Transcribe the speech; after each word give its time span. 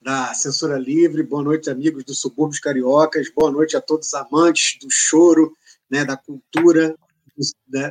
da 0.00 0.32
Censura 0.34 0.78
Livre, 0.78 1.22
boa 1.22 1.42
noite, 1.42 1.70
amigos 1.70 2.04
do 2.04 2.14
Subúrbios 2.14 2.60
Cariocas, 2.60 3.30
boa 3.34 3.50
noite 3.50 3.76
a 3.76 3.80
todos 3.80 4.08
os 4.08 4.14
amantes 4.14 4.78
do 4.80 4.88
choro, 4.90 5.56
né, 5.90 6.04
da 6.04 6.16
cultura, 6.16 6.94
da, 7.66 7.90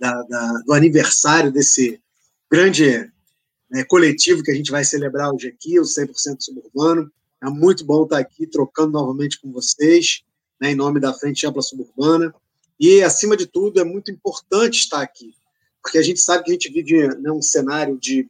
da, 0.00 0.22
da, 0.22 0.52
do 0.66 0.72
aniversário 0.72 1.52
desse 1.52 2.00
grande 2.50 3.10
né, 3.70 3.84
coletivo 3.84 4.42
que 4.42 4.50
a 4.50 4.54
gente 4.54 4.70
vai 4.70 4.84
celebrar 4.84 5.32
hoje 5.32 5.48
aqui, 5.48 5.78
o 5.78 5.82
100% 5.82 6.40
Suburbano. 6.40 7.10
É 7.42 7.46
muito 7.48 7.84
bom 7.84 8.04
estar 8.04 8.18
aqui 8.18 8.46
trocando 8.46 8.92
novamente 8.92 9.40
com 9.40 9.50
vocês, 9.50 10.22
né, 10.60 10.70
em 10.72 10.74
nome 10.74 11.00
da 11.00 11.12
Frente 11.12 11.46
Ampla 11.46 11.62
Suburbana. 11.62 12.34
E, 12.78 13.02
acima 13.02 13.36
de 13.36 13.46
tudo, 13.46 13.80
é 13.80 13.84
muito 13.84 14.10
importante 14.10 14.78
estar 14.78 15.00
aqui, 15.00 15.34
porque 15.82 15.98
a 15.98 16.02
gente 16.02 16.20
sabe 16.20 16.44
que 16.44 16.50
a 16.50 16.54
gente 16.54 16.72
vive 16.72 17.08
né, 17.18 17.30
um 17.30 17.42
cenário 17.42 17.98
de, 17.98 18.28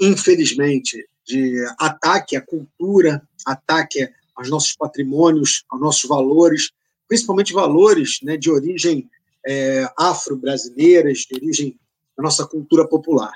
infelizmente, 0.00 1.08
de 1.28 1.62
ataque 1.78 2.36
à 2.36 2.40
cultura, 2.40 3.22
ataque 3.44 4.08
aos 4.34 4.48
nossos 4.48 4.74
patrimônios, 4.74 5.64
aos 5.68 5.80
nossos 5.80 6.08
valores, 6.08 6.70
principalmente 7.06 7.52
valores 7.52 8.18
né, 8.22 8.36
de 8.36 8.50
origem 8.50 9.08
é, 9.46 9.86
afro-brasileiras, 9.96 11.18
de 11.18 11.34
origem 11.36 11.78
da 12.16 12.22
nossa 12.22 12.46
cultura 12.46 12.88
popular. 12.88 13.32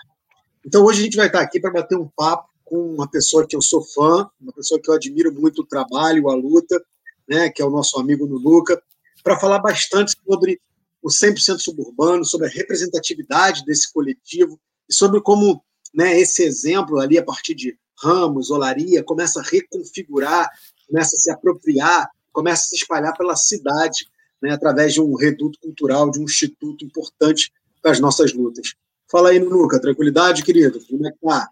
Então, 0.64 0.84
hoje 0.84 1.00
a 1.00 1.04
gente 1.04 1.16
vai 1.16 1.26
estar 1.26 1.40
aqui 1.40 1.60
para 1.60 1.70
bater 1.70 1.98
um 1.98 2.08
papo 2.08 2.48
com 2.64 2.94
uma 2.94 3.08
pessoa 3.08 3.46
que 3.46 3.54
eu 3.54 3.60
sou 3.60 3.84
fã, 3.84 4.28
uma 4.40 4.52
pessoa 4.52 4.80
que 4.80 4.88
eu 4.88 4.94
admiro 4.94 5.32
muito 5.32 5.60
o 5.60 5.66
trabalho, 5.66 6.30
a 6.30 6.34
luta, 6.34 6.82
né, 7.28 7.50
que 7.50 7.60
é 7.60 7.64
o 7.64 7.70
nosso 7.70 8.00
amigo 8.00 8.26
Nuluca, 8.26 8.82
para 9.22 9.38
falar 9.38 9.58
bastante 9.58 10.16
sobre 10.26 10.60
o 11.02 11.08
100% 11.08 11.58
suburbano, 11.58 12.24
sobre 12.24 12.46
a 12.46 12.50
representatividade 12.50 13.64
desse 13.64 13.92
coletivo 13.92 14.58
e 14.88 14.94
sobre 14.94 15.20
como 15.20 15.62
né, 15.92 16.18
esse 16.18 16.42
exemplo 16.42 16.98
ali, 16.98 17.18
a 17.18 17.24
partir 17.24 17.54
de 17.54 17.76
ramos, 17.98 18.50
olaria, 18.50 19.02
começa 19.02 19.40
a 19.40 19.42
reconfigurar, 19.42 20.48
começa 20.88 21.16
a 21.16 21.18
se 21.18 21.30
apropriar, 21.30 22.10
começa 22.32 22.62
a 22.62 22.66
se 22.66 22.76
espalhar 22.76 23.16
pela 23.16 23.36
cidade, 23.36 24.06
né, 24.40 24.52
através 24.52 24.94
de 24.94 25.00
um 25.00 25.14
reduto 25.14 25.58
cultural, 25.60 26.10
de 26.10 26.18
um 26.18 26.24
instituto 26.24 26.84
importante 26.84 27.52
para 27.80 27.92
as 27.92 28.00
nossas 28.00 28.32
lutas. 28.32 28.74
Fala 29.10 29.30
aí, 29.30 29.38
Nunuca, 29.38 29.80
tranquilidade, 29.80 30.42
querido? 30.42 30.84
Como 30.86 31.06
é 31.06 31.12
que 31.12 31.18
tá? 31.18 31.48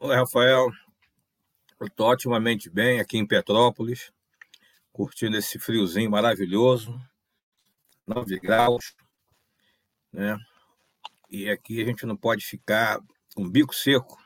Oi, 0.00 0.14
Rafael. 0.14 0.70
Estou 1.82 2.08
otimamente 2.08 2.70
bem 2.70 3.00
aqui 3.00 3.18
em 3.18 3.26
Petrópolis, 3.26 4.10
curtindo 4.92 5.36
esse 5.36 5.58
friozinho 5.58 6.10
maravilhoso, 6.10 6.98
9 8.06 8.38
graus, 8.38 8.94
né? 10.12 10.38
E 11.30 11.50
aqui 11.50 11.82
a 11.82 11.84
gente 11.84 12.06
não 12.06 12.16
pode 12.16 12.44
ficar 12.46 13.00
com 13.34 13.44
o 13.44 13.50
bico 13.50 13.74
seco, 13.74 14.16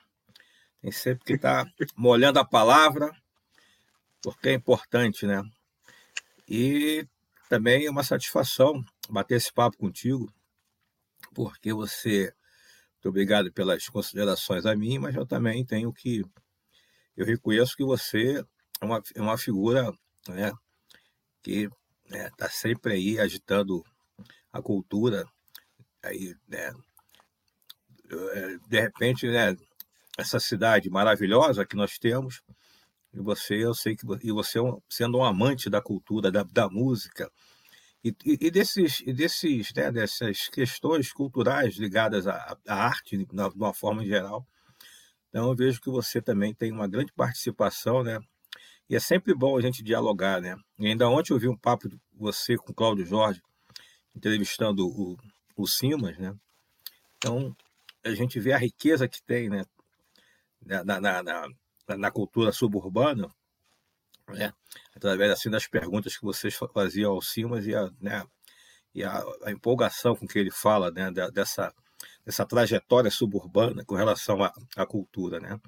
tem 0.81 0.93
sempre 0.93 1.25
que 1.25 1.33
estar 1.34 1.65
tá 1.65 1.73
molhando 1.97 2.39
a 2.39 2.45
palavra, 2.45 3.11
porque 4.23 4.51
é 4.51 4.55
importante, 4.55 5.27
né? 5.27 5.43
E 6.48 7.07
também 7.48 7.87
é 7.87 7.91
uma 7.91 8.05
satisfação 8.05 8.84
bater 9.09 9.37
esse 9.37 9.53
papo 9.53 9.77
contigo, 9.77 10.33
porque 11.34 11.72
você. 11.72 12.33
Muito 12.94 13.11
obrigado 13.11 13.53
pelas 13.53 13.88
considerações 13.88 14.67
a 14.67 14.75
mim, 14.75 14.99
mas 14.99 15.15
eu 15.15 15.25
também 15.25 15.65
tenho 15.65 15.93
que. 15.93 16.25
Eu 17.17 17.25
reconheço 17.25 17.77
que 17.77 17.84
você 17.84 18.44
é 18.81 18.84
uma, 18.84 19.03
é 19.15 19.21
uma 19.21 19.38
figura 19.38 19.93
né, 20.28 20.53
que 21.43 21.69
está 22.05 22.19
né, 22.19 22.31
tá 22.37 22.49
sempre 22.49 22.94
aí 22.94 23.19
agitando 23.19 23.84
a 24.53 24.61
cultura. 24.61 25.25
Aí, 26.03 26.34
né, 26.49 26.72
é, 28.11 28.59
de 28.69 28.81
repente, 28.81 29.27
né, 29.28 29.56
essa 30.19 30.41
cidade 30.41 30.91
maravilhosa 30.91 31.65
que 31.65 31.77
nós 31.77 31.99
temos. 31.99 32.43
E 33.15 33.21
você, 33.21 33.65
eu 33.65 33.73
sei 33.73 33.97
que 33.97 34.05
e 34.23 34.33
você 34.33 34.59
é 34.59 34.62
sendo 34.89 35.19
um 35.19 35.25
amante 35.25 35.71
da 35.71 35.81
cultura, 35.81 36.31
da, 36.31 36.43
da 36.43 36.69
música 36.69 37.31
e, 38.05 38.15
e, 38.25 38.51
desses, 38.51 39.01
e 39.01 39.12
desses, 39.12 39.73
né, 39.75 39.91
dessas 39.91 40.49
questões 40.49 41.12
culturais 41.12 41.77
ligadas 41.77 42.27
à, 42.27 42.56
à 42.67 42.75
arte 42.75 43.17
de 43.17 43.27
uma 43.56 43.75
forma 43.75 44.05
geral. 44.05 44.47
Então 45.29 45.49
eu 45.49 45.56
vejo 45.56 45.81
que 45.81 45.91
você 45.91 46.21
também 46.23 46.55
tem 46.55 46.73
uma 46.73 46.89
grande 46.89 47.12
participação, 47.12 48.03
né? 48.03 48.19
E 48.89 48.97
é 48.97 49.00
sempre 49.00 49.35
bom 49.35 49.56
a 49.56 49.61
gente 49.61 49.83
dialogar, 49.83 50.41
né? 50.41 50.56
E 50.79 50.87
ainda 50.87 51.09
ontem 51.09 51.33
eu 51.33 51.39
vi 51.39 51.49
um 51.49 51.56
papo 51.56 51.89
de 51.89 51.99
você 52.15 52.56
com 52.56 52.73
o 52.73 52.75
Cláudio 52.75 53.05
Jorge 53.05 53.43
entrevistando 54.15 54.87
o, 54.87 55.17
o 55.56 55.67
Simas, 55.67 56.17
né? 56.19 56.35
Então 57.17 57.55
a 58.05 58.15
gente 58.15 58.41
vê 58.41 58.53
a 58.53 58.59
riqueza 58.59 59.09
que 59.09 59.23
tem, 59.23 59.50
né? 59.50 59.65
Na, 60.69 61.01
na, 61.01 61.23
na, 61.23 61.49
na 61.97 62.11
cultura 62.11 62.53
suburbana, 62.53 63.29
né? 64.29 64.53
através 64.95 65.33
assim 65.33 65.51
das 65.51 65.67
perguntas 65.67 66.17
que 66.17 66.25
vocês 66.25 66.59
faziam 66.73 67.12
ao 67.12 67.23
Simas 67.23 67.67
e 67.67 67.75
a, 67.75 67.91
né? 68.01 68.25
e 68.95 69.03
a, 69.03 69.23
a 69.45 69.51
empolgação 69.51 70.15
com 70.15 70.27
que 70.27 70.39
ele 70.39 70.51
fala 70.51 70.91
né? 70.91 71.11
dessa, 71.33 71.73
dessa 72.25 72.45
trajetória 72.45 73.11
suburbana 73.11 73.84
com 73.84 73.95
relação 73.95 74.43
à, 74.43 74.53
à 74.77 74.87
cultura. 74.87 75.41
Né? 75.41 75.59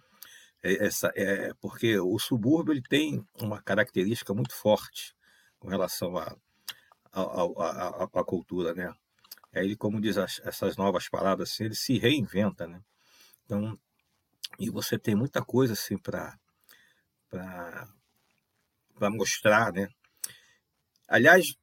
É, 0.63 0.87
essa, 0.87 1.11
é, 1.15 1.55
porque 1.61 1.99
o 1.99 2.19
subúrbio 2.19 2.75
ele 2.75 2.83
tem 2.83 3.27
uma 3.41 3.63
característica 3.63 4.35
muito 4.35 4.55
forte 4.55 5.15
com 5.59 5.69
relação 5.69 6.17
à 6.17 6.37
a, 7.13 7.23
a, 7.23 8.05
a, 8.05 8.25
cultura. 8.25 8.75
Né? 8.75 8.93
Ele, 9.53 9.77
como 9.77 10.01
diz 10.01 10.17
as, 10.19 10.41
essas 10.45 10.77
novas 10.77 11.09
palavras, 11.09 11.51
assim, 11.51 11.65
ele 11.65 11.75
se 11.75 11.99
reinventa. 11.99 12.67
Né? 12.67 12.81
Então, 13.45 13.79
e 14.59 14.71
você 14.71 14.99
tem 14.99 15.15
muita 15.15 15.43
coisa 15.43 15.73
assim 15.73 15.97
para 15.97 16.37
para 17.31 19.11
mostrar, 19.11 19.73
né? 19.73 19.89
Aliás, 21.09 21.55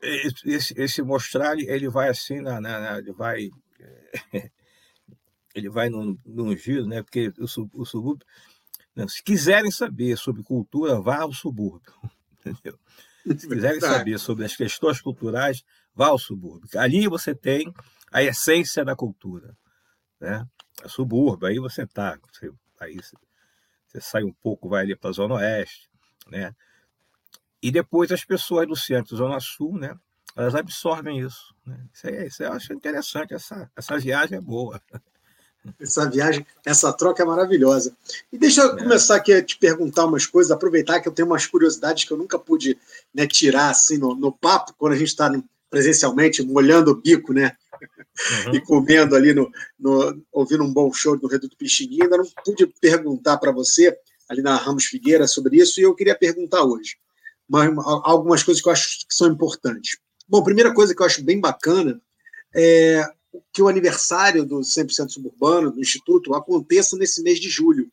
esse, 0.00 0.74
esse 0.76 1.02
mostrar 1.02 1.58
ele 1.58 1.88
vai 1.88 2.08
assim 2.08 2.40
na, 2.40 2.60
na, 2.60 2.80
na 2.80 2.98
ele 2.98 3.12
vai 3.12 3.48
ele 5.54 5.68
vai 5.68 5.88
num, 5.88 6.18
num 6.24 6.56
giro, 6.56 6.86
né? 6.86 7.02
Porque 7.02 7.32
o, 7.38 7.44
o 7.74 7.84
subúrbio, 7.84 8.26
não, 8.94 9.08
se 9.08 9.22
quiserem 9.22 9.70
saber 9.70 10.16
sobre 10.16 10.42
cultura, 10.42 11.00
vá 11.00 11.18
ao 11.18 11.32
subúrbio, 11.32 11.92
entendeu? 12.32 12.78
Se 13.38 13.46
quiserem 13.46 13.80
saber 13.80 14.18
sobre 14.18 14.44
as 14.44 14.56
questões 14.56 15.00
culturais, 15.00 15.62
vá 15.94 16.08
ao 16.08 16.18
subúrbio. 16.18 16.68
Ali 16.78 17.06
você 17.06 17.34
tem 17.34 17.72
a 18.10 18.22
essência 18.22 18.84
da 18.84 18.96
cultura, 18.96 19.56
né? 20.18 20.46
Subúrbio, 20.88 21.48
aí 21.48 21.58
você 21.58 21.86
tá, 21.86 22.18
você, 22.32 22.50
aí 22.78 22.96
você, 22.96 23.16
você 23.86 24.00
sai 24.00 24.22
um 24.24 24.32
pouco, 24.32 24.68
vai 24.68 24.82
ali 24.82 24.96
para 24.96 25.10
a 25.10 25.12
Zona 25.12 25.34
Oeste, 25.34 25.88
né? 26.28 26.54
E 27.62 27.70
depois 27.70 28.10
as 28.10 28.24
pessoas 28.24 28.66
do 28.66 28.74
centro, 28.76 29.16
Zona 29.16 29.38
Sul, 29.40 29.78
né? 29.78 29.94
Elas 30.34 30.54
absorvem 30.54 31.20
isso. 31.20 31.54
Né? 31.66 31.78
Isso, 31.92 32.06
aí, 32.06 32.26
isso 32.26 32.42
eu 32.42 32.52
acho 32.52 32.72
interessante, 32.72 33.34
essa, 33.34 33.70
essa 33.76 33.98
viagem 33.98 34.38
é 34.38 34.40
boa. 34.40 34.80
Essa 35.78 36.08
viagem, 36.08 36.46
essa 36.64 36.90
troca 36.92 37.22
é 37.22 37.26
maravilhosa. 37.26 37.94
E 38.32 38.38
deixa 38.38 38.62
eu 38.62 38.74
é. 38.74 38.82
começar 38.82 39.16
aqui 39.16 39.32
a 39.32 39.44
te 39.44 39.58
perguntar 39.58 40.06
umas 40.06 40.24
coisas, 40.24 40.50
aproveitar 40.50 41.00
que 41.00 41.08
eu 41.08 41.12
tenho 41.12 41.28
umas 41.28 41.46
curiosidades 41.46 42.04
que 42.04 42.12
eu 42.12 42.16
nunca 42.16 42.38
pude 42.38 42.78
né, 43.14 43.26
tirar 43.26 43.68
assim 43.68 43.98
no, 43.98 44.14
no 44.14 44.32
papo, 44.32 44.74
quando 44.78 44.94
a 44.94 44.96
gente 44.96 45.08
está 45.08 45.30
presencialmente, 45.68 46.42
molhando 46.42 46.90
o 46.92 46.96
bico, 46.96 47.32
né? 47.32 47.56
Uhum. 48.46 48.54
e 48.54 48.60
comendo 48.60 49.14
ali, 49.14 49.32
no, 49.32 49.50
no, 49.78 50.22
ouvindo 50.32 50.64
um 50.64 50.72
bom 50.72 50.92
show 50.92 51.16
do 51.16 51.26
Reduto 51.26 51.56
Pichininha. 51.56 52.04
Ainda 52.04 52.18
não 52.18 52.26
pude 52.44 52.66
perguntar 52.80 53.38
para 53.38 53.52
você, 53.52 53.96
ali 54.28 54.42
na 54.42 54.56
Ramos 54.56 54.84
Figueira, 54.84 55.26
sobre 55.26 55.56
isso, 55.56 55.80
e 55.80 55.84
eu 55.84 55.94
queria 55.94 56.14
perguntar 56.14 56.62
hoje. 56.62 56.96
Mas, 57.48 57.70
algumas 58.04 58.42
coisas 58.42 58.62
que 58.62 58.68
eu 58.68 58.72
acho 58.72 59.06
que 59.08 59.14
são 59.14 59.28
importantes. 59.28 59.98
Bom, 60.28 60.42
primeira 60.42 60.72
coisa 60.72 60.94
que 60.94 61.02
eu 61.02 61.06
acho 61.06 61.24
bem 61.24 61.40
bacana 61.40 62.00
é 62.54 63.04
que 63.52 63.62
o 63.62 63.68
aniversário 63.68 64.44
do 64.44 64.60
100% 64.60 65.08
Suburbano, 65.08 65.70
do 65.70 65.80
Instituto, 65.80 66.34
aconteça 66.34 66.96
nesse 66.96 67.22
mês 67.22 67.40
de 67.40 67.48
julho. 67.48 67.90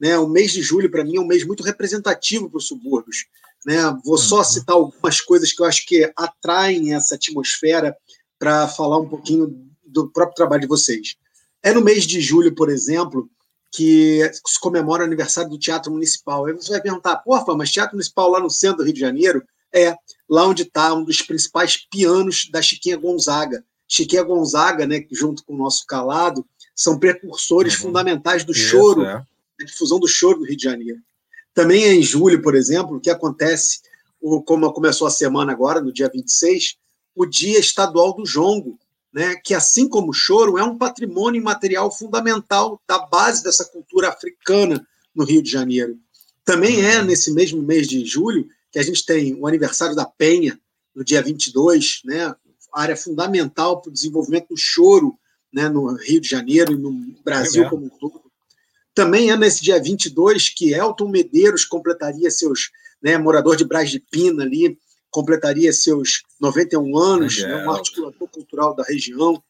Né? 0.00 0.16
O 0.18 0.28
mês 0.28 0.52
de 0.52 0.62
julho, 0.62 0.90
para 0.90 1.04
mim, 1.04 1.16
é 1.16 1.20
um 1.20 1.26
mês 1.26 1.44
muito 1.44 1.62
representativo 1.62 2.48
para 2.48 2.58
os 2.58 2.66
subúrbios. 2.66 3.26
Né? 3.64 3.76
Vou 4.04 4.18
só 4.18 4.38
uhum. 4.38 4.44
citar 4.44 4.74
algumas 4.74 5.20
coisas 5.20 5.52
que 5.52 5.62
eu 5.62 5.66
acho 5.66 5.86
que 5.86 6.12
atraem 6.16 6.94
essa 6.94 7.14
atmosfera 7.14 7.96
para 8.42 8.66
falar 8.66 8.98
um 8.98 9.08
pouquinho 9.08 9.56
do 9.86 10.08
próprio 10.08 10.34
trabalho 10.34 10.62
de 10.62 10.66
vocês. 10.66 11.14
É 11.62 11.72
no 11.72 11.80
mês 11.80 12.02
de 12.02 12.20
julho, 12.20 12.52
por 12.52 12.68
exemplo, 12.68 13.30
que 13.70 14.28
se 14.44 14.58
comemora 14.58 15.04
o 15.04 15.06
aniversário 15.06 15.48
do 15.48 15.56
Teatro 15.56 15.92
Municipal. 15.92 16.46
Aí 16.46 16.52
você 16.52 16.72
vai 16.72 16.82
perguntar, 16.82 17.18
porra, 17.18 17.44
mas 17.54 17.70
Teatro 17.70 17.94
Municipal 17.94 18.28
lá 18.28 18.40
no 18.40 18.50
centro 18.50 18.78
do 18.78 18.82
Rio 18.82 18.94
de 18.94 18.98
Janeiro, 18.98 19.44
É, 19.72 19.94
lá 20.28 20.46
onde 20.46 20.64
está 20.64 20.92
um 20.92 21.04
dos 21.04 21.22
principais 21.22 21.76
pianos 21.88 22.50
da 22.50 22.60
Chiquinha 22.60 22.96
Gonzaga. 22.96 23.64
Chiquinha 23.88 24.24
Gonzaga, 24.24 24.88
né, 24.88 25.06
junto 25.12 25.44
com 25.44 25.54
o 25.54 25.56
nosso 25.56 25.86
Calado, 25.86 26.44
são 26.74 26.98
precursores 26.98 27.74
uhum. 27.76 27.82
fundamentais 27.82 28.44
do 28.44 28.50
Isso, 28.50 28.70
choro, 28.70 29.04
é. 29.04 29.14
da 29.58 29.64
difusão 29.64 30.00
do 30.00 30.08
choro 30.08 30.40
no 30.40 30.46
Rio 30.46 30.56
de 30.56 30.64
Janeiro. 30.64 30.98
Também 31.54 31.84
é 31.84 31.94
em 31.94 32.02
julho, 32.02 32.42
por 32.42 32.56
exemplo, 32.56 33.00
que 33.00 33.08
acontece, 33.08 33.82
como 34.44 34.70
começou 34.72 35.06
a 35.06 35.10
semana 35.10 35.52
agora, 35.52 35.80
no 35.80 35.92
dia 35.92 36.10
26, 36.12 36.76
o 37.14 37.26
Dia 37.26 37.58
Estadual 37.58 38.14
do 38.14 38.24
Jongo, 38.24 38.78
né, 39.12 39.36
que, 39.36 39.54
assim 39.54 39.88
como 39.88 40.10
o 40.10 40.14
choro, 40.14 40.58
é 40.58 40.64
um 40.64 40.78
patrimônio 40.78 41.40
imaterial 41.40 41.90
fundamental 41.90 42.80
da 42.86 42.98
base 42.98 43.42
dessa 43.42 43.64
cultura 43.64 44.08
africana 44.08 44.86
no 45.14 45.24
Rio 45.24 45.42
de 45.42 45.50
Janeiro. 45.50 45.98
Também 46.44 46.84
é 46.84 46.98
uhum. 46.98 47.04
nesse 47.04 47.32
mesmo 47.32 47.62
mês 47.62 47.86
de 47.86 48.04
julho 48.04 48.48
que 48.70 48.78
a 48.78 48.82
gente 48.82 49.04
tem 49.04 49.34
o 49.34 49.46
aniversário 49.46 49.94
da 49.94 50.06
Penha, 50.06 50.58
no 50.94 51.04
dia 51.04 51.22
22, 51.22 52.00
né, 52.04 52.34
área 52.72 52.96
fundamental 52.96 53.80
para 53.80 53.90
o 53.90 53.92
desenvolvimento 53.92 54.48
do 54.48 54.56
choro 54.56 55.18
né, 55.52 55.68
no 55.68 55.94
Rio 55.94 56.20
de 56.20 56.28
Janeiro 56.28 56.72
e 56.72 56.78
no 56.78 56.92
Brasil 57.22 57.64
é 57.64 57.68
como 57.68 57.86
um 57.86 57.90
todo. 57.90 58.22
Também 58.94 59.30
é 59.30 59.36
nesse 59.36 59.62
dia 59.62 59.80
22 59.80 60.48
que 60.48 60.72
Elton 60.72 61.08
Medeiros 61.08 61.64
completaria 61.64 62.30
seus, 62.30 62.70
né, 63.02 63.18
morador 63.18 63.56
de 63.56 63.64
Brás 63.64 63.90
de 63.90 64.00
Pina 64.00 64.42
ali, 64.42 64.78
completaria 65.12 65.72
seus 65.72 66.22
91 66.40 66.98
anos, 66.98 67.38
é, 67.38 67.46
né, 67.46 67.66
um 67.66 67.70
articulador 67.70 68.28
cultural 68.28 68.74
da 68.74 68.82
região. 68.82 69.40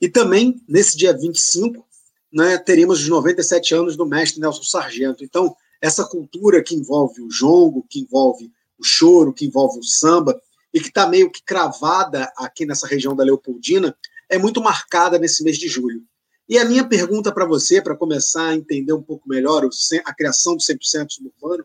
E 0.00 0.08
também, 0.08 0.62
nesse 0.68 0.96
dia 0.96 1.16
25, 1.16 1.84
né, 2.32 2.58
teríamos 2.58 3.00
os 3.00 3.08
97 3.08 3.74
anos 3.74 3.96
do 3.96 4.06
mestre 4.06 4.40
Nelson 4.40 4.62
Sargento. 4.62 5.24
Então, 5.24 5.56
essa 5.80 6.04
cultura 6.04 6.62
que 6.62 6.74
envolve 6.74 7.22
o 7.22 7.28
jongo, 7.28 7.84
que 7.88 8.00
envolve 8.00 8.52
o 8.78 8.84
choro, 8.84 9.32
que 9.32 9.46
envolve 9.46 9.80
o 9.80 9.82
samba, 9.82 10.40
e 10.72 10.80
que 10.80 10.88
está 10.88 11.08
meio 11.08 11.30
que 11.30 11.42
cravada 11.42 12.30
aqui 12.36 12.66
nessa 12.66 12.86
região 12.86 13.16
da 13.16 13.24
Leopoldina, 13.24 13.96
é 14.28 14.36
muito 14.36 14.60
marcada 14.60 15.18
nesse 15.18 15.42
mês 15.42 15.56
de 15.56 15.66
julho. 15.66 16.02
E 16.46 16.58
a 16.58 16.64
minha 16.64 16.86
pergunta 16.86 17.32
para 17.32 17.46
você, 17.46 17.80
para 17.80 17.96
começar 17.96 18.48
a 18.48 18.54
entender 18.54 18.92
um 18.92 19.02
pouco 19.02 19.26
melhor 19.26 19.66
a 20.04 20.14
criação 20.14 20.54
do 20.54 20.62
100% 20.62 21.10
suburbano, 21.10 21.64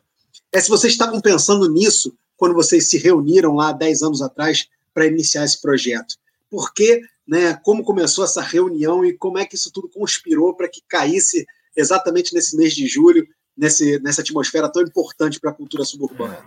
é 0.52 0.60
se 0.60 0.70
vocês 0.70 0.94
estavam 0.94 1.20
pensando 1.20 1.70
nisso 1.70 2.18
quando 2.42 2.56
vocês 2.56 2.90
se 2.90 2.98
reuniram 2.98 3.54
lá 3.54 3.72
10 3.72 4.02
anos 4.02 4.20
atrás 4.20 4.68
para 4.92 5.06
iniciar 5.06 5.46
esse 5.46 5.62
projeto. 5.62 6.16
Por 6.50 6.74
que, 6.74 7.00
né, 7.28 7.54
como 7.64 7.84
começou 7.84 8.26
essa 8.26 8.42
reunião 8.42 9.06
e 9.06 9.16
como 9.16 9.38
é 9.38 9.46
que 9.46 9.54
isso 9.54 9.72
tudo 9.72 9.88
conspirou 9.88 10.56
para 10.56 10.68
que 10.68 10.82
caísse 10.88 11.46
exatamente 11.78 12.34
nesse 12.34 12.58
mês 12.58 12.74
de 12.74 12.88
julho, 12.88 13.28
nesse, 13.56 14.00
nessa 14.00 14.22
atmosfera 14.22 14.72
tão 14.72 14.82
importante 14.82 15.40
para 15.40 15.52
a 15.52 15.54
cultura 15.54 15.86
suburbana? 15.86 16.44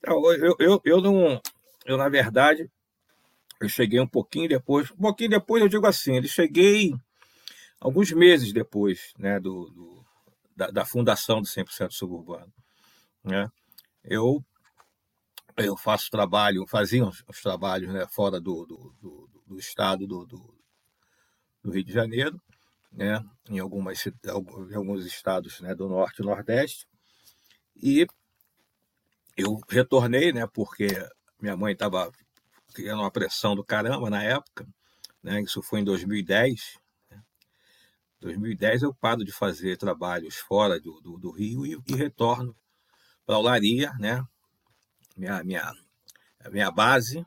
Então, 0.00 0.32
eu, 0.32 0.56
eu, 0.58 0.80
eu 0.84 1.00
não. 1.00 1.40
Eu, 1.84 1.96
na 1.96 2.08
verdade, 2.08 2.68
eu 3.60 3.68
cheguei 3.68 4.00
um 4.00 4.08
pouquinho 4.08 4.48
depois. 4.48 4.90
Um 4.90 5.02
pouquinho 5.02 5.30
depois, 5.30 5.62
eu 5.62 5.68
digo 5.68 5.86
assim, 5.86 6.16
eu 6.16 6.24
cheguei 6.24 6.92
alguns 7.80 8.10
meses 8.10 8.52
depois 8.52 9.12
né, 9.16 9.38
do, 9.38 9.70
do 9.70 10.04
da, 10.56 10.66
da, 10.72 10.84
fundação 10.84 11.40
do 11.40 11.46
100% 11.46 11.92
Suburbano. 11.92 12.52
Né? 13.22 13.48
Eu, 14.08 14.44
eu 15.56 15.76
faço 15.76 16.10
trabalho, 16.10 16.66
fazia 16.66 17.04
os, 17.04 17.24
os 17.28 17.42
trabalhos 17.42 17.92
né, 17.92 18.06
fora 18.06 18.40
do, 18.40 18.64
do, 18.64 18.94
do, 19.00 19.30
do 19.46 19.58
estado 19.58 20.06
do, 20.06 20.24
do, 20.24 20.56
Rio 21.72 21.82
de 21.82 21.92
Janeiro, 21.92 22.40
né, 22.92 23.20
em, 23.50 23.58
algumas, 23.58 24.06
em 24.06 24.74
alguns 24.74 25.04
estados 25.04 25.60
né, 25.60 25.74
do 25.74 25.88
Norte 25.88 26.22
e 26.22 26.24
Nordeste, 26.24 26.86
e 27.74 28.06
eu 29.36 29.60
retornei, 29.68 30.32
né, 30.32 30.46
porque 30.46 30.86
minha 31.40 31.56
mãe 31.56 31.72
estava 31.72 32.12
criando 32.72 33.00
uma 33.00 33.10
pressão 33.10 33.56
do 33.56 33.64
caramba 33.64 34.08
na 34.08 34.22
época, 34.22 34.64
né, 35.20 35.40
isso 35.42 35.60
foi 35.60 35.80
em 35.80 35.84
2010. 35.84 36.78
Né, 37.10 37.20
2010 38.20 38.82
eu 38.82 38.94
paro 38.94 39.24
de 39.24 39.32
fazer 39.32 39.76
trabalhos 39.76 40.36
fora 40.36 40.80
do, 40.80 41.00
do, 41.00 41.18
do 41.18 41.30
Rio 41.32 41.66
e, 41.66 41.76
e 41.88 41.96
retorno 41.96 42.56
para 43.26 43.34
a 43.34 43.38
Olaria, 43.38 43.92
né, 43.98 44.24
minha, 45.16 45.42
minha, 45.42 45.72
minha 46.50 46.70
base, 46.70 47.26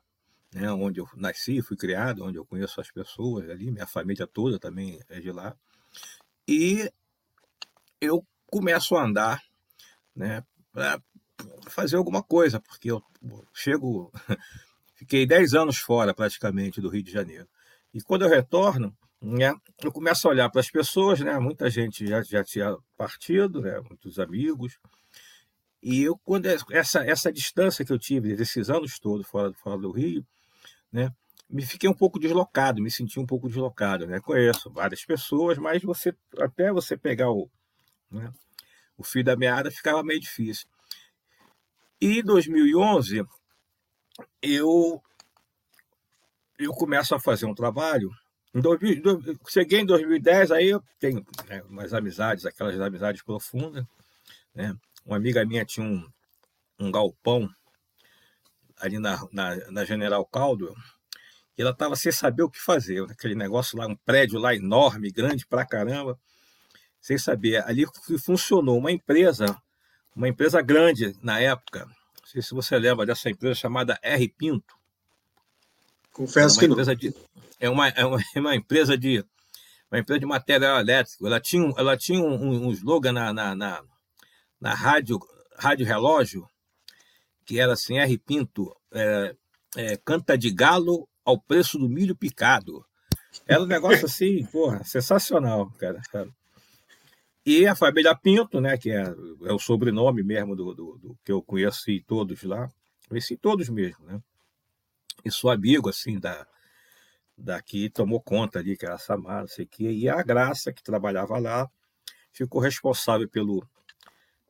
né, 0.54 0.72
onde 0.72 1.00
eu 1.00 1.08
nasci, 1.16 1.62
fui 1.62 1.78
criado, 1.78 2.24
onde 2.24 2.38
eu 2.38 2.46
conheço 2.46 2.80
as 2.80 2.90
pessoas 2.90 3.50
ali, 3.50 3.70
minha 3.70 3.86
família 3.86 4.26
toda 4.26 4.58
também 4.58 5.00
é 5.10 5.20
de 5.20 5.32
lá. 5.32 5.56
E 6.48 6.92
eu 8.02 8.26
começo 8.48 8.96
a 8.96 9.04
andar 9.04 9.44
né, 10.16 10.44
fazer 11.68 11.98
alguma 11.98 12.24
coisa, 12.24 12.60
porque 12.60 12.92
eu 12.92 13.04
chego, 13.54 14.12
fiquei 14.96 15.26
10 15.26 15.54
anos 15.54 15.78
fora 15.78 16.14
praticamente 16.14 16.82
do 16.82 16.90
Rio 16.90 17.04
de 17.04 17.12
Janeiro. 17.12 17.48
E 17.94 18.02
quando 18.02 18.24
eu 18.24 18.30
retorno, 18.30 18.96
né, 19.22 19.54
eu 19.84 19.92
começo 19.92 20.28
a 20.28 20.32
olhar 20.32 20.50
para 20.50 20.62
as 20.62 20.70
pessoas, 20.70 21.20
né, 21.20 21.38
muita 21.40 21.70
gente 21.70 22.08
já, 22.08 22.22
já 22.24 22.44
tinha 22.44 22.76
partido, 22.98 23.62
né, 23.62 23.80
muitos 23.82 24.20
amigos, 24.20 24.80
e 25.82 26.04
eu, 26.04 26.18
quando 26.18 26.46
essa, 26.46 27.04
essa 27.06 27.32
distância 27.32 27.86
que 27.86 27.92
eu 27.92 28.00
tive 28.00 28.36
desses 28.36 28.70
anos 28.70 29.00
todos 29.00 29.26
fora, 29.28 29.54
fora 29.54 29.78
do 29.78 29.92
Rio, 29.92 30.26
né, 30.92 31.14
me 31.50 31.66
fiquei 31.66 31.90
um 31.90 31.94
pouco 31.94 32.20
deslocado, 32.20 32.82
me 32.82 32.92
senti 32.92 33.20
um 33.20 33.26
pouco 33.26 33.48
deslocado. 33.48 34.06
Né? 34.06 34.20
Conheço 34.20 34.70
várias 34.70 35.04
pessoas, 35.04 35.58
mas 35.58 35.82
você 35.82 36.14
até 36.38 36.72
você 36.72 36.98
pegar 36.98 37.32
o, 37.32 37.50
né, 38.12 38.32
o 38.98 39.04
fio 39.04 39.24
da 39.24 39.36
meada 39.36 39.72
ficava 39.72 40.04
meio 40.04 40.20
difícil. 40.20 40.68
E 42.02 42.20
em 42.20 42.24
2011, 42.24 43.26
eu, 44.42 45.02
eu 46.58 46.72
começo 46.74 47.16
a 47.16 47.20
fazer 47.20 47.46
um 47.46 47.56
trabalho. 47.56 48.10
Em 48.54 48.62
2000, 48.62 49.40
cheguei 49.48 49.82
em 49.82 49.86
2010, 49.86 50.52
aí 50.52 50.70
eu 50.70 50.84
tenho 51.00 51.26
né, 51.48 51.62
umas 51.64 51.94
amizades, 51.94 52.46
aquelas 52.46 52.80
amizades 52.80 53.22
profundas. 53.22 53.86
Né? 54.54 54.76
Uma 55.06 55.18
amiga 55.18 55.46
minha 55.46 55.66
tinha 55.66 55.86
um, 55.86 56.08
um 56.80 56.92
galpão 56.92 57.50
ali 58.78 58.98
na, 58.98 59.28
na, 59.32 59.56
na 59.72 59.86
General 59.86 60.26
Caldo, 60.26 60.74
e 61.58 61.62
ela 61.62 61.72
estava 61.72 61.96
sem 61.96 62.12
saber 62.12 62.44
o 62.44 62.50
que 62.50 62.60
fazer. 62.60 63.04
Aquele 63.12 63.36
negócio 63.36 63.78
lá, 63.78 63.86
um 63.86 63.96
prédio 63.96 64.40
lá 64.40 64.56
enorme, 64.56 65.12
grande 65.12 65.46
pra 65.46 65.66
caramba, 65.66 66.18
sem 67.02 67.18
saber. 67.18 67.64
Ali 67.66 67.86
funcionou 68.18 68.78
uma 68.78 68.92
empresa 68.92 69.62
uma 70.16 70.28
empresa 70.28 70.62
grande 70.62 71.16
na 71.22 71.40
época. 71.40 71.86
Não 71.86 72.28
sei 72.28 72.42
se 72.42 72.54
você 72.54 72.78
lembra 72.78 73.06
dessa 73.06 73.30
empresa 73.30 73.56
chamada 73.56 73.98
R 74.02 74.28
Pinto. 74.28 74.76
Confesso 76.12 76.58
é 76.58 76.62
que 76.62 76.68
não. 76.68 76.96
De, 76.96 77.16
é, 77.60 77.70
uma, 77.70 77.88
é, 77.88 78.06
uma, 78.06 78.20
é 78.36 78.40
uma 78.40 78.56
empresa 78.56 78.98
de 78.98 79.24
uma 79.90 80.00
empresa 80.00 80.20
de 80.20 80.26
material 80.26 80.80
elétrico. 80.80 81.26
Ela 81.26 81.40
tinha, 81.40 81.74
ela 81.78 81.98
tinha 81.98 82.22
um, 82.22 82.68
um 82.68 82.72
slogan 82.72 83.14
na, 83.14 83.34
na, 83.34 83.56
na, 83.56 83.84
na 84.60 84.74
rádio, 84.74 85.20
rádio 85.58 85.86
relógio 85.86 86.48
que 87.50 87.60
era 87.60 87.74
assim, 87.74 87.98
R 87.98 88.16
Pinto, 88.20 88.76
é, 88.94 89.36
é, 89.76 89.98
canta 89.98 90.38
de 90.38 90.52
galo 90.52 91.10
ao 91.26 91.42
preço 91.42 91.80
do 91.80 91.90
milho 91.90 92.16
picado. 92.16 92.86
Era 93.48 93.64
um 93.64 93.66
negócio 93.66 94.06
assim, 94.06 94.46
porra, 94.52 94.84
sensacional, 94.84 95.72
cara. 95.72 96.00
E 97.44 97.66
a 97.66 97.74
família 97.74 98.16
Pinto, 98.16 98.62
né, 98.62 98.78
que 98.78 98.92
é, 98.92 99.02
é 99.02 99.52
o 99.52 99.58
sobrenome 99.58 100.22
mesmo 100.22 100.56
do, 100.56 100.76
do, 100.76 100.98
do, 101.00 101.18
que 101.26 101.32
eu 101.32 101.42
conheci 101.42 102.04
todos 102.06 102.44
lá, 102.44 102.70
conheci 103.08 103.36
todos 103.36 103.68
mesmo, 103.68 104.06
né? 104.06 104.22
E 105.26 105.32
sou 105.32 105.50
amigo, 105.50 105.90
assim, 105.90 106.20
da, 106.20 106.46
daqui, 107.36 107.90
tomou 107.90 108.22
conta 108.22 108.60
ali, 108.60 108.78
que 108.78 108.86
era 108.86 108.94
a 108.94 109.00
Samara, 109.00 109.42
não 109.42 109.48
sei 109.48 109.66
o 109.66 109.68
quê, 109.68 109.90
e 109.90 110.08
a 110.08 110.22
Graça, 110.22 110.72
que 110.72 110.84
trabalhava 110.84 111.40
lá, 111.40 111.68
ficou 112.32 112.62
responsável 112.62 113.28
pelo, 113.28 113.68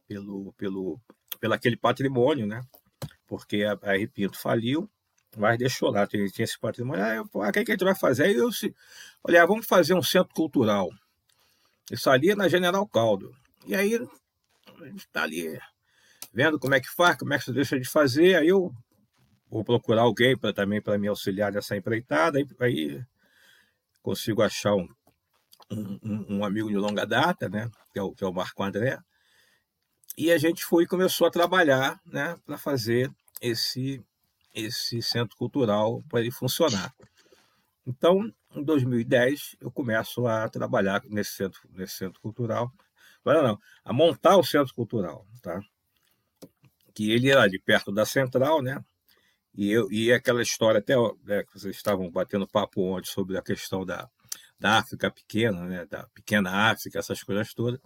pelo, 0.09 0.51
pelo, 0.53 0.99
pelo 1.39 1.53
aquele 1.53 1.77
patrimônio, 1.77 2.47
né? 2.47 2.63
Porque 3.27 3.63
a, 3.63 3.77
a 3.83 3.95
R. 3.95 4.07
Pinto 4.07 4.39
faliu, 4.39 4.89
mas 5.37 5.59
deixou 5.59 5.91
lá, 5.91 6.07
tinha, 6.07 6.27
tinha 6.29 6.43
esse 6.43 6.59
patrimônio. 6.59 7.05
Ah, 7.05 7.15
eu, 7.15 7.29
o 7.31 7.51
que, 7.51 7.63
que 7.63 7.71
a 7.71 7.75
gente 7.75 7.83
vai 7.83 7.93
fazer? 7.93 8.23
Aí 8.23 8.33
eu 8.33 8.51
se, 8.51 8.75
olha, 9.23 9.45
vamos 9.45 9.67
fazer 9.67 9.93
um 9.93 10.01
centro 10.01 10.33
cultural. 10.33 10.89
Isso 11.91 12.09
ali 12.09 12.31
é 12.31 12.35
na 12.35 12.47
General 12.47 12.85
Caldo. 12.87 13.31
E 13.67 13.75
aí 13.75 13.95
a 13.95 14.85
gente 14.85 15.05
está 15.05 15.21
ali 15.23 15.59
vendo 16.33 16.59
como 16.59 16.73
é 16.73 16.79
que 16.79 16.89
faz, 16.89 17.15
como 17.15 17.31
é 17.35 17.37
que 17.37 17.45
se 17.45 17.53
deixa 17.53 17.79
de 17.79 17.87
fazer. 17.87 18.35
Aí 18.35 18.47
eu 18.47 18.73
vou 19.47 19.63
procurar 19.63 20.01
alguém 20.01 20.35
para 20.35 20.51
também 20.51 20.81
para 20.81 20.97
me 20.97 21.07
auxiliar 21.07 21.51
nessa 21.51 21.77
empreitada. 21.77 22.39
Aí, 22.39 22.47
aí 22.59 23.05
consigo 24.01 24.41
achar 24.41 24.73
um, 24.73 24.89
um, 25.71 26.37
um, 26.37 26.45
amigo 26.45 26.67
de 26.67 26.77
longa 26.77 27.05
data, 27.05 27.47
né? 27.47 27.69
Que 27.93 27.99
é 27.99 28.01
o, 28.01 28.11
que 28.11 28.23
é 28.23 28.27
o 28.27 28.33
Marco 28.33 28.63
André. 28.63 28.97
E 30.17 30.31
a 30.31 30.37
gente 30.37 30.65
foi 30.65 30.85
começou 30.85 31.27
a 31.27 31.31
trabalhar, 31.31 31.99
né? 32.05 32.37
Para 32.45 32.57
fazer 32.57 33.11
esse 33.41 34.03
esse 34.53 35.01
centro 35.01 35.37
cultural 35.37 36.03
para 36.09 36.19
ele 36.21 36.31
funcionar. 36.31 36.93
Então, 37.85 38.31
em 38.55 38.63
2010, 38.63 39.55
eu 39.61 39.71
começo 39.71 40.27
a 40.27 40.49
trabalhar 40.49 41.01
nesse 41.05 41.33
centro, 41.33 41.61
nesse 41.71 41.95
centro 41.95 42.19
cultural. 42.19 42.71
Agora 43.23 43.43
não, 43.47 43.59
a 43.85 43.93
montar 43.93 44.37
o 44.37 44.43
centro 44.43 44.73
cultural, 44.73 45.25
tá? 45.41 45.61
que 46.99 47.11
ele 47.11 47.29
era 47.29 47.43
ali 47.43 47.57
perto 47.57 47.93
da 47.93 48.05
central, 48.05 48.61
né? 48.61 48.83
E, 49.55 49.71
eu, 49.71 49.89
e 49.89 50.11
aquela 50.11 50.41
história, 50.41 50.79
até 50.79 50.95
né, 51.23 51.43
que 51.45 51.53
vocês 51.53 51.73
estavam 51.73 52.11
batendo 52.11 52.45
papo 52.45 52.81
ontem 52.81 53.07
sobre 53.09 53.37
a 53.37 53.41
questão 53.41 53.85
da, 53.85 54.09
da 54.59 54.79
África 54.79 55.09
pequena, 55.09 55.63
né, 55.63 55.85
da 55.85 56.03
pequena 56.13 56.69
África, 56.69 56.99
essas 56.99 57.23
coisas 57.23 57.53
todas. 57.53 57.79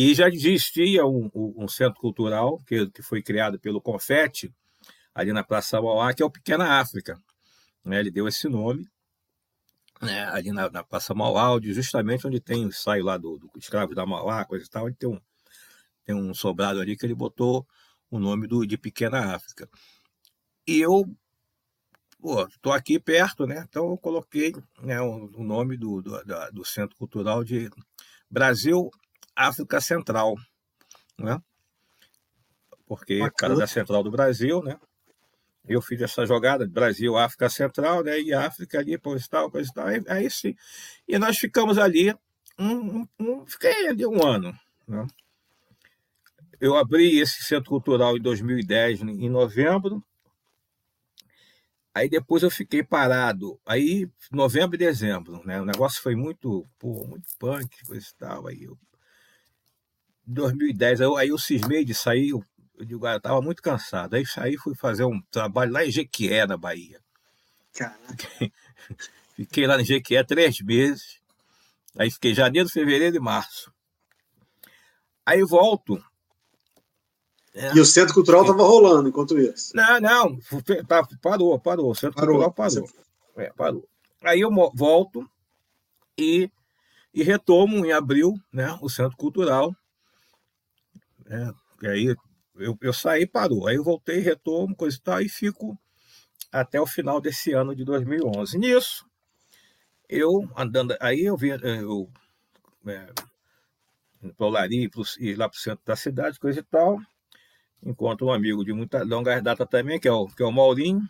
E 0.00 0.14
já 0.14 0.28
existia 0.28 1.04
um, 1.04 1.28
um 1.34 1.66
centro 1.66 2.00
cultural 2.00 2.56
que, 2.58 2.88
que 2.88 3.02
foi 3.02 3.20
criado 3.20 3.58
pelo 3.58 3.80
Confete, 3.80 4.54
ali 5.12 5.32
na 5.32 5.42
Praça 5.42 5.82
Mauá, 5.82 6.14
que 6.14 6.22
é 6.22 6.24
o 6.24 6.30
Pequena 6.30 6.78
África. 6.78 7.20
Né, 7.84 7.98
ele 7.98 8.08
deu 8.08 8.28
esse 8.28 8.48
nome, 8.48 8.88
né, 10.00 10.24
ali 10.26 10.52
na, 10.52 10.70
na 10.70 10.84
Praça 10.84 11.12
Mauá, 11.14 11.58
justamente 11.60 12.28
onde 12.28 12.38
tem 12.38 12.64
o 12.64 12.68
ensaio 12.68 13.04
lá 13.04 13.16
do, 13.16 13.38
do 13.38 13.50
escravo 13.58 13.92
da 13.92 14.06
Mauá, 14.06 14.44
coisa 14.44 14.64
e 14.64 14.68
tal, 14.68 14.86
onde 14.86 14.94
tem 14.94 15.08
um, 15.08 15.20
tem 16.04 16.14
um 16.14 16.32
sobrado 16.32 16.80
ali 16.80 16.96
que 16.96 17.04
ele 17.04 17.14
botou 17.16 17.66
o 18.08 18.20
nome 18.20 18.46
do, 18.46 18.64
de 18.64 18.78
Pequena 18.78 19.34
África. 19.34 19.68
E 20.64 20.78
eu 20.78 21.12
estou 22.46 22.72
aqui 22.72 23.00
perto, 23.00 23.48
né? 23.48 23.66
Então 23.68 23.90
eu 23.90 23.98
coloquei 23.98 24.54
né, 24.80 25.00
o, 25.00 25.28
o 25.34 25.42
nome 25.42 25.76
do, 25.76 26.00
do, 26.00 26.24
da, 26.24 26.50
do, 26.50 26.64
Centro 26.64 26.96
Cultural 26.96 27.42
de 27.42 27.68
Brasil 28.30 28.88
África 29.46 29.80
Central, 29.80 30.34
né? 31.18 31.40
Porque 32.86 33.20
cada 33.36 33.54
da 33.54 33.66
Central 33.66 34.02
do 34.02 34.10
Brasil, 34.10 34.62
né? 34.62 34.78
Eu 35.68 35.82
fiz 35.82 36.00
essa 36.00 36.24
jogada 36.24 36.66
Brasil 36.66 37.16
África 37.16 37.48
Central, 37.48 38.02
né? 38.02 38.18
E 38.20 38.32
África 38.32 38.78
ali, 38.78 38.98
pois 38.98 39.28
tal, 39.28 39.50
pois 39.50 39.70
tal. 39.70 39.86
Aí, 39.86 40.02
aí 40.08 40.30
sim. 40.30 40.56
E 41.06 41.18
nós 41.18 41.38
ficamos 41.38 41.78
ali 41.78 42.14
um, 42.58 43.06
um 43.20 43.46
fiquei 43.46 43.88
ali 43.88 44.06
um 44.06 44.26
ano, 44.26 44.58
né? 44.86 45.06
Eu 46.60 46.76
abri 46.76 47.20
esse 47.20 47.44
centro 47.44 47.70
cultural 47.70 48.16
em 48.16 48.20
2010, 48.20 49.02
em 49.02 49.28
novembro, 49.28 50.02
Aí 51.98 52.08
depois 52.08 52.44
eu 52.44 52.50
fiquei 52.50 52.80
parado. 52.80 53.60
Aí, 53.66 54.08
novembro 54.30 54.76
e 54.76 54.78
dezembro, 54.78 55.44
né? 55.44 55.60
O 55.60 55.64
negócio 55.64 56.00
foi 56.00 56.14
muito, 56.14 56.64
pô, 56.78 57.04
muito 57.04 57.26
punk, 57.40 57.84
coisa 57.84 58.06
e 58.06 58.14
tal. 58.16 58.46
Aí 58.46 58.62
eu. 58.62 58.78
2010, 60.32 61.00
aí 61.00 61.06
eu, 61.06 61.16
aí 61.16 61.28
eu 61.28 61.38
cismei 61.38 61.84
de 61.84 61.94
sair. 61.94 62.30
Eu, 62.30 62.44
eu 62.78 62.84
digo, 62.84 63.06
ah, 63.06 63.12
eu 63.12 63.18
estava 63.18 63.40
muito 63.40 63.62
cansado. 63.62 64.14
Aí 64.14 64.26
saí 64.26 64.56
fui 64.56 64.74
fazer 64.74 65.04
um 65.04 65.20
trabalho 65.30 65.72
lá 65.72 65.84
em 65.84 65.90
Jequié, 65.90 66.46
na 66.46 66.56
Bahia. 66.56 67.00
Caraca. 67.74 68.28
Fiquei 69.34 69.66
lá 69.66 69.80
em 69.80 69.84
Jequié 69.84 70.22
três 70.24 70.60
meses. 70.60 71.18
Aí 71.96 72.10
fiquei 72.10 72.34
janeiro, 72.34 72.68
fevereiro 72.68 73.16
e 73.16 73.20
março. 73.20 73.72
Aí 75.24 75.42
volto, 75.42 76.00
é. 77.58 77.74
E 77.74 77.80
o 77.80 77.84
Centro 77.84 78.14
Cultural 78.14 78.42
estava 78.42 78.62
rolando 78.62 79.08
enquanto 79.08 79.36
isso. 79.36 79.72
Não, 79.74 80.00
não, 80.00 80.38
parou, 81.20 81.58
parou. 81.58 81.90
O 81.90 81.94
Centro 81.94 82.14
parou. 82.14 82.36
Cultural 82.36 82.52
parou. 82.52 82.88
É, 83.36 83.52
parou. 83.52 83.88
Aí 84.22 84.40
eu 84.40 84.50
volto 84.72 85.28
e, 86.16 86.48
e 87.12 87.24
retomo 87.24 87.84
em 87.84 87.92
abril 87.92 88.34
né, 88.52 88.78
o 88.80 88.88
Centro 88.88 89.16
Cultural. 89.16 89.74
É, 91.28 91.50
e 91.82 91.88
aí 91.88 92.16
eu, 92.56 92.78
eu 92.80 92.92
saí 92.92 93.26
parou. 93.26 93.66
Aí 93.66 93.76
eu 93.76 93.84
voltei, 93.84 94.20
retomo, 94.20 94.74
coisa 94.74 94.96
e 94.96 95.00
tal, 95.00 95.20
e 95.20 95.28
fico 95.28 95.78
até 96.50 96.80
o 96.80 96.86
final 96.86 97.20
desse 97.20 97.52
ano 97.52 97.74
de 97.74 97.84
2011. 97.84 98.58
Nisso, 98.58 99.06
eu 100.08 100.50
andando, 100.56 100.96
aí 101.00 101.20
eu 101.20 101.36
vi, 101.36 101.50
eu, 101.50 102.10
é, 102.86 103.12
para 104.36 104.46
o 104.46 104.50
Lari, 104.50 104.90
ir 105.20 105.34
lá 105.36 105.48
para 105.48 105.56
o 105.56 105.60
centro 105.60 105.84
da 105.84 105.94
cidade, 105.94 106.40
coisa 106.40 106.60
e 106.60 106.62
tal 106.62 106.98
encontro 107.82 108.26
um 108.26 108.32
amigo 108.32 108.64
de 108.64 108.72
muita 108.72 109.02
longa 109.02 109.40
data 109.40 109.66
também, 109.66 109.98
que 109.98 110.08
é 110.08 110.12
o, 110.12 110.26
que 110.26 110.42
é 110.42 110.46
o 110.46 110.52
Maurinho, 110.52 111.08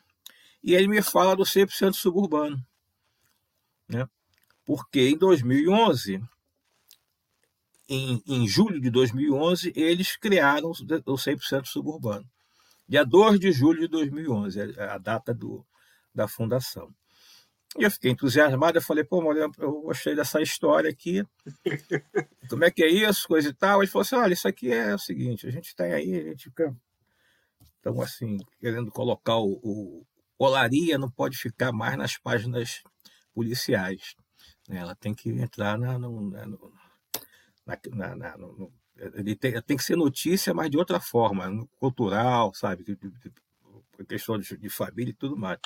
e 0.63 0.75
ele 0.75 0.89
me 0.89 1.03
fala 1.03 1.37
do 1.37 1.45
100% 1.45 1.95
suburbano. 1.95 2.63
Né? 3.89 4.09
Porque 4.65 5.09
em 5.09 5.17
2011, 5.17 6.23
em, 7.89 8.23
em 8.27 8.47
julho 8.47 8.81
de 8.81 8.91
2011, 8.91 9.73
eles 9.75 10.17
criaram 10.17 10.71
o 10.71 11.15
100% 11.15 11.67
suburbano. 11.67 12.29
Dia 12.89 13.05
2 13.05 13.39
de 13.39 13.53
julho 13.53 13.81
de 13.81 13.89
2011, 13.89 14.75
é 14.77 14.85
a 14.85 14.99
data 14.99 15.35
do, 15.35 15.65
da 16.15 16.27
fundação. 16.27 16.93
E 17.79 17.83
eu 17.85 17.91
fiquei 17.91 18.11
entusiasmado, 18.11 18.79
eu 18.79 18.83
falei, 18.83 19.05
pô, 19.05 19.21
Maurício, 19.21 19.53
eu 19.59 19.83
gostei 19.83 20.15
dessa 20.15 20.41
história 20.41 20.89
aqui. 20.91 21.23
Como 22.49 22.65
é 22.65 22.71
que 22.71 22.83
é 22.83 22.89
isso, 22.89 23.29
coisa 23.29 23.51
e 23.51 23.53
tal. 23.53 23.83
Ele 23.83 23.91
falou 23.91 24.03
assim, 24.03 24.17
olha, 24.17 24.33
isso 24.33 24.49
aqui 24.49 24.73
é 24.73 24.95
o 24.95 24.99
seguinte, 24.99 25.47
a 25.47 25.51
gente 25.51 25.77
tem 25.77 25.93
aí, 25.93 26.15
a 26.19 26.25
gente 26.31 26.45
fica 26.45 26.75
então, 27.81 28.03
assim, 28.03 28.39
querendo 28.61 28.91
colocar 28.91 29.37
o, 29.37 29.59
o 29.63 30.05
Olaria 30.39 30.99
não 30.99 31.11
pode 31.11 31.39
ficar 31.39 31.73
mais 31.73 31.97
nas 31.97 32.19
páginas 32.19 32.83
policiais. 33.33 34.15
Né? 34.69 34.79
Ela 34.79 34.95
tem 34.95 35.15
que 35.15 35.31
entrar 35.31 35.79
na, 35.79 35.99
no, 35.99 36.31
na, 36.31 36.47
na, 37.93 38.17
na 38.17 38.37
no, 38.37 38.73
ele 39.17 39.37
tem, 39.37 39.61
tem, 39.63 39.77
que 39.77 39.85
ser 39.85 39.97
notícia, 39.97 40.53
mas 40.53 40.71
de 40.71 40.77
outra 40.77 40.99
forma, 41.01 41.67
cultural, 41.79 42.53
sabe? 42.55 42.85
Questão 44.09 44.39
de, 44.39 44.57
de 44.57 44.69
família 44.69 45.11
e 45.11 45.15
tudo 45.15 45.37
mais. 45.37 45.59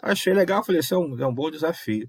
Achei 0.00 0.32
legal, 0.32 0.64
falei, 0.64 0.80
isso 0.80 0.94
é 0.94 0.98
um, 0.98 1.18
é 1.18 1.26
um 1.26 1.34
bom 1.34 1.50
desafio. 1.50 2.08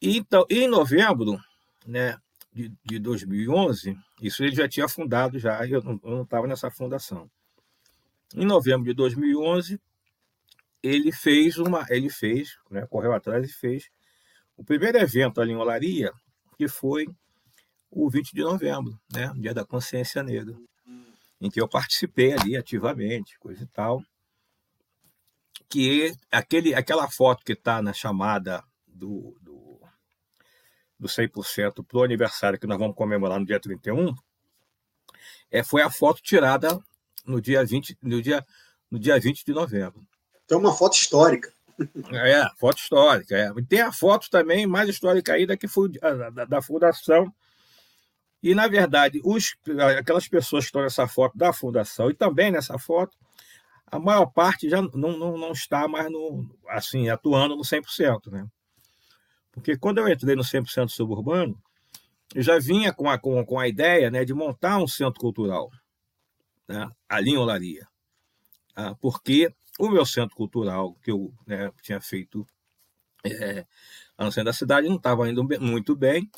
E, 0.00 0.16
então, 0.16 0.44
em 0.50 0.66
novembro 0.66 1.38
né, 1.86 2.16
de, 2.52 2.72
de 2.84 2.98
2011, 2.98 3.96
isso 4.20 4.44
ele 4.44 4.54
já 4.54 4.68
tinha 4.68 4.88
fundado, 4.88 5.38
já, 5.38 5.64
eu 5.66 5.82
não 5.82 6.22
estava 6.22 6.46
nessa 6.46 6.70
fundação. 6.70 7.30
Em 8.34 8.44
novembro 8.44 8.84
de 8.84 8.94
2011, 8.94 9.80
ele 10.82 11.12
fez 11.12 11.58
uma, 11.58 11.84
ele 11.90 12.08
fez, 12.08 12.56
né, 12.70 12.86
correu 12.86 13.12
atrás 13.12 13.48
e 13.48 13.52
fez 13.52 13.90
o 14.56 14.64
primeiro 14.64 14.98
evento 14.98 15.40
ali 15.40 15.52
em 15.52 15.56
Olaria, 15.56 16.12
que 16.56 16.68
foi 16.68 17.06
o 17.90 18.08
20 18.08 18.32
de 18.32 18.42
novembro, 18.42 18.98
né, 19.12 19.32
Dia 19.36 19.52
da 19.52 19.64
Consciência 19.64 20.22
Negra, 20.22 20.56
em 21.40 21.50
que 21.50 21.60
eu 21.60 21.68
participei 21.68 22.32
ali 22.32 22.56
ativamente, 22.56 23.38
coisa 23.38 23.62
e 23.62 23.66
tal 23.66 24.02
que 25.70 26.12
aquele, 26.32 26.74
aquela 26.74 27.08
foto 27.08 27.44
que 27.44 27.52
está 27.52 27.80
na 27.80 27.92
chamada 27.92 28.62
do, 28.88 29.36
do, 29.40 29.80
do 30.98 31.08
100% 31.08 31.86
para 31.86 31.98
o 31.98 32.02
aniversário 32.02 32.58
que 32.58 32.66
nós 32.66 32.76
vamos 32.76 32.96
comemorar 32.96 33.38
no 33.38 33.46
dia 33.46 33.60
31, 33.60 34.12
é, 35.48 35.62
foi 35.62 35.80
a 35.82 35.88
foto 35.88 36.20
tirada 36.20 36.76
no 37.24 37.40
dia 37.40 37.64
20, 37.64 37.96
no 38.02 38.20
dia, 38.20 38.44
no 38.90 38.98
dia 38.98 39.18
20 39.18 39.44
de 39.44 39.52
novembro. 39.52 40.04
Então, 40.44 40.58
uma 40.58 40.74
foto 40.74 40.94
histórica. 40.94 41.52
É, 42.12 42.46
foto 42.58 42.78
histórica. 42.78 43.36
É. 43.36 43.50
Tem 43.68 43.80
a 43.80 43.92
foto 43.92 44.28
também 44.28 44.66
mais 44.66 44.88
histórica 44.88 45.34
ainda 45.34 45.56
que 45.56 45.68
foi 45.68 45.88
da, 45.88 46.30
da, 46.30 46.44
da 46.44 46.62
fundação. 46.62 47.32
E, 48.42 48.54
na 48.54 48.66
verdade, 48.68 49.20
os, 49.24 49.54
aquelas 49.98 50.26
pessoas 50.26 50.64
que 50.64 50.68
estão 50.68 50.82
nessa 50.82 51.06
foto 51.06 51.36
da 51.36 51.52
fundação 51.52 52.10
e 52.10 52.14
também 52.14 52.50
nessa 52.50 52.78
foto 52.78 53.16
a 53.90 53.98
maior 53.98 54.26
parte 54.26 54.68
já 54.68 54.80
não, 54.80 55.18
não, 55.18 55.36
não 55.36 55.52
está 55.52 55.88
mais 55.88 56.10
no, 56.10 56.48
assim, 56.68 57.08
atuando 57.08 57.56
no 57.56 57.62
100%. 57.62 58.30
Né? 58.30 58.46
Porque 59.50 59.76
quando 59.76 59.98
eu 59.98 60.08
entrei 60.08 60.36
no 60.36 60.42
100% 60.42 60.88
suburbano, 60.88 61.60
eu 62.34 62.42
já 62.42 62.58
vinha 62.58 62.92
com 62.92 63.10
a, 63.10 63.18
com, 63.18 63.44
com 63.44 63.58
a 63.58 63.66
ideia 63.66 64.10
né, 64.10 64.24
de 64.24 64.32
montar 64.32 64.78
um 64.78 64.86
centro 64.86 65.20
cultural 65.20 65.70
né, 66.68 66.88
ali 67.08 67.30
em 67.30 67.36
Olaria. 67.36 67.86
Tá? 68.74 68.94
Porque 69.00 69.52
o 69.78 69.88
meu 69.88 70.06
centro 70.06 70.36
cultural, 70.36 70.94
que 71.02 71.10
eu 71.10 71.32
né, 71.44 71.72
tinha 71.82 72.00
feito 72.00 72.46
é, 73.24 73.66
centro 74.30 74.44
da 74.44 74.52
cidade, 74.52 74.88
não 74.88 74.96
estava 74.96 75.28
indo 75.28 75.42
muito 75.60 75.96
bem, 75.96 76.30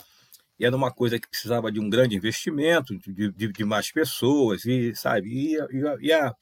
e 0.62 0.64
era 0.64 0.76
uma 0.76 0.92
coisa 0.92 1.18
que 1.18 1.28
precisava 1.28 1.72
de 1.72 1.80
um 1.80 1.90
grande 1.90 2.14
investimento, 2.14 2.96
de, 2.96 3.32
de, 3.32 3.48
de 3.48 3.64
mais 3.64 3.90
pessoas, 3.90 4.64
e, 4.64 4.94
sabe, 4.94 5.28
e, 5.28 5.56
e, 5.56 6.06
e 6.06 6.12
a 6.12 6.32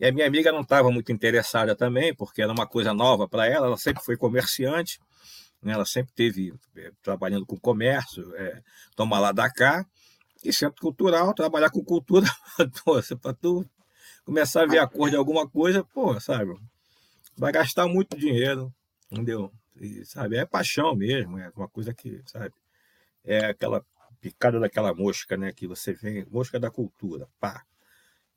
e 0.00 0.06
a 0.06 0.10
minha 0.10 0.26
amiga 0.26 0.50
não 0.50 0.62
estava 0.62 0.90
muito 0.90 1.12
interessada 1.12 1.76
também, 1.76 2.14
porque 2.14 2.40
era 2.40 2.50
uma 2.50 2.66
coisa 2.66 2.94
nova 2.94 3.28
para 3.28 3.46
ela, 3.46 3.66
ela 3.66 3.76
sempre 3.76 4.02
foi 4.02 4.16
comerciante, 4.16 4.98
né? 5.62 5.74
ela 5.74 5.84
sempre 5.84 6.10
teve 6.14 6.54
é, 6.74 6.90
trabalhando 7.02 7.44
com 7.44 7.54
comércio, 7.60 8.34
é, 8.34 8.62
toma 8.96 9.18
lá 9.18 9.30
da 9.30 9.50
cá, 9.50 9.84
e 10.42 10.54
centro 10.54 10.80
cultural, 10.80 11.34
trabalhar 11.34 11.68
com 11.68 11.84
cultura, 11.84 12.26
para 13.20 13.34
tu 13.34 13.62
começar 14.24 14.62
a 14.62 14.66
ver 14.66 14.78
a 14.78 14.86
cor 14.86 15.10
de 15.10 15.16
alguma 15.16 15.46
coisa, 15.46 15.84
pô, 15.84 16.18
sabe, 16.18 16.54
vai 17.36 17.52
gastar 17.52 17.86
muito 17.86 18.16
dinheiro, 18.16 18.72
entendeu? 19.10 19.52
E, 19.78 20.02
sabe, 20.06 20.38
é 20.38 20.46
paixão 20.46 20.96
mesmo, 20.96 21.38
é 21.38 21.52
uma 21.54 21.68
coisa 21.68 21.92
que, 21.92 22.22
sabe, 22.24 22.54
é 23.24 23.46
aquela 23.46 23.84
picada 24.20 24.60
daquela 24.60 24.94
mosca, 24.94 25.36
né, 25.36 25.52
que 25.52 25.66
você 25.66 25.92
vê, 25.92 26.26
mosca 26.30 26.60
da 26.60 26.70
cultura, 26.70 27.28
pá, 27.38 27.64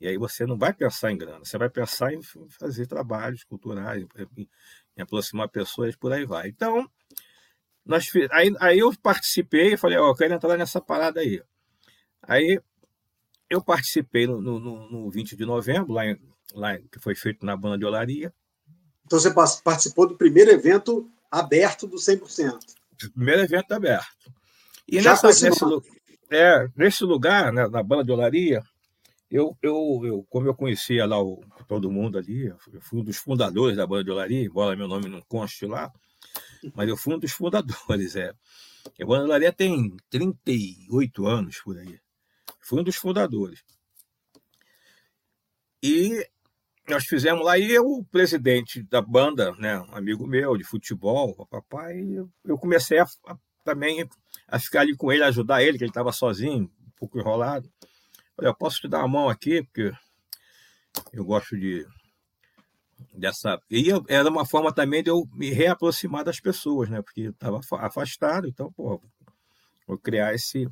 e 0.04 0.08
aí 0.08 0.18
você 0.18 0.46
não 0.46 0.58
vai 0.58 0.74
pensar 0.74 1.12
em 1.12 1.18
grana, 1.18 1.40
você 1.40 1.58
vai 1.58 1.70
pensar 1.70 2.14
em 2.14 2.22
fazer 2.50 2.88
trabalhos 2.88 3.44
culturais, 3.44 4.06
em, 4.38 4.50
em 4.98 5.02
aproximar 5.02 5.48
pessoas, 5.48 5.96
por 5.96 6.12
aí 6.12 6.26
vai. 6.26 6.50
Então, 6.50 6.90
nós, 7.86 8.10
aí, 8.32 8.54
aí 8.60 8.80
eu 8.80 8.94
participei 9.02 9.74
e 9.74 9.78
falei, 9.78 9.98
ó, 9.98 10.08
oh, 10.08 10.12
eu 10.12 10.16
quero 10.16 10.34
entrar 10.34 10.58
nessa 10.58 10.82
parada 10.82 11.22
aí. 11.22 11.42
Aí 12.22 12.60
eu 13.50 13.64
participei 13.64 14.28
no, 14.28 14.42
no, 14.42 14.60
no 14.60 15.10
20 15.10 15.38
de 15.38 15.46
novembro, 15.46 15.94
lá, 15.94 16.06
em, 16.06 16.20
lá 16.54 16.78
que 16.78 17.00
foi 17.00 17.16
feito 17.16 17.46
na 17.46 17.56
banda 17.56 17.78
de 17.78 17.86
Olaria. 17.86 18.34
Então 19.06 19.20
você 19.20 19.34
participou 19.64 20.08
do 20.08 20.18
primeiro 20.18 20.52
evento 20.52 21.10
aberto 21.32 21.88
do 21.88 21.98
100%. 21.98 22.60
Primeiro 23.14 23.42
evento 23.42 23.72
aberto. 23.72 24.34
E 24.94 25.02
Já 25.02 25.10
nessa, 25.10 25.28
nesse, 25.28 25.66
é, 26.30 26.68
nesse 26.76 27.04
lugar, 27.04 27.52
né, 27.52 27.68
na 27.68 27.82
banda 27.82 28.04
de 28.04 28.12
Olaria, 28.12 28.62
eu, 29.28 29.58
eu, 29.60 30.02
eu, 30.04 30.28
como 30.30 30.46
eu 30.46 30.54
conhecia 30.54 31.04
lá 31.08 31.20
o, 31.20 31.44
todo 31.68 31.90
mundo 31.90 32.16
ali, 32.20 32.46
eu 32.46 32.80
fui 32.80 33.00
um 33.00 33.04
dos 33.04 33.18
fundadores 33.18 33.76
da 33.76 33.88
banda 33.88 34.04
de 34.04 34.12
Olaria, 34.12 34.46
embora 34.46 34.76
meu 34.76 34.88
nome 34.88 35.10
não 35.10 35.20
conste 35.24 35.66
lá, 35.66 35.92
mas 36.76 36.88
eu 36.88 36.96
fui 36.96 37.16
um 37.16 37.20
dos 37.20 37.32
fundadores. 37.32 38.16
É. 38.98 39.02
A 39.02 39.06
banda 39.06 39.24
de 39.24 39.30
Olaria 39.30 39.54
tem 39.54 39.96
38 40.10 41.26
anos 41.26 41.62
por 41.62 41.78
aí. 41.78 41.98
Fui 42.60 42.82
um 42.82 42.84
dos 42.84 42.98
fundadores. 42.98 43.64
E 45.82 46.24
nós 46.88 47.06
fizemos 47.06 47.46
lá, 47.46 47.58
e 47.58 47.72
eu, 47.72 47.86
o 47.86 48.04
presidente 48.04 48.84
da 48.84 49.02
banda, 49.02 49.54
né, 49.54 49.80
um 49.80 49.96
amigo 49.96 50.28
meu 50.28 50.58
de 50.58 50.66
futebol, 50.66 51.48
papai, 51.50 52.04
eu 52.44 52.58
comecei 52.58 53.00
a, 53.00 53.08
a, 53.26 53.38
também 53.64 54.08
a 54.48 54.60
ficar 54.60 54.82
ali 54.82 54.96
com 54.96 55.12
ele, 55.12 55.24
ajudar 55.24 55.64
ele, 55.64 55.78
que 55.78 55.84
ele 55.84 55.92
estava 55.92 56.12
sozinho, 56.12 56.64
um 56.64 56.92
pouco 56.98 57.20
enrolado. 57.20 57.72
Falei, 58.36 58.50
eu 58.50 58.56
posso 58.56 58.82
te 58.82 58.88
dar 58.88 59.02
a 59.02 59.08
mão 59.08 59.30
aqui, 59.30 59.64
porque 59.64 59.92
eu 61.12 61.24
gosto 61.26 61.58
de 61.58 61.86
dessa. 63.14 63.60
E 63.70 63.88
eu, 63.88 64.04
era 64.08 64.30
uma 64.30 64.46
forma 64.46 64.74
também 64.74 65.04
de 65.04 65.10
eu 65.10 65.28
me 65.34 65.50
reaproximar 65.50 66.24
das 66.24 66.40
pessoas, 66.40 66.90
né? 66.90 67.02
Porque 67.02 67.22
estava 67.22 67.60
afastado, 67.80 68.48
então, 68.48 68.72
pô, 68.72 69.02
vou 69.88 69.98
criar 69.98 70.34
esse. 70.34 70.68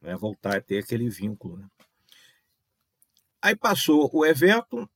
Né, 0.00 0.16
voltar 0.16 0.56
a 0.56 0.60
ter 0.60 0.78
aquele 0.78 1.08
vínculo. 1.08 1.58
Né? 1.58 1.66
Aí 3.40 3.54
passou 3.54 4.10
o 4.12 4.26
evento, 4.26 4.88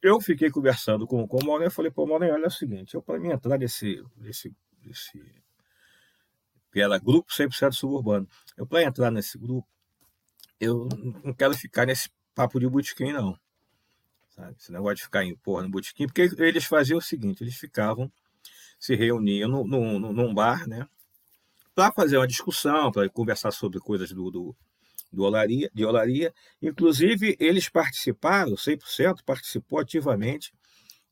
eu 0.00 0.20
fiquei 0.20 0.50
conversando 0.50 1.04
com, 1.04 1.26
com 1.26 1.44
o 1.44 1.62
eu 1.62 1.70
falei, 1.70 1.90
pô, 1.90 2.06
Maureen, 2.06 2.30
olha 2.30 2.46
o 2.46 2.50
seguinte, 2.50 2.94
eu 2.94 3.02
para 3.02 3.18
mim 3.18 3.30
entrar 3.30 3.58
nesse, 3.58 4.00
nesse, 4.16 4.54
nesse 4.84 5.20
que 6.72 6.80
era 6.80 6.98
grupo 6.98 7.30
100% 7.30 7.72
suburbano, 7.72 8.26
eu 8.56 8.66
para 8.66 8.82
entrar 8.82 9.10
nesse 9.10 9.36
grupo, 9.38 9.68
eu 10.58 10.88
não 11.22 11.32
quero 11.34 11.54
ficar 11.54 11.86
nesse 11.86 12.10
papo 12.34 12.58
de 12.58 12.68
botequim, 12.68 13.12
não. 13.12 13.38
Sabe? 14.30 14.56
Esse 14.58 14.72
negócio 14.72 14.96
de 14.96 15.02
ficar 15.02 15.24
em 15.24 15.36
porra 15.36 15.62
no 15.62 15.68
botequim, 15.68 16.06
porque 16.06 16.30
eles 16.38 16.64
faziam 16.64 16.98
o 16.98 17.02
seguinte, 17.02 17.42
eles 17.42 17.56
ficavam, 17.56 18.10
se 18.78 18.94
reuniam 18.94 19.48
no, 19.48 19.64
no, 19.64 19.98
no 19.98 20.12
num 20.12 20.34
bar, 20.34 20.66
né? 20.66 20.88
Para 21.74 21.92
fazer 21.92 22.16
uma 22.16 22.26
discussão, 22.26 22.90
para 22.90 23.08
conversar 23.08 23.50
sobre 23.50 23.78
coisas 23.78 24.10
do, 24.12 24.30
do, 24.30 24.56
do 25.12 25.22
olaria, 25.22 25.70
de 25.74 25.84
olaria. 25.84 26.34
Inclusive, 26.60 27.36
eles 27.38 27.68
participaram, 27.68 28.54
100% 28.54 29.22
participou 29.24 29.78
ativamente 29.78 30.52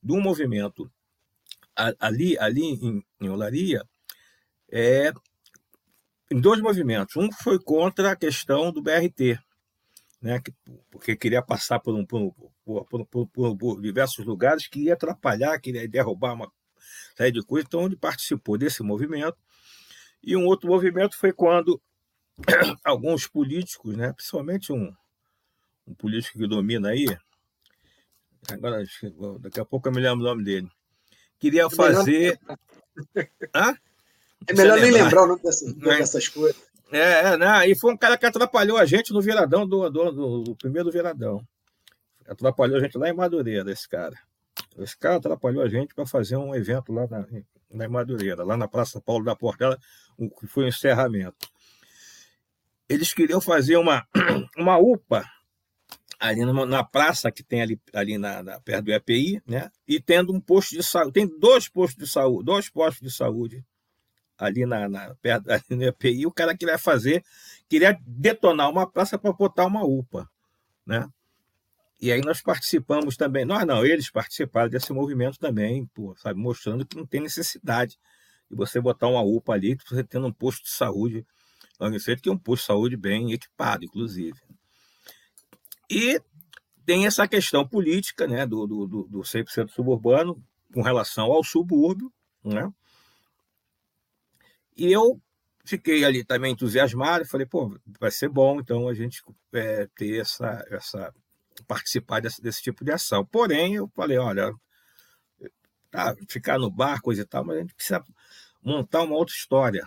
de 0.03 0.13
um 0.13 0.21
movimento 0.21 0.91
ali, 1.99 2.39
ali 2.39 2.63
em, 2.63 3.05
em 3.21 3.29
olaria, 3.29 3.83
é, 4.71 5.13
em 6.31 6.41
dois 6.41 6.61
movimentos. 6.61 7.17
Um 7.17 7.31
foi 7.33 7.59
contra 7.59 8.13
a 8.13 8.17
questão 8.17 8.71
do 8.73 8.81
BRT, 8.81 9.39
né, 10.23 10.41
porque 10.91 11.17
queria 11.17 11.43
passar 11.43 11.81
por, 11.81 11.95
um, 11.95 12.07
por, 12.07 12.35
por, 13.07 13.27
por, 13.57 13.81
diversos 13.81 14.25
lugares 14.25 14.67
que 14.67 14.85
ia 14.85 14.95
atrapalhar, 14.95 15.59
queria 15.59 15.89
derrubar 15.89 16.35
uma 16.35 16.53
série 17.17 17.33
de 17.33 17.43
coisas. 17.43 17.67
Então, 17.67 17.87
ele 17.87 17.97
participou 17.97 18.57
desse 18.57 18.83
movimento. 18.83 19.37
E 20.23 20.37
um 20.37 20.45
outro 20.45 20.69
movimento 20.69 21.17
foi 21.17 21.33
quando 21.33 21.81
alguns 22.85 23.27
políticos, 23.27 23.97
né, 23.97 24.13
principalmente 24.13 24.73
um, 24.73 24.95
um 25.87 25.95
político 25.95 26.39
que 26.39 26.47
domina 26.47 26.91
aí, 26.91 27.07
agora 28.51 28.85
daqui 29.41 29.61
a 29.61 29.65
pouco 29.65 29.89
eu 29.89 29.93
me 29.93 30.01
lembro 30.01 30.21
o 30.21 30.29
nome 30.29 30.45
dele, 30.45 30.71
queria 31.39 31.69
fazer. 31.69 32.39
Hã? 33.55 33.77
É 34.47 34.55
melhor 34.55 34.81
nem 34.81 34.91
lembrar 34.91 35.23
o 35.23 35.27
nome 35.27 35.43
dessas, 35.43 35.69
é. 35.69 35.99
dessas 35.99 36.29
coisas. 36.29 36.71
É, 36.93 37.33
é, 37.33 37.37
né? 37.37 37.69
E 37.69 37.77
foi 37.77 37.93
um 37.93 37.97
cara 37.97 38.19
que 38.19 38.27
atrapalhou 38.27 38.77
a 38.77 38.85
gente 38.85 39.13
no 39.13 39.21
viradão 39.21 39.67
do, 39.67 39.89
do, 39.89 40.11
do, 40.11 40.43
do 40.43 40.57
primeiro 40.57 40.91
viradão. 40.91 41.41
Atrapalhou 42.27 42.79
a 42.79 42.81
gente 42.81 42.99
lá 42.99 43.09
em 43.09 43.15
Madureira, 43.15 43.71
esse 43.71 43.89
cara. 43.89 44.17
Esse 44.79 44.97
cara 44.97 45.17
atrapalhou 45.17 45.63
a 45.63 45.69
gente 45.69 45.95
para 45.95 46.07
fazer 46.07 46.37
um 46.37 46.55
evento 46.55 46.93
lá 46.93 47.07
na, 47.07 47.27
na 47.71 47.89
Madureira, 47.89 48.45
lá 48.45 48.57
na 48.57 48.67
Praça 48.67 49.01
Paulo 49.01 49.25
da 49.25 49.37
Portela, 49.37 49.79
que 50.39 50.47
foi 50.47 50.65
um 50.65 50.69
encerramento. 50.69 51.49
Eles 52.89 53.15
queriam 53.15 53.41
fazer 53.41 53.77
uma, 53.77 54.05
uma 54.59 54.79
UPA 54.79 55.25
ali 56.19 56.45
na, 56.45 56.67
na 56.67 56.85
praça 56.85 57.31
que 57.31 57.43
tem 57.43 57.63
ali, 57.63 57.81
ali 57.95 58.19
na, 58.19 58.43
na, 58.43 58.61
perto 58.61 58.87
do 58.87 58.93
EPI, 58.93 59.41
né? 59.47 59.71
E 59.87 60.01
tendo 60.01 60.33
um 60.33 60.41
posto 60.41 60.77
de 60.77 60.83
saúde. 60.83 61.13
Tem 61.13 61.39
dois 61.39 61.69
postos 61.69 62.05
de 62.05 62.11
saúde, 62.11 62.45
dois 62.45 62.69
postos 62.69 63.01
de 63.09 63.15
saúde 63.15 63.65
ali 64.41 64.65
na, 64.67 64.89
na 64.89 65.15
perto 65.17 65.47
EPI, 65.71 66.27
o 66.27 66.33
cara 66.33 66.57
queria 66.57 66.79
fazer, 66.79 67.25
queria 67.69 67.99
detonar 68.07 68.71
uma 68.71 68.91
praça 68.91 69.19
para 69.19 69.33
botar 69.33 69.67
uma 69.67 69.85
UPA, 69.85 70.29
né? 70.87 71.09
E 72.01 72.11
aí 72.11 72.23
nós 72.23 72.41
participamos 72.41 73.17
também, 73.17 73.45
nós 73.45 73.67
não, 73.67 73.85
eles 73.85 74.11
participaram 74.11 74.71
desse 74.71 74.91
movimento 74.93 75.39
também, 75.39 75.85
pô, 75.95 76.15
sabe, 76.17 76.41
mostrando 76.41 76.87
que 76.87 76.97
não 76.97 77.05
tem 77.05 77.21
necessidade 77.21 77.99
de 78.51 78.57
você 78.57 78.81
botar 78.81 79.07
uma 79.07 79.23
UPA 79.23 79.53
ali, 79.53 79.77
você 79.87 80.03
tendo 80.03 80.27
um 80.27 80.33
posto 80.33 80.65
de 80.65 80.71
saúde, 80.71 81.27
que 82.23 82.29
é 82.29 82.33
um 82.33 82.39
posto 82.39 82.63
de 82.63 82.67
saúde 82.67 82.97
bem 82.97 83.33
equipado, 83.33 83.85
inclusive. 83.85 84.39
E 85.91 86.21
tem 86.87 87.07
essa 87.07 87.29
questão 87.29 87.69
política, 87.69 88.27
né, 88.27 88.47
do, 88.47 88.67
do, 88.67 88.87
do 88.87 89.21
100% 89.21 89.69
suburbano 89.69 90.43
com 90.73 90.83
relação 90.83 91.27
ao 91.27 91.45
subúrbio, 91.45 92.13
né? 92.45 92.73
E 94.77 94.91
eu 94.93 95.21
fiquei 95.65 96.05
ali 96.05 96.25
também 96.25 96.53
entusiasmado, 96.53 97.27
falei, 97.27 97.47
pô, 97.47 97.79
vai 97.99 98.11
ser 98.11 98.29
bom 98.29 98.61
então 98.61 98.89
a 98.89 98.95
gente 98.95 99.23
é, 99.53 99.87
ter 99.95 100.21
essa, 100.21 100.65
essa 100.71 101.15
participar 101.67 102.21
desse, 102.21 102.43
desse 102.43 102.63
tipo 102.63 102.85
de 102.85 102.93
ação. 102.93 103.25
Porém, 103.25 103.77
eu 103.77 103.89
falei, 103.95 104.19
olha, 104.19 104.53
tá, 105.91 106.15
ficar 106.29 106.59
no 106.59 106.71
bar, 106.71 107.01
coisa 107.01 107.23
e 107.23 107.25
tal, 107.25 107.45
mas 107.45 107.57
a 107.57 107.61
gente 107.61 107.75
precisa 107.75 108.05
montar 108.63 109.03
uma 109.03 109.17
outra 109.17 109.35
história, 109.35 109.87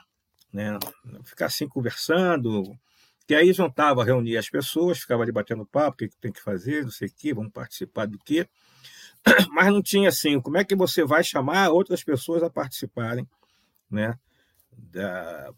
né? 0.52 0.78
Ficar 1.24 1.48
assim 1.48 1.67
conversando, 1.67 2.78
que 3.26 3.34
aí 3.34 3.54
juntava, 3.54 4.04
reunia 4.04 4.39
as 4.39 4.50
pessoas, 4.50 5.00
ficava 5.00 5.24
ali 5.24 5.32
batendo 5.32 5.65
papo, 5.65 5.96
o 5.96 5.98
que, 5.98 6.10
que 6.10 6.17
tem 6.17 6.32
que 6.32 6.41
fazer, 6.41 6.84
não 6.84 6.91
sei 6.91 7.08
o 7.08 7.13
que, 7.13 7.34
vamos 7.34 7.52
participar 7.52 8.06
do 8.06 8.19
que, 8.19 8.48
mas 9.52 9.67
não 9.72 9.82
tinha 9.82 10.10
assim, 10.10 10.39
como 10.41 10.58
é 10.58 10.63
que 10.63 10.76
você 10.76 11.04
vai 11.06 11.24
chamar 11.24 11.69
outras 11.69 12.04
pessoas 12.04 12.43
a 12.43 12.50
participarem, 12.50 13.28
né? 13.89 14.17
Da, 14.78 15.52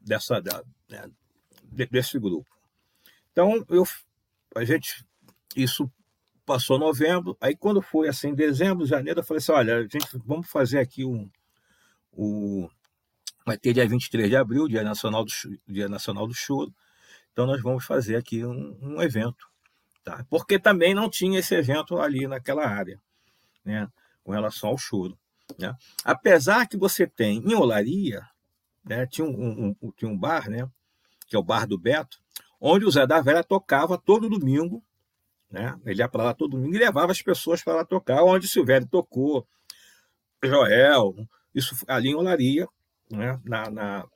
dessa, 0.00 0.40
da, 0.40 0.62
né, 0.88 1.10
desse 1.90 2.18
grupo. 2.18 2.48
Então, 3.32 3.64
eu, 3.68 3.84
a 4.56 4.64
gente, 4.64 5.04
isso 5.54 5.90
passou 6.44 6.78
novembro, 6.78 7.36
aí 7.40 7.54
quando 7.54 7.80
foi 7.80 8.08
assim, 8.08 8.34
dezembro, 8.34 8.86
janeiro, 8.86 9.20
eu 9.20 9.24
falei 9.24 9.38
assim, 9.38 9.52
olha, 9.52 9.76
a 9.76 9.82
gente, 9.82 10.06
vamos 10.24 10.48
fazer 10.48 10.80
aqui 10.80 11.04
um, 11.04 11.30
um 12.12 12.68
vai 13.46 13.56
ter 13.56 13.72
dia 13.72 13.86
23 13.88 14.28
de 14.28 14.36
abril, 14.36 14.68
dia 14.68 14.82
nacional 14.82 15.24
do, 15.24 15.30
dia 15.68 15.88
nacional 15.88 16.26
do 16.26 16.34
choro, 16.34 16.74
então 17.32 17.46
nós 17.46 17.62
vamos 17.62 17.84
fazer 17.84 18.16
aqui 18.16 18.44
um, 18.44 18.76
um 18.82 19.00
evento, 19.00 19.46
tá? 20.02 20.24
Porque 20.28 20.58
também 20.58 20.92
não 20.92 21.08
tinha 21.08 21.38
esse 21.38 21.54
evento 21.54 21.98
ali 21.98 22.26
naquela 22.26 22.66
área, 22.66 23.00
né, 23.64 23.88
com 24.24 24.32
relação 24.32 24.70
ao 24.70 24.78
choro. 24.78 25.16
Né? 25.58 25.74
Apesar 26.04 26.66
que 26.66 26.76
você 26.76 27.06
tem 27.06 27.38
em 27.38 27.54
Olaria, 27.54 28.26
né, 28.84 29.06
tinha, 29.06 29.26
um, 29.26 29.74
um, 29.80 29.92
tinha 29.92 30.10
um 30.10 30.16
bar, 30.16 30.48
né, 30.48 30.68
que 31.26 31.36
é 31.36 31.38
o 31.38 31.42
Bar 31.44 31.66
do 31.66 31.78
Beto, 31.78 32.18
onde 32.60 32.84
o 32.84 32.90
Zé 32.90 33.06
da 33.06 33.20
Velha 33.20 33.44
tocava 33.44 33.96
todo 33.96 34.28
domingo. 34.28 34.82
Né? 35.50 35.78
Ele 35.86 36.00
ia 36.00 36.08
para 36.08 36.24
lá 36.24 36.34
todo 36.34 36.50
domingo 36.50 36.74
e 36.74 36.78
levava 36.78 37.12
as 37.12 37.22
pessoas 37.22 37.62
para 37.62 37.76
lá 37.76 37.84
tocar, 37.84 38.22
onde 38.24 38.46
o 38.46 38.48
Silvério 38.48 38.86
tocou, 38.86 39.46
Joel, 40.42 41.14
isso 41.54 41.76
ali 41.86 42.10
em 42.10 42.14
Olaria, 42.14 42.68
né? 43.10 43.40
na, 43.44 43.70
na, 43.70 44.08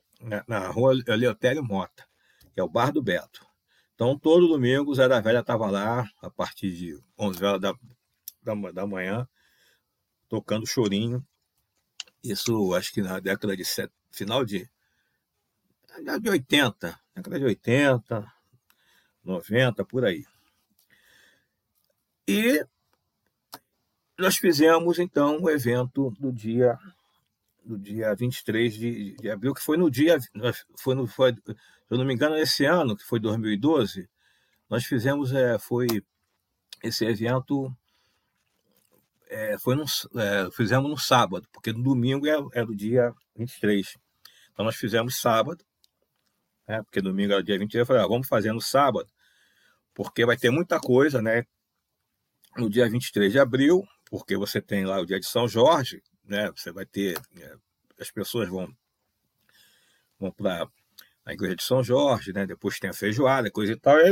na 0.46 0.68
rua 0.68 0.94
Leotério 1.06 1.62
Mota, 1.62 2.04
que 2.52 2.60
é 2.60 2.62
o 2.62 2.68
Bar 2.68 2.92
do 2.92 3.02
Beto. 3.02 3.46
Então, 3.94 4.18
todo 4.18 4.48
domingo 4.48 4.90
o 4.90 4.94
Zé 4.94 5.06
da 5.06 5.20
Velha 5.20 5.38
estava 5.38 5.70
lá, 5.70 6.08
a 6.20 6.30
partir 6.30 6.72
de 6.72 6.98
11 7.18 7.44
horas 7.44 7.60
da, 7.60 7.74
da, 8.42 8.72
da 8.72 8.86
manhã, 8.86 9.28
tocando 10.34 10.66
chorinho. 10.66 11.24
Isso, 12.22 12.74
acho 12.74 12.92
que 12.92 13.00
na 13.00 13.20
década 13.20 13.56
de 13.56 13.64
set... 13.64 13.92
final 14.10 14.44
de, 14.44 14.68
de 16.20 16.28
80, 16.28 17.00
década 17.14 17.38
de 17.38 17.44
80, 17.44 18.32
90, 19.24 19.84
por 19.84 20.04
aí. 20.04 20.24
E 22.26 22.66
nós 24.18 24.36
fizemos, 24.36 24.98
então, 24.98 25.40
o 25.40 25.48
evento 25.48 26.10
do 26.18 26.32
dia 26.32 26.76
do 27.64 27.78
dia 27.78 28.14
23 28.14 28.74
de, 28.74 29.16
de 29.16 29.30
abril, 29.30 29.54
que 29.54 29.62
foi 29.62 29.78
no 29.78 29.90
dia, 29.90 30.18
foi 30.78 30.94
no, 30.94 31.06
foi, 31.06 31.32
se 31.32 31.54
eu 31.88 31.96
não 31.96 32.04
me 32.04 32.12
engano, 32.12 32.36
esse 32.36 32.66
ano, 32.66 32.94
que 32.94 33.04
foi 33.04 33.18
2012, 33.18 34.06
nós 34.68 34.84
fizemos, 34.84 35.32
é, 35.32 35.58
foi 35.58 35.86
esse 36.82 37.06
evento 37.06 37.74
é, 39.34 39.58
foi 39.58 39.76
é, 39.76 40.50
fizemos 40.52 40.88
no 40.88 40.96
sábado, 40.96 41.48
porque 41.52 41.72
no 41.72 41.82
domingo 41.82 42.26
é, 42.26 42.36
é 42.60 42.64
do 42.64 42.74
dia 42.74 43.12
23. 43.36 43.96
Então 44.52 44.64
nós 44.64 44.76
fizemos 44.76 45.20
sábado, 45.20 45.64
né, 46.68 46.82
porque 46.84 47.00
domingo 47.00 47.32
era 47.32 47.40
o 47.40 47.44
dia 47.44 47.58
23, 47.58 47.80
eu 47.80 47.86
falei, 47.86 48.02
ah, 48.02 48.06
vamos 48.06 48.28
fazer 48.28 48.52
no 48.52 48.60
sábado, 48.60 49.10
porque 49.92 50.24
vai 50.24 50.36
ter 50.36 50.50
muita 50.50 50.78
coisa, 50.78 51.20
né? 51.20 51.44
No 52.56 52.70
dia 52.70 52.88
23 52.88 53.32
de 53.32 53.38
abril, 53.40 53.82
porque 54.08 54.36
você 54.36 54.60
tem 54.60 54.84
lá 54.84 55.00
o 55.00 55.06
dia 55.06 55.18
de 55.18 55.26
São 55.26 55.48
Jorge, 55.48 56.00
né? 56.24 56.50
Você 56.52 56.70
vai 56.70 56.86
ter, 56.86 57.18
é, 57.36 57.56
as 57.98 58.10
pessoas 58.12 58.48
vão, 58.48 58.72
vão 60.18 60.30
para 60.30 60.68
a 61.24 61.32
igreja 61.32 61.56
de 61.56 61.64
São 61.64 61.82
Jorge, 61.82 62.32
né? 62.32 62.46
Depois 62.46 62.78
tem 62.78 62.90
a 62.90 62.94
feijoada, 62.94 63.50
coisa 63.50 63.72
e 63.72 63.76
tal. 63.76 63.98
E 63.98 64.10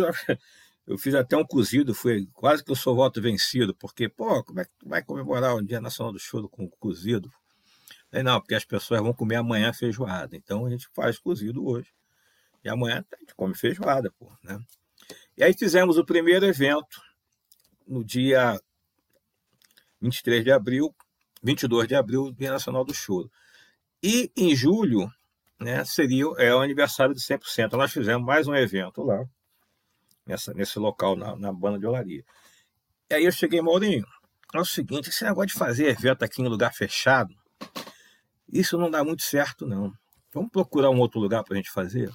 eu 0.86 0.98
fiz 0.98 1.14
até 1.14 1.36
um 1.36 1.44
cozido, 1.44 1.94
foi 1.94 2.26
quase 2.32 2.64
que 2.64 2.70
eu 2.70 2.76
sou 2.76 2.94
voto 2.94 3.20
vencido, 3.20 3.74
porque, 3.74 4.08
pô, 4.08 4.42
como 4.42 4.60
é 4.60 4.64
que 4.64 4.70
vai 4.84 5.02
comemorar 5.02 5.54
o 5.54 5.62
Dia 5.62 5.80
Nacional 5.80 6.12
do 6.12 6.18
Choro 6.18 6.48
com 6.48 6.68
cozido? 6.68 7.30
Falei, 8.10 8.24
não, 8.24 8.40
porque 8.40 8.54
as 8.54 8.64
pessoas 8.64 9.00
vão 9.00 9.14
comer 9.14 9.36
amanhã 9.36 9.72
feijoada. 9.72 10.36
Então 10.36 10.66
a 10.66 10.70
gente 10.70 10.88
faz 10.92 11.18
cozido 11.18 11.66
hoje. 11.66 11.88
E 12.62 12.68
amanhã 12.68 13.04
a 13.12 13.16
gente 13.20 13.34
come 13.34 13.54
feijoada, 13.54 14.10
pô, 14.18 14.30
né? 14.42 14.58
E 15.36 15.42
aí 15.42 15.54
fizemos 15.54 15.96
o 15.96 16.04
primeiro 16.04 16.44
evento 16.44 17.00
no 17.86 18.04
dia 18.04 18.60
23 20.00 20.44
de 20.44 20.52
abril, 20.52 20.94
22 21.42 21.88
de 21.88 21.94
abril, 21.94 22.32
Dia 22.32 22.52
Nacional 22.52 22.84
do 22.84 22.92
Choro. 22.92 23.30
E 24.02 24.30
em 24.36 24.54
julho, 24.54 25.10
né, 25.58 25.84
seria 25.84 26.24
é 26.38 26.54
o 26.54 26.60
aniversário 26.60 27.14
de 27.14 27.20
100%. 27.20 27.66
Então, 27.66 27.78
nós 27.78 27.92
fizemos 27.92 28.26
mais 28.26 28.46
um 28.46 28.54
evento 28.54 29.02
lá, 29.02 29.24
nessa, 30.26 30.52
nesse 30.54 30.78
local, 30.78 31.16
na, 31.16 31.36
na 31.36 31.52
banda 31.52 31.78
de 31.78 31.86
olaria. 31.86 32.24
E 33.10 33.14
aí 33.14 33.24
eu 33.24 33.32
cheguei, 33.32 33.60
Maurinho, 33.60 34.06
é 34.54 34.60
o 34.60 34.64
seguinte, 34.64 35.08
esse 35.08 35.24
negócio 35.24 35.48
de 35.48 35.54
fazer 35.54 35.86
evento 35.86 36.24
aqui 36.24 36.42
em 36.42 36.48
lugar 36.48 36.72
fechado, 36.74 37.34
isso 38.48 38.76
não 38.76 38.90
dá 38.90 39.02
muito 39.02 39.22
certo, 39.22 39.66
não. 39.66 39.92
Vamos 40.32 40.50
procurar 40.50 40.90
um 40.90 40.98
outro 40.98 41.20
lugar 41.20 41.42
para 41.44 41.54
a 41.54 41.56
gente 41.56 41.70
fazer? 41.70 42.10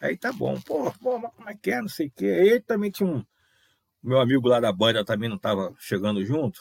Aí 0.00 0.16
tá 0.16 0.32
bom, 0.32 0.60
pô, 0.60 0.92
pô, 1.00 1.18
mas 1.18 1.32
como 1.34 1.48
é 1.48 1.54
que 1.54 1.70
é, 1.70 1.80
não 1.80 1.88
sei 1.88 2.08
o 2.08 2.12
quê. 2.16 2.26
Aí 2.26 2.60
também 2.60 2.90
tinha 2.90 3.08
um, 3.08 3.24
meu 4.02 4.20
amigo 4.20 4.48
lá 4.48 4.58
da 4.58 4.72
banda 4.72 5.04
também 5.04 5.28
não 5.28 5.36
estava 5.36 5.72
chegando 5.78 6.24
junto. 6.24 6.60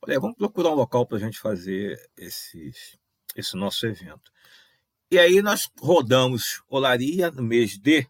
Falei, 0.00 0.20
vamos 0.20 0.36
procurar 0.36 0.70
um 0.70 0.74
local 0.74 1.04
para 1.04 1.16
a 1.16 1.20
gente 1.20 1.40
fazer 1.40 1.98
esses, 2.16 2.96
esse 3.34 3.56
nosso 3.56 3.86
evento. 3.86 4.30
E 5.10 5.18
aí 5.18 5.42
nós 5.42 5.68
rodamos 5.80 6.62
Olaria 6.68 7.30
no 7.32 7.42
mês 7.42 7.76
de, 7.76 8.06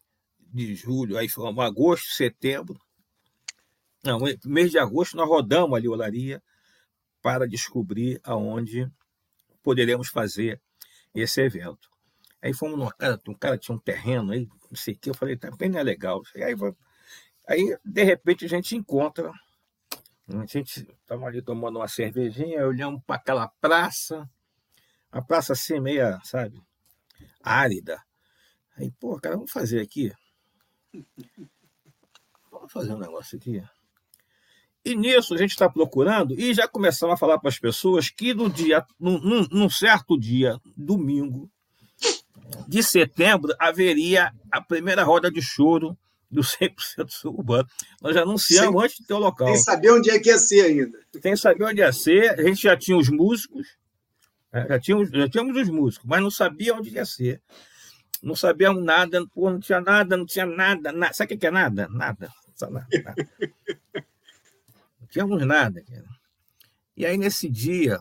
de 0.53 0.75
julho, 0.75 1.17
aí 1.17 1.29
foi 1.29 1.49
agosto, 1.61 2.15
setembro. 2.15 2.81
Não, 4.05 4.21
mês 4.45 4.71
de 4.71 4.79
agosto 4.79 5.17
nós 5.17 5.29
rodamos 5.29 5.77
ali 5.77 5.89
Olaria 5.89 6.43
para 7.21 7.47
descobrir 7.47 8.21
aonde 8.23 8.89
poderemos 9.63 10.09
fazer 10.09 10.61
esse 11.15 11.41
evento. 11.41 11.91
Aí 12.41 12.55
fomos 12.55 12.79
numa 12.79 12.93
casa, 12.93 13.21
um 13.27 13.35
cara 13.35 13.59
tinha 13.59 13.75
um 13.75 13.81
terreno 13.81 14.31
aí, 14.31 14.47
não 14.71 14.77
sei 14.77 14.95
o 14.95 14.99
que, 14.99 15.11
eu 15.11 15.15
falei, 15.15 15.37
tá 15.37 15.51
bem 15.51 15.77
é 15.77 15.83
legal. 15.83 16.23
Aí, 16.37 16.55
aí, 17.49 17.79
de 17.85 18.05
repente, 18.05 18.45
a 18.45 18.49
gente 18.49 18.77
encontra, 18.77 19.33
a 20.29 20.47
gente 20.47 20.87
estava 21.01 21.27
ali 21.27 21.43
tomando 21.43 21.81
uma 21.81 21.89
cervejinha, 21.89 22.65
olhamos 22.65 23.03
para 23.05 23.17
aquela 23.17 23.49
praça, 23.61 24.29
a 25.11 25.21
praça 25.21 25.55
assim, 25.55 25.81
meia, 25.81 26.21
sabe, 26.23 26.63
árida. 27.43 28.01
Aí, 28.77 28.93
pô, 29.01 29.19
cara, 29.19 29.37
vamos 29.37 29.51
fazer 29.51 29.81
aqui. 29.81 30.13
Vamos 32.51 32.73
fazer 32.73 32.95
um 32.95 32.99
negócio 32.99 33.37
aqui. 33.37 33.63
E 34.85 34.95
nisso 34.95 35.35
a 35.35 35.37
gente 35.37 35.51
está 35.51 35.69
procurando 35.69 36.39
e 36.39 36.55
já 36.55 36.69
começamos 36.69 37.15
a 37.15 37.17
falar 37.17 37.39
para 37.39 37.49
as 37.49 37.59
pessoas 37.59 38.09
que 38.09 38.33
no 38.33 38.49
dia, 38.49 38.87
num, 39.01 39.47
num, 39.51 39.69
certo 39.69 40.17
dia, 40.19 40.61
domingo 40.77 41.51
de 42.69 42.83
setembro, 42.85 43.53
haveria 43.59 44.33
a 44.51 44.61
primeira 44.61 45.03
roda 45.03 45.29
de 45.29 45.43
choro 45.43 45.99
do 46.31 46.41
100% 46.41 47.11
suburbano. 47.11 47.69
Nós 48.01 48.15
já 48.15 48.23
anunciamos 48.23 48.75
Sem, 48.75 48.85
antes 48.85 48.97
de 48.99 49.07
ter 49.07 49.15
o 49.15 49.19
local. 49.19 49.49
Sem 49.49 49.57
saber 49.57 49.91
onde 49.91 50.11
é 50.11 50.21
que 50.21 50.29
ia 50.29 50.39
ser 50.39 50.61
ainda. 50.63 50.99
Sem 51.21 51.37
saber 51.37 51.65
onde 51.65 51.81
ia 51.81 51.93
ser. 51.93 52.39
A 52.39 52.43
gente 52.45 52.63
já 52.63 52.77
tinha 52.77 52.97
os 52.97 53.09
músicos, 53.09 53.77
é, 54.53 54.69
já 54.69 54.79
tínhamos, 54.79 55.11
já 55.11 55.29
tínhamos 55.29 55.57
os 55.57 55.69
músicos, 55.69 56.07
mas 56.07 56.23
não 56.23 56.31
sabia 56.31 56.75
onde 56.75 56.91
ia 56.91 57.05
ser. 57.05 57.43
Não 58.23 58.35
sabíamos 58.35 58.83
nada, 58.83 59.27
pô, 59.29 59.51
não 59.51 59.61
tinha 59.61 59.81
nada, 59.81 60.17
não 60.17 60.27
tinha 60.27 60.47
nada. 60.47 60.93
nada. 60.93 61.13
Sabe 61.13 61.35
o 61.35 61.39
que 61.39 61.47
é 61.47 61.51
nada? 61.51 61.89
Nada. 61.89 62.33
nada, 62.61 62.87
nada. 63.05 63.31
não 65.01 65.07
tínhamos 65.09 65.47
nada. 65.47 65.83
Cara. 65.83 66.05
E 66.97 67.05
aí, 67.05 67.17
nesse 67.17 67.49
dia, 67.49 68.01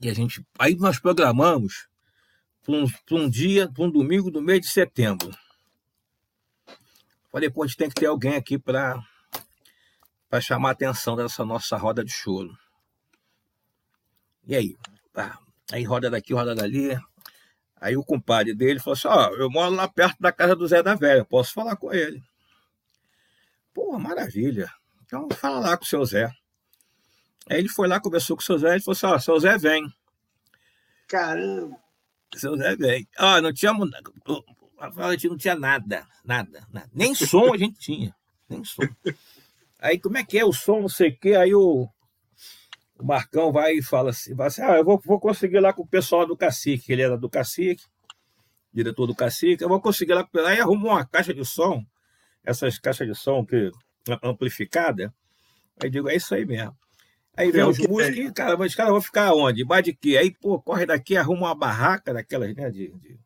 que 0.00 0.08
a 0.08 0.14
gente. 0.14 0.44
Aí 0.58 0.74
nós 0.76 0.98
programamos 0.98 1.88
para 2.62 2.74
um, 2.74 2.86
um 3.12 3.28
dia, 3.28 3.70
para 3.70 3.84
um 3.84 3.90
domingo 3.90 4.30
do 4.30 4.42
mês 4.42 4.60
de 4.60 4.68
setembro. 4.68 5.30
Falei, 7.30 7.50
pô, 7.50 7.62
a 7.62 7.66
gente 7.66 7.76
tem 7.76 7.88
que 7.88 7.94
ter 7.94 8.06
alguém 8.06 8.36
aqui 8.36 8.58
para 8.58 9.02
chamar 10.40 10.70
a 10.70 10.72
atenção 10.72 11.16
dessa 11.16 11.44
nossa 11.44 11.76
roda 11.76 12.04
de 12.04 12.12
choro. 12.12 12.56
E 14.46 14.54
aí? 14.54 14.76
Tá, 15.12 15.38
Aí 15.72 15.82
roda 15.82 16.08
daqui, 16.08 16.32
roda 16.32 16.54
dali. 16.54 16.96
Aí 17.80 17.96
o 17.96 18.04
compadre 18.04 18.54
dele 18.54 18.80
falou 18.80 18.94
assim: 18.94 19.08
Ó, 19.08 19.30
oh, 19.30 19.34
eu 19.36 19.50
moro 19.50 19.74
lá 19.74 19.86
perto 19.86 20.16
da 20.20 20.32
casa 20.32 20.56
do 20.56 20.66
Zé 20.66 20.82
da 20.82 20.94
Velha, 20.94 21.24
posso 21.24 21.52
falar 21.52 21.76
com 21.76 21.92
ele. 21.92 22.22
Pô, 23.74 23.98
maravilha. 23.98 24.70
Então 25.04 25.28
fala 25.30 25.60
lá 25.60 25.76
com 25.76 25.84
o 25.84 25.86
seu 25.86 26.04
Zé. 26.04 26.30
Aí 27.48 27.58
ele 27.58 27.68
foi 27.68 27.86
lá, 27.86 28.00
conversou 28.00 28.36
com 28.36 28.42
o 28.42 28.46
seu 28.46 28.58
Zé 28.58 28.76
e 28.76 28.80
falou 28.80 28.92
assim: 28.92 29.06
Ó, 29.06 29.14
oh, 29.14 29.20
seu 29.20 29.40
Zé 29.40 29.58
vem. 29.58 29.92
Caramba! 31.06 31.76
Seu 32.34 32.56
Zé 32.56 32.74
vem. 32.76 33.06
Ó, 33.18 33.40
não 33.40 33.52
tinha. 33.52 33.72
A 34.78 35.12
gente 35.12 35.28
não 35.28 35.36
tinha 35.36 35.54
nada, 35.54 36.06
nada, 36.24 36.66
nada. 36.72 36.90
Nem 36.92 37.14
som 37.14 37.52
a 37.52 37.56
gente 37.56 37.78
tinha. 37.78 38.14
Nem 38.48 38.64
som. 38.64 38.82
Aí 39.78 39.98
como 40.00 40.16
é 40.16 40.24
que 40.24 40.38
é 40.38 40.44
o 40.44 40.52
som, 40.52 40.80
não 40.80 40.88
sei 40.88 41.10
o 41.10 41.18
quê. 41.18 41.34
Aí 41.34 41.54
o, 41.54 41.88
o 42.98 43.04
Marcão 43.04 43.52
vai 43.52 43.74
e 43.74 43.82
fala 43.82 44.10
assim, 44.10 44.34
vai 44.34 44.46
assim, 44.48 44.62
ah, 44.62 44.76
eu 44.76 44.84
vou, 44.84 45.00
vou 45.04 45.20
conseguir 45.20 45.60
lá 45.60 45.72
com 45.72 45.82
o 45.82 45.86
pessoal 45.86 46.26
do 46.26 46.36
cacique, 46.36 46.92
ele 46.92 47.02
era 47.02 47.16
do 47.16 47.28
cacique, 47.28 47.84
diretor 48.72 49.06
do 49.06 49.14
cacique, 49.14 49.62
eu 49.62 49.68
vou 49.68 49.80
conseguir 49.80 50.14
lá, 50.14 50.28
aí 50.46 50.60
arrumou 50.60 50.92
uma 50.92 51.04
caixa 51.04 51.32
de 51.32 51.44
som, 51.44 51.84
essas 52.44 52.78
caixas 52.78 53.06
de 53.06 53.14
som 53.14 53.44
que 53.44 53.70
amplificada, 54.22 55.12
aí 55.82 55.90
digo, 55.90 56.08
é 56.08 56.16
isso 56.16 56.34
aí 56.34 56.44
mesmo. 56.44 56.76
Aí 57.36 57.50
vem 57.52 57.64
os 57.64 57.78
músicos, 57.78 58.16
e, 58.16 58.32
cara, 58.32 58.56
mas 58.56 58.72
os 58.72 58.74
caras 58.74 58.92
vão 58.92 59.00
ficar 59.00 59.34
onde? 59.34 59.62
Embaixo 59.62 59.84
de 59.84 59.94
quê? 59.94 60.16
Aí, 60.16 60.30
pô, 60.30 60.58
corre 60.58 60.86
daqui, 60.86 61.18
arruma 61.18 61.48
uma 61.48 61.54
barraca 61.54 62.14
daquelas, 62.14 62.54
né, 62.54 62.70
de, 62.70 62.90
de... 62.92 63.18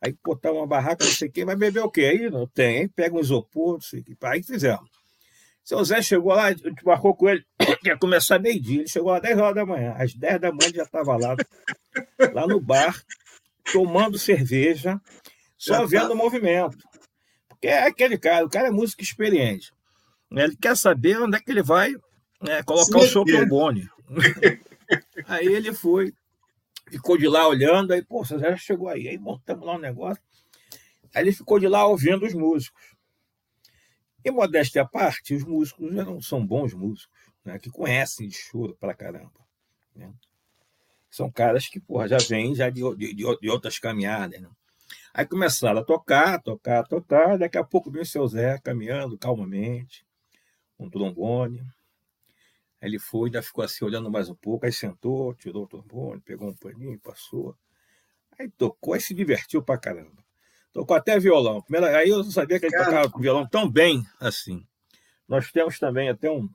Aí 0.00 0.16
botar 0.24 0.52
uma 0.52 0.66
barraca, 0.66 1.04
não 1.04 1.10
sei 1.10 1.28
o 1.28 1.32
quê, 1.32 1.44
vai 1.44 1.56
beber 1.56 1.80
o 1.80 1.90
quê? 1.90 2.02
Aí 2.02 2.30
não 2.30 2.46
tem, 2.46 2.80
aí 2.80 2.88
pega 2.88 3.16
um 3.16 3.20
isopor, 3.20 3.74
não 3.74 3.80
sei 3.80 4.00
o 4.00 4.04
quê. 4.04 4.16
Aí 4.22 4.42
fizemos. 4.44 4.88
Seu 5.64 5.84
Zé 5.84 6.02
chegou 6.02 6.34
lá, 6.34 6.46
a 6.46 6.52
gente 6.52 6.84
marcou 6.84 7.14
com 7.14 7.28
ele, 7.28 7.44
que 7.80 7.88
ia 7.88 7.96
começar 7.96 8.38
meio-dia. 8.38 8.80
Ele 8.80 8.88
chegou 8.88 9.12
às 9.12 9.22
10 9.22 9.38
horas 9.38 9.54
da 9.54 9.66
manhã. 9.66 9.94
Às 9.96 10.14
10 10.14 10.40
da 10.40 10.50
manhã 10.50 10.70
já 10.74 10.82
estava 10.82 11.16
lá, 11.16 11.36
lá 12.34 12.46
no 12.46 12.60
bar, 12.60 13.00
tomando 13.72 14.18
cerveja, 14.18 15.00
só 15.56 15.86
vendo 15.86 16.12
o 16.12 16.16
movimento. 16.16 16.78
Porque 17.48 17.68
é 17.68 17.86
aquele 17.86 18.18
cara, 18.18 18.44
o 18.44 18.50
cara 18.50 18.68
é 18.68 18.70
músico 18.72 19.02
experiente. 19.02 19.72
Ele 20.30 20.56
quer 20.56 20.76
saber 20.76 21.20
onde 21.20 21.36
é 21.36 21.40
que 21.40 21.50
ele 21.50 21.62
vai 21.62 21.94
né, 22.40 22.62
colocar 22.64 22.98
Sim, 23.00 23.04
o 23.04 23.08
seu 23.08 23.24
trombone. 23.24 23.88
aí 25.26 25.46
ele 25.46 25.72
foi, 25.72 26.12
ficou 26.88 27.16
de 27.16 27.28
lá 27.28 27.46
olhando, 27.46 27.92
aí, 27.92 28.02
pô, 28.02 28.24
você 28.24 28.38
já 28.38 28.56
chegou 28.56 28.88
aí. 28.88 29.08
Aí 29.08 29.18
montamos 29.18 29.64
lá 29.64 29.76
um 29.76 29.80
negócio. 29.80 30.22
Aí 31.14 31.22
ele 31.22 31.32
ficou 31.32 31.58
de 31.58 31.68
lá 31.68 31.86
ouvindo 31.86 32.26
os 32.26 32.34
músicos. 32.34 32.80
E 34.24 34.30
modéstia 34.30 34.82
à 34.82 34.84
parte, 34.86 35.34
os 35.34 35.44
músicos 35.44 35.92
já 35.94 36.04
não 36.04 36.20
são 36.20 36.44
bons 36.44 36.72
músicos, 36.74 37.08
né, 37.44 37.58
que 37.58 37.70
conhecem 37.70 38.28
de 38.28 38.36
choro 38.36 38.76
pra 38.78 38.94
caramba. 38.94 39.32
Né? 39.94 40.12
São 41.10 41.30
caras 41.30 41.68
que 41.68 41.80
porra, 41.80 42.08
já 42.08 42.18
vêm 42.18 42.54
já 42.54 42.70
de, 42.70 42.82
de, 42.96 43.14
de 43.14 43.50
outras 43.50 43.78
caminhadas. 43.78 44.40
Né? 44.40 44.48
Aí 45.12 45.26
começaram 45.26 45.80
a 45.80 45.84
tocar, 45.84 46.40
tocar, 46.40 46.86
tocar. 46.86 47.36
Daqui 47.36 47.58
a 47.58 47.64
pouco 47.64 47.90
veio 47.90 48.02
o 48.02 48.06
seu 48.06 48.26
Zé 48.26 48.58
caminhando 48.58 49.18
calmamente, 49.18 50.06
um 50.78 50.88
trombone. 50.88 51.60
Aí 52.80 52.88
ele 52.88 52.98
foi, 52.98 53.28
ainda 53.28 53.42
ficou 53.42 53.62
assim 53.62 53.84
olhando 53.84 54.10
mais 54.10 54.28
um 54.28 54.34
pouco, 54.34 54.64
aí 54.64 54.72
sentou, 54.72 55.34
tirou 55.34 55.64
o 55.64 55.68
trombone, 55.68 56.20
pegou 56.20 56.48
um 56.48 56.54
paninho, 56.54 56.98
passou. 56.98 57.54
Aí 58.38 58.48
tocou, 58.50 58.94
aí 58.94 59.00
se 59.00 59.12
divertiu 59.12 59.62
pra 59.62 59.76
caramba. 59.76 60.22
Tocou 60.72 60.96
até 60.96 61.18
violão. 61.18 61.62
Aí 61.94 62.08
eu 62.08 62.18
não 62.18 62.30
sabia 62.30 62.58
que 62.58 62.66
ele 62.66 62.72
Cara. 62.72 62.86
tocava 62.86 63.20
violão 63.20 63.46
tão 63.46 63.70
bem 63.70 64.06
assim. 64.18 64.66
Nós 65.28 65.50
temos 65.52 65.78
também 65.78 66.08
até 66.08 66.30
um, 66.30 66.48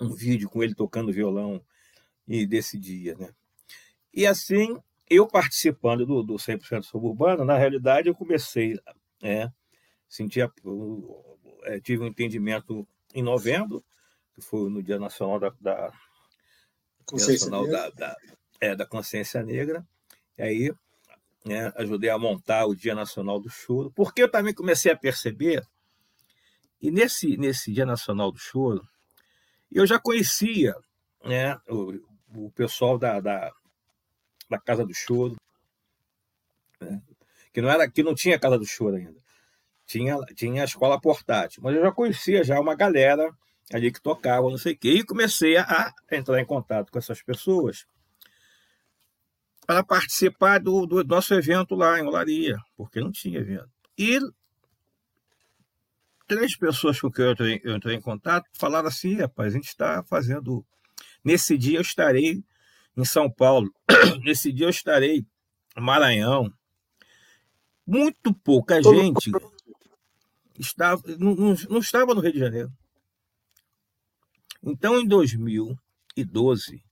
um 0.00 0.12
vídeo 0.12 0.48
com 0.48 0.62
ele 0.62 0.74
tocando 0.74 1.12
violão 1.12 1.62
e 2.26 2.46
desse 2.46 2.78
dia, 2.78 3.16
né? 3.16 3.30
E 4.12 4.26
assim, 4.26 4.78
eu 5.08 5.26
participando 5.26 6.04
do, 6.04 6.22
do 6.22 6.34
100% 6.34 6.82
suburbano, 6.82 7.44
na 7.44 7.56
realidade 7.56 8.08
eu 8.08 8.14
comecei, 8.14 8.78
é, 9.22 9.50
sentir 10.08 10.42
a, 10.42 10.50
é, 11.64 11.80
tive 11.80 12.02
um 12.02 12.06
entendimento 12.06 12.86
em 13.14 13.22
novembro, 13.22 13.82
que 14.34 14.40
foi 14.40 14.68
no 14.68 14.82
Dia 14.82 14.98
Nacional 14.98 15.40
da, 15.40 15.52
da 15.60 15.92
Consciência 17.06 17.50
Nacional 17.50 17.64
Negra. 17.64 17.90
da, 17.90 18.08
da, 18.08 18.16
é, 18.60 18.76
da 18.76 18.86
Consciência 18.86 19.42
Negra. 19.42 19.86
E 20.36 20.42
aí 20.42 20.74
né, 21.44 21.72
ajudei 21.76 22.10
a 22.10 22.18
montar 22.18 22.66
o 22.66 22.74
Dia 22.74 22.94
Nacional 22.94 23.40
do 23.40 23.48
Choro, 23.48 23.92
porque 23.94 24.22
eu 24.22 24.30
também 24.30 24.54
comecei 24.54 24.92
a 24.92 24.96
perceber, 24.96 25.66
e 26.80 26.90
nesse, 26.90 27.36
nesse 27.36 27.72
Dia 27.72 27.86
Nacional 27.86 28.30
do 28.30 28.38
Choro, 28.38 28.86
eu 29.70 29.86
já 29.86 29.98
conhecia 29.98 30.74
né, 31.24 31.58
o, 31.68 32.00
o 32.34 32.50
pessoal 32.52 32.98
da, 32.98 33.20
da, 33.20 33.52
da 34.48 34.58
Casa 34.58 34.84
do 34.84 34.94
Choro, 34.94 35.36
né, 36.80 37.02
que 37.52 37.60
não 37.60 37.70
era 37.70 37.90
que 37.90 38.02
não 38.02 38.14
tinha 38.14 38.38
Casa 38.38 38.58
do 38.58 38.66
Choro 38.66 38.96
ainda. 38.96 39.18
Tinha, 39.86 40.18
tinha 40.36 40.62
a 40.62 40.64
escola 40.66 41.00
portátil, 41.00 41.62
mas 41.62 41.74
eu 41.74 41.82
já 41.82 41.90
conhecia 41.90 42.44
já 42.44 42.60
uma 42.60 42.74
galera 42.74 43.34
ali 43.72 43.90
que 43.90 44.00
tocava, 44.00 44.48
não 44.50 44.58
sei 44.58 44.74
o 44.74 44.78
quê, 44.78 44.90
e 44.90 45.04
comecei 45.04 45.56
a 45.56 45.92
entrar 46.12 46.38
em 46.40 46.44
contato 46.44 46.90
com 46.92 46.98
essas 46.98 47.22
pessoas 47.22 47.86
para 49.68 49.84
participar 49.84 50.58
do, 50.60 50.86
do, 50.86 51.04
nosso 51.04 51.34
evento 51.34 51.74
lá 51.74 52.00
em 52.00 52.06
Olaria, 52.06 52.56
porque 52.74 53.02
não 53.02 53.12
tinha 53.12 53.38
evento. 53.38 53.68
E 53.98 54.18
três 56.26 56.56
pessoas 56.56 56.98
com 56.98 57.10
quem 57.10 57.26
eu 57.26 57.32
entrei, 57.32 57.60
eu 57.62 57.76
entrei 57.76 57.96
em 57.96 58.00
contato 58.00 58.48
falaram 58.54 58.88
assim: 58.88 59.16
rapaz, 59.16 59.52
a 59.52 59.56
gente 59.58 59.68
está 59.68 60.02
fazendo. 60.04 60.64
Nesse 61.22 61.58
dia 61.58 61.76
eu 61.76 61.82
estarei 61.82 62.42
em 62.96 63.04
São 63.04 63.30
Paulo, 63.30 63.70
nesse 64.24 64.50
dia 64.50 64.64
eu 64.64 64.70
estarei 64.70 65.26
em 65.76 65.80
Maranhão. 65.82 66.50
Muito 67.86 68.32
pouca 68.32 68.82
gente 68.82 69.30
estava, 70.58 71.02
não, 71.18 71.34
não, 71.34 71.54
não 71.68 71.78
estava 71.78 72.14
no 72.14 72.22
Rio 72.22 72.32
de 72.32 72.38
Janeiro. 72.38 72.72
Então, 74.62 74.98
em 74.98 75.06
2012, 75.06 76.82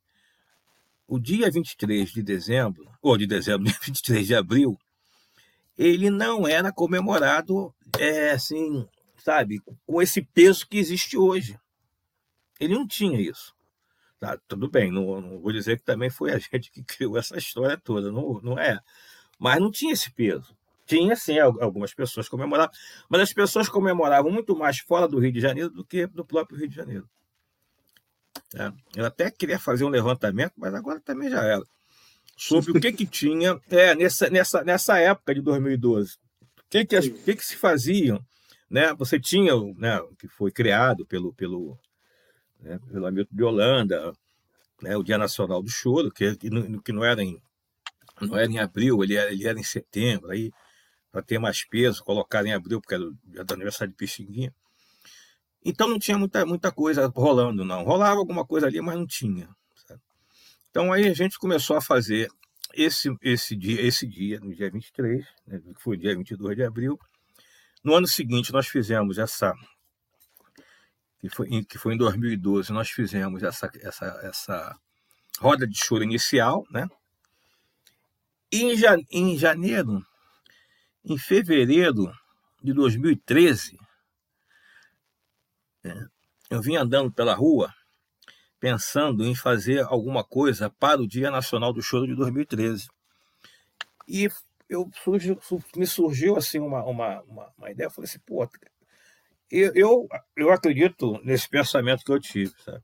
o 1.07 1.19
dia 1.19 1.51
23 1.51 2.11
de 2.11 2.23
dezembro, 2.23 2.91
ou 3.01 3.17
de 3.17 3.27
dezembro, 3.27 3.73
23 3.85 4.27
de 4.27 4.35
abril, 4.35 4.79
ele 5.77 6.11
não 6.11 6.47
era 6.49 6.73
comemorado, 6.73 7.75
é, 7.99 8.31
assim, 8.31 8.87
sabe, 9.19 9.61
com 9.87 10.01
esse 10.01 10.23
peso 10.23 10.67
que 10.67 10.79
existe 10.79 11.17
hoje. 11.17 11.59
Ele 12.59 12.75
não 12.75 12.87
tinha 12.87 13.21
isso. 13.21 13.55
Tá, 14.19 14.39
tudo 14.49 14.71
bem, 14.71 14.91
não, 14.91 15.21
não, 15.21 15.41
vou 15.41 15.53
dizer 15.53 15.79
que 15.79 15.85
também 15.85 16.09
foi 16.09 16.33
a 16.33 16.39
gente 16.41 16.71
que 16.71 16.83
criou 16.83 17.19
essa 17.19 17.37
história 17.37 17.77
toda, 17.77 18.11
não, 18.11 18.41
não 18.43 18.59
é. 18.59 18.81
Mas 19.39 19.61
não 19.61 19.71
tinha 19.71 19.93
esse 19.93 20.11
peso. 20.11 20.57
Tinha, 20.87 21.17
sim, 21.17 21.39
algumas 21.39 21.93
pessoas 21.93 22.29
comemoravam, 22.29 22.73
mas 23.09 23.21
as 23.21 23.33
pessoas 23.33 23.69
comemoravam 23.69 24.31
muito 24.31 24.57
mais 24.57 24.79
fora 24.79 25.09
do 25.09 25.19
Rio 25.19 25.33
de 25.33 25.41
Janeiro 25.41 25.69
do 25.69 25.85
que 25.85 26.09
no 26.15 26.25
próprio 26.25 26.59
Rio 26.59 26.69
de 26.69 26.77
Janeiro. 26.77 27.09
É, 28.55 28.73
eu 28.97 29.05
até 29.05 29.31
queria 29.31 29.59
fazer 29.59 29.85
um 29.85 29.89
levantamento, 29.89 30.53
mas 30.57 30.73
agora 30.75 31.01
também 31.01 31.29
já 31.29 31.43
era. 31.43 31.63
Sobre 32.37 32.73
o 32.73 32.81
que, 32.81 32.93
que 32.93 33.07
tinha 33.07 33.59
é, 33.71 33.95
nessa, 33.95 34.31
nessa, 34.31 34.63
nessa 34.63 34.99
época 34.99 35.35
de 35.35 35.41
2012. 35.41 36.15
O 36.15 36.69
que, 36.69 36.85
que, 36.85 36.97
as, 36.97 37.09
que, 37.09 37.37
que 37.37 37.45
se 37.45 37.57
faziam? 37.57 38.25
Né? 38.71 38.93
Você 38.95 39.19
tinha, 39.19 39.53
né, 39.77 40.01
que 40.19 40.29
foi 40.29 40.51
criado 40.51 41.07
pelo, 41.07 41.33
pelo, 41.33 41.79
né, 42.61 42.79
pelo 42.91 43.07
Hamilton 43.07 43.35
de 43.37 43.43
Holanda, 43.43 44.13
né, 44.83 44.97
o 44.97 45.03
Dia 45.03 45.19
Nacional 45.19 45.63
do 45.63 45.71
Choro, 45.71 46.11
que, 46.11 46.37
que, 46.37 46.51
não, 46.51 46.81
que 46.81 46.93
não, 46.93 47.05
era 47.05 47.23
em, 47.23 47.41
não 48.21 48.37
era 48.37 48.51
em 48.51 48.59
abril, 48.59 49.03
ele 49.03 49.17
era, 49.17 49.33
ele 49.33 49.47
era 49.47 49.59
em 49.59 49.65
setembro. 49.65 50.31
Aí, 50.31 50.53
para 51.11 51.23
ter 51.23 51.39
mais 51.39 51.65
peso, 51.65 52.05
colocaram 52.05 52.49
em 52.49 52.53
abril, 52.53 52.81
porque 52.81 52.95
era 52.95 53.05
o 53.05 53.17
dia 53.25 53.45
do 53.45 53.55
aniversário 53.55 53.93
de 53.93 53.97
Pixinguinha. 53.97 54.55
Então 55.69 55.89
não 55.89 55.99
tinha 55.99 56.17
muita, 56.17 56.47
muita 56.47 56.71
coisa 56.71 57.09
rolando, 57.09 57.65
não. 57.65 57.83
Rolava 57.83 58.21
alguma 58.21 58.47
coisa 58.47 58.69
ali, 58.69 58.81
mas 58.81 58.95
não 58.95 59.05
tinha. 59.05 59.49
Sabe? 59.75 60.01
Então 60.71 60.93
aí 60.93 61.09
a 61.09 61.13
gente 61.13 61.41
começou 61.41 61.77
a 61.77 61.81
fazer 61.81 62.31
esse, 62.73 63.13
esse, 63.21 63.57
dia, 63.57 63.83
esse 63.83 64.07
dia, 64.07 64.39
no 64.39 64.55
dia 64.55 64.71
23, 64.71 65.27
né, 65.45 65.59
que 65.59 65.83
foi 65.83 65.97
dia 65.97 66.17
22 66.17 66.55
de 66.55 66.63
abril. 66.63 66.97
No 67.83 67.97
ano 67.97 68.07
seguinte, 68.07 68.53
nós 68.53 68.69
fizemos 68.69 69.19
essa. 69.19 69.53
Que 71.19 71.29
foi, 71.29 71.65
que 71.65 71.79
foi 71.79 71.95
em 71.95 71.99
2012, 71.99 72.73
nós 72.73 72.89
fizemos 72.89 73.43
essa, 73.43 73.69
essa, 73.83 74.07
essa 74.23 74.79
roda 75.41 75.67
de 75.67 75.77
choro 75.77 76.05
inicial, 76.05 76.65
né? 76.71 76.87
E 78.53 78.63
em, 78.63 79.07
em 79.11 79.37
janeiro, 79.37 80.01
em 81.05 81.19
fevereiro 81.19 82.13
de 82.63 82.73
2013, 82.73 83.77
eu 86.51 86.61
vim 86.61 86.77
andando 86.77 87.13
pela 87.13 87.35
rua 87.35 87.73
pensando 88.59 89.25
em 89.25 89.35
fazer 89.35 89.85
alguma 89.85 90.25
coisa 90.25 90.71
para 90.71 91.01
o 91.01 91.07
Dia 91.07 91.31
Nacional 91.31 91.73
do 91.73 91.83
Choro 91.83 92.07
de 92.07 92.15
2013. 92.15 92.89
E 94.09 94.29
eu 94.69 94.91
surgiu, 95.05 95.39
me 95.77 95.87
surgiu 95.87 96.37
assim 96.37 96.59
uma, 96.59 96.83
uma, 96.85 97.23
uma, 97.23 97.53
uma 97.57 97.71
ideia, 97.71 97.87
eu 97.87 97.91
falei 97.91 98.09
assim, 98.09 98.19
pô, 98.27 98.49
eu, 99.51 99.73
eu, 99.75 100.09
eu 100.37 100.51
acredito 100.51 101.21
nesse 101.23 101.49
pensamento 101.49 102.05
que 102.05 102.13
eu 102.13 102.21
tive, 102.21 102.53
sabe? 102.65 102.83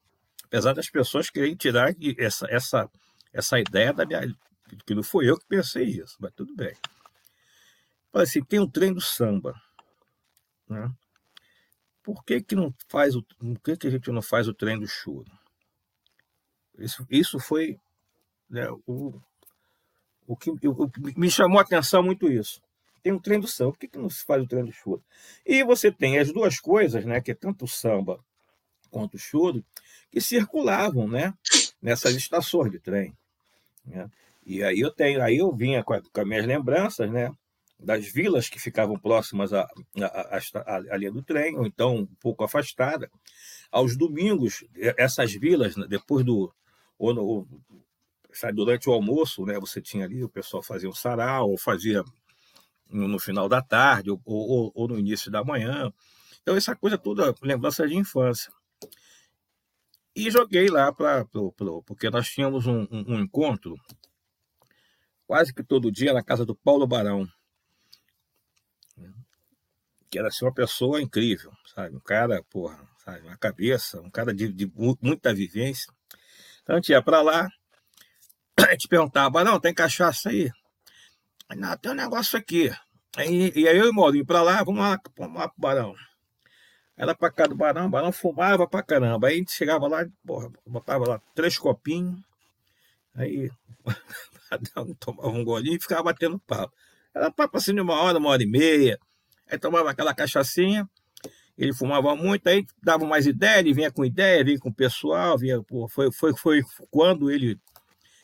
apesar 0.52 0.74
das 0.74 0.90
pessoas 0.90 1.30
quererem 1.30 1.56
tirar 1.56 1.94
essa, 2.18 2.46
essa, 2.50 2.90
essa 3.32 3.58
ideia 3.58 3.90
da 3.90 4.04
minha. 4.04 4.20
que 4.86 4.94
não 4.94 5.02
foi 5.02 5.28
eu 5.28 5.38
que 5.38 5.46
pensei 5.46 5.84
isso, 5.84 6.16
mas 6.20 6.30
tudo 6.34 6.54
bem. 6.54 6.76
Falei 8.12 8.28
assim, 8.28 8.44
tem 8.44 8.60
um 8.60 8.68
trem 8.68 8.92
do 8.92 9.00
samba. 9.00 9.58
Né? 10.68 10.92
Por 12.02 12.24
que, 12.24 12.40
que 12.42 12.54
não 12.54 12.74
faz 12.88 13.14
o 13.14 13.22
por 13.22 13.60
que, 13.60 13.76
que 13.76 13.86
a 13.86 13.90
gente 13.90 14.10
não 14.10 14.22
faz 14.22 14.48
o 14.48 14.54
trem 14.54 14.78
do 14.78 14.86
choro? 14.86 15.30
Isso, 16.78 17.06
isso 17.10 17.38
foi 17.38 17.78
né, 18.48 18.68
o, 18.86 19.14
o 20.26 20.36
que 20.36 20.50
o, 20.50 20.90
me 21.16 21.30
chamou 21.30 21.58
a 21.58 21.62
atenção 21.62 22.02
muito 22.02 22.30
isso. 22.30 22.60
Tem 23.02 23.12
um 23.12 23.18
trem 23.18 23.40
do 23.40 23.48
samba, 23.48 23.72
por 23.72 23.78
que, 23.78 23.88
que 23.88 23.98
não 23.98 24.08
se 24.08 24.24
faz 24.24 24.42
o 24.42 24.46
trem 24.46 24.64
do 24.64 24.72
choro? 24.72 25.02
E 25.44 25.64
você 25.64 25.90
tem 25.90 26.18
as 26.18 26.32
duas 26.32 26.60
coisas, 26.60 27.04
né, 27.04 27.20
que 27.20 27.32
é 27.32 27.34
tanto 27.34 27.64
o 27.64 27.68
samba 27.68 28.18
quanto 28.90 29.14
o 29.14 29.18
choro, 29.18 29.64
que 30.10 30.20
circulavam, 30.20 31.08
né, 31.08 31.34
nessas 31.80 32.14
estações 32.14 32.70
de 32.70 32.78
trem. 32.78 33.16
Né? 33.84 34.08
E 34.44 34.62
aí 34.62 34.80
eu 34.80 34.90
tenho, 34.90 35.22
aí 35.22 35.38
eu 35.38 35.52
vinha 35.52 35.82
com, 35.82 35.94
a, 35.94 36.00
com 36.00 36.20
as 36.20 36.26
minhas 36.26 36.46
lembranças, 36.46 37.10
né, 37.10 37.32
das 37.83 38.07
vilas 38.07 38.49
que 38.49 38.59
ficavam 38.59 38.99
próximas 38.99 39.53
à, 39.53 39.68
à, 40.01 40.38
à, 40.38 40.77
à, 40.77 40.97
linha 40.97 41.12
do 41.12 41.23
trem, 41.23 41.57
ou 41.57 41.66
então 41.66 41.97
um 41.97 42.07
pouco 42.07 42.45
afastada. 42.45 43.11
Aos 43.71 43.97
domingos, 43.97 44.64
essas 44.97 45.33
vilas, 45.33 45.77
né, 45.77 45.87
depois 45.88 46.25
do. 46.25 46.53
Ou, 46.99 47.12
no, 47.14 47.49
durante 48.55 48.88
o 48.88 48.92
almoço, 48.92 49.45
né, 49.45 49.59
você 49.59 49.81
tinha 49.81 50.05
ali, 50.05 50.23
o 50.23 50.29
pessoal 50.29 50.62
fazia 50.62 50.88
um 50.88 50.95
sarau, 50.95 51.51
ou 51.51 51.59
fazia 51.59 52.05
no, 52.88 53.09
no 53.09 53.18
final 53.18 53.49
da 53.49 53.61
tarde, 53.61 54.11
ou, 54.11 54.21
ou, 54.25 54.73
ou, 54.75 54.88
no 54.88 54.99
início 54.99 55.31
da 55.31 55.42
manhã. 55.42 55.92
Então, 56.40 56.57
essa 56.57 56.77
coisa 56.77 56.97
toda, 56.97 57.35
lembrança 57.42 57.87
de 57.87 57.97
infância. 57.97 58.53
E 60.14 60.31
joguei 60.31 60.68
lá, 60.68 60.92
pra, 60.92 61.25
pra, 61.25 61.40
porque 61.87 62.11
nós 62.11 62.29
tínhamos 62.29 62.66
um, 62.66 62.87
um, 62.90 63.14
um 63.14 63.21
encontro 63.21 63.77
quase 65.27 65.55
que 65.55 65.62
todo 65.64 65.90
dia 65.90 66.12
na 66.12 66.23
casa 66.23 66.45
do 66.45 66.55
Paulo 66.55 66.87
Barão, 66.87 67.27
que 70.12 70.18
era 70.18 70.29
assim, 70.29 70.44
uma 70.44 70.53
pessoa 70.53 71.01
incrível, 71.01 71.51
sabe? 71.75 71.96
Um 71.96 72.01
cara, 72.01 72.44
porra, 72.51 72.79
sabe? 73.03 73.27
Uma 73.27 73.37
cabeça, 73.38 73.98
um 74.03 74.11
cara 74.11 74.35
de, 74.35 74.53
de 74.53 74.70
muita 75.01 75.33
vivência. 75.33 75.90
Então 76.62 76.77
a 76.77 76.79
gente 76.79 76.90
ia 76.90 77.03
para 77.03 77.22
lá, 77.22 77.48
a 78.59 78.72
gente 78.72 78.88
perguntava, 78.88 79.31
Barão, 79.31 79.59
tem 79.59 79.72
cachaça 79.72 80.29
aí? 80.29 80.51
não, 81.57 81.77
tem 81.79 81.92
um 81.92 81.94
negócio 81.94 82.38
aqui. 82.38 82.70
E 83.16 83.66
aí 83.66 83.77
eu 83.79 83.87
e 83.87 83.88
o 83.88 83.94
Maurinho 83.94 84.27
para 84.27 84.42
lá, 84.42 84.62
vamos 84.62 84.83
lá, 84.83 85.01
vamos 85.16 85.40
lá 85.40 85.48
pro 85.48 85.61
Barão. 85.61 85.94
Era 86.94 87.14
para 87.14 87.33
cá 87.33 87.46
do 87.46 87.55
Barão, 87.55 87.87
o 87.87 87.90
Barão 87.90 88.12
fumava 88.12 88.68
pra 88.68 88.83
caramba. 88.83 89.29
Aí 89.29 89.35
a 89.35 89.38
gente 89.38 89.53
chegava 89.53 89.88
lá, 89.88 90.07
porra, 90.27 90.51
botava 90.66 91.09
lá 91.09 91.22
três 91.35 91.57
copinhos, 91.57 92.20
aí 93.14 93.51
tomava 95.01 95.29
um 95.29 95.42
golinho 95.42 95.77
e 95.77 95.81
ficava 95.81 96.03
batendo 96.03 96.38
papo. 96.40 96.75
Era 97.14 97.31
papo 97.31 97.57
assim 97.57 97.75
de 97.75 97.81
uma 97.81 97.94
hora, 97.94 98.18
uma 98.18 98.29
hora 98.29 98.42
e 98.42 98.46
meia. 98.46 98.98
Aí 99.52 99.58
tomava 99.58 99.90
aquela 99.90 100.14
cachaçinha, 100.14 100.88
ele 101.58 101.74
fumava 101.74 102.16
muito, 102.16 102.46
aí 102.46 102.64
dava 102.82 103.04
mais 103.04 103.26
ideia, 103.26 103.58
ele 103.58 103.74
vinha 103.74 103.92
com 103.92 104.02
ideia, 104.02 104.42
vinha 104.42 104.58
com 104.58 104.70
o 104.70 104.74
pessoal, 104.74 105.36
vinha, 105.36 105.62
pô, 105.62 105.86
foi, 105.86 106.10
foi, 106.10 106.34
foi 106.34 106.62
quando 106.90 107.30
ele, 107.30 107.60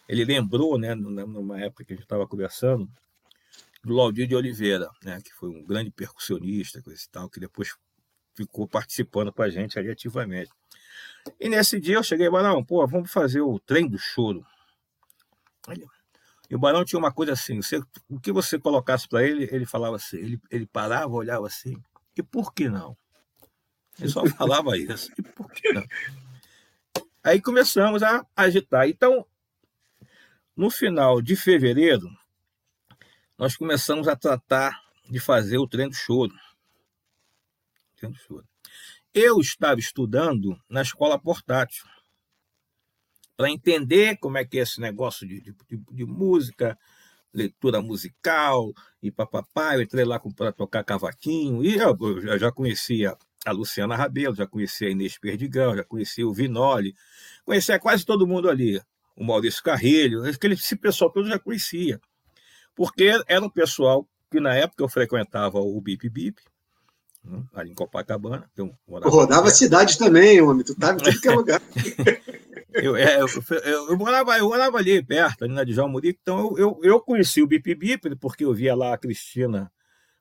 ele 0.08 0.24
lembrou, 0.24 0.78
né, 0.78 0.94
numa 0.94 1.60
época 1.60 1.84
que 1.84 1.92
a 1.92 1.96
gente 1.96 2.04
estava 2.04 2.26
conversando, 2.26 2.90
do 3.84 3.92
Laudir 3.92 4.26
de 4.26 4.34
Oliveira, 4.34 4.88
né, 5.04 5.20
que 5.22 5.30
foi 5.34 5.50
um 5.50 5.62
grande 5.62 5.90
percussionista, 5.90 6.80
coisa 6.80 7.02
e 7.06 7.10
tal, 7.10 7.28
que 7.28 7.38
depois 7.38 7.76
ficou 8.34 8.66
participando 8.66 9.30
com 9.30 9.42
a 9.42 9.50
gente 9.50 9.78
ali 9.78 9.90
ativamente. 9.90 10.50
E 11.38 11.46
nesse 11.50 11.78
dia 11.78 11.96
eu 11.96 12.02
cheguei, 12.02 12.30
Barão, 12.30 12.64
pô, 12.64 12.86
vamos 12.86 13.12
fazer 13.12 13.42
o 13.42 13.58
trem 13.58 13.86
do 13.86 13.98
choro. 13.98 14.46
Ele, 15.68 15.86
e 16.50 16.54
o 16.54 16.58
Barão 16.58 16.84
tinha 16.84 16.98
uma 16.98 17.12
coisa 17.12 17.32
assim: 17.32 17.61
você, 17.61 17.80
o 18.08 18.18
que 18.18 18.32
você 18.32 18.58
colocasse 18.58 19.08
para 19.08 19.22
ele, 19.22 19.48
ele 19.52 19.66
falava 19.66 19.96
assim, 19.96 20.16
ele, 20.16 20.40
ele 20.50 20.66
parava, 20.66 21.12
olhava 21.12 21.46
assim, 21.46 21.76
e 22.16 22.22
por 22.22 22.52
que 22.52 22.68
não? 22.68 22.96
Ele 23.98 24.08
só 24.08 24.24
falava 24.26 24.76
isso. 24.76 25.12
E 25.18 25.22
por 25.22 25.50
que 25.52 25.72
não? 25.72 25.84
Aí 27.22 27.42
começamos 27.42 28.02
a 28.02 28.24
agitar. 28.34 28.88
Então, 28.88 29.26
no 30.56 30.70
final 30.70 31.20
de 31.20 31.37
fevereiro, 31.37 32.08
nós 33.37 33.56
começamos 33.56 34.08
a 34.08 34.16
tratar 34.16 34.80
de 35.08 35.20
fazer 35.20 35.58
o 35.58 35.66
trem 35.68 35.88
do 35.88 35.94
choro. 35.94 36.34
Trem 37.96 38.11
do 38.11 38.18
choro. 38.18 38.46
Eu 39.12 39.40
estava 39.40 39.78
estudando 39.78 40.58
na 40.68 40.82
escola 40.82 41.18
portátil 41.18 41.84
para 43.38 43.48
entender 43.48 44.16
como 44.16 44.37
é 44.37 44.44
que 44.44 44.59
é 44.59 44.62
esse 44.62 44.81
negócio 44.81 45.27
de, 45.27 45.40
de, 45.40 45.55
de 45.92 46.05
música, 46.05 46.77
leitura 47.33 47.81
musical 47.81 48.72
e 49.01 49.12
papapá. 49.12 49.77
Eu 49.77 49.83
entrei 49.83 50.05
lá 50.05 50.18
para 50.18 50.51
tocar 50.51 50.83
cavaquinho 50.83 51.64
e 51.64 51.77
eu, 51.77 51.96
eu 52.01 52.37
já 52.37 52.51
conhecia 52.51 53.16
a 53.46 53.53
Luciana 53.53 53.94
Rabelo, 53.94 54.35
já 54.35 54.44
conhecia 54.44 54.88
a 54.88 54.90
Inês 54.90 55.16
Perdigão, 55.16 55.77
já 55.77 55.85
conhecia 55.85 56.27
o 56.27 56.35
Vinoli, 56.35 56.96
conhecia 57.44 57.79
quase 57.79 58.05
todo 58.05 58.27
mundo 58.27 58.51
ali, 58.51 58.83
o 59.16 59.24
Maurício 59.24 59.62
Carrilho, 59.62 60.29
aquele, 60.29 60.55
esse 60.55 60.74
pessoal 60.74 61.09
todo 61.09 61.29
já 61.29 61.38
conhecia, 61.38 62.01
porque 62.74 63.12
era 63.29 63.44
um 63.44 63.48
pessoal 63.48 64.05
que 64.33 64.40
na 64.40 64.53
época 64.53 64.83
eu 64.83 64.88
frequentava 64.88 65.61
o 65.61 65.81
Bip 65.81 66.11
Bip, 66.11 66.42
né, 67.24 67.44
ali 67.55 67.70
em 67.70 67.74
Copacabana. 67.74 68.51
Eu, 68.57 68.74
rodava 68.88 69.46
a 69.46 69.53
cidade 69.53 69.96
também, 69.96 70.40
homem, 70.42 70.64
tu 70.64 70.72
estava 70.72 70.94
em 70.94 71.03
tudo 71.03 71.20
que 71.20 71.29
é 71.29 71.33
lugar. 71.33 71.62
Eu, 72.72 72.96
é, 72.96 73.20
eu, 73.20 73.26
eu, 73.64 73.90
eu, 73.90 73.96
morava, 73.96 74.37
eu 74.37 74.48
morava 74.48 74.76
ali 74.78 75.02
perto, 75.02 75.44
ali 75.44 75.54
na 75.54 75.64
Djalma 75.64 75.92
Murico, 75.92 76.18
então 76.20 76.57
eu, 76.59 76.78
eu, 76.83 77.00
conheci 77.00 77.42
o 77.42 77.46
Bip 77.46 77.74
Bip, 77.74 78.14
porque 78.16 78.44
eu 78.44 78.52
via 78.52 78.74
lá 78.74 78.92
a 78.92 78.98
Cristina 78.98 79.72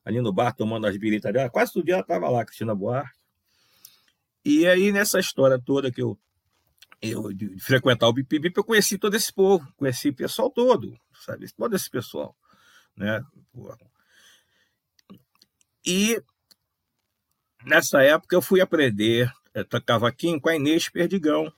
ali 0.06 0.22
no 0.22 0.32
bar 0.32 0.54
tomando 0.54 0.88
as 0.88 0.96
biritas 0.96 1.34
dela, 1.34 1.50
quase 1.50 1.74
todo 1.74 1.84
dia 1.84 1.96
ela 1.96 2.02
estava 2.02 2.30
lá, 2.30 2.46
Cristina 2.46 2.74
Buarque. 2.74 3.18
E 4.46 4.66
aí, 4.66 4.94
nessa 4.94 5.20
história 5.20 5.60
toda 5.60 5.92
que 5.92 6.02
eu, 6.02 6.18
eu 7.02 7.34
de 7.34 7.60
frequentar 7.60 8.08
o 8.08 8.14
Bip 8.14 8.40
Bip, 8.40 8.58
eu 8.58 8.64
conheci 8.64 8.98
todo 8.98 9.16
esse 9.16 9.34
povo, 9.34 9.68
conheci 9.76 10.10
o 10.10 10.16
pessoal 10.16 10.50
todo, 10.50 10.98
sabe? 11.26 11.52
Todo 11.52 11.76
esse 11.76 11.90
pessoal, 11.90 12.34
né? 12.96 13.22
E 15.86 16.22
nessa 17.66 18.02
época 18.02 18.34
eu 18.34 18.42
fui 18.42 18.62
aprender 18.62 19.30
é, 19.54 19.64
cavaquinho 19.82 20.40
com 20.40 20.48
a 20.48 20.56
Inês 20.56 20.88
Perdigão, 20.88 21.52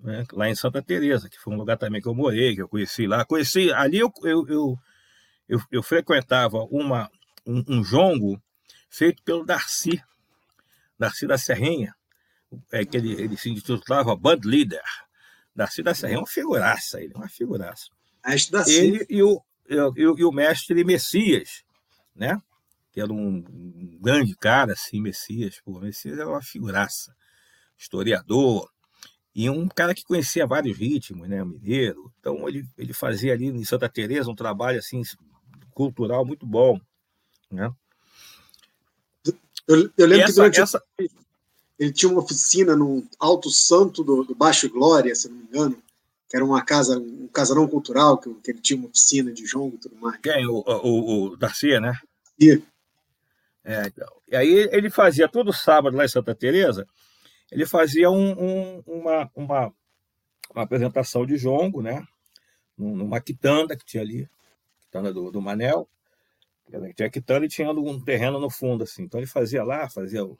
né, 0.00 0.24
lá 0.32 0.48
em 0.48 0.54
Santa 0.54 0.82
Teresa, 0.82 1.28
que 1.28 1.38
foi 1.38 1.54
um 1.54 1.56
lugar 1.56 1.76
também 1.76 2.00
que 2.00 2.08
eu 2.08 2.14
morei, 2.14 2.54
que 2.54 2.62
eu 2.62 2.68
conheci 2.68 3.06
lá. 3.06 3.24
Conheci 3.24 3.72
ali 3.72 3.98
eu, 3.98 4.12
eu, 4.22 4.48
eu, 4.48 4.78
eu, 5.48 5.60
eu 5.70 5.82
frequentava 5.82 6.58
uma, 6.70 7.10
um, 7.46 7.62
um, 7.68 7.82
jongo 7.82 8.40
feito 8.88 9.22
pelo 9.22 9.44
Darcy, 9.44 10.02
Darcy 10.98 11.26
da 11.26 11.38
Serrinha, 11.38 11.94
é, 12.72 12.84
que 12.84 12.96
ele, 12.96 13.12
ele 13.12 13.36
se 13.36 13.50
intitulava 13.50 14.16
Bud 14.16 14.46
Leader. 14.46 14.82
Darcy 15.54 15.82
da 15.82 15.94
Serrinha 15.94 16.18
é 16.18 16.20
uma 16.20 16.26
figuraça, 16.26 17.00
ele 17.00 17.12
é 17.14 17.18
uma 17.18 17.28
figuraça. 17.28 17.86
Ele 18.72 19.06
e 19.08 19.22
o, 19.22 19.40
e, 19.68 19.74
e 20.02 20.24
o 20.24 20.32
mestre 20.32 20.84
Messias, 20.84 21.64
né? 22.14 22.40
que 22.96 23.00
era 23.02 23.12
um 23.12 23.44
grande 24.00 24.34
cara, 24.34 24.72
assim, 24.72 25.02
Messias. 25.02 25.60
Pô, 25.62 25.78
Messias 25.78 26.18
era 26.18 26.26
uma 26.26 26.40
figuraça, 26.40 27.14
historiador, 27.76 28.72
e 29.36 29.50
um 29.50 29.68
cara 29.68 29.94
que 29.94 30.02
conhecia 30.02 30.46
vários 30.46 30.78
ritmos, 30.78 31.28
né, 31.28 31.44
mineiro. 31.44 32.10
Então 32.18 32.48
ele, 32.48 32.66
ele 32.78 32.94
fazia 32.94 33.34
ali 33.34 33.48
em 33.48 33.64
Santa 33.66 33.86
Teresa 33.86 34.30
um 34.30 34.34
trabalho 34.34 34.78
assim 34.78 35.02
cultural 35.74 36.24
muito 36.24 36.46
bom, 36.46 36.80
né? 37.52 37.70
Eu, 39.68 39.90
eu 39.98 40.06
lembro 40.06 40.24
essa, 40.24 40.32
que 40.32 40.36
durante 40.36 40.60
essa... 40.62 40.82
ele 41.78 41.92
tinha 41.92 42.10
uma 42.10 42.22
oficina 42.22 42.74
no 42.74 43.06
Alto 43.18 43.50
Santo 43.50 44.02
do, 44.02 44.24
do, 44.24 44.34
Baixo 44.34 44.70
Glória, 44.70 45.14
se 45.14 45.28
não 45.28 45.36
me 45.36 45.44
engano, 45.44 45.82
que 46.30 46.34
era 46.36 46.44
uma 46.44 46.64
casa, 46.64 46.98
um 46.98 47.28
casarão 47.28 47.68
cultural, 47.68 48.16
que, 48.16 48.32
que 48.36 48.52
ele 48.52 48.60
tinha 48.60 48.78
uma 48.78 48.88
oficina 48.88 49.30
de 49.32 49.44
jongo 49.44 49.76
e 49.76 49.80
tudo 49.80 49.96
mais. 49.96 50.18
Quem? 50.22 50.46
O, 50.46 50.64
o, 50.66 51.24
o 51.24 51.36
Darcy, 51.36 51.78
né? 51.78 51.92
E... 52.40 52.62
É, 53.62 53.86
então. 53.88 54.08
E 54.28 54.34
aí 54.34 54.68
ele 54.72 54.88
fazia 54.88 55.28
todo 55.28 55.52
sábado 55.52 55.94
lá 55.94 56.06
em 56.06 56.08
Santa 56.08 56.34
Teresa, 56.34 56.86
ele 57.50 57.66
fazia 57.66 58.10
um, 58.10 58.32
um, 58.32 58.82
uma, 58.86 59.30
uma, 59.34 59.74
uma, 60.54 60.62
apresentação 60.62 61.24
de 61.24 61.36
jongo, 61.36 61.82
né? 61.82 62.06
numa 62.76 63.20
quitanda 63.20 63.76
que 63.76 63.84
tinha 63.84 64.02
ali, 64.02 64.28
quitanda 64.80 65.12
do, 65.12 65.30
do 65.30 65.40
Manel, 65.40 65.88
tinha 66.94 67.10
quitanda 67.10 67.46
e 67.46 67.48
tinha 67.48 67.70
um 67.70 68.00
terreno 68.00 68.38
no 68.38 68.50
fundo, 68.50 68.84
assim. 68.84 69.04
Então 69.04 69.20
ele 69.20 69.26
fazia 69.26 69.62
lá, 69.64 69.88
fazia 69.88 70.24
o, 70.24 70.38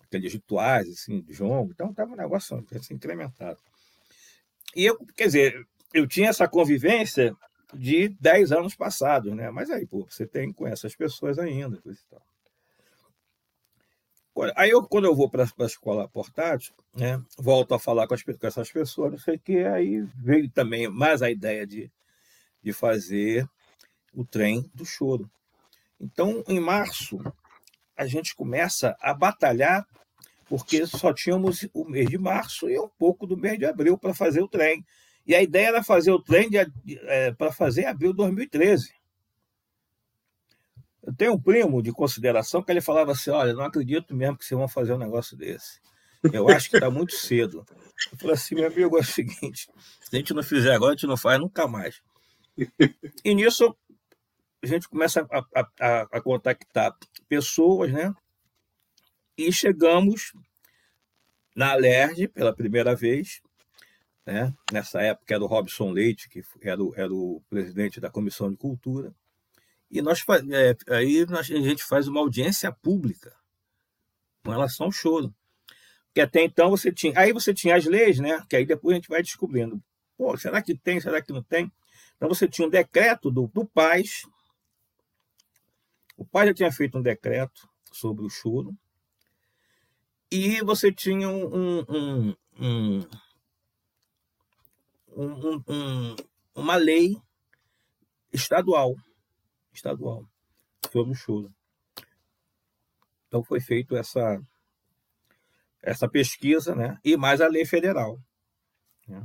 aqueles 0.00 0.32
rituais, 0.32 0.88
assim, 0.88 1.20
de 1.22 1.32
jongo. 1.32 1.72
Então 1.72 1.90
estava 1.90 2.12
um 2.12 2.16
negócio 2.16 2.64
assim, 2.74 2.94
incrementado. 2.94 3.58
E 4.74 4.84
eu, 4.84 4.98
quer 5.16 5.26
dizer, 5.26 5.66
eu 5.92 6.06
tinha 6.06 6.28
essa 6.28 6.48
convivência 6.48 7.34
de 7.72 8.08
10 8.08 8.52
anos 8.52 8.74
passados, 8.74 9.34
né? 9.34 9.50
Mas 9.50 9.70
aí, 9.70 9.86
pô, 9.86 10.06
você 10.08 10.26
tem 10.26 10.52
com 10.52 10.66
essas 10.66 10.94
pessoas 10.94 11.38
ainda, 11.38 11.80
coisa 11.80 11.98
e 12.00 12.10
tal. 12.10 12.22
Aí, 14.56 14.70
eu, 14.70 14.82
quando 14.82 15.04
eu 15.04 15.14
vou 15.14 15.30
para 15.30 15.44
a 15.44 15.64
escola 15.64 16.08
portátil, 16.08 16.74
né, 16.94 17.22
volto 17.38 17.72
a 17.74 17.78
falar 17.78 18.08
com, 18.08 18.14
as, 18.14 18.22
com 18.22 18.46
essas 18.46 18.70
pessoas, 18.70 19.12
não 19.12 19.18
sei 19.18 19.36
o 19.36 19.38
que, 19.38 19.58
aí 19.58 20.00
veio 20.16 20.50
também 20.50 20.88
mais 20.88 21.22
a 21.22 21.30
ideia 21.30 21.64
de, 21.64 21.90
de 22.62 22.72
fazer 22.72 23.48
o 24.12 24.24
trem 24.24 24.68
do 24.74 24.84
choro. 24.84 25.30
Então, 26.00 26.42
em 26.48 26.58
março, 26.58 27.18
a 27.96 28.06
gente 28.06 28.34
começa 28.34 28.96
a 29.00 29.14
batalhar, 29.14 29.86
porque 30.48 30.84
só 30.86 31.12
tínhamos 31.12 31.66
o 31.72 31.84
mês 31.84 32.08
de 32.08 32.18
março 32.18 32.68
e 32.68 32.78
um 32.78 32.88
pouco 32.98 33.26
do 33.26 33.36
mês 33.36 33.58
de 33.58 33.66
abril 33.66 33.96
para 33.96 34.12
fazer 34.12 34.42
o 34.42 34.48
trem. 34.48 34.84
E 35.26 35.34
a 35.34 35.42
ideia 35.42 35.68
era 35.68 35.82
fazer 35.82 36.10
o 36.10 36.20
trem 36.20 36.50
é, 37.06 37.32
para 37.32 37.52
fazer 37.52 37.86
abril 37.86 38.10
de 38.10 38.18
2013. 38.18 38.92
Eu 41.06 41.14
tenho 41.14 41.34
um 41.34 41.40
primo 41.40 41.82
de 41.82 41.92
consideração 41.92 42.62
que 42.62 42.72
ele 42.72 42.80
falava 42.80 43.12
assim: 43.12 43.30
Olha, 43.30 43.52
não 43.52 43.64
acredito 43.64 44.14
mesmo 44.14 44.38
que 44.38 44.44
vocês 44.44 44.58
vão 44.58 44.68
fazer 44.68 44.94
um 44.94 44.98
negócio 44.98 45.36
desse. 45.36 45.80
Eu 46.32 46.48
acho 46.48 46.70
que 46.70 46.76
está 46.76 46.90
muito 46.90 47.14
cedo. 47.14 47.64
Eu 48.12 48.18
falei 48.18 48.34
assim: 48.34 48.54
meu 48.54 48.66
amigo, 48.66 48.96
é 48.96 49.00
o 49.00 49.04
seguinte: 49.04 49.68
se 50.00 50.08
a 50.12 50.16
gente 50.16 50.32
não 50.32 50.42
fizer 50.42 50.74
agora, 50.74 50.92
a 50.92 50.96
gente 50.96 51.06
não 51.06 51.16
faz 51.16 51.38
nunca 51.38 51.68
mais. 51.68 52.00
E 53.24 53.34
nisso, 53.34 53.76
a 54.62 54.66
gente 54.66 54.88
começa 54.88 55.26
a, 55.30 55.68
a, 55.80 56.00
a 56.12 56.20
contactar 56.20 56.96
pessoas, 57.28 57.92
né? 57.92 58.14
E 59.36 59.52
chegamos 59.52 60.32
na 61.54 61.72
Alerj 61.72 62.28
pela 62.28 62.54
primeira 62.54 62.94
vez. 62.94 63.42
Né? 64.24 64.54
Nessa 64.72 65.02
época 65.02 65.34
era 65.34 65.44
o 65.44 65.46
Robson 65.46 65.90
Leite, 65.90 66.28
que 66.28 66.42
era 66.62 66.82
o, 66.82 66.94
era 66.96 67.12
o 67.12 67.42
presidente 67.50 68.00
da 68.00 68.10
Comissão 68.10 68.50
de 68.50 68.56
Cultura. 68.56 69.14
E 69.94 70.02
nós, 70.02 70.24
é, 70.50 70.92
aí 70.92 71.24
nós, 71.26 71.48
a 71.48 71.54
gente 71.54 71.84
faz 71.84 72.08
uma 72.08 72.18
audiência 72.18 72.72
pública 72.72 73.32
com 74.42 74.50
relação 74.50 74.86
ao 74.86 74.92
choro. 74.92 75.32
Que 76.12 76.20
até 76.20 76.42
então 76.42 76.68
você 76.68 76.90
tinha. 76.92 77.16
Aí 77.16 77.32
você 77.32 77.54
tinha 77.54 77.76
as 77.76 77.84
leis, 77.84 78.18
né? 78.18 78.44
Que 78.50 78.56
aí 78.56 78.66
depois 78.66 78.92
a 78.92 78.96
gente 78.96 79.08
vai 79.08 79.22
descobrindo. 79.22 79.80
Pô, 80.18 80.36
será 80.36 80.60
que 80.60 80.76
tem? 80.76 81.00
Será 81.00 81.22
que 81.22 81.32
não 81.32 81.44
tem? 81.44 81.70
Então 82.16 82.28
você 82.28 82.48
tinha 82.48 82.66
um 82.66 82.70
decreto 82.70 83.30
do, 83.30 83.46
do 83.46 83.64
Paz. 83.64 84.26
O 86.16 86.24
pai 86.24 86.48
já 86.48 86.54
tinha 86.54 86.72
feito 86.72 86.98
um 86.98 87.02
decreto 87.02 87.68
sobre 87.92 88.24
o 88.24 88.28
choro. 88.28 88.76
E 90.28 90.60
você 90.62 90.90
tinha 90.90 91.28
um, 91.28 91.84
um, 91.88 92.36
um, 92.58 93.06
um 95.68 96.16
uma 96.52 96.74
lei 96.74 97.16
estadual 98.32 98.96
estadual 99.74 100.26
sobre 100.90 101.12
o 101.12 101.16
choro. 101.16 101.52
Então 103.28 103.42
foi 103.42 103.60
feito 103.60 103.96
essa 103.96 104.40
essa 105.82 106.08
pesquisa, 106.08 106.74
né? 106.74 106.98
E 107.04 107.16
mais 107.16 107.40
a 107.40 107.48
lei 107.48 107.66
federal. 107.66 108.18
Né? 109.06 109.22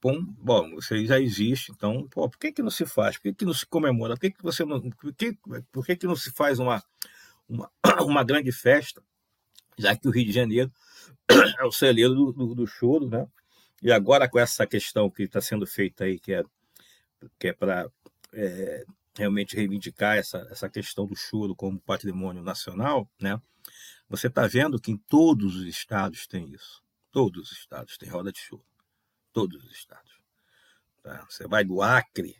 Bom, 0.00 0.22
bom, 0.22 0.74
você 0.76 1.04
já 1.04 1.20
existe, 1.20 1.72
então, 1.72 2.06
pô, 2.08 2.28
por 2.28 2.38
que, 2.38 2.52
que 2.52 2.62
não 2.62 2.70
se 2.70 2.86
faz? 2.86 3.16
Por 3.16 3.24
que, 3.24 3.34
que 3.34 3.44
não 3.44 3.52
se 3.52 3.66
comemora? 3.66 4.14
Por 4.14 4.20
que, 4.20 4.30
que 4.30 4.42
você 4.42 4.64
não. 4.64 4.80
Por 4.90 5.12
que, 5.14 5.36
por 5.72 5.84
que, 5.84 5.96
que 5.96 6.06
não 6.06 6.16
se 6.16 6.30
faz 6.30 6.58
uma, 6.58 6.82
uma, 7.48 7.70
uma 8.02 8.24
grande 8.24 8.52
festa? 8.52 9.02
Já 9.76 9.96
que 9.96 10.08
o 10.08 10.10
Rio 10.10 10.26
de 10.26 10.32
Janeiro 10.32 10.72
é 11.58 11.64
o 11.64 11.72
celeiro 11.72 12.14
do, 12.14 12.32
do, 12.32 12.54
do 12.54 12.66
choro, 12.66 13.08
né? 13.08 13.26
E 13.82 13.92
agora 13.92 14.28
com 14.28 14.38
essa 14.38 14.66
questão 14.66 15.10
que 15.10 15.24
está 15.24 15.40
sendo 15.40 15.66
feita 15.66 16.04
aí, 16.04 16.18
que 16.18 16.32
é, 16.32 16.44
que 17.38 17.48
é 17.48 17.52
para 17.52 17.90
é, 18.32 18.84
realmente 19.16 19.56
reivindicar 19.56 20.16
essa, 20.16 20.38
essa 20.50 20.68
questão 20.68 21.06
do 21.06 21.16
choro 21.16 21.54
como 21.54 21.80
patrimônio 21.80 22.42
nacional, 22.42 23.08
né? 23.20 23.40
Você 24.08 24.28
está 24.28 24.46
vendo 24.46 24.80
que 24.80 24.92
em 24.92 24.96
todos 24.96 25.56
os 25.56 25.66
estados 25.66 26.26
tem 26.26 26.52
isso. 26.52 26.82
Todos 27.10 27.50
os 27.50 27.58
estados 27.58 27.96
têm 27.98 28.08
roda 28.08 28.30
de 28.30 28.38
choro. 28.38 28.64
Todos 29.32 29.64
os 29.64 29.72
estados. 29.72 30.12
Tá? 31.02 31.26
Você 31.28 31.46
vai 31.48 31.64
do 31.64 31.82
Acre, 31.82 32.36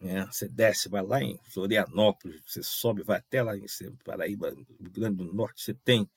né? 0.00 0.26
você 0.26 0.48
desce, 0.48 0.88
vai 0.88 1.02
lá 1.02 1.22
em 1.22 1.38
Florianópolis, 1.44 2.42
você 2.44 2.62
sobe, 2.62 3.02
vai 3.02 3.18
até 3.18 3.42
lá 3.42 3.56
em 3.56 3.66
Paraíba, 4.04 4.50
Rio 4.50 4.90
Grande 4.90 5.16
do 5.16 5.32
Norte, 5.32 5.62
você 5.62 5.74
tem 5.74 6.08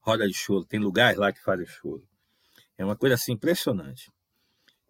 roda 0.00 0.26
de 0.26 0.34
choro. 0.34 0.64
Tem 0.64 0.80
lugares 0.80 1.18
lá 1.18 1.32
que 1.32 1.42
fazem 1.42 1.66
choro. 1.66 2.06
É 2.76 2.84
uma 2.84 2.96
coisa 2.96 3.14
assim 3.14 3.32
impressionante. 3.32 4.10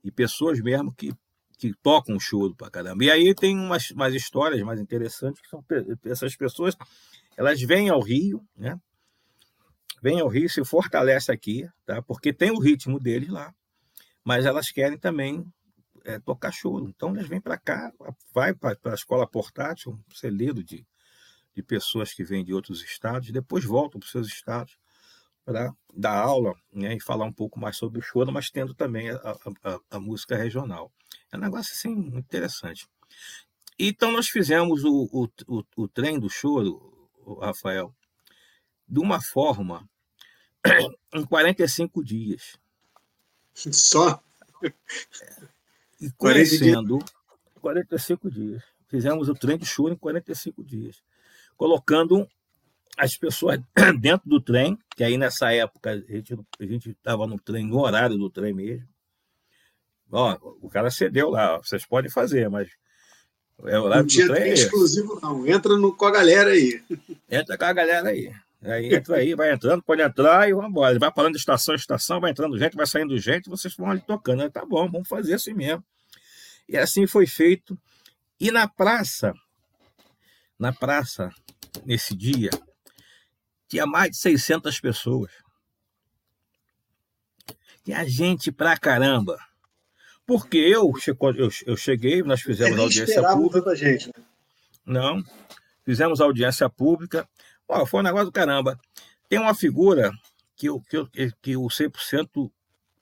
E 0.03 0.11
pessoas 0.11 0.61
mesmo 0.61 0.95
que, 0.95 1.13
que 1.61 1.75
tocam 1.83 2.19
choro 2.19 2.55
pra 2.57 2.71
caramba. 2.71 3.05
E 3.05 3.11
aí 3.11 3.35
tem 3.35 3.55
umas, 3.55 3.91
umas 3.91 4.15
histórias 4.15 4.63
mais 4.63 4.81
interessantes 4.81 5.43
que 5.43 5.49
são 5.49 5.63
essas 6.05 6.35
pessoas, 6.35 6.75
elas 7.37 7.61
vêm 7.61 7.91
ao 7.91 8.01
Rio, 8.01 8.43
né? 8.57 8.81
Vêm 10.03 10.21
ao 10.21 10.29
Rio, 10.29 10.49
se 10.49 10.65
fortalece 10.65 11.31
aqui, 11.31 11.69
tá? 11.85 12.01
Porque 12.01 12.33
tem 12.33 12.51
o 12.51 12.59
ritmo 12.59 12.99
deles 12.99 13.29
lá, 13.29 13.55
mas 14.25 14.47
elas 14.47 14.71
querem 14.71 14.97
também 14.97 15.45
é, 16.07 16.19
tocar 16.19 16.51
choro. 16.51 16.89
Então 16.89 17.11
elas 17.11 17.29
vêm 17.29 17.43
para 17.43 17.59
cá, 17.59 17.93
vai 18.33 18.55
para 18.55 18.79
a 18.87 18.95
escola 18.95 19.27
portátil, 19.27 19.93
um 19.93 20.15
celeiro 20.15 20.65
de, 20.65 20.87
de 21.55 21.63
pessoas 21.63 22.15
que 22.15 22.25
vêm 22.25 22.43
de 22.43 22.55
outros 22.55 22.83
estados, 22.83 23.31
depois 23.31 23.67
voltam 23.67 24.01
para 24.01 24.07
os 24.07 24.11
seus 24.11 24.29
estados 24.29 24.79
para 25.45 25.75
dar 25.95 26.17
aula 26.17 26.55
né, 26.73 26.95
e 26.95 27.01
falar 27.03 27.27
um 27.27 27.33
pouco 27.33 27.61
mais 27.61 27.77
sobre 27.77 27.99
o 27.99 28.03
choro, 28.03 28.33
mas 28.33 28.51
tendo 28.51 28.73
também 28.73 29.11
a, 29.11 29.17
a, 29.17 29.79
a 29.91 30.01
música 30.01 30.37
regional. 30.37 30.91
É 31.33 31.37
um 31.37 31.41
negócio 31.41 31.73
assim 31.73 31.93
interessante. 32.17 32.89
Então 33.79 34.13
nós 34.13 34.29
fizemos 34.29 34.85
o, 34.85 35.09
o, 35.13 35.29
o, 35.47 35.65
o 35.77 35.89
trem 35.89 36.19
do 36.19 36.29
choro, 36.29 37.09
Rafael, 37.41 37.95
de 38.87 39.01
uma 39.01 39.23
forma 39.23 39.89
em 41.15 41.25
45 41.25 42.05
dias. 42.05 42.59
Só? 43.55 44.23
E 46.01 46.11
conhecendo 46.19 46.99
45 47.61 48.31
dias. 48.31 48.63
Fizemos 48.89 49.29
o 49.29 49.35
trem 49.35 49.57
de 49.57 49.65
choro 49.65 49.95
em 49.95 49.97
45 49.97 50.65
dias. 50.65 51.03
Colocando 51.57 52.29
as 52.99 53.17
pessoas 53.17 53.61
dentro 54.01 54.29
do 54.29 54.41
trem, 54.41 54.79
que 54.97 55.05
aí 55.05 55.17
nessa 55.17 55.53
época 55.53 55.93
a 55.93 56.65
gente 56.65 56.91
estava 56.91 57.27
no 57.27 57.39
trem, 57.39 57.67
no 57.67 57.79
horário 57.79 58.19
do 58.19 58.29
trem 58.29 58.53
mesmo. 58.53 58.90
Ó, 60.11 60.37
o 60.61 60.69
cara 60.69 60.91
cedeu 60.91 61.31
lá, 61.31 61.59
vocês 61.59 61.87
podem 61.87 62.11
fazer, 62.11 62.49
mas 62.49 62.69
é 63.65 63.79
o 63.79 63.89
não 63.89 64.07
tinha 64.07 64.27
trem. 64.27 64.51
É 64.51 64.55
exclusivo, 64.55 65.19
não. 65.23 65.47
Entra 65.47 65.77
no, 65.77 65.95
com 65.95 66.07
a 66.07 66.11
galera 66.11 66.51
aí. 66.51 66.83
Entra 67.31 67.57
com 67.57 67.65
a 67.65 67.73
galera 67.73 68.09
aí. 68.09 68.33
Aí 68.63 68.95
entra 68.95 69.17
aí, 69.17 69.35
vai 69.35 69.53
entrando, 69.53 69.83
pode 69.83 70.03
entrar 70.03 70.49
e 70.49 70.53
vamos 70.53 70.71
embora. 70.71 70.93
Ele 70.93 70.99
vai 70.99 71.13
falando 71.13 71.33
de 71.33 71.39
estação 71.39 71.75
em 71.75 71.79
estação, 71.79 72.21
vai 72.21 72.31
entrando 72.31 72.59
gente, 72.59 72.77
vai 72.77 72.87
saindo 72.87 73.17
gente, 73.19 73.49
vocês 73.49 73.75
vão 73.75 73.91
ali 73.91 74.01
tocando. 74.01 74.43
Aí, 74.43 74.51
tá 74.51 74.65
bom, 74.65 74.91
vamos 74.91 75.09
fazer 75.09 75.35
assim 75.35 75.55
mesmo. 75.55 75.85
E 76.69 76.77
assim 76.77 77.07
foi 77.07 77.27
feito. 77.27 77.79
E 78.39 78.51
na 78.51 78.69
praça, 78.69 79.33
na 80.59 80.73
praça, 80.73 81.31
nesse 81.85 82.15
dia, 82.15 82.51
tinha 83.69 83.87
mais 83.87 84.11
de 84.11 84.17
600 84.19 84.81
pessoas. 84.81 85.31
Tinha 87.83 88.07
gente 88.07 88.53
pra 88.53 88.77
caramba. 88.77 89.39
Porque 90.31 90.59
eu, 90.59 90.93
eu, 91.37 91.51
eu 91.67 91.77
cheguei, 91.77 92.23
nós 92.23 92.41
fizemos 92.41 92.79
audiência 92.79 93.21
pública. 93.21 93.63
Tanta 93.63 93.75
gente, 93.75 94.07
né? 94.07 94.25
Não, 94.87 95.25
fizemos 95.85 96.21
audiência 96.21 96.71
pública. 96.71 97.29
Pô, 97.67 97.85
foi 97.85 97.99
um 97.99 98.05
negócio 98.05 98.27
do 98.27 98.33
caramba. 98.33 98.79
Tem 99.29 99.41
uma 99.41 99.57
figura 99.57 100.13
que, 100.55 100.69
eu, 100.69 100.81
que, 100.89 100.99
eu, 100.99 101.09
que 101.43 101.57
o 101.57 101.67
100% 101.67 102.49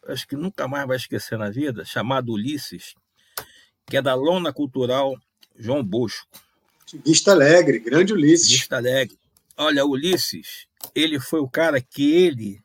acho 0.06 0.26
que 0.26 0.36
nunca 0.36 0.66
mais 0.66 0.88
vai 0.88 0.96
esquecer 0.96 1.36
na 1.36 1.50
vida, 1.50 1.84
chamado 1.84 2.32
Ulisses, 2.32 2.94
que 3.84 3.98
é 3.98 4.00
da 4.00 4.14
Lona 4.14 4.50
Cultural 4.50 5.14
João 5.54 5.84
Bosco. 5.84 6.26
Vista 7.04 7.32
Alegre, 7.32 7.78
grande 7.78 8.14
Ulisses. 8.14 8.48
Vista 8.48 8.76
Alegre. 8.76 9.18
Olha, 9.54 9.84
Ulisses, 9.84 10.66
ele 10.94 11.20
foi 11.20 11.40
o 11.40 11.48
cara 11.48 11.78
que 11.78 12.10
ele 12.10 12.58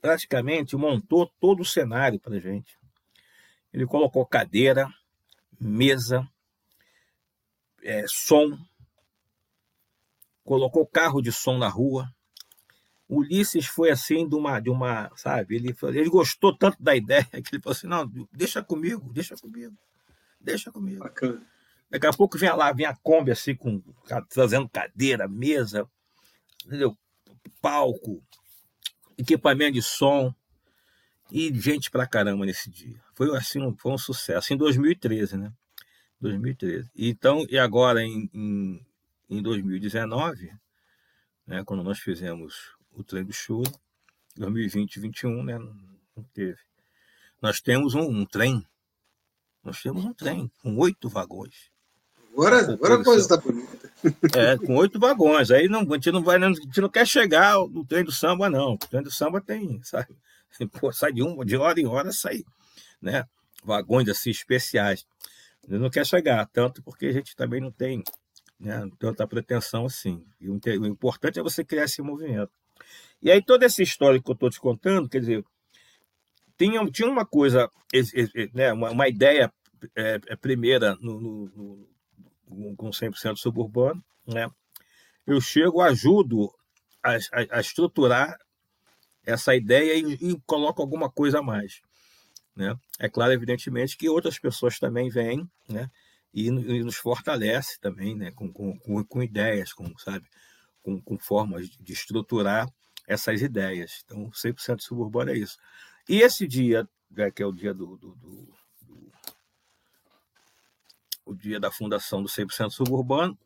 praticamente 0.00 0.76
montou 0.76 1.28
todo 1.40 1.62
o 1.62 1.64
cenário 1.64 2.20
para 2.20 2.38
gente. 2.38 2.78
Ele 3.72 3.86
colocou 3.86 4.26
cadeira, 4.26 4.88
mesa, 5.60 6.28
é, 7.82 8.04
som, 8.08 8.58
colocou 10.44 10.86
carro 10.86 11.22
de 11.22 11.30
som 11.30 11.58
na 11.58 11.68
rua. 11.68 12.12
Ulisses 13.08 13.66
foi 13.66 13.90
assim 13.90 14.28
de 14.28 14.34
uma, 14.34 14.60
de 14.60 14.70
uma, 14.70 15.10
sabe? 15.16 15.56
Ele, 15.56 15.74
ele 15.94 16.08
gostou 16.08 16.56
tanto 16.56 16.80
da 16.82 16.94
ideia 16.94 17.24
que 17.42 17.54
ele 17.54 17.62
falou 17.62 17.76
assim: 17.76 17.86
não, 17.86 18.08
deixa 18.32 18.62
comigo, 18.62 19.12
deixa 19.12 19.36
comigo, 19.36 19.76
deixa 20.40 20.70
comigo. 20.70 21.00
Bacana. 21.00 21.44
Daqui 21.90 22.06
a 22.06 22.12
pouco 22.12 22.38
vem 22.38 22.52
lá, 22.52 22.72
vem 22.72 22.86
a 22.86 22.94
Kombi 22.94 23.32
assim, 23.32 23.54
com, 23.54 23.82
trazendo 24.28 24.68
cadeira, 24.68 25.26
mesa, 25.26 25.90
entendeu? 26.64 26.96
palco, 27.60 28.22
equipamento 29.18 29.72
de 29.72 29.82
som 29.82 30.34
e 31.30 31.52
gente 31.54 31.90
pra 31.90 32.06
caramba 32.06 32.44
nesse 32.44 32.70
dia. 32.70 33.00
Foi 33.14 33.36
assim, 33.36 33.60
um, 33.60 33.76
foi 33.76 33.92
um 33.92 33.98
sucesso 33.98 34.52
em 34.52 34.56
2013, 34.56 35.36
né? 35.36 35.52
2013. 36.20 36.90
Então, 36.96 37.46
e 37.48 37.58
agora 37.58 38.02
em, 38.02 38.28
em, 38.32 38.86
em 39.28 39.42
2019, 39.42 40.52
né, 41.46 41.64
quando 41.64 41.82
nós 41.82 41.98
fizemos 41.98 42.54
o 42.92 43.02
trem 43.02 43.24
do 43.24 43.32
show, 43.32 43.62
2020 44.36 44.96
e 44.96 45.00
2021, 45.00 45.44
né, 45.44 45.58
não 45.58 46.24
teve. 46.34 46.58
Nós 47.40 47.60
temos 47.60 47.94
um, 47.94 48.02
um 48.02 48.26
trem, 48.26 48.64
nós 49.64 49.82
temos 49.82 50.04
um 50.04 50.12
trem 50.12 50.50
com 50.62 50.76
oito 50.76 51.08
vagões. 51.08 51.70
Agora, 52.32 52.72
agora 52.72 52.94
a 52.94 53.04
coisa 53.04 53.22
está 53.22 53.36
bonita. 53.36 53.90
É, 54.36 54.56
com 54.56 54.76
oito 54.76 54.98
vagões. 54.98 55.50
Aí 55.50 55.68
não, 55.68 55.80
a, 55.80 55.94
gente 55.94 56.12
não 56.12 56.22
vai, 56.22 56.42
a 56.42 56.52
gente 56.52 56.80
não 56.80 56.88
quer 56.88 57.06
chegar 57.06 57.56
no 57.68 57.84
trem 57.84 58.04
do 58.04 58.12
samba, 58.12 58.48
não. 58.48 58.74
O 58.74 58.78
trem 58.78 59.02
do 59.02 59.10
samba 59.10 59.40
tem, 59.40 59.82
sabe? 59.82 60.14
Pô, 60.80 60.92
sai 60.92 61.12
de 61.12 61.22
uma, 61.22 61.44
de 61.44 61.56
hora 61.56 61.80
em 61.80 61.86
hora 61.86 62.12
sai, 62.12 62.44
né? 63.00 63.24
Vagões 63.64 64.08
assim 64.08 64.30
especiais. 64.30 65.06
Não 65.68 65.90
quer 65.90 66.06
chegar, 66.06 66.46
tanto 66.46 66.82
porque 66.82 67.06
a 67.06 67.12
gente 67.12 67.36
também 67.36 67.60
não 67.60 67.70
tem 67.70 68.02
né, 68.58 68.88
tanta 68.98 69.26
pretensão 69.26 69.86
assim. 69.86 70.24
E 70.40 70.48
o, 70.48 70.58
o 70.80 70.86
importante 70.86 71.38
é 71.38 71.42
você 71.42 71.64
criar 71.64 71.84
esse 71.84 72.00
movimento. 72.02 72.50
E 73.22 73.30
aí 73.30 73.42
toda 73.44 73.66
essa 73.66 73.82
história 73.82 74.20
que 74.20 74.30
eu 74.30 74.34
estou 74.34 74.50
te 74.50 74.58
contando, 74.58 75.08
quer 75.08 75.20
dizer, 75.20 75.44
tinha, 76.56 76.84
tinha 76.90 77.08
uma 77.08 77.26
coisa, 77.26 77.70
né, 78.54 78.72
uma, 78.72 78.90
uma 78.90 79.08
ideia 79.08 79.52
é, 79.94 80.20
é 80.26 80.36
primeira 80.36 80.96
no, 80.96 81.20
no, 81.20 82.76
com 82.76 82.90
100% 82.90 83.36
suburbano, 83.36 84.02
né? 84.26 84.50
eu 85.26 85.40
chego, 85.40 85.80
ajudo 85.80 86.52
a, 87.02 87.14
a, 87.14 87.58
a 87.58 87.60
estruturar 87.60 88.36
essa 89.24 89.54
ideia 89.54 89.94
e, 89.94 90.14
e, 90.14 90.40
coloco 90.46 90.80
alguma 90.80 91.10
coisa 91.10 91.38
a 91.40 91.42
mais. 91.42 91.80
Né? 92.54 92.76
É 92.98 93.08
claro, 93.08 93.32
evidentemente, 93.32 93.96
que 93.96 94.08
outras 94.08 94.38
pessoas 94.38 94.78
também 94.78 95.08
vêm 95.08 95.48
né? 95.68 95.90
e, 96.32 96.46
e 96.48 96.82
nos 96.82 96.96
fortalece 96.96 97.78
também 97.80 98.16
né? 98.16 98.30
com, 98.32 98.52
com, 98.52 98.78
com, 98.78 99.04
com 99.04 99.22
ideias, 99.22 99.72
com, 99.72 99.96
sabe? 99.98 100.26
Com, 100.82 101.00
com, 101.00 101.18
formas 101.18 101.68
de 101.68 101.92
estruturar 101.92 102.68
essas 103.06 103.42
ideias. 103.42 104.02
Então, 104.04 104.30
100% 104.30 104.80
suburbano 104.80 105.30
é 105.30 105.36
isso. 105.36 105.58
E 106.08 106.22
esse 106.22 106.46
dia, 106.46 106.88
né, 107.10 107.30
que 107.30 107.42
é 107.42 107.46
o 107.46 107.52
dia 107.52 107.74
do, 107.74 107.96
do, 107.96 108.14
do 108.14 108.60
o 111.24 111.34
dia 111.34 111.60
da 111.60 111.70
fundação 111.70 112.22
do 112.22 112.28
100% 112.28 112.70
suburbano, 112.70 113.38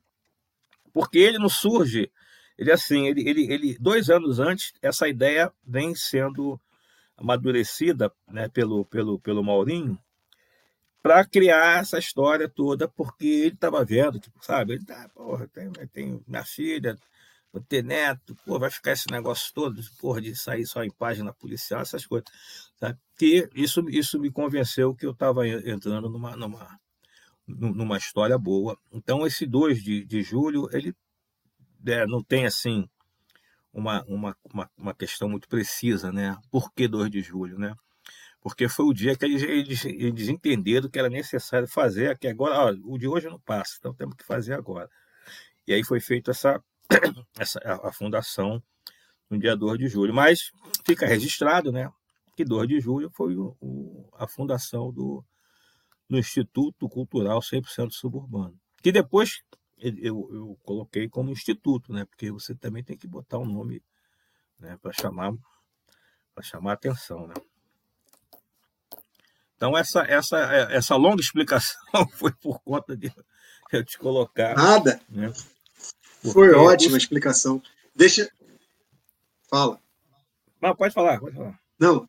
porque 0.93 1.18
ele 1.18 1.39
não 1.39 1.49
surge, 1.49 2.11
ele 2.59 2.71
assim, 2.73 3.07
ele, 3.07 3.29
ele, 3.29 3.53
ele 3.53 3.79
dois 3.79 4.11
anos 4.11 4.39
antes, 4.39 4.73
essa 4.81 5.09
ideia 5.09 5.53
vem 5.67 5.95
sendo 5.95 6.61
amadurecida 7.17 8.13
né, 8.29 8.49
pelo, 8.49 8.85
pelo, 8.85 9.19
pelo 9.19 9.43
Maurinho 9.43 9.99
para 11.03 11.23
criar 11.23 11.81
essa 11.81 11.99
história 11.99 12.49
toda, 12.49 12.89
porque 12.89 13.27
ele 13.27 13.55
estava 13.55 13.85
vendo, 13.85 14.19
tipo, 14.19 14.43
sabe, 14.43 14.73
ele 14.73 14.85
tá, 14.87 15.07
porra, 15.15 15.47
tem, 15.49 15.71
tem 15.93 16.25
minha 16.27 16.45
filha, 16.45 16.97
vou 17.53 17.63
ter 17.63 17.85
neto, 17.85 18.35
pô, 18.47 18.59
vai 18.59 18.71
ficar 18.71 18.93
esse 18.93 19.11
negócio 19.11 19.53
todo, 19.53 19.83
porra, 20.01 20.23
de 20.23 20.35
sair 20.35 20.67
só 20.67 20.83
em 20.83 20.91
página 20.91 21.31
policial, 21.31 21.83
essas 21.83 22.07
coisas, 22.07 22.27
sabe? 22.81 22.99
Que 23.19 23.49
isso, 23.55 23.87
isso 23.91 24.19
me 24.19 24.31
convenceu 24.31 24.95
que 24.95 25.05
eu 25.05 25.11
estava 25.11 25.47
entrando 25.47 26.09
numa, 26.09 26.35
numa, 26.37 26.81
numa 27.47 27.99
história 27.99 28.39
boa. 28.39 28.79
Então, 28.91 29.27
esse 29.27 29.45
2 29.45 29.83
de, 29.83 30.07
de 30.07 30.23
julho, 30.23 30.71
ele 30.73 30.97
é, 31.87 32.07
não 32.07 32.22
tem 32.22 32.47
assim 32.47 32.89
uma, 33.72 34.03
uma, 34.05 34.37
uma, 34.53 34.70
uma, 34.76 34.95
questão 34.95 35.28
muito 35.28 35.49
precisa, 35.49 36.12
né? 36.12 36.37
Por 36.51 36.72
que 36.72 36.87
2 36.87 37.11
de 37.11 37.20
julho, 37.20 37.59
né? 37.59 37.74
Porque 38.41 38.68
foi 38.68 38.87
o 38.87 38.93
dia 38.93 39.16
que 39.16 39.24
eles, 39.24 39.43
eles, 39.43 39.85
eles 39.85 40.28
entenderam 40.28 40.89
que 40.89 40.99
era 40.99 41.09
necessário 41.09 41.66
fazer, 41.66 42.18
que 42.18 42.28
agora, 42.28 42.59
ó, 42.59 42.74
o 42.85 42.99
de 42.99 43.09
hoje 43.09 43.28
não 43.28 43.41
passa, 43.41 43.76
então 43.78 43.95
temos 43.95 44.14
que 44.16 44.24
fazer 44.24 44.53
agora. 44.55 44.89
E 45.66 45.72
aí 45.72 45.82
foi 45.82 45.99
feita 45.99 46.30
essa, 46.30 46.62
essa 47.39 47.59
a, 47.61 47.89
a 47.89 47.93
fundação 47.93 48.62
no 49.30 49.39
dia 49.39 49.57
2 49.57 49.78
de 49.78 49.89
julho. 49.89 50.14
Mas 50.14 50.53
fica 50.85 51.07
registrado, 51.07 51.72
né? 51.72 51.91
Que 52.37 52.45
2 52.45 52.68
de 52.68 52.80
julho 52.80 53.11
foi 53.11 53.35
o, 53.37 53.57
o, 53.61 54.09
a 54.18 54.28
fundação 54.28 54.93
do, 54.93 55.24
no 56.09 56.18
Instituto 56.18 56.89
Cultural 56.89 57.41
100% 57.41 57.91
Suburbano. 57.93 58.59
Que 58.82 58.93
depois 58.93 59.43
eu, 59.79 60.29
eu 60.33 60.59
coloquei 60.62 61.09
como 61.09 61.31
instituto, 61.31 61.93
né? 61.93 62.05
Porque 62.05 62.31
você 62.31 62.55
também 62.55 62.83
tem 62.83 62.97
que 62.97 63.07
botar 63.07 63.39
o 63.39 63.43
um 63.43 63.47
nome 63.47 63.83
né, 64.59 64.79
para 64.81 64.93
chamar 64.93 65.33
para 66.35 66.43
chamar 66.43 66.72
a 66.72 66.75
atenção, 66.75 67.27
né? 67.27 67.35
Então 69.57 69.77
essa 69.77 70.03
essa 70.03 70.39
essa 70.70 70.97
longa 70.97 71.20
explicação 71.20 71.81
foi 72.14 72.33
por 72.33 72.61
conta 72.61 72.97
de 72.97 73.12
eu 73.72 73.85
te 73.85 73.99
colocar. 73.99 74.55
Nada. 74.55 75.01
Né? 75.09 75.33
Foi 76.33 76.53
ótima 76.53 76.97
a 76.97 76.99
explicação. 76.99 77.62
Deixa. 77.95 78.31
Fala. 79.49 79.81
Não, 80.61 80.75
pode 80.75 80.95
falar, 80.95 81.20
pode 81.20 81.37
falar. 81.37 81.61
Não, 81.79 82.09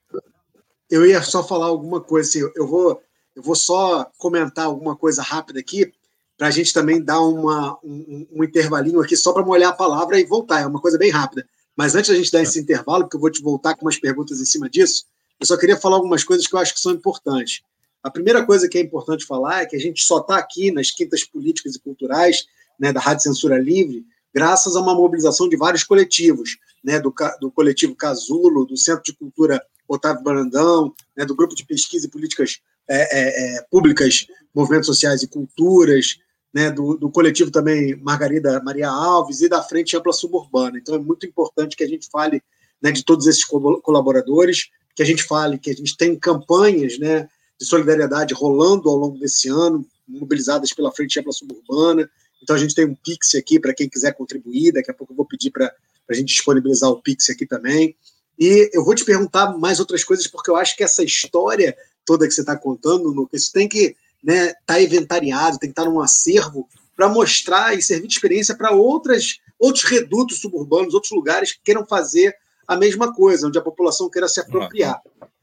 eu 0.89 1.05
ia 1.05 1.21
só 1.21 1.43
falar 1.45 1.67
alguma 1.67 1.99
coisa 1.99 2.29
assim. 2.29 2.51
Eu 2.55 2.67
vou, 2.67 3.03
eu 3.35 3.43
vou 3.43 3.55
só 3.55 4.05
comentar 4.17 4.65
alguma 4.65 4.95
coisa 4.95 5.21
rápida 5.21 5.59
aqui 5.59 5.93
para 6.37 6.47
a 6.47 6.51
gente 6.51 6.73
também 6.73 7.01
dar 7.01 7.21
uma, 7.21 7.77
um, 7.83 8.27
um 8.31 8.43
intervalinho 8.43 8.99
aqui 8.99 9.15
só 9.15 9.31
para 9.31 9.45
molhar 9.45 9.71
a 9.71 9.75
palavra 9.75 10.19
e 10.19 10.25
voltar. 10.25 10.61
É 10.61 10.67
uma 10.67 10.81
coisa 10.81 10.97
bem 10.97 11.09
rápida. 11.09 11.47
Mas 11.75 11.95
antes 11.95 12.09
da 12.09 12.15
gente 12.15 12.31
dar 12.31 12.41
esse 12.41 12.59
intervalo, 12.59 13.03
porque 13.03 13.17
eu 13.17 13.21
vou 13.21 13.29
te 13.29 13.41
voltar 13.41 13.75
com 13.75 13.85
umas 13.85 13.97
perguntas 13.97 14.39
em 14.39 14.45
cima 14.45 14.69
disso, 14.69 15.05
eu 15.39 15.45
só 15.45 15.57
queria 15.57 15.77
falar 15.77 15.97
algumas 15.97 16.23
coisas 16.23 16.47
que 16.47 16.55
eu 16.55 16.59
acho 16.59 16.73
que 16.73 16.79
são 16.79 16.93
importantes. 16.93 17.61
A 18.01 18.09
primeira 18.09 18.45
coisa 18.45 18.69
que 18.69 18.77
é 18.77 18.81
importante 18.81 19.25
falar 19.25 19.61
é 19.61 19.65
que 19.65 19.75
a 19.75 19.79
gente 19.79 20.03
só 20.03 20.19
está 20.19 20.37
aqui 20.37 20.71
nas 20.71 20.91
quintas 20.91 21.23
políticas 21.23 21.75
e 21.75 21.79
culturais 21.79 22.45
né, 22.79 22.93
da 22.93 22.99
Rádio 22.99 23.23
Censura 23.23 23.57
Livre 23.57 24.05
graças 24.33 24.75
a 24.75 24.81
uma 24.81 24.93
mobilização 24.93 25.47
de 25.47 25.55
vários 25.55 25.83
coletivos, 25.83 26.57
né, 26.83 26.99
do, 26.99 27.13
do 27.39 27.49
coletivo 27.49 27.95
Casulo, 27.95 28.65
do 28.65 28.75
Centro 28.75 29.01
de 29.01 29.13
Cultura 29.13 29.65
Otávio 29.87 30.23
Brandão, 30.23 30.93
né, 31.15 31.25
do 31.25 31.33
Grupo 31.33 31.55
de 31.55 31.65
Pesquisa 31.65 32.05
e 32.05 32.09
Políticas 32.09 32.59
é, 32.87 32.97
é, 32.97 33.57
é, 33.57 33.61
Públicas, 33.71 34.27
Movimentos 34.53 34.87
Sociais 34.87 35.23
e 35.23 35.27
Culturas, 35.27 36.17
né, 36.55 36.71
do, 36.71 36.95
do, 36.95 37.11
coletivo 37.11 37.51
também 37.51 37.97
Margarida 37.97 38.63
Maria 38.63 38.87
Alves 38.87 39.41
e 39.41 39.49
da 39.49 39.61
Frente 39.61 39.97
Ampla 39.97 40.13
Suburbana. 40.13 40.77
Então 40.77 40.95
é 40.95 40.99
muito 40.99 41.25
importante 41.25 41.75
que 41.75 41.83
a 41.83 41.87
gente 41.87 42.07
fale 42.09 42.41
né, 42.81 42.93
de 42.93 43.03
todos 43.03 43.27
esses 43.27 43.43
colaboradores, 43.43 44.69
que 44.95 45.03
a 45.03 45.05
gente 45.05 45.21
fale 45.21 45.59
que 45.59 45.69
a 45.69 45.73
gente 45.73 45.97
tem 45.97 46.17
campanhas 46.17 46.97
né, 46.97 47.27
de 47.59 47.65
solidariedade 47.65 48.33
rolando 48.33 48.89
ao 48.89 48.95
longo 48.95 49.19
desse 49.19 49.49
ano, 49.49 49.85
mobilizadas 50.07 50.71
pela 50.71 50.93
Frente 50.93 51.19
Ampla 51.19 51.33
Suburbana. 51.33 52.09
Então 52.41 52.55
a 52.55 52.59
gente 52.59 52.73
tem 52.73 52.85
um 52.85 52.95
Pix 52.95 53.35
aqui 53.35 53.59
para 53.59 53.73
quem 53.73 53.89
quiser 53.89 54.13
contribuir, 54.13 54.71
daqui 54.71 54.89
a 54.89 54.93
pouco 54.93 55.11
eu 55.11 55.17
vou 55.17 55.25
pedir 55.25 55.51
para 55.51 55.69
a 56.09 56.13
gente 56.13 56.29
disponibilizar 56.29 56.89
o 56.89 57.01
Pix 57.01 57.29
aqui 57.29 57.45
também. 57.45 57.97
E 58.39 58.69
eu 58.73 58.85
vou 58.85 58.95
te 58.95 59.03
perguntar 59.03 59.57
mais 59.57 59.81
outras 59.81 60.05
coisas, 60.05 60.25
porque 60.25 60.49
eu 60.49 60.55
acho 60.55 60.77
que 60.77 60.85
essa 60.85 61.03
história 61.03 61.75
toda 62.05 62.25
que 62.25 62.33
você 62.33 62.41
está 62.41 62.55
contando, 62.55 63.09
Lucas, 63.09 63.49
tem 63.49 63.67
que 63.67 63.97
né, 64.25 64.53
tá 64.65 64.81
inventariado, 64.81 65.59
tem 65.59 65.69
que 65.69 65.73
estar 65.73 65.83
tá 65.83 65.89
num 65.89 66.01
acervo 66.01 66.67
para 66.95 67.07
mostrar 67.07 67.77
e 67.77 67.81
servir 67.81 68.07
de 68.07 68.15
experiência 68.15 68.57
para 68.57 68.71
outras 68.71 69.39
outros 69.57 69.85
redutos 69.85 70.41
suburbanos, 70.41 70.93
outros 70.93 71.11
lugares 71.11 71.53
que 71.53 71.61
queiram 71.63 71.85
fazer 71.85 72.35
a 72.67 72.75
mesma 72.75 73.13
coisa, 73.13 73.47
onde 73.47 73.57
a 73.57 73.61
população 73.61 74.09
queira 74.09 74.27
se 74.27 74.39
apropriar. 74.39 74.99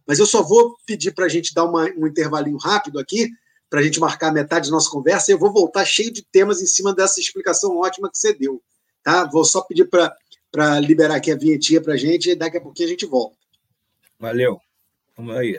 Mas 0.06 0.18
eu 0.18 0.26
só 0.26 0.42
vou 0.42 0.76
pedir 0.84 1.12
para 1.12 1.26
a 1.26 1.28
gente 1.28 1.54
dar 1.54 1.64
uma, 1.64 1.84
um 1.96 2.06
intervalinho 2.06 2.58
rápido 2.58 2.98
aqui, 2.98 3.30
para 3.70 3.80
a 3.80 3.82
gente 3.82 3.98
marcar 3.98 4.32
metade 4.32 4.68
da 4.68 4.74
nossa 4.74 4.90
conversa, 4.90 5.30
e 5.30 5.34
eu 5.34 5.38
vou 5.38 5.50
voltar 5.50 5.84
cheio 5.86 6.12
de 6.12 6.22
temas 6.22 6.60
em 6.60 6.66
cima 6.66 6.94
dessa 6.94 7.20
explicação 7.20 7.78
ótima 7.78 8.10
que 8.10 8.18
você 8.18 8.34
deu. 8.34 8.60
Tá? 9.02 9.24
Vou 9.24 9.44
só 9.44 9.62
pedir 9.62 9.88
para 9.88 10.80
liberar 10.80 11.14
aqui 11.14 11.32
a 11.32 11.36
vinhetinha 11.36 11.80
para 11.80 11.94
a 11.94 11.96
gente, 11.96 12.30
e 12.30 12.34
daqui 12.34 12.58
a 12.58 12.60
pouquinho 12.60 12.88
a 12.88 12.90
gente 12.90 13.06
volta. 13.06 13.36
Valeu. 14.18 14.60
Vamos 15.16 15.34
aí. 15.36 15.58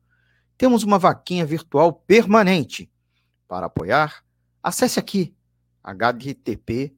temos 0.61 0.83
uma 0.83 0.99
vaquinha 0.99 1.43
virtual 1.43 1.91
permanente. 1.91 2.87
Para 3.47 3.65
apoiar, 3.65 4.23
acesse 4.61 4.99
aqui 4.99 5.35
https 5.83 6.93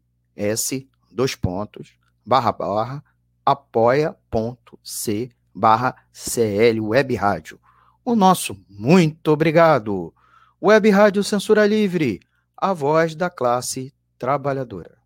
dois 1.09 1.33
pontos 1.33 1.93
barra 2.25 2.51
barra 2.51 3.01
apoia.c 3.45 5.29
barra 5.55 5.95
CL 6.11 6.81
Web 6.81 7.15
Rádio. 7.15 7.57
O 8.03 8.17
nosso 8.17 8.61
muito 8.69 9.29
obrigado. 9.29 10.13
Web 10.61 10.89
Rádio 10.89 11.23
Censura 11.23 11.65
Livre, 11.65 12.19
a 12.57 12.73
voz 12.73 13.15
da 13.15 13.29
classe 13.29 13.93
trabalhadora. 14.19 14.97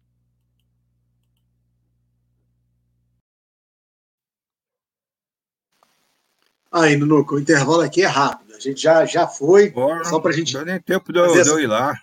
Aí, 6.71 6.97
Nuno, 6.97 7.23
o 7.29 7.39
intervalo 7.39 7.81
aqui 7.81 8.01
é 8.01 8.07
rápido. 8.07 8.46
A 8.57 8.61
gente 8.61 8.81
já, 8.81 9.05
já 9.05 9.27
foi, 9.27 9.69
Bora, 9.69 10.03
só 10.05 10.19
para 10.19 10.31
a 10.31 10.33
gente. 10.33 10.53
Não 10.53 10.65
nem 10.65 10.79
tempo 10.79 11.13
de 11.13 11.19
eu, 11.19 11.43
de 11.43 11.49
eu 11.49 11.59
ir 11.59 11.67
lá. 11.67 11.93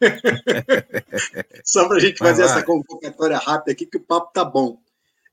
só 1.64 1.88
para 1.88 1.96
a 1.96 2.00
gente 2.00 2.18
fazer 2.18 2.42
essa 2.42 2.62
convocatória 2.62 3.36
rápida 3.36 3.72
aqui, 3.72 3.84
que 3.84 3.96
o 3.96 4.02
papo 4.02 4.32
tá 4.32 4.44
bom. 4.44 4.80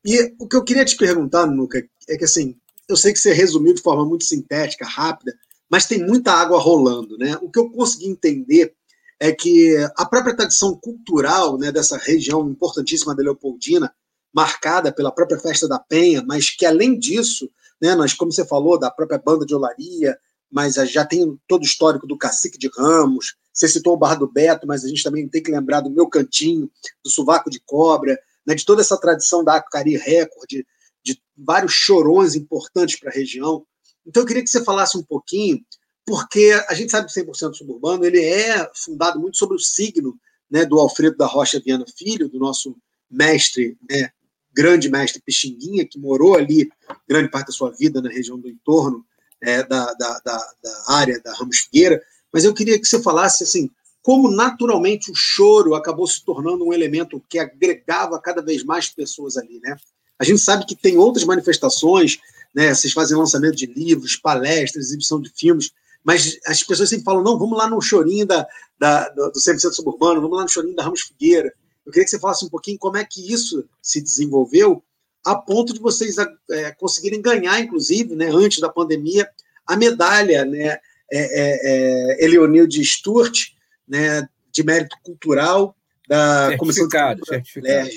E 0.04 0.36
o 0.40 0.48
que 0.48 0.56
eu 0.56 0.64
queria 0.64 0.86
te 0.86 0.96
perguntar, 0.96 1.46
Nuca, 1.46 1.84
é 2.10 2.18
que 2.18 2.26
assim, 2.26 2.56
eu 2.88 2.96
sei 2.96 3.14
que 3.14 3.20
você 3.20 3.34
resumiu 3.34 3.74
de 3.74 3.82
forma 3.82 4.06
muito 4.06 4.24
sintética, 4.24 4.86
rápida, 4.86 5.34
mas 5.70 5.86
tem 5.86 6.04
muita 6.04 6.32
água 6.32 6.60
rolando, 6.60 7.18
né? 7.18 7.38
O 7.42 7.50
que 7.50 7.60
eu 7.60 7.70
consegui 7.70 8.08
entender 8.08 8.74
é 9.20 9.32
que 9.32 9.76
a 9.96 10.06
própria 10.06 10.36
tradição 10.36 10.76
cultural 10.76 11.58
né, 11.58 11.72
dessa 11.72 11.98
região 11.98 12.48
importantíssima 12.50 13.16
da 13.16 13.24
Leopoldina, 13.24 13.94
marcada 14.34 14.92
pela 14.92 15.12
própria 15.12 15.40
festa 15.40 15.68
da 15.68 15.80
Penha, 15.80 16.24
mas 16.28 16.50
que 16.50 16.66
além 16.66 17.00
disso, 17.00 17.50
né, 17.82 17.96
nós, 17.96 18.14
como 18.14 18.32
você 18.32 18.46
falou, 18.46 18.78
da 18.78 18.92
própria 18.92 19.18
banda 19.18 19.46
de 19.46 19.56
olaria, 19.56 20.18
mas 20.56 20.76
já 20.76 21.04
tem 21.04 21.38
todo 21.50 21.64
o 21.64 21.66
histórico 21.66 22.08
do 22.08 22.18
Cacique 22.18 22.58
de 22.58 22.70
Ramos. 22.78 23.36
Você 23.52 23.68
citou 23.68 23.94
o 23.94 23.98
Bar 23.98 24.16
do 24.16 24.26
Beto, 24.26 24.66
mas 24.66 24.86
a 24.86 24.88
gente 24.88 25.04
também 25.04 25.28
tem 25.28 25.44
que 25.44 25.52
lembrar 25.52 25.82
do 25.82 25.90
Meu 25.90 26.08
Cantinho, 26.08 26.72
do 27.04 27.12
Sovaco 27.12 27.50
de 27.50 27.60
Cobra, 27.60 28.18
né, 28.48 28.56
de 28.56 28.64
toda 28.64 28.80
essa 28.80 28.98
tradição 28.98 29.44
da 29.44 29.58
Acari 29.58 29.98
Record, 29.98 30.48
de, 30.48 30.66
de 31.04 31.22
vários 31.38 31.74
chorões 31.74 32.36
importantes 32.36 32.98
para 32.98 33.10
a 33.10 33.14
região. 33.14 33.66
Então 34.08 34.24
eu 34.24 34.28
queria 34.28 34.42
que 34.42 34.50
você 34.50 34.64
falasse 34.64 34.98
um 34.98 35.04
pouquinho, 35.04 35.60
porque 36.06 36.54
a 36.70 36.74
gente 36.74 36.90
sabe 36.90 37.12
que 37.12 37.20
100% 37.20 37.54
suburbano 37.54 38.06
ele 38.06 38.24
é 38.24 38.72
fundado 38.74 39.20
muito 39.20 39.36
sobre 39.36 39.58
o 39.58 39.60
signo 39.60 40.18
né, 40.50 40.64
do 40.64 40.80
Alfredo 40.80 41.18
da 41.18 41.26
Rocha 41.26 41.60
Viana 41.60 41.84
Filho, 41.98 42.30
do 42.30 42.40
nosso 42.40 42.78
mestre, 43.12 43.78
né, 43.90 44.10
grande 44.54 44.90
mestre 44.90 45.22
Pixinguinha, 45.22 45.86
que 45.86 46.00
morou 46.00 46.38
ali 46.38 46.72
grande 47.06 47.30
parte 47.30 47.48
da 47.48 47.54
sua 47.54 47.72
vida 47.72 48.02
na 48.02 48.10
região 48.10 48.40
do 48.40 48.48
entorno 48.48 49.06
é, 49.46 49.64
da, 49.64 49.94
da, 49.94 50.20
da, 50.26 50.54
da, 50.64 50.84
área 50.88 51.22
da 51.22 51.34
Ramos 51.34 51.60
Figueira, 51.60 52.02
mas 52.34 52.44
eu 52.44 52.54
queria 52.54 52.80
que 52.80 52.88
você 52.88 53.02
falasse 53.02 53.44
assim, 53.44 53.70
como 54.02 54.30
naturalmente 54.30 55.12
o 55.12 55.16
choro 55.16 55.76
acabou 55.76 56.08
se 56.08 56.26
tornando 56.26 56.66
um 56.66 56.74
elemento 56.74 57.24
que 57.30 57.38
agregava 57.38 58.20
cada 58.20 58.42
vez 58.42 58.64
mais 58.64 58.90
pessoas 58.90 59.38
ali, 59.38 59.60
né? 59.62 59.78
A 60.18 60.24
gente 60.24 60.40
sabe 60.40 60.66
que 60.66 60.76
tem 60.76 60.98
outras 60.98 61.24
manifestações, 61.24 62.18
né? 62.54 62.74
Vocês 62.74 62.94
fazem 62.94 63.18
lançamento 63.18 63.56
de 63.56 63.68
livros, 63.68 64.16
palestras, 64.16 64.88
exibição 64.88 65.22
de 65.22 65.30
filmes, 65.30 65.72
mas 66.04 66.40
as 66.46 66.64
pessoas 66.64 66.90
sempre 66.90 67.06
falam, 67.06 67.24
não, 67.24 67.38
vamos 67.38 67.58
lá 67.58 67.70
no 67.70 67.82
chorinho 67.82 68.26
da, 68.26 68.48
da, 68.80 69.10
do 69.10 69.32
100% 69.32 69.74
suburbano, 69.74 70.22
vamos 70.22 70.38
lá 70.38 70.44
no 70.44 70.50
chorinho 70.50 70.76
da 70.76 70.84
Ramos 70.84 71.02
Figueira. 71.02 71.54
Eu 71.86 71.92
queria 71.92 72.06
que 72.06 72.12
você 72.12 72.20
falasse 72.20 72.44
um 72.46 72.50
pouquinho 72.50 72.80
como 72.80 72.98
é 72.98 73.06
que 73.06 73.32
isso 73.32 73.64
se 73.82 74.02
desenvolveu 74.02 74.84
a 75.26 75.36
ponto 75.36 75.74
de 75.74 75.80
vocês 75.80 76.16
é, 76.52 76.72
conseguirem 76.74 77.22
ganhar, 77.22 77.60
inclusive, 77.60 78.16
né, 78.16 78.30
antes 78.32 78.60
da 78.60 78.70
pandemia, 78.70 79.28
a 79.66 79.76
medalha, 79.76 80.46
né, 80.46 80.78
é, 81.12 82.22
é, 82.22 82.26
é 82.26 82.66
de 82.68 82.84
Sturt, 82.84 83.50
né, 83.88 84.28
de 84.52 84.64
mérito 84.64 84.96
cultural 85.04 85.76
da 86.08 86.56
Comissão 86.58 86.88
de 86.88 86.96
Cultura 86.96 87.26
certificado. 87.26 87.90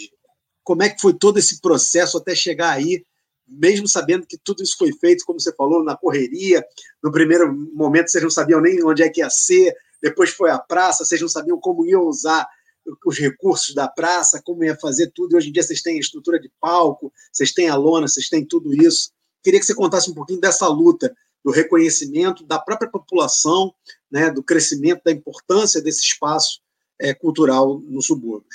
Como 0.64 0.82
é 0.82 0.88
que 0.88 1.00
foi 1.00 1.12
todo 1.14 1.38
esse 1.38 1.60
processo 1.60 2.16
até 2.16 2.34
chegar 2.34 2.70
aí, 2.70 3.04
mesmo 3.46 3.86
sabendo 3.86 4.26
que 4.26 4.38
tudo 4.38 4.62
isso 4.62 4.76
foi 4.78 4.92
feito, 4.92 5.24
como 5.24 5.40
você 5.40 5.54
falou, 5.54 5.84
na 5.84 5.96
correria, 5.96 6.64
no 7.02 7.12
primeiro 7.12 7.52
momento 7.74 8.10
vocês 8.10 8.22
não 8.22 8.30
sabiam 8.30 8.60
nem 8.60 8.82
onde 8.82 9.02
é 9.02 9.08
que 9.08 9.20
ia 9.20 9.30
ser, 9.30 9.74
depois 10.02 10.30
foi 10.30 10.50
a 10.50 10.58
praça, 10.58 11.04
vocês 11.04 11.20
não 11.20 11.28
sabiam 11.28 11.58
como 11.58 11.86
iam 11.86 12.02
usar 12.02 12.46
os 13.04 13.18
recursos 13.18 13.74
da 13.74 13.88
praça, 13.88 14.42
como 14.42 14.64
ia 14.64 14.76
fazer 14.76 15.10
tudo. 15.14 15.32
E 15.32 15.36
hoje 15.36 15.48
em 15.48 15.52
dia 15.52 15.62
vocês 15.62 15.82
têm 15.82 15.98
estrutura 15.98 16.38
de 16.38 16.50
palco, 16.60 17.12
vocês 17.32 17.52
têm 17.52 17.68
a 17.68 17.76
lona, 17.76 18.08
vocês 18.08 18.28
têm 18.28 18.44
tudo 18.44 18.74
isso. 18.74 19.12
Queria 19.42 19.60
que 19.60 19.66
você 19.66 19.74
contasse 19.74 20.10
um 20.10 20.14
pouquinho 20.14 20.40
dessa 20.40 20.66
luta, 20.68 21.14
do 21.44 21.50
reconhecimento 21.50 22.44
da 22.44 22.58
própria 22.58 22.90
população, 22.90 23.74
né, 24.10 24.30
do 24.30 24.42
crescimento, 24.42 25.02
da 25.04 25.12
importância 25.12 25.80
desse 25.80 26.00
espaço 26.00 26.60
é, 27.00 27.14
cultural 27.14 27.78
no 27.80 28.02
subúrbio. 28.02 28.48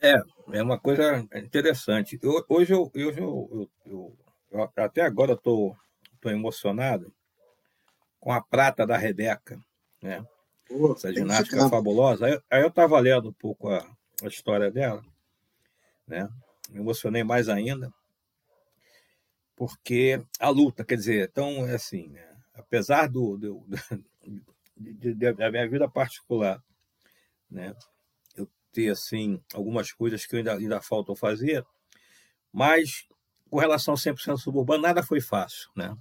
É, 0.00 0.14
é 0.52 0.62
uma 0.62 0.78
coisa 0.78 1.26
interessante. 1.34 2.18
Eu, 2.22 2.44
hoje 2.48 2.72
eu, 2.72 2.90
eu, 2.94 3.68
eu, 3.86 4.16
eu 4.50 4.70
até 4.76 5.02
agora 5.02 5.32
estou 5.32 5.76
emocionado 6.26 7.12
com 8.20 8.32
a 8.32 8.42
prata 8.42 8.86
da 8.86 8.96
Rebeca, 8.96 9.58
né? 10.02 10.24
Pô, 10.68 10.92
Essa 10.92 11.12
ginástica 11.12 11.68
fabulosa. 11.68 12.26
Aí, 12.26 12.40
aí 12.50 12.62
eu 12.62 12.68
estava 12.68 12.98
lendo 12.98 13.28
um 13.28 13.32
pouco 13.32 13.68
a, 13.68 13.78
a 14.22 14.26
história 14.26 14.70
dela, 14.70 15.02
né? 16.06 16.28
Me 16.70 16.80
emocionei 16.80 17.22
mais 17.22 17.48
ainda, 17.48 17.92
porque 19.54 20.20
a 20.40 20.48
luta, 20.48 20.84
quer 20.84 20.96
dizer, 20.96 21.28
então, 21.28 21.66
é 21.66 21.74
assim, 21.74 22.08
né? 22.08 22.36
apesar 22.56 23.08
do, 23.08 23.36
do, 23.36 23.66
de, 24.76 25.14
da 25.14 25.50
minha 25.50 25.68
vida 25.68 25.88
particular, 25.88 26.62
né? 27.50 27.74
Eu 28.34 28.48
ter, 28.72 28.90
assim, 28.90 29.40
algumas 29.54 29.92
coisas 29.92 30.26
que 30.26 30.36
ainda, 30.36 30.54
ainda 30.54 30.80
faltam 30.80 31.14
fazer, 31.14 31.64
mas 32.52 33.06
com 33.48 33.58
relação 33.58 33.92
ao 33.92 33.98
100% 33.98 34.38
suburbano, 34.38 34.82
nada 34.82 35.02
foi 35.02 35.20
fácil, 35.20 35.70
né? 35.76 35.96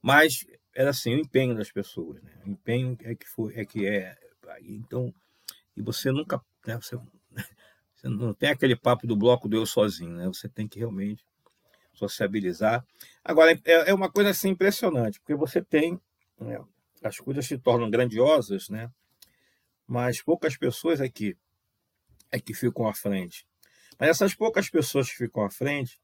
Mas 0.00 0.46
era 0.78 0.90
assim, 0.90 1.12
o 1.12 1.18
empenho 1.18 1.56
das 1.56 1.72
pessoas, 1.72 2.22
né? 2.22 2.30
O 2.46 2.50
empenho 2.50 2.96
é 3.02 3.12
que 3.12 3.28
foi, 3.28 3.52
é 3.56 3.64
que 3.64 3.84
é. 3.84 4.16
Então, 4.62 5.12
e 5.76 5.82
você 5.82 6.12
nunca, 6.12 6.40
né? 6.64 6.76
Você, 6.76 6.96
você 7.96 8.08
não 8.08 8.32
tem 8.32 8.50
aquele 8.50 8.76
papo 8.76 9.04
do 9.04 9.16
bloco 9.16 9.48
do 9.48 9.56
eu 9.56 9.66
sozinho, 9.66 10.12
né? 10.12 10.28
Você 10.28 10.48
tem 10.48 10.68
que 10.68 10.78
realmente 10.78 11.24
sociabilizar. 11.92 12.86
Agora, 13.24 13.60
é, 13.64 13.90
é 13.90 13.92
uma 13.92 14.08
coisa 14.08 14.30
assim 14.30 14.50
impressionante, 14.50 15.18
porque 15.18 15.34
você 15.34 15.60
tem. 15.60 16.00
Né? 16.38 16.64
As 17.02 17.18
coisas 17.18 17.44
se 17.44 17.58
tornam 17.58 17.90
grandiosas, 17.90 18.68
né? 18.68 18.88
Mas 19.84 20.22
poucas 20.22 20.56
pessoas 20.56 21.00
aqui 21.00 21.36
é 22.30 22.38
que 22.38 22.54
ficam 22.54 22.86
à 22.86 22.94
frente. 22.94 23.44
Mas 23.98 24.10
essas 24.10 24.32
poucas 24.32 24.70
pessoas 24.70 25.10
que 25.10 25.16
ficam 25.16 25.44
à 25.44 25.50
frente, 25.50 26.00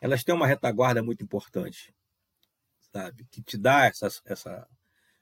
elas 0.00 0.24
têm 0.24 0.34
uma 0.34 0.46
retaguarda 0.46 1.02
muito 1.02 1.22
importante, 1.22 1.94
sabe? 2.96 3.26
Que 3.30 3.42
te 3.42 3.58
dá 3.58 3.86
essa, 3.86 4.06
essa, 4.24 4.68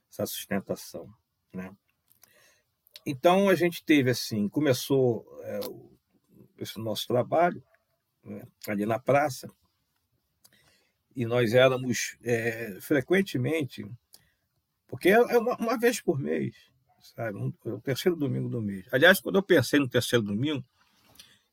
essa 0.08 0.26
sustentação, 0.26 1.12
né? 1.52 1.74
Então 3.04 3.48
a 3.48 3.54
gente 3.54 3.84
teve 3.84 4.10
assim, 4.10 4.48
começou 4.48 5.26
é, 5.42 5.60
esse 6.58 6.78
nosso 6.78 7.06
trabalho 7.06 7.62
né, 8.22 8.46
ali 8.66 8.86
na 8.86 8.98
praça 8.98 9.50
e 11.14 11.26
nós 11.26 11.52
éramos 11.52 12.16
é, 12.22 12.78
frequentemente, 12.80 13.84
porque 14.86 15.10
é 15.10 15.20
uma, 15.20 15.56
uma, 15.56 15.78
vez 15.78 16.00
por 16.00 16.18
mês, 16.18 16.56
sabe? 17.14 17.36
Um, 17.36 17.52
é 17.66 17.70
o 17.70 17.80
terceiro 17.80 18.16
domingo 18.16 18.48
do 18.48 18.62
mês. 18.62 18.86
Aliás, 18.90 19.20
quando 19.20 19.36
eu 19.36 19.42
pensei 19.42 19.78
no 19.78 19.88
terceiro 19.88 20.24
domingo, 20.24 20.64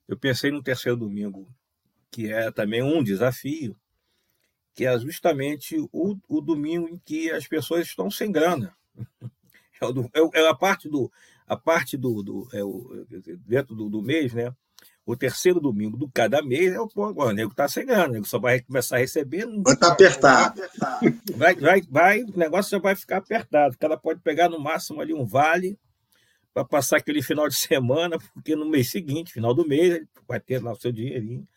eu 0.07 0.17
pensei 0.17 0.51
no 0.51 0.63
terceiro 0.63 0.97
domingo, 0.97 1.47
que 2.09 2.31
é 2.31 2.49
também 2.51 2.81
um 2.81 3.03
desafio, 3.03 3.77
que 4.73 4.85
é 4.85 4.99
justamente 4.99 5.77
o, 5.91 6.17
o 6.27 6.41
domingo 6.41 6.87
em 6.87 6.97
que 6.97 7.31
as 7.31 7.47
pessoas 7.47 7.87
estão 7.87 8.09
sem 8.09 8.31
grana. 8.31 8.75
É, 10.13 10.21
o, 10.21 10.35
é, 10.35 10.41
é 10.41 10.47
a 10.47 10.53
parte 10.53 10.87
do 10.87 11.11
a 11.47 11.57
parte 11.57 11.97
do, 11.97 12.21
do 12.21 12.47
é 12.53 12.63
o, 12.63 13.03
dentro 13.47 13.73
do, 13.73 13.89
do 13.89 13.99
mês, 13.99 14.31
né? 14.31 14.53
o 15.05 15.15
terceiro 15.15 15.59
domingo 15.59 15.97
do 15.97 16.09
cada 16.09 16.41
mês 16.41 16.73
é 16.73 16.79
o 16.79 16.87
pô, 16.87 17.05
agora, 17.05 17.31
o 17.31 17.33
nego 17.33 17.53
tá 17.53 17.67
sem 17.67 17.85
grana, 17.85 18.09
o 18.09 18.11
nego 18.11 18.25
só 18.25 18.39
vai 18.39 18.61
começar 18.61 18.97
a 18.97 18.99
receber. 18.99 19.45
Vai 19.45 19.73
estar 19.73 19.87
tá 19.87 19.91
apertado. 19.93 20.61
Vai, 21.35 21.55
vai, 21.55 21.81
vai, 21.81 22.23
o 22.23 22.37
negócio 22.37 22.71
já 22.71 22.79
vai 22.79 22.95
ficar 22.95 23.17
apertado. 23.17 23.75
O 23.75 23.77
cara 23.77 23.97
pode 23.97 24.21
pegar 24.21 24.49
no 24.49 24.59
máximo 24.59 25.01
ali 25.01 25.13
um 25.13 25.25
vale 25.25 25.77
para 26.53 26.65
passar 26.65 26.97
aquele 26.97 27.21
final 27.21 27.47
de 27.47 27.55
semana, 27.55 28.17
porque 28.33 28.55
no 28.55 28.69
mês 28.69 28.91
seguinte, 28.91 29.33
final 29.33 29.53
do 29.53 29.67
mês, 29.67 29.95
ele 29.95 30.07
vai 30.27 30.39
ter 30.39 30.61
lá 30.61 30.71
o 30.71 30.79
seu 30.79 30.91
dinheirinho. 30.91 31.47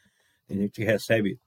A 0.48 0.54
gente 0.54 0.82
recebe 0.82 1.38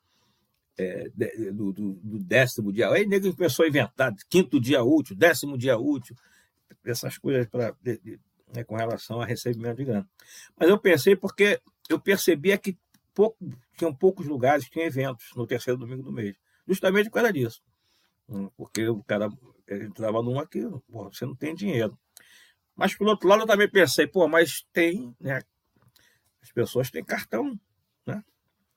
é, 0.78 1.10
do, 1.52 1.74
do, 1.74 1.94
do, 1.94 2.20
décimo 2.20 2.72
dia. 2.72 2.90
Aí 2.90 3.06
nego 3.06 3.36
começou 3.36 3.66
a 3.66 3.68
inventar 3.68 4.14
quinto 4.30 4.60
dia 4.60 4.84
útil, 4.84 5.16
décimo 5.16 5.58
dia 5.58 5.78
útil, 5.78 6.16
essas 6.86 7.18
coisas 7.18 7.48
para 7.48 7.76
né, 8.54 8.64
com 8.64 8.76
relação 8.76 9.20
a 9.20 9.26
recebimento 9.26 9.78
de 9.78 9.86
grana. 9.86 10.10
Mas 10.58 10.70
eu 10.70 10.80
pensei 10.80 11.16
porque 11.16 11.60
eu 11.90 12.00
percebia 12.00 12.58
que 12.58 12.78
pouco, 13.14 13.38
tinham 13.78 13.94
poucos 13.94 14.28
lugares 14.28 14.66
que 14.66 14.72
tinham 14.72 14.86
eventos 14.86 15.32
no 15.36 15.48
terceiro 15.48 15.80
domingo 15.80 16.04
do 16.04 16.12
mês, 16.12 16.36
justamente 16.68 17.10
por 17.10 17.16
causa 17.16 17.34
disso. 17.34 17.62
Hum, 18.30 18.50
porque 18.56 18.88
o 18.88 19.04
cara 19.04 19.30
entrava 19.70 20.22
num 20.22 20.40
aqui, 20.40 20.62
pô, 20.90 21.10
você 21.12 21.26
não 21.26 21.36
tem 21.36 21.56
dinheiro. 21.56 21.98
Mas, 22.76 22.96
por 22.96 23.08
outro 23.08 23.28
lado, 23.28 23.42
eu 23.42 23.48
também 23.48 23.70
pensei, 23.70 24.06
pô, 24.06 24.28
mas 24.28 24.64
tem, 24.72 25.16
né? 25.20 25.42
As 26.42 26.52
pessoas 26.52 26.92
têm 26.92 27.04
cartão, 27.04 27.60
né? 28.06 28.24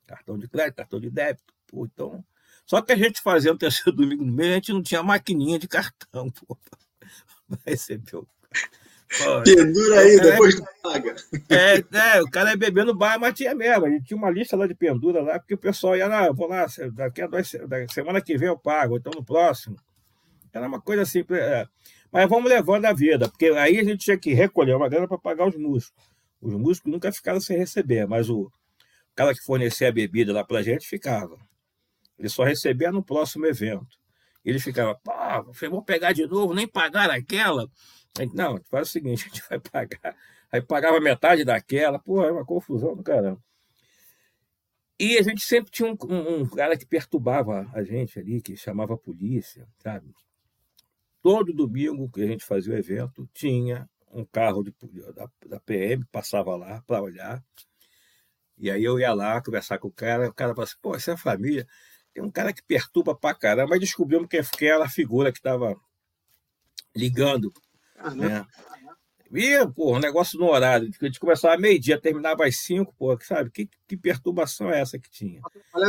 Cartão 0.07 0.38
de 0.38 0.48
crédito, 0.48 0.76
cartão 0.76 0.98
de 0.98 1.11
débito. 1.11 1.55
Pô, 1.70 1.86
então. 1.86 2.24
Só 2.66 2.80
que 2.82 2.92
a 2.92 2.96
gente 2.96 3.20
fazia 3.20 3.52
no 3.52 3.58
terceiro 3.58 3.92
domingo 3.92 4.24
do 4.24 4.32
mês, 4.32 4.50
a 4.50 4.54
gente 4.54 4.72
não 4.72 4.82
tinha 4.82 5.02
maquininha 5.02 5.58
de 5.58 5.68
cartão, 5.68 6.30
pô, 6.30 6.56
o 7.48 7.56
Pendura 9.42 10.00
aí, 10.00 10.20
depois 10.20 10.54
tu 10.54 10.64
paga. 10.82 11.16
É, 11.48 12.16
é, 12.16 12.22
o 12.22 12.30
cara 12.30 12.52
é 12.52 12.56
bebendo 12.56 12.94
bar, 12.94 13.18
mas 13.18 13.34
tinha 13.34 13.54
mesmo. 13.54 13.86
A 13.86 13.90
gente 13.90 14.04
tinha 14.04 14.16
uma 14.16 14.30
lista 14.30 14.56
lá 14.56 14.68
de 14.68 14.74
pendura 14.74 15.20
lá, 15.20 15.38
porque 15.38 15.54
o 15.54 15.58
pessoal 15.58 15.96
ia 15.96 16.06
lá, 16.06 16.30
vou 16.30 16.46
lá, 16.46 16.66
daqui 16.92 17.22
a 17.22 17.26
duas, 17.26 17.52
semana 17.92 18.20
que 18.20 18.38
vem 18.38 18.48
eu 18.48 18.56
pago, 18.56 18.96
então 18.96 19.12
no 19.14 19.24
próximo. 19.24 19.76
Era 20.52 20.68
uma 20.68 20.80
coisa 20.80 21.02
assim. 21.02 21.24
É. 21.30 21.66
Mas 22.12 22.28
vamos 22.28 22.48
levando 22.48 22.84
a 22.84 22.92
vida, 22.92 23.28
porque 23.28 23.46
aí 23.46 23.78
a 23.78 23.84
gente 23.84 24.04
tinha 24.04 24.16
que 24.16 24.32
recolher 24.32 24.74
uma 24.74 24.88
grana 24.88 25.08
para 25.08 25.18
pagar 25.18 25.48
os 25.48 25.56
músicos. 25.56 25.92
Os 26.40 26.54
músicos 26.54 26.90
nunca 26.90 27.12
ficaram 27.12 27.40
sem 27.40 27.58
receber, 27.58 28.06
mas 28.06 28.30
o 28.30 28.50
cara 29.14 29.34
que 29.34 29.42
fornecia 29.42 29.88
a 29.88 29.92
bebida 29.92 30.32
lá 30.32 30.44
para 30.44 30.60
a 30.60 30.62
gente 30.62 30.88
ficava. 30.88 31.36
Ele 32.20 32.28
só 32.28 32.44
recebia 32.44 32.92
no 32.92 33.02
próximo 33.02 33.46
evento. 33.46 33.98
Ele 34.44 34.60
ficava, 34.60 34.94
pá, 34.94 35.40
vou 35.70 35.82
pegar 35.82 36.12
de 36.12 36.26
novo, 36.26 36.52
nem 36.52 36.68
pagar 36.68 37.10
aquela. 37.10 37.66
Gente, 38.16 38.36
não, 38.36 38.62
faz 38.70 38.88
o 38.88 38.92
seguinte, 38.92 39.24
a 39.24 39.28
gente 39.28 39.48
vai 39.48 39.58
pagar. 39.58 40.14
Aí 40.52 40.60
pagava 40.60 41.00
metade 41.00 41.44
daquela, 41.44 41.98
porra, 41.98 42.26
é 42.26 42.32
uma 42.32 42.44
confusão 42.44 42.94
do 42.94 43.02
caramba. 43.02 43.42
E 44.98 45.16
a 45.16 45.22
gente 45.22 45.40
sempre 45.40 45.70
tinha 45.70 45.88
um, 45.90 45.96
um, 46.04 46.40
um, 46.42 46.48
cara 46.48 46.76
que 46.76 46.84
perturbava 46.84 47.70
a 47.72 47.82
gente 47.82 48.18
ali, 48.18 48.42
que 48.42 48.54
chamava 48.54 48.94
a 48.94 48.98
polícia, 48.98 49.66
sabe? 49.78 50.12
Todo 51.22 51.54
domingo 51.54 52.10
que 52.10 52.22
a 52.22 52.26
gente 52.26 52.44
fazia 52.44 52.74
o 52.74 52.76
evento, 52.76 53.26
tinha 53.32 53.88
um 54.12 54.26
carro 54.26 54.62
de, 54.62 54.74
da, 55.14 55.30
da 55.46 55.60
PM, 55.60 56.04
passava 56.12 56.54
lá 56.54 56.82
para 56.86 57.00
olhar. 57.00 57.42
E 58.58 58.70
aí 58.70 58.84
eu 58.84 59.00
ia 59.00 59.14
lá 59.14 59.40
conversar 59.42 59.78
com 59.78 59.88
o 59.88 59.92
cara, 59.92 60.28
o 60.28 60.34
cara 60.34 60.54
falava 60.54 60.64
assim, 60.64 60.80
pô, 60.82 60.94
essa 60.94 61.12
é 61.12 61.14
a 61.14 61.16
família. 61.16 61.66
Tem 62.12 62.22
um 62.22 62.30
cara 62.30 62.52
que 62.52 62.62
perturba 62.62 63.14
pra 63.14 63.34
caramba, 63.34 63.70
mas 63.70 63.80
descobrimos 63.80 64.28
que 64.28 64.36
aquela 64.36 64.88
figura 64.88 65.32
que 65.32 65.38
estava 65.38 65.76
ligando 66.94 67.52
né? 68.14 68.46
E, 69.32 69.66
pô, 69.68 69.94
um 69.94 70.00
negócio 70.00 70.38
no 70.38 70.46
horário, 70.46 70.90
a 71.00 71.04
gente 71.04 71.20
começava 71.20 71.56
meio-dia, 71.56 72.00
terminava 72.00 72.46
às 72.46 72.56
cinco, 72.56 72.92
pô, 72.98 73.16
sabe? 73.20 73.50
Que, 73.50 73.68
que 73.86 73.96
perturbação 73.96 74.70
é 74.70 74.80
essa 74.80 74.98
que 74.98 75.08
tinha? 75.08 75.40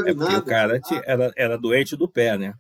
É 0.06 0.14
porque 0.14 0.36
o 0.36 0.46
cara 0.46 0.80
tinha, 0.80 1.02
era, 1.06 1.32
era 1.36 1.58
doente 1.58 1.96
do 1.96 2.08
pé, 2.08 2.38
né? 2.38 2.54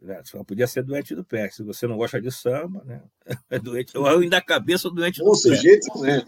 né? 0.00 0.20
Só 0.24 0.42
podia 0.42 0.66
ser 0.66 0.82
doente 0.82 1.14
do 1.14 1.24
pé. 1.24 1.48
Se 1.50 1.62
você 1.62 1.86
não 1.86 1.96
gosta 1.96 2.20
de 2.20 2.32
samba, 2.32 2.82
né? 2.84 3.02
É 3.48 3.58
doente. 3.58 3.96
Ou 3.96 4.06
ainda 4.06 4.38
a 4.38 4.44
cabeça 4.44 4.90
doente 4.90 5.20
bom 5.20 5.30
do 5.30 5.40
pé. 5.40 5.50
Bom 5.50 5.56
sujeito 5.56 5.88
não 5.94 6.06
é. 6.06 6.24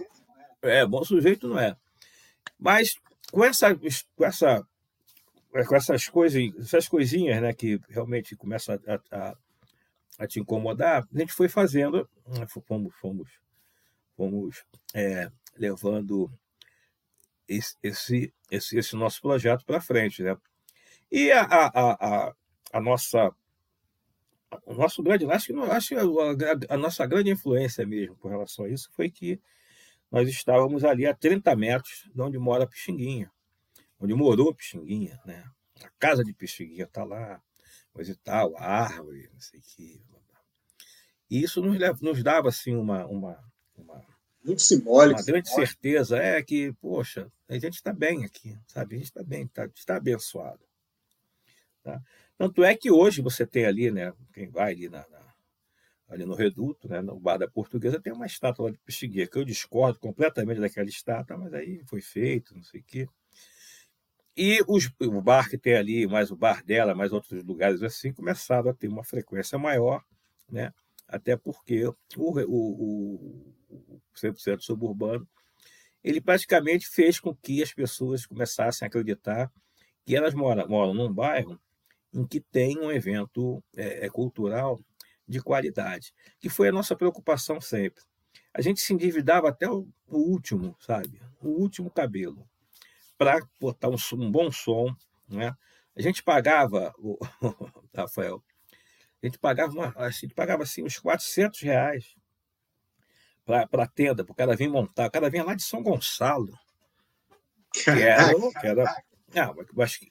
É, 0.62 0.86
bom 0.86 1.04
sujeito 1.04 1.48
não 1.48 1.58
é. 1.58 1.76
Mas 2.56 2.94
com 3.32 3.44
essa, 3.44 3.74
com 3.74 4.24
essa, 4.24 4.64
com 5.64 5.76
essas 5.76 6.08
coisas, 6.08 6.42
essas 6.58 6.88
coisinhas, 6.88 7.40
né, 7.40 7.52
que 7.52 7.80
realmente 7.88 8.36
começam 8.36 8.78
a, 8.86 9.16
a, 9.16 9.36
a 10.18 10.26
te 10.26 10.40
incomodar, 10.40 11.06
a 11.14 11.18
gente 11.18 11.32
foi 11.32 11.48
fazendo, 11.48 12.08
né, 12.26 12.46
fomos, 12.66 12.94
fomos, 12.96 13.28
fomos 14.16 14.64
é, 14.94 15.30
levando 15.56 16.30
esse, 17.48 17.76
esse, 17.82 18.32
esse, 18.50 18.78
esse, 18.78 18.96
nosso 18.96 19.20
projeto 19.20 19.64
para 19.64 19.80
frente. 19.80 20.22
Né? 20.22 20.36
E 21.10 21.30
a, 21.30 21.42
a, 21.42 22.26
a, 22.28 22.34
a 22.72 22.80
nossa 22.80 23.30
o 24.64 24.74
nosso 24.74 25.02
grande, 25.02 25.24
acho 25.26 25.52
que, 25.52 25.60
acho 25.60 25.88
que 25.88 25.94
a, 25.96 26.74
a, 26.74 26.76
nossa 26.76 27.04
grande 27.04 27.30
influência 27.30 27.84
mesmo 27.84 28.16
com 28.16 28.28
relação 28.28 28.64
a 28.64 28.68
isso 28.68 28.90
foi 28.94 29.10
que 29.10 29.40
nós 30.10 30.28
estávamos 30.28 30.84
ali 30.84 31.04
a 31.04 31.14
30 31.14 31.54
metros 31.56 32.08
de 32.14 32.22
onde 32.22 32.38
mora 32.38 32.64
a 32.64 32.66
Pixinguinha, 32.66 33.30
onde 33.98 34.14
morou 34.14 34.50
a 34.50 34.54
Pixinguinha, 34.54 35.20
né? 35.24 35.44
A 35.82 35.90
casa 35.98 36.24
de 36.24 36.32
Pixinguinha 36.32 36.84
está 36.84 37.04
lá, 37.04 37.42
coisa 37.92 38.12
e 38.12 38.16
tal, 38.16 38.56
a 38.56 38.64
árvore, 38.64 39.28
não 39.32 39.40
sei 39.40 39.60
o 39.60 39.62
que. 39.62 40.02
E 41.30 41.42
isso 41.42 41.60
nos, 41.60 42.00
nos 42.00 42.22
dava 42.22 42.48
assim 42.48 42.76
uma, 42.76 43.04
uma, 43.06 43.36
uma 43.76 44.04
muito 44.46 44.62
simbólico. 44.62 45.18
Uma 45.18 45.26
grande 45.26 45.48
simbólico. 45.48 45.72
certeza 45.72 46.18
é 46.18 46.40
que, 46.40 46.72
poxa, 46.74 47.30
a 47.48 47.54
gente 47.54 47.74
está 47.74 47.92
bem 47.92 48.24
aqui, 48.24 48.56
sabe? 48.68 48.94
A 48.94 48.98
gente 48.98 49.08
está 49.08 49.24
bem, 49.24 49.48
tá, 49.48 49.68
está 49.74 49.96
abençoado. 49.96 50.64
Tá? 51.82 52.00
Tanto 52.38 52.62
é 52.62 52.76
que 52.76 52.90
hoje 52.90 53.20
você 53.20 53.44
tem 53.44 53.66
ali, 53.66 53.90
né? 53.90 54.12
Quem 54.32 54.48
vai 54.48 54.72
ali 54.72 54.88
na, 54.88 55.04
na 55.08 55.26
ali 56.08 56.24
no 56.24 56.36
Reduto, 56.36 56.88
né, 56.88 57.00
no 57.00 57.18
Bar 57.18 57.38
da 57.38 57.48
Portuguesa, 57.48 58.00
tem 58.00 58.12
uma 58.12 58.26
estátua 58.26 58.66
lá 58.66 58.70
de 58.70 58.78
Pixinguinha, 58.78 59.26
que 59.26 59.36
eu 59.36 59.44
discordo 59.44 59.98
completamente 59.98 60.60
daquela 60.60 60.88
estátua, 60.88 61.36
mas 61.36 61.52
aí 61.52 61.82
foi 61.86 62.00
feito, 62.00 62.54
não 62.54 62.62
sei 62.62 62.80
o 62.80 62.84
quê. 62.84 63.08
E 64.36 64.62
os, 64.68 64.90
o 65.00 65.22
bar 65.22 65.48
que 65.48 65.56
tem 65.56 65.74
ali, 65.76 66.06
mais 66.06 66.30
o 66.30 66.36
bar 66.36 66.62
dela, 66.64 66.94
mais 66.94 67.12
outros 67.12 67.42
lugares 67.42 67.82
assim, 67.82 68.12
começaram 68.12 68.70
a 68.70 68.74
ter 68.74 68.88
uma 68.88 69.02
frequência 69.02 69.58
maior, 69.58 70.04
né? 70.50 70.72
até 71.08 71.36
porque 71.36 71.86
o, 71.86 71.96
o, 72.16 72.40
o, 72.40 73.54
o 73.68 74.02
100% 74.14 74.60
suburbano 74.60 75.26
ele 76.02 76.20
praticamente 76.20 76.88
fez 76.88 77.18
com 77.18 77.34
que 77.34 77.62
as 77.62 77.72
pessoas 77.72 78.26
começassem 78.26 78.86
a 78.86 78.88
acreditar 78.88 79.50
que 80.04 80.14
elas 80.14 80.34
moram, 80.34 80.68
moram 80.68 80.94
num 80.94 81.12
bairro 81.12 81.58
em 82.14 82.24
que 82.24 82.40
tem 82.40 82.78
um 82.78 82.92
evento 82.92 83.62
é, 83.76 84.06
é 84.06 84.08
cultural 84.08 84.80
de 85.26 85.40
qualidade, 85.40 86.14
que 86.38 86.48
foi 86.48 86.68
a 86.68 86.72
nossa 86.72 86.94
preocupação 86.94 87.60
sempre. 87.60 88.04
A 88.54 88.60
gente 88.60 88.80
se 88.80 88.94
endividava 88.94 89.48
até 89.48 89.68
o, 89.68 89.88
o 90.06 90.18
último, 90.18 90.76
sabe? 90.78 91.20
O 91.40 91.48
último 91.48 91.90
cabelo, 91.90 92.48
para 93.16 93.40
botar 93.60 93.88
um, 93.88 93.96
um, 94.14 94.30
bom 94.30 94.50
som. 94.50 94.94
Né? 95.28 95.54
A 95.96 96.02
gente 96.02 96.22
pagava, 96.22 96.94
o, 96.98 97.18
Rafael, 97.94 98.42
a 99.22 99.26
gente 99.26 99.38
pagava, 99.38 99.72
uma, 99.72 99.94
a 99.96 100.10
gente 100.10 100.34
pagava 100.34 100.62
assim, 100.62 100.82
uns 100.82 100.98
400 100.98 101.60
reais 101.60 102.14
para 103.44 103.84
a 103.84 103.86
tenda, 103.86 104.24
para 104.24 104.32
o 104.32 104.36
cara 104.36 104.56
vir 104.56 104.68
montar. 104.68 105.06
O 105.06 105.10
cara 105.10 105.30
vinha 105.30 105.44
lá 105.44 105.54
de 105.54 105.62
São 105.62 105.82
Gonçalo, 105.82 106.52
que 107.72 107.90
era, 107.90 108.50
que 108.60 108.66
era, 108.66 109.04
não, 109.34 109.64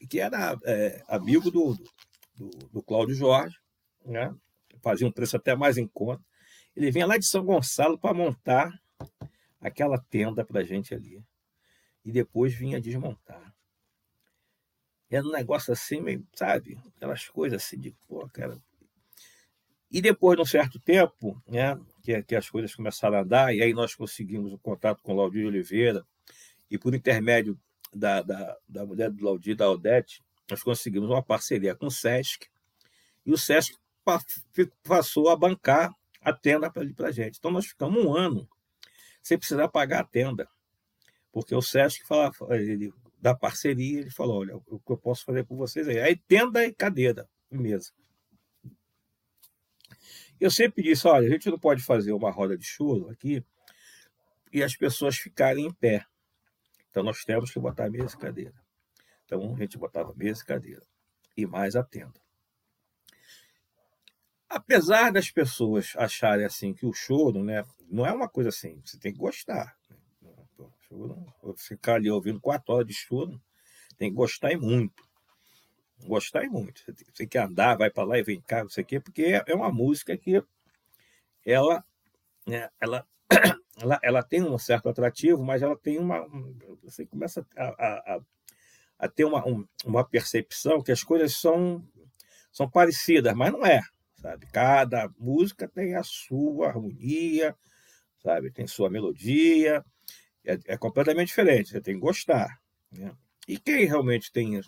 que 0.09 0.19
era 0.19 0.57
é, 0.65 1.03
amigo 1.07 1.51
do, 1.51 1.77
do, 2.35 2.49
do 2.71 2.83
Cláudio 2.83 3.15
Jorge, 3.15 3.57
né? 4.05 4.33
fazia 4.81 5.07
um 5.07 5.11
preço 5.11 5.35
até 5.35 5.55
mais 5.55 5.77
em 5.77 5.87
conta. 5.87 6.23
Ele 6.75 6.91
vinha 6.91 7.07
lá 7.07 7.17
de 7.17 7.25
São 7.25 7.43
Gonçalo 7.43 7.97
para 7.97 8.13
montar 8.13 8.71
aquela 9.59 9.97
tenda 9.97 10.45
para 10.45 10.61
a 10.61 10.63
gente 10.63 10.93
ali. 10.93 11.23
E 12.05 12.11
depois 12.11 12.53
vinha 12.53 12.79
desmontar. 12.79 13.53
Era 15.09 15.25
um 15.25 15.31
negócio 15.31 15.73
assim, 15.73 15.99
meio, 15.99 16.25
sabe? 16.33 16.77
Aquelas 16.95 17.27
coisas 17.27 17.63
assim 17.63 17.79
de, 17.79 17.95
pô, 18.07 18.27
cara. 18.29 18.57
E 19.89 20.01
depois 20.01 20.35
de 20.35 20.41
um 20.41 20.45
certo 20.45 20.79
tempo, 20.79 21.41
né, 21.47 21.79
que, 22.03 22.21
que 22.23 22.35
as 22.35 22.49
coisas 22.49 22.75
começaram 22.75 23.17
a 23.17 23.21
andar, 23.21 23.55
e 23.55 23.61
aí 23.61 23.73
nós 23.73 23.95
conseguimos 23.95 24.51
o 24.53 24.57
contato 24.57 25.01
com 25.01 25.13
o 25.13 25.15
Laudir 25.15 25.47
Oliveira, 25.47 26.05
e 26.69 26.77
por 26.77 26.93
intermédio 26.93 27.57
da, 27.93 28.21
da, 28.21 28.57
da 28.67 28.85
mulher 28.85 29.09
do 29.09 29.23
Laudir, 29.23 29.55
da 29.55 29.69
Odete, 29.69 30.23
nós 30.49 30.61
conseguimos 30.61 31.09
uma 31.09 31.23
parceria 31.23 31.75
com 31.75 31.87
o 31.87 31.91
SESC, 31.91 32.47
e 33.25 33.31
o 33.31 33.37
SESC 33.37 33.75
passou 34.83 35.29
a 35.29 35.35
bancar 35.35 35.95
a 36.21 36.33
tenda 36.33 36.69
para 36.69 37.07
a 37.07 37.11
gente. 37.11 37.37
Então 37.37 37.51
nós 37.51 37.65
ficamos 37.65 38.03
um 38.03 38.13
ano 38.13 38.47
sem 39.21 39.37
precisar 39.37 39.67
pagar 39.69 40.01
a 40.01 40.03
tenda, 40.03 40.47
porque 41.35 41.53
o 41.53 41.61
SESC 41.61 42.07
fala, 42.07 42.31
ele, 42.51 42.93
da 43.21 43.35
parceria, 43.35 43.99
ele 43.99 44.09
falou, 44.09 44.39
olha, 44.39 44.55
o 44.55 44.79
que 44.79 44.89
eu 44.89 44.97
posso 44.97 45.25
fazer 45.25 45.43
por 45.43 45.57
vocês 45.57 45.85
é 45.85 46.01
aí 46.01 46.15
tenda 46.15 46.63
e 46.63 46.73
cadeira 46.73 47.27
mesa. 47.51 47.91
Eu 50.39 50.49
sempre 50.49 50.81
disse, 50.81 51.05
olha, 51.05 51.27
a 51.27 51.29
gente 51.29 51.49
não 51.49 51.59
pode 51.59 51.83
fazer 51.83 52.13
uma 52.13 52.31
roda 52.31 52.57
de 52.57 52.63
choro 52.63 53.09
aqui 53.09 53.43
e 54.53 54.63
as 54.63 54.77
pessoas 54.77 55.17
ficarem 55.17 55.65
em 55.65 55.73
pé. 55.73 56.05
Então 56.89 57.03
nós 57.03 57.25
temos 57.25 57.51
que 57.51 57.59
botar 57.59 57.89
mesa 57.89 58.15
e 58.15 58.17
cadeira. 58.17 58.55
Então 59.25 59.53
a 59.53 59.59
gente 59.59 59.77
botava 59.77 60.13
mesa 60.15 60.41
e 60.41 60.45
cadeira 60.45 60.83
e 61.35 61.45
mais 61.45 61.75
a 61.75 61.83
tenda. 61.83 62.17
Apesar 64.47 65.11
das 65.11 65.29
pessoas 65.29 65.91
acharem 65.97 66.45
assim 66.45 66.73
que 66.73 66.85
o 66.85 66.93
choro, 66.93 67.43
né, 67.43 67.65
não 67.89 68.05
é 68.05 68.13
uma 68.13 68.29
coisa 68.29 68.47
assim, 68.47 68.81
você 68.85 68.97
tem 68.97 69.11
que 69.11 69.19
gostar. 69.19 69.74
Choro, 70.87 71.25
ficar 71.57 71.95
ali 71.95 72.09
ouvindo 72.09 72.39
quatro 72.39 72.73
horas 72.73 72.87
de 72.87 72.93
choro, 72.93 73.41
tem 73.97 74.09
que 74.09 74.15
gostar 74.15 74.51
e 74.51 74.57
muito. 74.57 75.03
Gostar 76.05 76.43
e 76.43 76.49
muito. 76.49 76.83
Tem 77.15 77.27
que 77.27 77.37
andar, 77.37 77.77
vai 77.77 77.89
para 77.89 78.03
lá 78.03 78.19
e 78.19 78.23
vem 78.23 78.41
cá, 78.41 78.63
não 78.63 78.69
sei 78.69 78.83
o 78.83 78.87
quê, 78.87 78.99
porque 78.99 79.41
é, 79.45 79.55
uma 79.55 79.71
música 79.71 80.15
que 80.17 80.43
ela, 81.45 81.83
né, 82.45 82.69
ela, 82.79 83.07
ela, 83.79 83.99
ela 84.03 84.23
tem 84.23 84.43
um 84.43 84.57
certo 84.57 84.89
atrativo, 84.89 85.43
mas 85.43 85.61
ela 85.61 85.77
tem 85.77 85.97
uma. 85.97 86.27
Você 86.83 87.05
começa 87.05 87.45
a, 87.57 87.65
a, 87.67 88.19
a 88.99 89.07
ter 89.07 89.25
uma, 89.25 89.43
uma 89.85 90.03
percepção 90.03 90.81
que 90.81 90.91
as 90.91 91.03
coisas 91.03 91.35
são, 91.35 91.83
são 92.51 92.69
parecidas, 92.69 93.33
mas 93.33 93.51
não 93.51 93.65
é. 93.65 93.81
Sabe? 94.15 94.47
Cada 94.47 95.09
música 95.17 95.67
tem 95.67 95.95
a 95.95 96.03
sua 96.03 96.67
harmonia, 96.67 97.55
sabe? 98.17 98.51
Tem 98.51 98.65
sua 98.65 98.89
melodia, 98.89 99.83
é, 100.45 100.73
é 100.73 100.77
completamente 100.77 101.27
diferente. 101.27 101.69
Você 101.69 101.81
tem 101.81 101.95
que 101.95 102.01
gostar. 102.01 102.59
Né? 102.91 103.15
E 103.47 103.57
quem 103.57 103.85
realmente 103.85 104.31
tem 104.31 104.61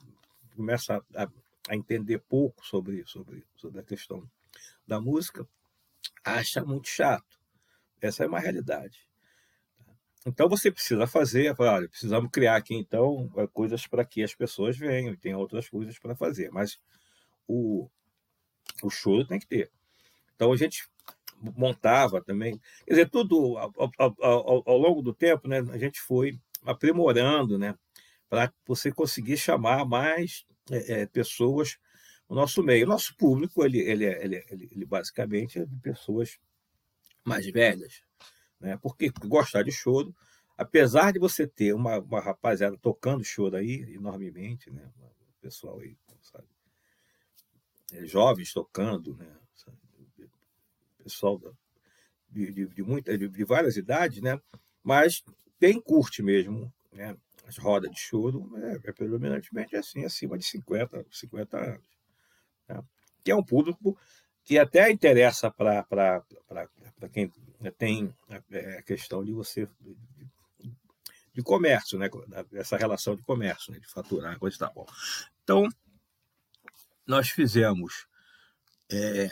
começa 0.56 1.04
a, 1.16 1.28
a, 1.70 1.76
entender 1.76 2.20
pouco 2.20 2.66
sobre, 2.66 3.04
sobre, 3.06 3.46
sobre 3.56 3.80
a 3.80 3.84
questão 3.84 4.30
da 4.88 5.00
música, 5.00 5.48
acha 6.24 6.64
muito 6.64 6.88
chato. 6.88 7.40
Essa 8.02 8.24
é 8.24 8.28
uma 8.28 8.40
realidade. 8.40 9.08
Então 10.26 10.50
você 10.50 10.70
precisa 10.72 11.08
fazer, 11.08 11.56
olha, 11.58 11.88
precisamos 11.88 12.30
criar 12.32 12.58
aqui 12.58 12.76
então 12.76 13.30
coisas 13.54 13.88
para 13.88 14.04
que 14.04 14.22
as 14.22 14.36
pessoas 14.36 14.78
venham 14.78 15.14
e 15.14 15.18
tem 15.18 15.34
outras 15.34 15.70
coisas 15.70 15.98
para 15.98 16.16
fazer, 16.16 16.52
mas 16.52 16.80
o, 17.48 17.90
o 18.84 18.90
show 18.90 19.26
tem 19.26 19.40
que 19.40 19.48
ter. 19.48 19.72
Então 20.36 20.52
a 20.52 20.58
gente 20.58 20.90
montava 21.40 22.22
também, 22.22 22.60
quer 22.86 22.94
dizer, 22.94 23.10
tudo 23.10 23.58
ao, 23.58 23.74
ao, 23.98 24.16
ao, 24.22 24.64
ao 24.66 24.78
longo 24.78 25.02
do 25.02 25.14
tempo, 25.14 25.48
né, 25.48 25.60
a 25.72 25.78
gente 25.78 26.00
foi 26.02 26.40
aprimorando, 26.64 27.58
né, 27.58 27.76
para 28.30 28.52
você 28.66 28.92
conseguir 28.92 29.38
chamar 29.38 29.86
mais 29.86 30.46
é, 30.72 31.02
é, 31.02 31.06
pessoas 31.06 31.78
no 32.30 32.36
nosso 32.36 32.62
meio. 32.64 32.86
O 32.86 32.90
nosso 32.90 33.16
público, 33.16 33.64
ele, 33.64 33.80
ele, 33.80 34.06
ele, 34.06 34.46
ele, 34.50 34.70
ele 34.72 34.86
basicamente 34.86 35.60
é 35.60 35.66
de 35.66 35.76
pessoas 35.78 36.40
mais 37.24 37.46
velhas, 37.46 38.02
né? 38.60 38.78
porque 38.82 39.12
gostar 39.26 39.64
de 39.64 39.72
choro, 39.72 40.16
apesar 40.58 41.12
de 41.12 41.20
você 41.20 41.48
ter 41.48 41.74
uma, 41.74 42.00
uma 42.00 42.20
rapaziada 42.20 42.78
tocando 42.78 43.24
choro 43.24 43.56
aí 43.56 43.94
enormemente, 43.94 44.72
né? 44.72 44.90
o 45.00 45.42
pessoal 45.42 45.80
aí, 45.80 45.98
sabe? 46.22 46.48
É, 47.94 48.06
jovens 48.06 48.52
tocando, 48.52 49.16
né? 49.16 49.28
Pessoal 51.08 51.40
de, 52.30 52.52
de, 52.52 52.66
de, 52.68 52.84
muita, 52.84 53.18
de, 53.18 53.28
de 53.28 53.44
várias 53.44 53.78
idades, 53.78 54.22
né? 54.22 54.40
mas 54.84 55.24
tem 55.60 55.82
curte 55.82 56.22
mesmo, 56.22 56.72
né? 56.92 57.16
as 57.48 57.58
rodas 57.58 57.92
de 57.92 58.00
choro 58.00 58.52
é, 58.58 58.90
é 58.90 58.92
predominantemente 58.92 59.76
assim, 59.76 60.04
acima 60.06 60.38
de 60.38 60.46
50, 60.46 61.06
50 61.10 61.58
anos. 61.58 61.88
Né? 62.68 62.84
Que 63.24 63.32
é 63.32 63.36
um 63.36 63.44
público 63.44 63.98
que 64.44 64.58
até 64.58 64.90
interessa 64.92 65.50
para 65.52 65.86
quem 67.12 67.32
tem 67.78 68.14
é, 68.52 68.78
a 68.78 68.82
questão 68.82 69.24
de 69.24 69.34
você 69.34 69.68
de, 71.34 71.44
comércio, 71.44 72.00
né? 72.00 72.10
essa 72.54 72.78
relação 72.78 73.16
de 73.16 73.22
comércio, 73.22 73.72
né? 73.72 73.80
de 73.80 73.88
faturar, 73.88 74.38
coisa 74.40 74.56
e 74.56 74.60
tal. 74.60 74.88
Então, 75.44 75.68
nós 77.06 77.30
fizemos 77.30 78.08
é, 78.92 79.32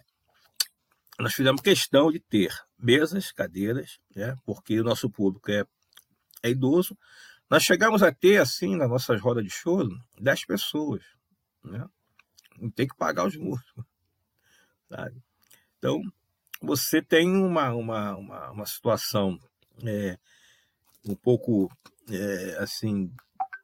nós 1.19 1.33
fizemos 1.33 1.61
questão 1.61 2.11
de 2.11 2.19
ter 2.19 2.53
mesas, 2.77 3.31
cadeiras, 3.31 3.99
né? 4.15 4.35
porque 4.45 4.79
o 4.79 4.83
nosso 4.83 5.09
público 5.09 5.51
é, 5.51 5.65
é 6.43 6.49
idoso, 6.49 6.97
nós 7.49 7.63
chegamos 7.63 8.01
a 8.03 8.11
ter, 8.11 8.37
assim, 8.37 8.75
nas 8.75 8.89
nossas 8.89 9.21
rodas 9.21 9.43
de 9.43 9.49
choro, 9.49 9.89
10 10.19 10.45
pessoas. 10.45 11.03
Né? 11.63 11.87
Não 12.59 12.69
tem 12.69 12.87
que 12.87 12.95
pagar 12.95 13.27
os 13.27 13.35
músicos. 13.35 13.85
Sabe? 14.89 15.21
Então, 15.77 16.01
você 16.61 17.01
tem 17.01 17.29
uma, 17.29 17.73
uma, 17.73 18.15
uma, 18.15 18.51
uma 18.51 18.65
situação 18.65 19.39
é, 19.83 20.17
um 21.05 21.15
pouco, 21.15 21.69
é, 22.09 22.57
assim, 22.59 23.13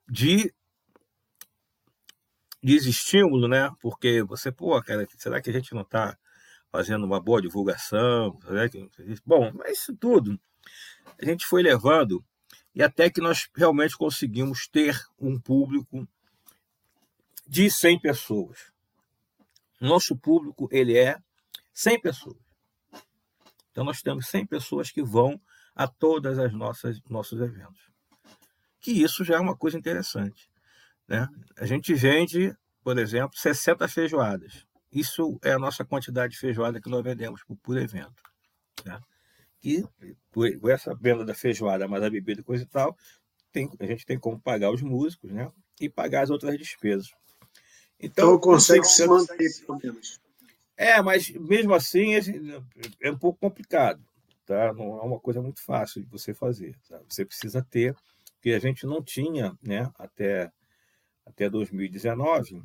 de 0.08 0.54
desestímulo, 2.62 3.48
né? 3.48 3.72
Porque 3.82 4.22
você, 4.22 4.52
pô, 4.52 4.80
cara, 4.84 5.08
será 5.18 5.42
que 5.42 5.50
a 5.50 5.54
gente 5.54 5.74
não 5.74 5.82
está 5.82 6.18
fazendo 6.72 7.06
uma 7.06 7.20
boa 7.20 7.42
divulgação? 7.42 8.40
Bom, 9.26 9.52
mas 9.54 9.80
isso 9.80 9.96
tudo 9.96 10.40
a 11.22 11.26
gente 11.26 11.46
foi 11.46 11.62
levando 11.62 12.24
e 12.74 12.82
até 12.82 13.10
que 13.10 13.22
nós 13.22 13.50
realmente 13.56 13.98
conseguimos 13.98 14.68
ter 14.68 15.00
um 15.20 15.40
público 15.40 16.08
de 17.46 17.70
100 17.70 18.00
pessoas. 18.00 18.72
Nosso 19.80 20.16
público 20.16 20.70
ele 20.72 20.98
é 20.98 21.18
100 21.74 22.02
pessoas. 22.02 22.38
Então 23.72 23.84
nós 23.84 24.02
temos 24.02 24.28
100 24.28 24.46
pessoas 24.48 24.92
que 24.92 25.04
vão 25.04 25.40
a 25.76 25.88
todas 25.88 26.40
as 26.40 26.54
nossas 26.54 27.02
nossos 27.10 27.40
eventos. 27.42 27.90
Que 28.80 28.92
isso 28.92 29.24
já 29.24 29.36
é 29.36 29.40
uma 29.40 29.56
coisa 29.56 29.78
interessante, 29.78 30.50
né? 31.08 31.28
A 31.58 31.66
gente 31.66 31.94
vende, 31.94 32.56
por 32.84 32.98
exemplo, 32.98 33.38
60 33.38 33.88
feijoadas. 33.88 34.66
Isso 34.92 35.40
é 35.44 35.54
a 35.54 35.60
nossa 35.60 35.86
quantidade 35.86 36.34
de 36.34 36.40
feijoada 36.40 36.82
que 36.82 36.90
nós 36.90 37.04
vendemos 37.04 37.44
por, 37.44 37.56
por 37.58 37.78
evento. 37.78 38.22
Tá? 38.84 39.02
E 39.64 39.84
com 40.32 40.70
essa 40.70 40.94
venda 40.96 41.24
da 41.24 41.34
feijoada, 41.34 41.88
mais 41.88 42.04
a 42.04 42.10
bebida 42.10 42.42
e 42.42 42.44
coisa 42.44 42.64
e 42.64 42.68
tal, 42.68 42.98
tem, 43.52 43.70
a 43.80 43.86
gente 43.86 44.06
tem 44.06 44.20
como 44.20 44.40
pagar 44.40 44.72
os 44.72 44.82
músicos 44.82 45.32
né? 45.32 45.52
e 45.80 45.90
pagar 45.90 46.24
as 46.24 46.30
outras 46.30 46.58
despesas. 46.58 47.12
Então, 48.00 48.30
então 48.30 48.40
consegue 48.40 48.84
se 48.86 49.06
manter, 49.06 49.50
pelo 49.66 49.80
menos. 49.82 50.20
É, 50.76 51.02
mas 51.02 51.30
mesmo 51.30 51.74
assim 51.74 52.14
é 53.00 53.12
um 53.12 53.18
pouco 53.18 53.40
complicado. 53.40 54.04
Tá? 54.46 54.74
Não 54.74 54.98
é 54.98 55.02
uma 55.02 55.20
coisa 55.20 55.42
muito 55.42 55.62
fácil 55.64 56.02
de 56.02 56.08
você 56.08 56.34
fazer. 56.34 56.76
Tá? 56.90 57.00
Você 57.08 57.24
precisa 57.24 57.62
ter, 57.62 57.96
porque 58.34 58.52
a 58.52 58.60
gente 58.60 58.86
não 58.88 59.02
tinha, 59.02 59.56
né, 59.62 59.92
até, 60.00 60.52
até 61.26 61.50
2019, 61.50 62.64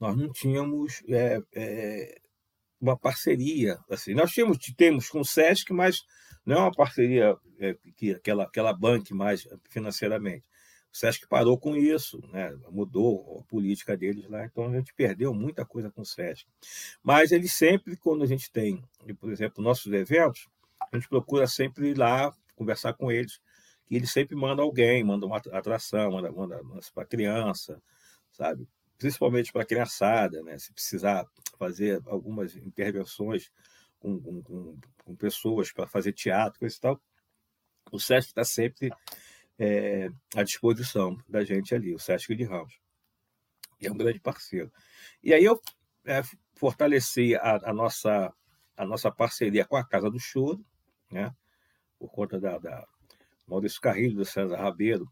nós 0.00 0.16
não 0.16 0.32
tínhamos 0.32 1.02
é, 1.08 1.40
é, 1.54 2.20
uma 2.80 2.96
parceria. 2.98 3.78
Assim. 3.90 4.14
Nós 4.14 4.32
tínhamos, 4.32 4.58
temos 4.76 5.08
com 5.08 5.20
o 5.20 5.24
SESC, 5.24 5.72
mas 5.72 6.02
não 6.44 6.56
é 6.56 6.60
uma 6.60 6.72
parceria 6.72 7.36
é, 7.58 7.76
que 7.96 8.12
aquela, 8.12 8.44
aquela 8.44 8.72
banque 8.72 9.12
mais 9.12 9.46
financeiramente. 9.68 10.44
O 10.92 10.96
SESC 10.96 11.28
parou 11.28 11.56
com 11.56 11.76
isso, 11.76 12.18
né? 12.32 12.52
mudou 12.70 13.40
a 13.40 13.48
política 13.48 13.96
deles 13.96 14.28
lá, 14.28 14.44
então 14.44 14.64
a 14.64 14.76
gente 14.76 14.92
perdeu 14.94 15.32
muita 15.32 15.64
coisa 15.64 15.88
com 15.90 16.02
o 16.02 16.06
SESC. 16.06 16.46
Mas 17.00 17.30
eles 17.30 17.52
sempre, 17.52 17.96
quando 17.96 18.24
a 18.24 18.26
gente 18.26 18.50
tem, 18.50 18.82
por 19.20 19.30
exemplo, 19.30 19.62
nossos 19.62 19.92
eventos, 19.92 20.48
a 20.90 20.96
gente 20.96 21.08
procura 21.08 21.46
sempre 21.46 21.90
ir 21.90 21.98
lá 21.98 22.32
conversar 22.56 22.94
com 22.94 23.12
eles, 23.12 23.38
que 23.86 23.94
eles 23.94 24.10
sempre 24.10 24.34
mandam 24.34 24.64
alguém, 24.64 25.04
mandam 25.04 25.28
uma 25.28 25.36
atração, 25.36 26.10
manda, 26.10 26.32
manda, 26.32 26.62
manda 26.62 26.80
para 26.92 27.06
criança, 27.06 27.80
sabe? 28.32 28.66
Principalmente 29.00 29.52
para 29.52 29.62
a 29.62 29.66
criançada, 29.66 30.42
né? 30.42 30.58
Se 30.58 30.72
precisar 30.72 31.26
fazer 31.58 32.00
algumas 32.06 32.54
intervenções 32.54 33.50
com, 33.98 34.20
com, 34.20 34.78
com 35.04 35.16
pessoas 35.16 35.72
para 35.72 35.88
fazer 35.88 36.12
teatro, 36.12 36.60
coisa 36.60 36.76
e 36.76 36.80
tal, 36.80 37.00
o 37.90 37.98
SESC 37.98 38.28
está 38.28 38.44
sempre 38.44 38.90
é, 39.58 40.08
à 40.36 40.42
disposição 40.42 41.16
da 41.28 41.42
gente 41.44 41.74
ali, 41.74 41.94
o 41.94 41.98
Sesc 41.98 42.34
de 42.34 42.44
Ramos, 42.44 42.78
que 43.78 43.86
é 43.86 43.92
um 43.92 43.96
grande 43.96 44.20
parceiro. 44.20 44.72
E 45.22 45.34
aí 45.34 45.44
eu 45.44 45.60
é, 46.04 46.22
fortaleci 46.54 47.34
a, 47.36 47.70
a, 47.70 47.72
nossa, 47.72 48.32
a 48.76 48.86
nossa 48.86 49.10
parceria 49.10 49.64
com 49.64 49.76
a 49.76 49.86
Casa 49.86 50.10
do 50.10 50.18
Choro, 50.18 50.64
né, 51.10 51.34
por 51.98 52.10
conta 52.10 52.38
da, 52.38 52.58
da 52.58 52.86
Maurício 53.46 53.80
Carrilho, 53.80 54.16
do 54.16 54.24
César 54.24 54.56
Rabeiro, 54.56 55.10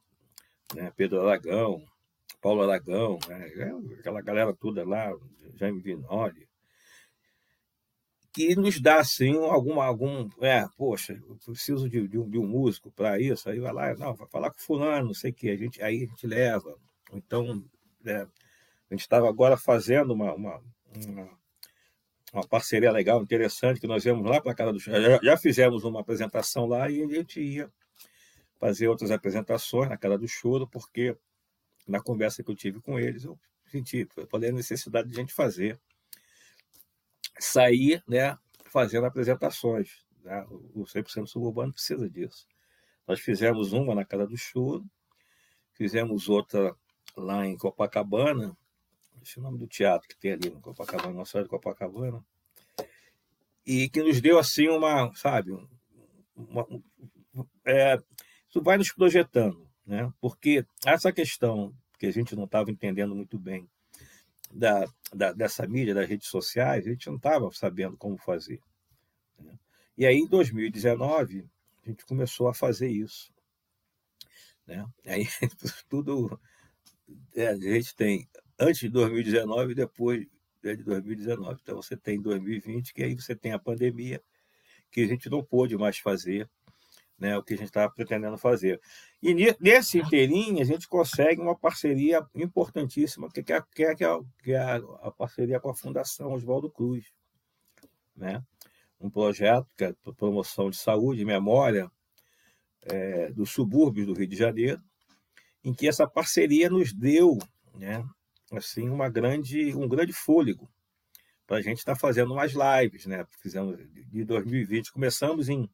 né, 0.74 0.93
Pedro 0.97 1.20
Aragão, 1.26 1.84
Paulo 2.41 2.62
Aragão, 2.62 3.18
né, 3.29 3.49
é 3.49 3.99
aquela 3.99 4.20
galera 4.20 4.55
toda 4.55 4.87
lá, 4.87 5.12
Jaime 5.57 5.81
Vinoli, 5.81 6.49
que 8.33 8.55
nos 8.55 8.81
dá 8.81 9.01
assim 9.01 9.37
alguma 9.37 9.85
algum 9.85 10.29
é 10.41 10.64
poxa 10.76 11.20
eu 11.29 11.37
preciso 11.45 11.89
de, 11.89 12.07
de, 12.07 12.18
um, 12.18 12.29
de 12.29 12.39
um 12.39 12.47
músico 12.47 12.91
para 12.93 13.20
isso 13.20 13.49
aí 13.51 13.59
vai 13.59 13.72
lá 13.72 13.95
não 13.95 14.14
vai 14.14 14.29
falar 14.29 14.51
com 14.51 14.61
fulano 14.61 15.07
não 15.07 15.14
sei 15.14 15.31
o 15.31 15.35
que 15.35 15.51
a 15.51 15.57
gente 15.57 15.83
aí 15.83 16.05
a 16.05 16.07
gente 16.07 16.26
leva. 16.26 16.79
Então 17.12 17.64
é, 18.05 18.16
a 18.20 18.95
gente 18.95 19.01
estava 19.01 19.29
agora 19.29 19.57
fazendo 19.57 20.12
uma, 20.12 20.35
uma, 20.35 20.62
uma, 20.95 21.39
uma, 22.33 22.47
parceria 22.47 22.93
legal 22.93 23.22
interessante 23.22 23.81
que 23.81 23.87
nós 23.87 24.05
íamos 24.05 24.24
lá 24.31 24.41
para 24.41 24.53
a 24.53 24.55
casa 24.55 24.72
do 24.72 24.79
já, 24.79 25.18
já 25.20 25.37
fizemos 25.37 25.85
uma 25.85 26.01
apresentação 26.01 26.66
lá 26.66 26.89
e 26.89 27.03
a 27.03 27.07
gente 27.09 27.41
ia 27.41 27.70
fazer 28.59 28.89
outras 28.89 29.11
apresentações 29.11 29.89
na 29.89 29.97
casa 29.97 30.18
do 30.18 30.29
choro 30.29 30.68
porque 30.68 31.16
na 31.89 32.01
conversa 32.01 32.43
que 32.43 32.51
eu 32.51 32.57
tive 32.57 32.80
com 32.80 32.99
eles 32.99 33.24
eu 33.24 33.39
senti 33.66 34.09
falei 34.30 34.51
a 34.51 34.53
necessidade 34.53 35.09
de 35.09 35.14
a 35.16 35.20
gente 35.20 35.32
fazer 35.32 35.78
sair 37.39 38.03
né, 38.09 38.36
fazendo 38.64 39.07
apresentações. 39.07 40.05
Né? 40.22 40.45
O 40.49 40.84
100% 40.84 41.26
suburbano 41.26 41.72
precisa 41.72 42.09
disso. 42.09 42.47
Nós 43.07 43.20
fizemos 43.20 43.72
uma 43.72 43.95
na 43.95 44.05
Casa 44.05 44.26
do 44.26 44.36
Choro, 44.36 44.84
fizemos 45.72 46.28
outra 46.28 46.74
lá 47.16 47.47
em 47.47 47.57
Copacabana, 47.57 48.57
esse 49.22 49.39
é 49.39 49.41
o 49.41 49.45
nome 49.45 49.59
do 49.59 49.66
teatro 49.66 50.09
que 50.09 50.16
tem 50.16 50.32
ali 50.32 50.51
no 50.51 50.61
Copacabana, 50.61 51.14
na 51.14 51.24
cidade 51.24 51.45
de 51.45 51.51
Copacabana, 51.51 52.24
e 53.66 53.89
que 53.89 54.03
nos 54.03 54.20
deu 54.20 54.39
assim 54.39 54.68
uma, 54.68 55.12
sabe, 55.14 55.53
uma, 56.36 56.66
é, 57.64 57.99
isso 58.49 58.62
vai 58.62 58.78
nos 58.78 58.93
projetando, 58.93 59.68
né? 59.89 60.12
Porque 60.20 60.66
essa 60.84 61.11
questão 61.11 61.74
que 61.99 62.07
a 62.07 62.12
gente 62.12 62.36
não 62.36 62.45
estava 62.45 62.70
entendendo 62.70 63.16
muito 63.16 63.39
bem 63.39 63.66
da, 64.53 64.84
da, 65.12 65.32
dessa 65.32 65.66
mídia, 65.66 65.95
das 65.95 66.07
redes 66.07 66.28
sociais, 66.28 66.86
a 66.86 66.91
gente 66.91 67.07
não 67.09 67.16
estava 67.16 67.51
sabendo 67.53 67.97
como 67.97 68.18
fazer. 68.18 68.61
Né? 69.39 69.59
E 69.97 70.07
aí, 70.07 70.16
em 70.16 70.26
2019, 70.26 71.49
a 71.84 71.89
gente 71.89 72.05
começou 72.05 72.49
a 72.49 72.55
fazer 72.55 72.89
isso. 72.89 73.32
Né? 74.66 74.86
Aí, 75.07 75.26
tudo. 75.89 76.39
É, 77.34 77.49
a 77.49 77.57
gente 77.57 77.97
tem 77.97 78.28
antes 78.59 78.80
de 78.80 78.91
2019 78.91 79.72
e 79.72 79.74
depois 79.74 80.26
de 80.62 80.84
2019. 80.84 81.61
Então, 81.62 81.76
você 81.76 81.97
tem 81.97 82.20
2020, 82.20 82.93
que 82.93 83.03
aí 83.03 83.14
você 83.14 83.34
tem 83.34 83.53
a 83.53 83.59
pandemia, 83.59 84.22
que 84.91 85.01
a 85.01 85.07
gente 85.07 85.30
não 85.30 85.43
pôde 85.43 85.78
mais 85.78 85.97
fazer 85.97 86.49
né, 87.18 87.36
o 87.36 87.43
que 87.43 87.55
a 87.55 87.57
gente 87.57 87.66
estava 87.66 87.93
pretendendo 87.93 88.39
fazer. 88.39 88.80
E 89.21 89.35
nesse 89.61 89.99
inteirinho, 89.99 90.61
a 90.61 90.64
gente 90.64 90.87
consegue 90.87 91.41
uma 91.41 91.57
parceria 91.57 92.25
importantíssima, 92.35 93.29
que 93.31 93.41
é, 93.53 93.61
que 93.75 93.85
é, 93.85 93.95
que 93.95 94.53
é 94.53 94.59
a, 94.59 94.77
a 95.03 95.11
parceria 95.11 95.59
com 95.59 95.71
a 95.71 95.75
Fundação 95.75 96.33
Oswaldo 96.33 96.71
Cruz. 96.71 97.05
Né? 98.16 98.41
Um 99.01 99.11
projeto 99.11 99.66
que 99.77 99.85
é 99.85 99.95
promoção 100.16 100.71
de 100.71 100.77
saúde 100.77 101.23
e 101.23 101.25
memória 101.25 101.91
é, 102.83 103.31
dos 103.33 103.51
subúrbios 103.51 104.07
do 104.07 104.14
Rio 104.14 104.29
de 104.29 104.37
Janeiro, 104.37 104.81
em 105.64 105.75
que 105.75 105.89
essa 105.89 106.07
parceria 106.07 106.71
nos 106.71 106.93
deu 106.93 107.39
né, 107.75 108.05
assim, 108.53 108.89
uma 108.89 109.09
grande, 109.09 109.75
um 109.75 109.89
grande 109.89 110.12
fôlego 110.12 110.71
para 111.45 111.57
a 111.57 111.62
gente 111.62 111.79
estar 111.79 111.95
tá 111.95 111.99
fazendo 111.99 112.33
umas 112.33 112.53
lives. 112.53 113.07
Né? 113.07 113.27
Fizemos 113.41 113.77
de 113.93 114.25
2020, 114.25 114.93
começamos 114.93 115.49
em 115.49 115.69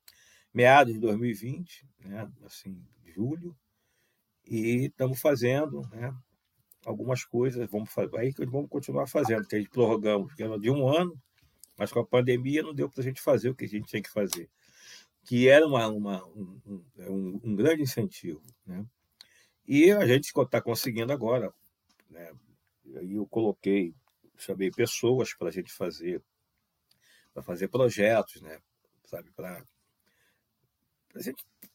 meados 0.53 0.95
de 0.95 1.01
2020, 1.01 1.87
né, 2.05 2.31
assim, 2.45 2.81
julho, 3.15 3.57
e 4.47 4.87
estamos 4.87 5.21
fazendo 5.21 5.81
né, 5.91 6.15
algumas 6.85 7.25
coisas, 7.25 7.69
vamos 7.71 7.91
fazer, 7.91 8.17
aí 8.19 8.33
vamos 8.47 8.69
continuar 8.69 9.07
fazendo, 9.07 9.47
que 9.47 9.57
a 9.57 9.59
gente 9.59 9.71
prorrogamos, 9.71 10.35
que 10.35 10.43
era 10.43 10.59
de 10.59 10.71
um 10.71 10.89
ano, 10.89 11.19
mas 11.77 11.93
com 11.93 12.01
a 12.01 12.07
pandemia 12.07 12.63
não 12.63 12.75
deu 12.75 12.89
para 12.89 13.01
a 13.01 13.05
gente 13.05 13.21
fazer 13.21 13.51
o 13.51 13.55
que 13.55 13.65
a 13.65 13.69
gente 13.69 13.87
tinha 13.87 14.03
que 14.03 14.11
fazer, 14.11 14.49
que 15.25 15.49
era 15.49 15.67
uma, 15.67 15.87
uma 15.89 16.25
um, 16.27 16.61
um, 16.99 17.41
um, 17.43 17.57
grande 17.57 17.83
incentivo. 17.83 18.43
Né? 18.67 18.85
E 19.67 19.91
a 19.91 20.07
gente 20.07 20.31
está 20.31 20.61
conseguindo 20.61 21.13
agora. 21.13 21.53
Né? 22.11 22.31
Aí 22.97 23.15
eu 23.15 23.27
coloquei, 23.27 23.95
chamei 24.37 24.71
pessoas 24.71 25.35
para 25.35 25.49
a 25.49 25.53
gente 25.53 25.73
fazer, 25.73 26.23
para 27.33 27.43
fazer 27.43 27.69
projetos, 27.69 28.43
né? 28.43 28.61
sabe, 29.07 29.31
para 29.33 29.65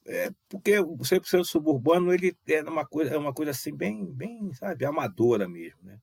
é, 0.05 0.31
porque 0.47 0.79
o 0.79 0.97
100% 0.97 1.43
suburbano 1.43 2.13
ele 2.13 2.35
é 2.47 2.63
uma 2.63 2.85
coisa, 2.85 3.13
é 3.13 3.17
uma 3.17 3.33
coisa 3.33 3.51
assim 3.51 3.75
bem, 3.75 4.05
bem, 4.05 4.53
sabe, 4.53 4.85
amadora 4.85 5.47
mesmo, 5.47 5.79
né? 5.83 5.99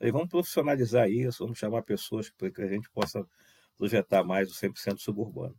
Aí 0.00 0.10
vamos 0.10 0.28
profissionalizar 0.28 1.08
isso, 1.08 1.44
vamos 1.44 1.58
chamar 1.58 1.82
pessoas 1.82 2.28
para 2.30 2.50
que 2.50 2.60
a 2.60 2.66
gente 2.66 2.90
possa 2.90 3.26
projetar 3.76 4.24
mais 4.24 4.50
o 4.50 4.54
100% 4.54 4.98
suburbano. 4.98 5.56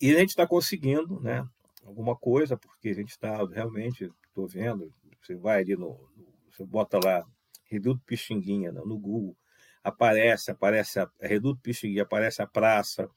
E 0.00 0.14
a 0.14 0.18
gente 0.18 0.30
está 0.30 0.46
conseguindo, 0.46 1.20
né? 1.20 1.46
Alguma 1.84 2.16
coisa, 2.16 2.56
porque 2.56 2.88
a 2.88 2.94
gente 2.94 3.10
está 3.10 3.44
realmente, 3.46 4.10
estou 4.28 4.48
vendo, 4.48 4.92
você 5.20 5.34
vai 5.34 5.60
ali 5.60 5.76
no, 5.76 6.08
você 6.50 6.64
bota 6.64 6.98
lá 7.02 7.24
Reduto 7.64 8.02
Pixinguinha 8.04 8.72
no 8.72 8.98
Google, 8.98 9.36
aparece, 9.82 10.50
aparece 10.50 10.98
a 10.98 11.10
Reduto 11.20 11.60
Pixinguinha, 11.60 12.02
aparece 12.02 12.42
a 12.42 12.46
praça, 12.46 13.08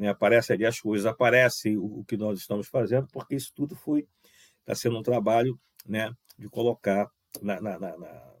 né, 0.00 0.08
aparece 0.08 0.50
ali 0.54 0.64
as 0.64 0.80
coisas, 0.80 1.04
aparece 1.04 1.76
o, 1.76 2.00
o, 2.00 2.04
que 2.06 2.16
nós 2.16 2.38
estamos 2.38 2.66
fazendo, 2.68 3.06
porque 3.12 3.34
isso 3.34 3.52
tudo 3.54 3.76
foi 3.76 4.08
está 4.60 4.74
sendo 4.74 4.98
um 4.98 5.02
trabalho 5.02 5.60
né, 5.86 6.10
de 6.38 6.48
colocar 6.48 7.10
na, 7.42 7.60
na, 7.60 7.78
na, 7.78 8.32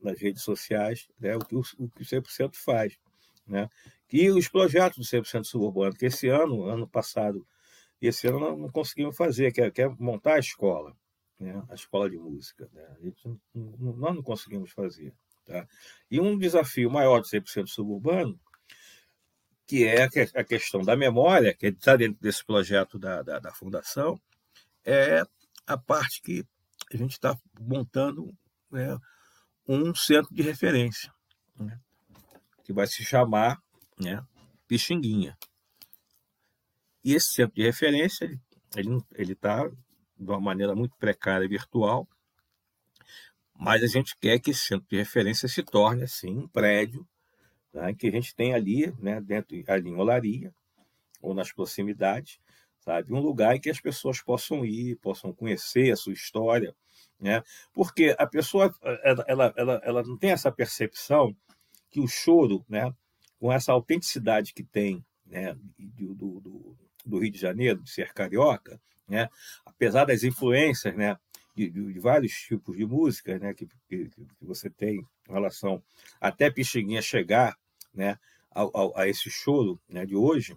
nas 0.00 0.20
redes 0.20 0.42
sociais 0.42 1.06
né, 1.20 1.36
o, 1.36 1.38
que 1.38 1.54
o, 1.54 1.60
o 1.78 1.88
que 1.88 2.02
o 2.02 2.04
100% 2.04 2.56
faz. 2.56 2.98
Né? 3.46 3.68
E 4.12 4.28
os 4.28 4.48
projetos 4.48 4.98
do 4.98 5.04
100% 5.04 5.44
suburbano, 5.44 5.94
que 5.94 6.06
esse 6.06 6.26
ano, 6.26 6.64
ano 6.64 6.88
passado, 6.88 7.46
esse 8.02 8.26
ano 8.26 8.40
não, 8.40 8.56
não 8.56 8.68
conseguimos 8.68 9.16
fazer, 9.16 9.52
que 9.52 9.60
é, 9.60 9.70
que 9.70 9.82
é 9.82 9.88
montar 9.88 10.34
a 10.34 10.40
escola, 10.40 10.96
né? 11.38 11.62
a 11.68 11.74
escola 11.74 12.10
de 12.10 12.18
música. 12.18 12.68
Né? 12.72 12.96
Gente 13.02 13.38
não, 13.54 13.92
nós 13.94 14.16
não 14.16 14.22
conseguimos 14.22 14.72
fazer. 14.72 15.14
Tá? 15.44 15.64
E 16.10 16.20
um 16.20 16.36
desafio 16.36 16.90
maior 16.90 17.20
do 17.20 17.26
100% 17.26 17.68
suburbano 17.68 18.36
que 19.66 19.84
é 19.84 20.08
a 20.34 20.44
questão 20.44 20.82
da 20.82 20.96
memória, 20.96 21.54
que 21.54 21.66
está 21.66 21.96
dentro 21.96 22.20
desse 22.20 22.44
projeto 22.44 22.98
da, 22.98 23.22
da, 23.22 23.38
da, 23.38 23.52
Fundação, 23.52 24.20
é 24.84 25.22
a 25.66 25.76
parte 25.76 26.22
que 26.22 26.46
a 26.92 26.96
gente 26.96 27.12
está 27.12 27.36
montando 27.58 28.32
né, 28.70 28.96
um 29.66 29.94
centro 29.94 30.32
de 30.32 30.42
referência. 30.42 31.12
Né? 31.58 31.80
que 32.66 32.72
vai 32.72 32.88
se 32.88 33.04
chamar 33.04 33.62
né, 33.96 34.20
Pixinguinha. 34.66 35.38
E 37.04 37.14
esse 37.14 37.28
centro 37.28 37.54
de 37.54 37.62
referência, 37.62 38.24
ele 38.24 38.34
está 38.34 38.80
ele, 38.80 39.04
ele 39.14 39.34
tá 39.36 39.68
de 39.68 40.30
uma 40.30 40.40
maneira 40.40 40.74
muito 40.74 40.96
precária 40.96 41.44
e 41.44 41.48
virtual, 41.48 42.08
mas 43.54 43.84
a 43.84 43.86
gente 43.86 44.16
quer 44.18 44.40
que 44.40 44.50
esse 44.50 44.66
centro 44.66 44.86
de 44.90 44.96
referência 44.96 45.48
se 45.48 45.62
torne 45.62 46.02
assim 46.02 46.36
um 46.36 46.48
prédio 46.48 47.06
né, 47.76 47.94
que 47.94 48.08
a 48.08 48.10
gente 48.10 48.34
tem 48.34 48.54
ali, 48.54 48.92
né, 48.98 49.20
dentro 49.20 49.62
ali 49.68 49.90
em 49.90 49.96
Olaria 49.96 50.52
ou 51.20 51.34
nas 51.34 51.52
proximidades, 51.52 52.38
sabe, 52.80 53.12
um 53.12 53.20
lugar 53.20 53.54
em 53.54 53.60
que 53.60 53.68
as 53.68 53.80
pessoas 53.80 54.20
possam 54.22 54.64
ir, 54.64 54.96
possam 54.96 55.32
conhecer 55.32 55.92
a 55.92 55.96
sua 55.96 56.12
história, 56.12 56.74
né? 57.20 57.42
Porque 57.72 58.14
a 58.18 58.26
pessoa 58.26 58.74
ela, 59.02 59.24
ela, 59.26 59.54
ela, 59.56 59.80
ela 59.84 60.02
não 60.02 60.16
tem 60.16 60.30
essa 60.30 60.50
percepção 60.50 61.36
que 61.90 62.00
o 62.00 62.08
choro, 62.08 62.64
né, 62.68 62.92
com 63.38 63.52
essa 63.52 63.72
autenticidade 63.72 64.54
que 64.54 64.62
tem, 64.62 65.04
né, 65.26 65.54
do, 65.78 66.14
do, 66.14 66.76
do 67.04 67.18
Rio 67.18 67.30
de 67.30 67.38
Janeiro, 67.38 67.82
de 67.82 67.90
ser 67.90 68.12
carioca, 68.12 68.80
né, 69.08 69.28
apesar 69.64 70.04
das 70.04 70.22
influências, 70.22 70.94
né, 70.94 71.16
de, 71.54 71.70
de, 71.70 71.98
vários 71.98 72.32
tipos 72.32 72.76
de 72.76 72.84
música 72.86 73.38
né, 73.38 73.54
que, 73.54 73.66
que, 73.88 74.08
que, 74.08 74.26
você 74.42 74.68
tem 74.68 75.00
em 75.28 75.32
relação 75.32 75.82
até 76.20 76.50
Pixinguinha 76.50 77.00
chegar 77.00 77.56
né, 77.96 78.18
a, 78.50 78.62
a, 79.02 79.08
esse 79.08 79.30
choro 79.30 79.80
né, 79.88 80.04
de 80.06 80.14
hoje. 80.14 80.56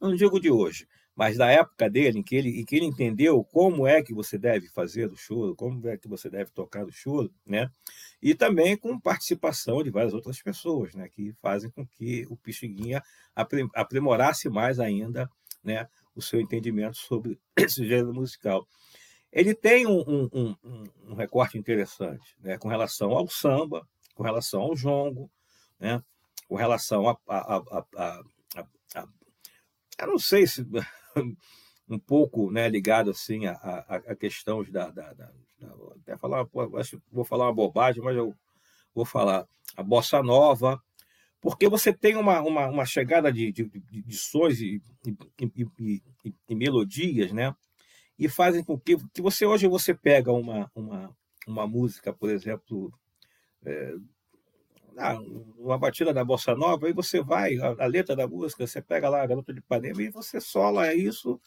Não 0.00 0.14
digo 0.14 0.40
de 0.40 0.50
hoje, 0.50 0.86
mas 1.14 1.36
da 1.36 1.48
época 1.48 1.88
dele, 1.88 2.18
em 2.18 2.22
que, 2.22 2.34
ele, 2.34 2.60
em 2.60 2.64
que 2.64 2.76
ele 2.76 2.86
entendeu 2.86 3.42
como 3.44 3.86
é 3.86 4.02
que 4.02 4.12
você 4.12 4.36
deve 4.36 4.68
fazer 4.68 5.10
o 5.10 5.16
choro, 5.16 5.54
como 5.54 5.86
é 5.88 5.96
que 5.96 6.08
você 6.08 6.28
deve 6.28 6.50
tocar 6.50 6.84
o 6.84 6.92
choro, 6.92 7.32
né? 7.46 7.70
e 8.20 8.34
também 8.34 8.76
com 8.76 8.98
participação 8.98 9.82
de 9.82 9.90
várias 9.90 10.14
outras 10.14 10.40
pessoas, 10.42 10.94
né? 10.94 11.08
que 11.08 11.32
fazem 11.40 11.70
com 11.70 11.86
que 11.86 12.26
o 12.28 12.36
Pixinguinha 12.36 13.02
aprimorasse 13.74 14.48
mais 14.48 14.80
ainda 14.80 15.30
né? 15.62 15.88
o 16.14 16.22
seu 16.22 16.40
entendimento 16.40 16.96
sobre 16.96 17.38
esse 17.56 17.86
gênero 17.86 18.12
musical. 18.12 18.66
Ele 19.32 19.52
tem 19.52 19.84
um, 19.84 20.00
um, 20.06 20.28
um, 20.32 20.84
um 21.08 21.14
recorte 21.14 21.58
interessante 21.58 22.36
né, 22.40 22.56
com 22.56 22.68
relação 22.68 23.10
ao 23.10 23.28
samba, 23.28 23.84
com 24.14 24.22
relação 24.22 24.62
ao 24.62 24.76
jongo, 24.76 25.28
né, 25.84 26.02
com 26.48 26.56
relação 26.56 27.06
a, 27.06 27.18
a, 27.28 27.56
a, 27.56 27.84
a, 28.94 29.08
eu 29.98 30.06
não 30.06 30.18
sei 30.18 30.46
se 30.46 30.64
um 31.88 31.98
pouco 31.98 32.50
né, 32.50 32.68
ligado 32.70 33.10
assim 33.10 33.44
a, 33.46 34.16
questões 34.18 34.70
da, 34.70 34.88
da, 34.88 35.12
da, 35.12 35.30
da, 35.60 35.74
até 36.00 36.16
falar 36.16 36.46
vou 37.12 37.24
falar 37.24 37.46
uma 37.46 37.54
bobagem 37.54 38.02
mas 38.02 38.16
eu 38.16 38.34
vou 38.94 39.04
falar. 39.04 39.46
A 39.76 39.82
bossa 39.82 40.22
nova 40.22 40.80
porque 41.40 41.68
você 41.68 41.92
tem 41.92 42.16
uma, 42.16 42.40
uma, 42.40 42.66
uma 42.68 42.86
chegada 42.86 43.30
de, 43.30 43.52
de, 43.52 43.64
de, 43.64 44.02
de 44.02 44.16
sons 44.16 44.60
e, 44.60 44.80
e, 45.06 45.14
e, 45.58 46.02
e, 46.48 46.54
melodias 46.54 47.32
né? 47.32 47.54
E 48.18 48.30
fazem 48.30 48.64
com 48.64 48.80
que, 48.80 48.96
que 49.12 49.20
você 49.20 49.44
hoje 49.44 49.66
você 49.66 49.92
pega 49.92 50.32
uma, 50.32 50.70
uma, 50.74 51.14
uma 51.46 51.66
música, 51.66 52.14
por 52.14 52.30
exemplo, 52.30 52.90
é, 53.62 53.94
uma 55.58 55.78
batida 55.78 56.12
da 56.12 56.24
bossa 56.24 56.54
nova, 56.54 56.88
e 56.88 56.92
você 56.92 57.22
vai, 57.22 57.56
a, 57.58 57.84
a, 57.84 57.86
letra 57.86 58.14
da 58.14 58.26
música, 58.26 58.66
você 58.66 58.80
pega 58.80 59.08
lá 59.08 59.22
a 59.22 59.26
garota 59.26 59.52
de 59.52 59.58
Ipanema 59.58 60.02
e 60.02 60.10
você 60.10 60.40
sola 60.40 60.92
isso 60.94 61.40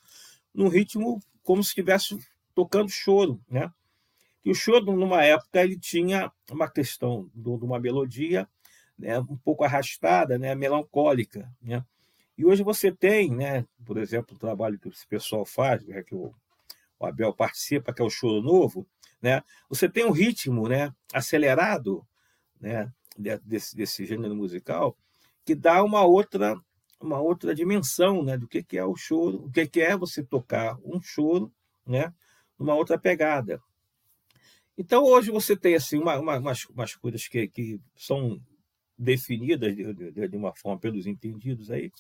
num 0.53 0.67
ritmo 0.67 1.19
como 1.43 1.63
se 1.63 1.69
estivesse 1.69 2.17
tocando 2.53 2.89
choro, 2.89 3.39
né? 3.49 3.71
E 4.43 4.51
o 4.51 4.55
choro, 4.55 4.93
numa 4.93 5.23
época, 5.23 5.61
ele 5.61 5.77
tinha 5.77 6.31
uma 6.49 6.69
questão 6.69 7.29
de 7.33 7.49
uma 7.49 7.79
melodia 7.79 8.47
né, 8.97 9.19
um 9.19 9.37
pouco 9.37 9.63
arrastada, 9.63 10.39
né, 10.39 10.55
melancólica, 10.55 11.51
né? 11.61 11.83
E 12.37 12.45
hoje 12.45 12.63
você 12.63 12.91
tem, 12.91 13.31
né, 13.31 13.65
por 13.85 13.97
exemplo, 13.97 14.35
o 14.35 14.39
trabalho 14.39 14.79
que 14.79 14.89
esse 14.89 15.07
pessoal 15.07 15.45
faz, 15.45 15.85
né, 15.85 16.03
que 16.03 16.15
o 16.15 16.33
o 16.99 17.05
Abel 17.05 17.33
participa, 17.33 17.93
que 17.93 18.01
é 18.01 18.05
o 18.05 18.09
Choro 18.09 18.41
Novo, 18.41 18.87
né? 19.21 19.43
você 19.69 19.87
tem 19.87 20.05
um 20.05 20.11
ritmo 20.11 20.67
né, 20.67 20.93
acelerado 21.13 22.05
né, 22.59 22.91
desse, 23.18 23.76
desse 23.76 24.05
gênero 24.05 24.36
musical 24.36 24.97
que 25.45 25.55
dá 25.55 25.84
uma 25.84 26.03
outra 26.03 26.55
uma 26.99 27.20
outra 27.20 27.53
dimensão 27.53 28.24
né, 28.24 28.38
do 28.38 28.47
que, 28.47 28.63
que 28.63 28.78
é 28.78 28.84
o 28.84 28.95
choro, 28.95 29.45
o 29.45 29.51
que, 29.51 29.68
que 29.68 29.82
é 29.82 29.95
você 29.95 30.24
tocar 30.24 30.78
um 30.84 30.99
choro 31.01 31.53
né, 31.86 32.13
numa 32.57 32.74
outra 32.74 32.97
pegada. 32.97 33.61
Então, 34.78 35.03
hoje 35.03 35.32
você 35.32 35.55
tem 35.55 35.76
assim, 35.76 35.97
uma, 35.97 36.20
uma, 36.20 36.38
umas, 36.38 36.65
umas 36.65 36.95
coisas 36.95 37.28
que, 37.28 37.47
que 37.47 37.80
são 37.95 38.41
definidas 38.97 39.76
de, 39.76 39.93
de, 39.93 40.28
de, 40.28 40.38
uma 40.38 40.55
forma 40.55 40.80
pelos 40.80 41.05
entendidos 41.05 41.70
aí, 41.70 41.91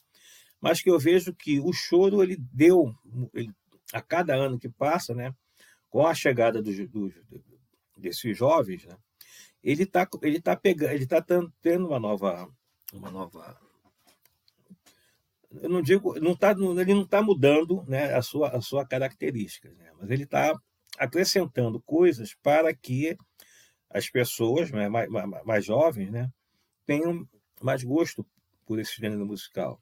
mas 0.59 0.81
que 0.81 0.89
eu 0.89 0.97
vejo 0.97 1.33
que 1.33 1.59
o 1.59 1.71
choro 1.71 2.23
ele 2.23 2.37
deu, 2.51 2.93
ele 3.33 3.51
a 3.93 4.01
cada 4.01 4.35
ano 4.35 4.59
que 4.59 4.67
passa, 4.67 5.13
né, 5.13 5.33
com 5.89 6.05
a 6.05 6.13
chegada 6.13 6.61
dos, 6.61 6.75
dos 6.89 7.13
desses 7.95 8.35
jovens, 8.35 8.85
né, 8.85 8.97
ele 9.67 9.83
está 9.83 10.07
ele 10.21 10.41
tá 10.41 10.55
pegando, 10.55 10.91
ele 10.93 11.05
tá 11.05 11.21
tendo 11.61 11.87
uma 11.87 11.99
nova 11.99 12.49
uma 12.93 13.11
nova 13.11 13.59
eu 15.61 15.69
não 15.69 15.81
digo, 15.81 16.19
não 16.19 16.35
tá, 16.35 16.51
ele 16.51 16.93
não 16.93 17.03
está 17.03 17.21
mudando 17.21 17.83
né, 17.87 18.13
a, 18.13 18.21
sua, 18.21 18.49
a 18.49 18.61
sua 18.61 18.85
característica, 18.85 19.69
né, 19.73 19.91
mas 19.99 20.09
ele 20.09 20.23
está 20.23 20.53
acrescentando 20.97 21.81
coisas 21.81 22.35
para 22.43 22.73
que 22.73 23.17
as 23.89 24.09
pessoas 24.09 24.71
né, 24.71 24.89
mais, 24.89 25.09
mais, 25.09 25.45
mais 25.45 25.65
jovens 25.65 26.11
né, 26.11 26.29
tenham 26.85 27.27
mais 27.61 27.83
gosto 27.83 28.25
por 28.65 28.77
esse 28.79 28.97
gênero 28.97 29.25
musical. 29.25 29.81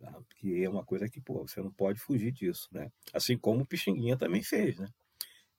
Tá? 0.00 0.12
Que 0.36 0.64
é 0.64 0.70
uma 0.70 0.84
coisa 0.84 1.08
que, 1.08 1.20
pô, 1.20 1.46
você 1.46 1.60
não 1.60 1.72
pode 1.72 1.98
fugir 1.98 2.32
disso, 2.32 2.68
né? 2.72 2.90
Assim 3.12 3.36
como 3.36 3.62
o 3.62 3.66
Pixinguinha 3.66 4.16
também 4.16 4.42
fez, 4.42 4.78
né? 4.78 4.88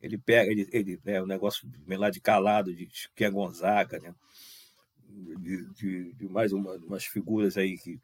Ele 0.01 0.17
pega, 0.17 0.51
ele, 0.51 0.67
ele 0.71 0.99
né, 1.03 1.21
o 1.21 1.25
negócio 1.25 1.69
lá 1.87 2.09
de 2.09 2.21
calado, 2.21 2.73
de 2.73 2.89
que 3.15 3.25
é 3.25 3.29
Gonzaga, 3.29 3.99
né? 3.99 4.15
De, 5.07 5.73
de, 5.73 6.13
de 6.13 6.29
mais 6.29 6.53
uma, 6.53 6.73
umas 6.75 7.05
figuras 7.05 7.57
aí 7.57 7.77
que 7.77 7.99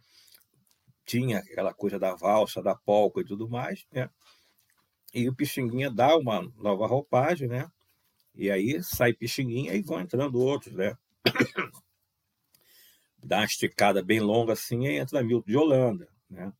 tinha 1.06 1.39
aquela 1.39 1.74
coisa 1.74 2.00
da 2.00 2.16
valsa, 2.16 2.62
da 2.62 2.76
polca 2.76 3.22
e 3.22 3.26
tudo 3.26 3.48
mais, 3.48 3.86
né? 3.91 4.10
E 5.14 5.30
o 5.30 5.36
Pixinguinha 5.36 5.89
dá 5.89 6.18
uma 6.18 6.41
nova 6.58 6.88
roupagem, 6.88 7.48
né? 7.48 7.72
E 8.34 8.52
aí 8.52 8.84
sai 8.84 9.14
Pixinguinha 9.14 9.74
e 9.74 9.82
vão 9.82 10.02
entrando 10.02 10.41
outros, 10.41 10.74
né? 10.74 10.98
Dá 13.24 13.38
uma 13.38 13.46
esticada 13.46 14.04
bem 14.04 14.20
longa 14.20 14.54
assim 14.54 14.86
e 14.86 14.98
entra 14.98 15.24
Milton 15.24 15.48
de 15.48 15.58
Holanda 15.58 16.16
né? 16.30 16.52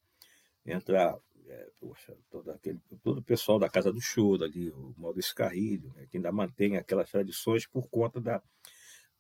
Entra 0.66 1.18
é, 1.48 1.70
poxa, 1.80 2.16
todo, 2.30 2.52
aquele, 2.52 2.80
todo 3.04 3.20
o 3.20 3.24
pessoal 3.24 3.60
da 3.60 3.70
Casa 3.70 3.92
do 3.92 4.02
Choro 4.02 4.44
ali, 4.44 4.70
o 4.70 4.94
Maurício 4.98 5.36
Carrilho, 5.36 5.92
né, 5.96 6.08
que 6.10 6.18
ainda 6.18 6.32
mantém 6.32 6.78
aquelas 6.78 7.10
tradições 7.10 7.68
por 7.68 7.88
conta 7.90 8.20
da, 8.20 8.42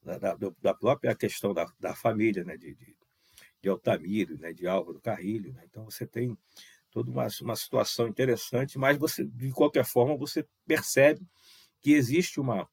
da, 0.02 0.38
da 0.62 0.74
própria 0.74 1.16
questão 1.16 1.54
da, 1.54 1.66
da 1.80 1.96
família, 1.96 2.44
né, 2.44 2.58
de, 2.58 2.76
de, 2.76 2.96
de 3.62 3.70
Altamiro, 3.70 4.38
né, 4.38 4.54
de 4.54 4.68
Álvaro 4.68 5.00
Carrilho. 5.02 5.54
Né? 5.54 5.64
Então 5.66 5.86
você 5.86 6.06
tem 6.06 6.38
toda 6.92 7.12
uma, 7.12 7.28
uma 7.42 7.56
situação 7.56 8.08
interessante, 8.08 8.78
mas 8.78 8.98
você, 8.98 9.26
de 9.26 9.52
qualquer 9.52 9.86
forma, 9.86 10.16
você 10.16 10.48
percebe 10.66 11.28
que 11.82 11.94
existe 11.94 12.40
uma, 12.40 12.70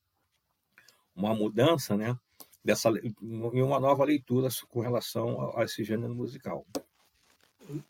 uma 1.14 1.34
mudança, 1.34 1.96
né, 1.96 2.16
dessa, 2.64 2.90
em 2.90 3.62
uma 3.62 3.80
nova 3.80 4.04
leitura 4.04 4.48
com 4.68 4.80
relação 4.80 5.40
a, 5.40 5.62
a 5.62 5.64
esse 5.64 5.82
gênero 5.82 6.14
musical. 6.14 6.66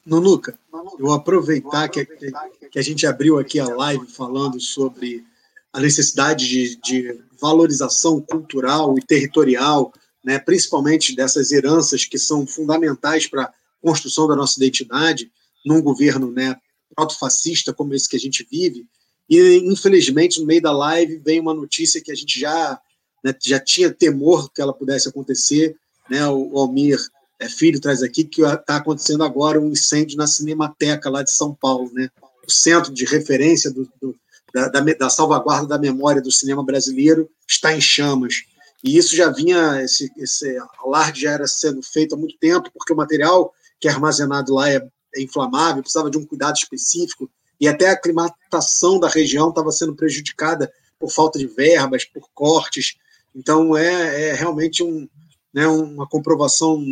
Nunuca, 0.05 0.59
eu 0.73 1.07
vou 1.07 1.13
aproveitar 1.13 1.89
que, 1.89 2.05
que, 2.05 2.79
a 2.79 2.83
gente 2.83 3.07
abriu 3.07 3.39
aqui 3.39 3.59
a 3.59 3.67
live 3.67 4.07
falando 4.07 4.61
sobre 4.61 5.25
a 5.73 5.81
necessidade 5.81 6.47
de, 6.47 6.77
de 6.77 7.21
valorização 7.41 8.21
cultural 8.21 8.97
e 8.99 9.03
territorial, 9.03 9.93
né, 10.25 10.39
principalmente 10.39 11.17
dessas 11.17 11.51
heranças 11.51 12.05
que 12.05 12.19
são 12.19 12.47
fundamentais 12.47 13.27
para 13.27 13.45
a 13.45 13.53
construção 13.81 14.29
da 14.29 14.37
nossa 14.37 14.59
identidade 14.59 15.31
num 15.65 15.83
governo 15.83 16.31
né, 16.31 16.57
proto-fascista 16.95 17.73
como 17.73 17.95
esse 17.95 18.09
que 18.09 18.17
a 18.17 18.21
gente 18.21 18.47
vive. 18.51 18.87
E, 19.29 19.63
infelizmente, 19.65 20.41
no 20.41 20.47
meio 20.47 20.63
da 20.63 20.73
live 20.73 21.19
vem 21.25 21.41
uma 21.41 21.55
notícia 21.55 22.03
que 22.03 22.13
a 22.13 22.15
gente 22.15 22.39
já, 22.39 22.81
né, 23.25 23.35
já 23.43 23.59
tinha 23.59 23.93
temor 23.93 24.51
que 24.53 24.61
ela 24.61 24.73
pudesse 24.73 25.09
acontecer. 25.09 25.77
Né, 26.11 26.27
o 26.29 26.59
Almir 26.59 26.99
é, 27.43 27.49
filho 27.49 27.81
traz 27.81 28.03
aqui 28.03 28.25
que 28.25 28.43
está 28.43 28.77
acontecendo 28.77 29.25
agora 29.25 29.61
um 29.61 29.71
incêndio 29.71 30.17
na 30.17 30.27
Cinemateca 30.27 31.11
lá 31.11 31.23
de 31.23 31.31
São 31.31 31.55
Paulo, 31.55 31.91
né? 31.93 32.09
O 32.47 32.51
centro 32.51 32.93
de 32.93 33.05
referência 33.05 33.71
do, 33.71 33.89
do, 34.01 34.17
da, 34.55 34.69
da, 34.69 34.81
da, 34.81 35.11
salvaguarda 35.11 35.67
da 35.67 35.79
memória 35.79 36.21
do 36.21 36.31
cinema 36.31 36.65
brasileiro 36.65 37.29
está 37.49 37.75
em 37.75 37.81
chamas. 37.81 38.45
E 38.83 38.97
isso 38.97 39.15
já 39.15 39.31
vinha, 39.31 39.81
esse, 39.83 40.11
esse 40.17 40.57
alarde 40.85 41.23
já 41.23 41.33
era 41.33 41.47
sendo 41.47 41.83
feito 41.83 42.15
há 42.15 42.19
muito 42.19 42.37
tempo, 42.39 42.71
porque 42.75 42.93
o 42.93 42.97
material 42.97 43.53
que 43.81 43.89
é 43.89 43.91
armazenado 43.91 44.55
lá 44.55 44.71
é, 44.71 44.85
é 45.15 45.23
inflamável, 45.23 45.83
precisava 45.83 46.11
de 46.11 46.19
um 46.19 46.27
cuidado 46.27 46.57
específico, 46.57 47.31
e 47.61 47.69
até 47.69 47.89
a 47.89 47.93
aclimatação 47.93 48.99
da 48.99 49.09
região 49.09 49.51
estava 49.51 49.71
sendo 49.71 49.95
prejudicada 49.95 50.73
por 50.99 51.11
falta 51.11 51.39
de 51.39 51.47
verbas, 51.47 52.05
por 52.05 52.29
cortes. 52.35 52.97
Então, 53.35 53.77
é, 53.77 54.31
é 54.31 54.33
realmente 54.33 54.83
um, 54.83 55.09
né, 55.55 55.67
uma 55.67 56.07
comprovação 56.09 56.83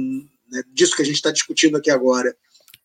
né, 0.51 0.63
disso 0.73 0.97
que 0.97 1.03
a 1.03 1.05
gente 1.05 1.17
está 1.17 1.31
discutindo 1.31 1.77
aqui 1.77 1.91
agora. 1.91 2.35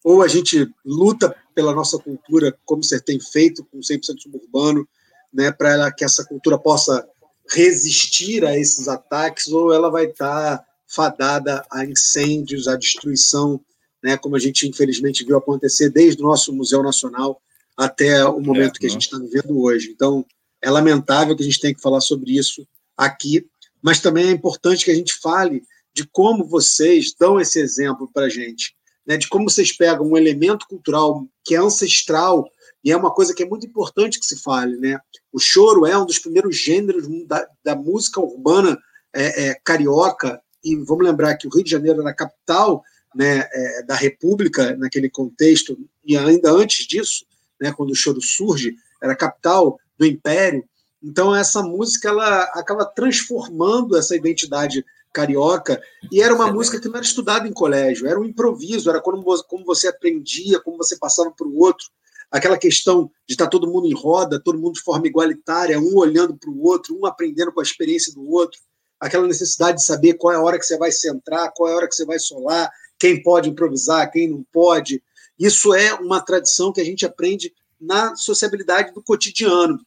Ou 0.03 0.21
a 0.21 0.27
gente 0.27 0.69
luta 0.85 1.35
pela 1.53 1.73
nossa 1.73 1.97
cultura, 1.97 2.55
como 2.65 2.83
você 2.83 2.99
tem 2.99 3.19
feito 3.19 3.65
com 3.65 3.79
100% 3.79 4.19
suburbano, 4.19 4.87
né, 5.33 5.51
para 5.51 5.91
que 5.91 6.05
essa 6.05 6.23
cultura 6.23 6.57
possa 6.57 7.07
resistir 7.51 8.45
a 8.45 8.57
esses 8.57 8.87
ataques, 8.87 9.47
ou 9.47 9.73
ela 9.73 9.89
vai 9.89 10.05
estar 10.05 10.57
tá 10.57 10.65
fadada 10.87 11.65
a 11.71 11.85
incêndios, 11.85 12.67
a 12.67 12.75
destruição, 12.75 13.59
né, 14.03 14.15
como 14.17 14.35
a 14.35 14.39
gente 14.39 14.67
infelizmente 14.67 15.25
viu 15.25 15.37
acontecer 15.37 15.89
desde 15.89 16.21
o 16.21 16.25
nosso 16.25 16.53
Museu 16.53 16.83
Nacional 16.83 17.41
até 17.75 18.23
o 18.25 18.39
momento 18.39 18.77
é, 18.77 18.79
que 18.79 18.85
a 18.85 18.89
gente 18.89 19.03
está 19.03 19.17
vivendo 19.17 19.59
hoje. 19.59 19.91
Então, 19.91 20.25
é 20.61 20.69
lamentável 20.69 21.35
que 21.35 21.41
a 21.43 21.45
gente 21.45 21.59
tenha 21.59 21.73
que 21.73 21.81
falar 21.81 22.01
sobre 22.01 22.37
isso 22.37 22.65
aqui, 22.95 23.45
mas 23.81 23.99
também 23.99 24.27
é 24.27 24.31
importante 24.31 24.85
que 24.85 24.91
a 24.91 24.95
gente 24.95 25.13
fale 25.13 25.63
de 25.95 26.05
como 26.11 26.43
vocês 26.43 27.15
dão 27.17 27.39
esse 27.39 27.57
exemplo 27.57 28.09
para 28.13 28.25
a 28.25 28.29
gente, 28.29 28.75
né, 29.07 29.15
de 29.15 29.29
como 29.29 29.49
vocês 29.49 29.71
pegam 29.71 30.05
um 30.05 30.17
elemento 30.17 30.67
cultural 30.67 31.25
que 31.41 31.55
é 31.55 31.57
ancestral 31.57 32.45
e 32.83 32.91
é 32.91 32.97
uma 32.97 33.13
coisa 33.13 33.33
que 33.33 33.43
é 33.43 33.47
muito 33.47 33.65
importante 33.65 34.19
que 34.19 34.25
se 34.25 34.41
fale. 34.43 34.75
Né? 34.75 34.99
O 35.31 35.39
choro 35.39 35.85
é 35.85 35.97
um 35.97 36.05
dos 36.05 36.19
primeiros 36.19 36.57
gêneros 36.57 37.07
da, 37.25 37.47
da 37.63 37.75
música 37.77 38.19
urbana 38.19 38.77
é, 39.13 39.45
é, 39.45 39.55
carioca, 39.63 40.41
e 40.61 40.75
vamos 40.75 41.05
lembrar 41.05 41.37
que 41.37 41.47
o 41.47 41.49
Rio 41.49 41.63
de 41.63 41.71
Janeiro 41.71 42.01
era 42.01 42.09
a 42.09 42.15
capital 42.15 42.83
né, 43.15 43.47
é, 43.53 43.83
da 43.83 43.95
República 43.95 44.75
naquele 44.75 45.09
contexto, 45.09 45.77
e 46.03 46.17
ainda 46.17 46.51
antes 46.51 46.85
disso, 46.85 47.25
né, 47.61 47.71
quando 47.71 47.91
o 47.91 47.95
choro 47.95 48.21
surge, 48.21 48.75
era 49.01 49.13
a 49.13 49.17
capital 49.17 49.79
do 49.97 50.05
Império. 50.05 50.67
Então 51.01 51.33
essa 51.33 51.61
música 51.63 52.09
ela 52.09 52.43
acaba 52.53 52.83
transformando 52.83 53.95
essa 53.95 54.15
identidade 54.15 54.83
carioca 55.15 55.81
e 56.11 56.21
era 56.21 56.35
uma 56.35 56.51
música 56.51 56.79
que 56.79 56.89
não 56.89 56.95
era 56.95 57.05
estudada 57.05 57.47
em 57.47 57.53
colégio, 57.53 58.05
era 58.05 58.19
um 58.19 58.25
improviso, 58.25 58.89
era 58.89 59.01
como 59.01 59.21
você, 59.21 59.43
como 59.47 59.63
você 59.63 59.87
aprendia, 59.87 60.59
como 60.59 60.77
você 60.77 60.97
passava 60.97 61.31
para 61.31 61.47
o 61.47 61.57
outro. 61.57 61.87
Aquela 62.29 62.57
questão 62.57 63.09
de 63.25 63.33
estar 63.33 63.47
todo 63.47 63.71
mundo 63.71 63.87
em 63.87 63.93
roda, 63.93 64.41
todo 64.43 64.59
mundo 64.59 64.73
de 64.73 64.81
forma 64.81 65.07
igualitária, 65.07 65.79
um 65.79 65.95
olhando 65.95 66.35
para 66.35 66.49
o 66.49 66.61
outro, 66.63 66.97
um 66.99 67.05
aprendendo 67.05 67.53
com 67.53 67.61
a 67.61 67.63
experiência 67.63 68.13
do 68.13 68.29
outro. 68.29 68.59
Aquela 68.99 69.25
necessidade 69.25 69.77
de 69.77 69.85
saber 69.85 70.15
qual 70.15 70.33
é 70.33 70.35
a 70.35 70.41
hora 70.41 70.59
que 70.59 70.65
você 70.65 70.77
vai 70.77 70.91
centrar, 70.91 71.53
qual 71.55 71.69
é 71.69 71.73
a 71.73 71.75
hora 71.77 71.87
que 71.87 71.95
você 71.95 72.05
vai 72.05 72.19
solar, 72.19 72.69
quem 72.99 73.23
pode 73.23 73.49
improvisar, 73.49 74.11
quem 74.11 74.27
não 74.27 74.45
pode. 74.51 75.01
Isso 75.39 75.73
é 75.73 75.93
uma 75.93 76.19
tradição 76.19 76.73
que 76.73 76.81
a 76.81 76.85
gente 76.85 77.05
aprende 77.05 77.53
na 77.79 78.15
sociabilidade 78.15 78.93
do 78.93 79.01
cotidiano. 79.01 79.79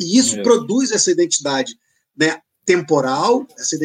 E 0.00 0.18
isso 0.18 0.42
produz 0.42 0.90
essa 0.90 1.10
identidade 1.10 1.78
né, 2.16 2.40
temporal, 2.64 3.46
essa 3.56 3.76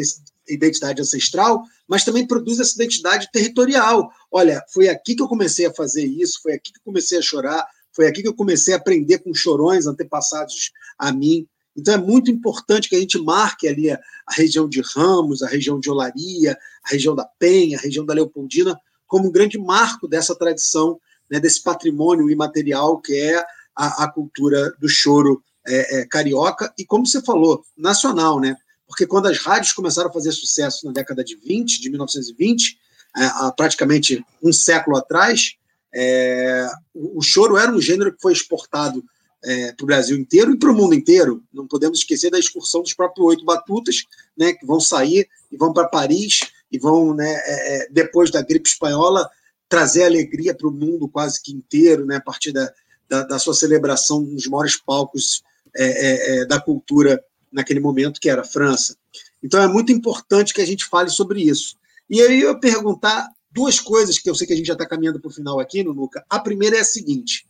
identidade 0.54 1.02
ancestral, 1.02 1.64
mas 1.88 2.04
também 2.04 2.28
produz 2.28 2.60
essa 2.60 2.76
identidade 2.76 3.30
territorial. 3.32 4.12
Olha, 4.32 4.64
foi 4.74 4.90
aqui 4.90 5.16
que 5.16 5.22
eu 5.22 5.28
comecei 5.28 5.66
a 5.66 5.74
fazer 5.74 6.06
isso, 6.06 6.40
foi 6.42 6.54
aqui 6.54 6.72
que 6.72 6.80
eu 6.80 6.84
comecei 6.84 7.18
a 7.18 7.22
chorar, 7.22 7.66
foi 7.94 8.08
aqui 8.08 8.22
que 8.22 8.28
eu 8.28 8.34
comecei 8.34 8.74
a 8.74 8.78
aprender 8.78 9.20
com 9.20 9.34
chorões 9.34 9.88
antepassados 9.88 10.72
a 10.98 11.12
mim. 11.12 11.48
Então 11.76 11.94
é 11.94 11.98
muito 11.98 12.30
importante 12.30 12.90
que 12.90 12.96
a 12.96 13.00
gente 13.00 13.18
marque 13.20 13.68
ali 13.68 13.90
a, 13.90 14.00
a 14.28 14.34
região 14.34 14.68
de 14.68 14.82
Ramos, 14.82 15.42
a 15.42 15.48
região 15.48 15.80
de 15.80 15.90
Olaria, 15.90 16.58
a 16.84 16.90
região 16.90 17.16
da 17.16 17.26
Penha, 17.40 17.78
a 17.78 17.82
região 17.82 18.06
da 18.06 18.14
Leopoldina, 18.14 18.78
como 19.08 19.28
um 19.28 19.32
grande 19.32 19.58
marco 19.58 20.08
dessa 20.08 20.36
tradição, 20.36 21.00
né, 21.30 21.40
desse 21.40 21.62
patrimônio 21.62 22.30
imaterial 22.30 23.00
que 23.00 23.16
é 23.16 23.44
a, 23.76 24.04
a 24.04 24.12
cultura 24.12 24.74
do 24.80 24.88
choro 24.88 25.42
é, 25.68 26.00
é, 26.00 26.06
carioca 26.06 26.74
e, 26.78 26.86
como 26.86 27.06
você 27.06 27.22
falou, 27.22 27.64
nacional, 27.78 28.40
né? 28.40 28.56
Porque 28.92 29.08
quando 29.08 29.28
as 29.28 29.38
rádios 29.38 29.72
começaram 29.72 30.10
a 30.10 30.14
fazer 30.14 30.34
sucesso 30.34 30.86
na 30.86 30.92
década 30.92 31.24
de 31.24 31.38
20, 31.38 31.80
de 31.80 31.90
1920, 31.90 32.78
é, 33.16 33.24
há 33.24 33.54
praticamente 33.56 34.22
um 34.44 34.52
século 34.52 34.98
atrás, 34.98 35.56
é, 35.96 36.68
o, 36.94 37.22
choro 37.22 37.58
era 37.58 37.72
um 37.72 37.80
gênero 37.80 38.14
que 38.14 38.22
foi 38.22 38.34
exportado 38.34 39.02
é, 39.46 39.72
para 39.72 39.84
o 39.86 39.88
Brasil 39.88 40.18
inteiro 40.18 40.52
e 40.52 40.60
para 40.60 40.70
o 40.70 40.76
mundo 40.76 40.94
inteiro. 40.94 41.42
Não 41.54 41.66
podemos 41.66 42.00
esquecer 42.00 42.30
da 42.30 42.38
excursão 42.38 42.82
dos 42.82 42.94
próprios 42.94 43.26
oito 43.28 43.46
batutas, 43.46 44.04
né, 44.38 44.52
que 44.52 44.66
vão 44.66 44.82
sair 44.82 45.26
e 45.50 45.56
vão 45.56 45.72
para 45.72 45.88
Paris 45.88 46.42
e 46.70 46.78
vão, 46.78 47.14
né, 47.14 47.32
é, 47.32 47.76
é, 47.76 47.88
depois 47.90 48.30
da 48.30 48.42
gripe 48.42 48.68
espanhola, 48.68 49.30
trazer 49.70 50.04
alegria 50.04 50.54
para 50.54 50.68
o 50.68 50.72
mundo 50.72 51.08
quase 51.08 51.42
que 51.42 51.54
inteiro, 51.54 52.06
né, 52.06 52.18
a 52.18 52.22
partir 52.22 52.52
da, 52.52 52.70
da, 53.08 53.24
da 53.24 53.40
sua 53.40 53.54
celebração 53.54 54.20
nos 54.20 54.48
maiores 54.48 54.76
palcos 54.76 55.44
é, 55.74 56.42
é, 56.42 56.46
da 56.46 56.60
cultura 56.60 57.24
naquele 57.52 57.80
momento, 57.80 58.20
que 58.20 58.30
era 58.30 58.42
a 58.42 58.46
França. 58.46 58.96
Então 59.44 59.62
é 59.62 59.68
muito 59.68 59.92
importante 59.92 60.54
que 60.54 60.62
a 60.62 60.66
gente 60.66 60.86
fale 60.86 61.10
sobre 61.10 61.42
isso. 61.42 61.76
E 62.10 62.22
aí 62.22 62.42
eu 62.42 62.60
perguntar 62.60 63.30
duas 63.52 63.80
coisas 63.80 64.18
que 64.18 64.30
eu 64.30 64.36
sei 64.36 64.48
que 64.48 64.54
a 64.54 64.56
gente 64.56 64.68
já 64.68 64.74
está 64.74 64.88
caminhando 64.88 65.20
para 65.20 65.30
o 65.30 65.34
final 65.34 65.60
aqui, 65.60 65.84
no 65.84 65.94
Nuca. 65.94 66.24
A 66.30 66.40
primeira 66.40 66.78
é 66.78 66.82
a 66.82 66.86
seguinte: 66.86 67.46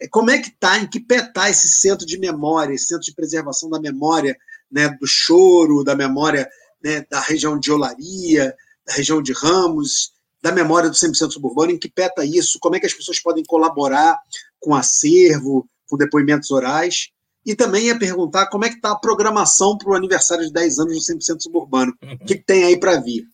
é, 0.00 0.06
como 0.08 0.30
é 0.30 0.38
que 0.38 0.48
está, 0.48 0.78
em 0.78 0.86
que 0.86 1.00
pé 1.00 1.16
está 1.16 1.48
esse 1.48 1.68
centro 1.68 2.06
de 2.06 2.18
memória, 2.18 2.74
esse 2.74 2.86
centro 2.86 3.04
de 3.04 3.14
preservação 3.14 3.70
da 3.70 3.80
memória, 3.80 4.36
né, 4.70 4.88
do 5.00 5.06
choro, 5.06 5.84
da 5.84 5.94
memória 5.94 6.48
né, 6.82 7.04
da 7.10 7.20
região 7.20 7.58
de 7.58 7.72
Olaria, 7.72 8.54
da 8.86 8.94
região 8.94 9.22
de 9.22 9.32
Ramos, 9.32 10.12
da 10.42 10.52
memória 10.52 10.88
do 10.88 10.94
100% 10.94 11.32
suburbano, 11.32 11.72
em 11.72 11.78
que 11.78 11.88
pé 11.88 12.06
está 12.06 12.24
isso? 12.24 12.58
Como 12.60 12.76
é 12.76 12.80
que 12.80 12.86
as 12.86 12.94
pessoas 12.94 13.18
podem 13.18 13.44
colaborar 13.44 14.16
com 14.60 14.74
acervo, 14.74 15.68
com 15.88 15.96
depoimentos 15.96 16.50
orais? 16.50 17.10
E 17.46 17.54
também 17.54 17.86
ia 17.86 17.96
perguntar 17.96 18.48
como 18.48 18.64
é 18.64 18.68
que 18.68 18.74
está 18.74 18.90
a 18.90 18.98
programação 18.98 19.78
para 19.78 19.90
o 19.90 19.94
aniversário 19.94 20.44
de 20.44 20.52
10 20.52 20.80
anos 20.80 21.06
do 21.06 21.14
100% 21.14 21.40
suburbano. 21.40 21.96
O 22.02 22.18
que, 22.26 22.34
que 22.38 22.44
tem 22.44 22.64
aí 22.64 22.78
para 22.78 23.00
vir? 23.00 23.24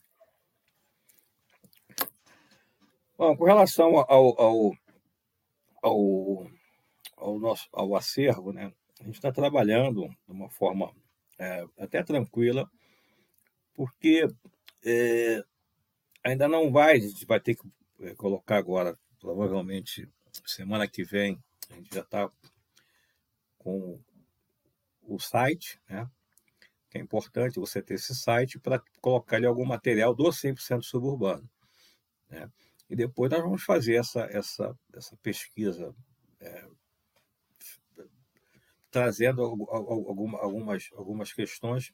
Bom, 3.17 3.35
com 3.35 3.45
relação 3.45 3.97
ao, 3.97 4.39
ao, 4.39 4.77
ao, 5.83 6.47
ao, 7.17 7.39
nosso, 7.39 7.69
ao 7.73 7.97
acervo, 7.97 8.53
né, 8.53 8.71
a 9.01 9.05
gente 9.05 9.15
está 9.15 9.33
trabalhando 9.33 10.07
de 10.27 10.33
uma 10.33 10.51
forma 10.51 10.93
é, 11.39 11.65
até 11.79 12.03
tranquila, 12.03 12.69
porque 13.75 14.29
é, 14.85 15.43
ainda 16.23 16.47
não 16.49 16.71
vai, 16.71 16.97
a 16.97 17.01
gente 17.01 17.25
vai 17.25 17.41
ter 17.41 17.55
que 17.55 17.63
é, 18.01 18.15
colocar 18.15 18.59
agora, 18.59 18.99
provavelmente 19.19 20.07
semana 20.45 20.87
que 20.87 21.03
vem, 21.03 21.39
a 21.71 21.75
gente 21.77 21.95
já 21.95 22.01
está 22.01 22.31
com 23.63 24.01
o 25.03 25.19
site, 25.19 25.81
né? 25.89 26.09
que 26.91 26.99
é 26.99 27.01
importante 27.01 27.59
você 27.59 27.81
ter 27.81 27.95
esse 27.95 28.15
site 28.15 28.59
para 28.59 28.83
colocar 29.01 29.37
ali 29.37 29.47
algum 29.47 29.65
material 29.65 30.15
do 30.15 30.25
100% 30.25 30.83
suburbano. 30.83 31.49
Né? 32.29 32.51
E 32.91 32.97
depois 32.97 33.31
nós 33.31 33.41
vamos 33.41 33.63
fazer 33.63 33.95
essa, 33.95 34.21
essa, 34.31 34.77
essa 34.93 35.17
pesquisa 35.19 35.95
é, 36.41 36.69
trazendo 38.91 39.43
alguma, 39.43 40.39
algumas, 40.39 40.91
algumas 40.93 41.33
questões, 41.33 41.93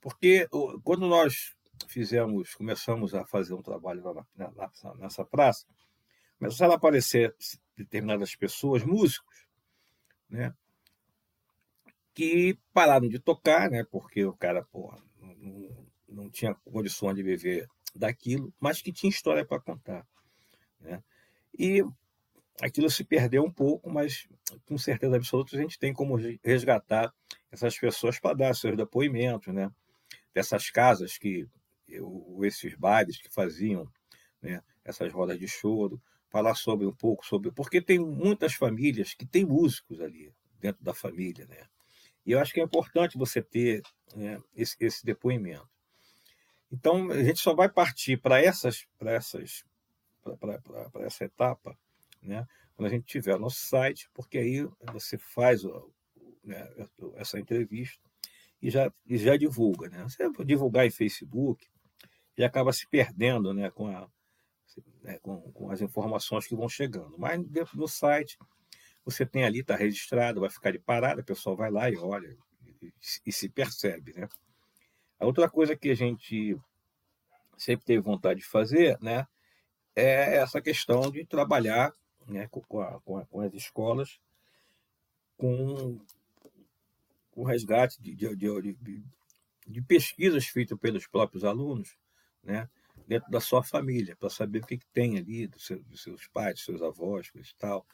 porque 0.00 0.48
quando 0.82 1.06
nós 1.06 1.54
fizemos, 1.86 2.54
começamos 2.54 3.14
a 3.14 3.26
fazer 3.26 3.52
um 3.52 3.62
trabalho 3.62 4.02
lá 4.02 4.26
na, 4.34 4.50
na, 4.52 4.94
nessa 4.94 5.24
praça, 5.24 5.66
começaram 6.38 6.72
a 6.72 6.76
aparecer 6.76 7.34
determinadas 7.76 8.34
pessoas, 8.34 8.82
músicos, 8.82 9.46
né? 10.30 10.54
Que 12.20 12.58
pararam 12.74 13.08
de 13.08 13.18
tocar, 13.18 13.70
né? 13.70 13.82
Porque 13.82 14.22
o 14.26 14.34
cara, 14.34 14.66
não, 14.74 15.86
não 16.06 16.30
tinha 16.30 16.54
condições 16.70 17.14
de 17.14 17.22
viver 17.22 17.66
daquilo, 17.96 18.52
mas 18.60 18.82
que 18.82 18.92
tinha 18.92 19.08
história 19.08 19.42
para 19.42 19.58
contar, 19.58 20.06
né? 20.78 21.02
E 21.58 21.82
aquilo 22.60 22.90
se 22.90 23.04
perdeu 23.04 23.42
um 23.42 23.50
pouco, 23.50 23.88
mas 23.88 24.28
com 24.66 24.76
certeza 24.76 25.16
absoluta 25.16 25.56
a 25.56 25.62
gente 25.62 25.78
tem 25.78 25.94
como 25.94 26.14
resgatar 26.44 27.10
essas 27.50 27.78
pessoas 27.78 28.20
para 28.20 28.36
dar 28.36 28.54
seus 28.54 28.76
depoimentos, 28.76 29.54
né? 29.54 29.72
Dessas 30.34 30.68
casas 30.68 31.16
que 31.16 31.48
esses 32.42 32.74
bares 32.74 33.16
que 33.16 33.32
faziam, 33.32 33.90
né? 34.42 34.60
Essas 34.84 35.10
rodas 35.10 35.38
de 35.38 35.48
choro, 35.48 35.98
falar 36.28 36.54
sobre 36.54 36.86
um 36.86 36.94
pouco 36.94 37.24
sobre 37.24 37.50
porque 37.50 37.80
tem 37.80 37.98
muitas 37.98 38.52
famílias 38.52 39.14
que 39.14 39.24
têm 39.24 39.46
músicos 39.46 40.02
ali 40.02 40.30
dentro 40.60 40.84
da 40.84 40.92
família, 40.92 41.46
né? 41.46 41.66
E 42.24 42.32
eu 42.32 42.38
acho 42.38 42.52
que 42.52 42.60
é 42.60 42.64
importante 42.64 43.18
você 43.18 43.42
ter 43.42 43.82
né, 44.14 44.40
esse, 44.54 44.76
esse, 44.80 45.04
depoimento. 45.04 45.68
Então, 46.70 47.10
a 47.10 47.22
gente 47.22 47.40
só 47.40 47.54
vai 47.54 47.68
partir 47.68 48.16
para 48.16 48.40
essas, 48.40 48.86
essas, 49.00 49.64
essa 51.00 51.24
etapa, 51.24 51.76
né, 52.22 52.46
quando 52.74 52.86
a 52.86 52.90
gente 52.90 53.04
tiver 53.04 53.34
o 53.34 53.38
nosso 53.38 53.60
site, 53.66 54.08
porque 54.14 54.38
aí 54.38 54.68
você 54.92 55.18
faz 55.18 55.62
né, 56.44 56.68
essa 57.16 57.38
entrevista 57.38 58.00
e 58.62 58.70
já, 58.70 58.92
e 59.06 59.16
já 59.16 59.36
divulga. 59.36 59.88
Né? 59.88 60.02
Você 60.04 60.30
divulgar 60.44 60.86
em 60.86 60.90
Facebook 60.90 61.66
e 62.36 62.44
acaba 62.44 62.72
se 62.72 62.86
perdendo 62.88 63.52
né, 63.52 63.70
com, 63.70 63.88
a, 63.88 64.08
né, 65.02 65.18
com, 65.18 65.40
com 65.52 65.70
as 65.70 65.80
informações 65.80 66.46
que 66.46 66.54
vão 66.54 66.68
chegando. 66.68 67.18
Mas 67.18 67.42
dentro 67.46 67.76
do 67.76 67.88
site 67.88 68.38
você 69.10 69.26
tem 69.26 69.44
ali, 69.44 69.60
está 69.60 69.76
registrado, 69.76 70.40
vai 70.40 70.50
ficar 70.50 70.72
de 70.72 70.78
parada, 70.78 71.20
o 71.20 71.24
pessoal 71.24 71.56
vai 71.56 71.70
lá 71.70 71.90
e 71.90 71.96
olha 71.96 72.36
e, 73.26 73.32
se 73.32 73.48
percebe. 73.48 74.12
Né? 74.14 74.28
A 75.18 75.26
outra 75.26 75.48
coisa 75.48 75.76
que 75.76 75.90
a 75.90 75.94
gente 75.94 76.58
sempre 77.56 77.84
teve 77.84 78.00
vontade 78.00 78.40
de 78.40 78.46
fazer, 78.46 78.98
né, 79.00 79.26
é 79.94 80.36
essa 80.36 80.62
questão 80.62 81.10
de 81.10 81.26
trabalhar 81.26 81.92
né, 82.26 82.48
com, 82.48 82.80
a, 82.80 83.00
com, 83.00 83.18
a, 83.18 83.26
com 83.26 83.40
as 83.40 83.52
escolas 83.52 84.18
com 85.36 86.00
o 87.34 87.44
resgate 87.44 88.00
de, 88.00 88.14
de, 88.14 88.36
de, 88.36 89.02
de, 89.66 89.82
pesquisas 89.82 90.46
feitas 90.46 90.78
pelos 90.78 91.06
próprios 91.06 91.44
alunos, 91.44 91.96
né, 92.42 92.68
dentro 93.06 93.30
da 93.30 93.40
sua 93.40 93.62
família, 93.62 94.14
para 94.16 94.28
saber 94.28 94.62
o 94.62 94.66
que, 94.66 94.78
que 94.78 94.86
tem 94.88 95.16
ali 95.16 95.46
dos 95.46 95.64
seus, 95.64 95.82
seus 96.02 96.26
pais, 96.28 96.54
dos 96.54 96.64
seus 96.64 96.82
avós, 96.82 97.30
coisa 97.30 97.48
e 97.48 97.54
tal, 97.58 97.86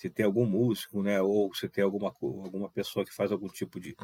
se 0.00 0.08
tem 0.08 0.24
algum 0.24 0.46
músico, 0.46 1.02
né, 1.02 1.20
ou 1.20 1.54
se 1.54 1.68
tem 1.68 1.84
alguma, 1.84 2.08
alguma 2.08 2.70
pessoa 2.70 3.04
que 3.04 3.14
faz 3.14 3.30
algum 3.30 3.48
tipo 3.48 3.78
de, 3.78 3.94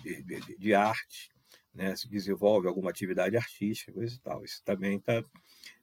de, 0.00 0.22
de, 0.22 0.56
de 0.56 0.74
arte, 0.74 1.32
né, 1.74 1.96
se 1.96 2.08
desenvolve 2.08 2.68
alguma 2.68 2.88
atividade 2.88 3.36
artística, 3.36 3.92
coisa 3.92 4.14
e 4.14 4.18
tal. 4.20 4.44
Isso 4.44 4.62
também 4.64 4.96
está 4.96 5.24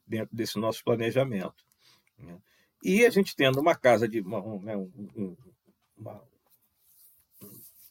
dentro 0.07 0.33
desse 0.33 0.57
nosso 0.57 0.81
planejamento. 0.85 1.65
Né? 2.17 2.39
E 2.81 3.05
a 3.05 3.09
gente 3.09 3.35
tendo 3.35 3.59
uma 3.59 3.75
casa 3.75 4.07
de 4.07 4.21
uma, 4.21 4.39
né, 4.59 4.77
um, 4.77 5.35
uma, 5.97 6.23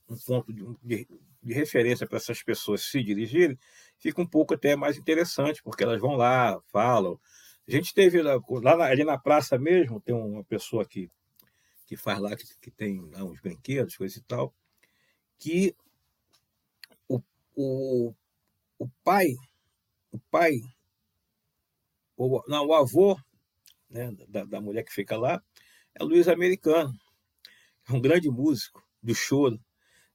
um, 0.08 0.16
ponto 0.26 0.50
de, 0.82 1.06
de, 1.42 1.52
referência 1.52 2.06
para 2.06 2.16
essas 2.16 2.42
pessoas 2.42 2.84
se 2.84 3.02
dirigirem, 3.02 3.58
fica 3.98 4.22
um 4.22 4.26
pouco 4.26 4.54
até 4.54 4.74
mais 4.76 4.96
interessante, 4.96 5.62
porque 5.62 5.84
elas 5.84 6.00
vão 6.00 6.16
lá, 6.16 6.58
falam. 6.72 7.20
A 7.68 7.70
gente 7.70 7.92
teve 7.92 8.22
lá 8.22 8.40
ali 8.86 9.04
na 9.04 9.18
praça 9.18 9.58
mesmo, 9.58 10.00
tem 10.00 10.14
uma 10.14 10.42
pessoa 10.44 10.86
que, 10.86 11.10
que 11.86 11.96
faz 11.96 12.18
lá, 12.18 12.36
que, 12.36 12.44
que 12.60 12.70
tem 12.70 13.00
lá 13.10 13.24
uns 13.24 13.40
brinquedos, 13.40 13.96
coisa 13.96 14.18
e 14.18 14.22
tal, 14.22 14.54
que 15.38 15.74
o, 17.56 18.14
o 18.78 18.88
pai, 19.02 19.34
o 20.10 20.18
pai, 20.18 20.60
o, 22.16 22.42
não, 22.48 22.66
o 22.66 22.74
avô 22.74 23.18
né, 23.88 24.12
da, 24.28 24.44
da 24.44 24.60
mulher 24.60 24.82
que 24.82 24.92
fica 24.92 25.16
lá 25.16 25.42
é 25.94 26.02
Luiz 26.02 26.28
Americano, 26.28 26.92
é 27.88 27.92
um 27.92 28.00
grande 28.00 28.28
músico 28.28 28.82
do 29.02 29.14
choro, 29.14 29.60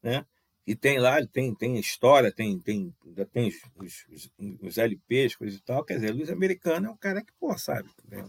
né? 0.01 0.25
E 0.67 0.75
tem 0.75 0.99
lá, 0.99 1.25
tem, 1.25 1.55
tem 1.55 1.79
história, 1.79 2.31
tem, 2.31 2.59
tem, 2.59 2.93
tem 3.31 3.47
os, 3.75 4.05
os, 4.05 4.31
os 4.61 4.77
LPs, 4.77 5.35
coisa 5.35 5.57
e 5.57 5.61
tal. 5.61 5.83
Quer 5.83 5.95
dizer, 5.95 6.11
Luiz 6.11 6.29
Americano 6.29 6.87
é 6.87 6.91
um 6.91 6.97
cara 6.97 7.23
que, 7.23 7.33
pô, 7.39 7.57
sabe? 7.57 7.89
Né? 8.07 8.23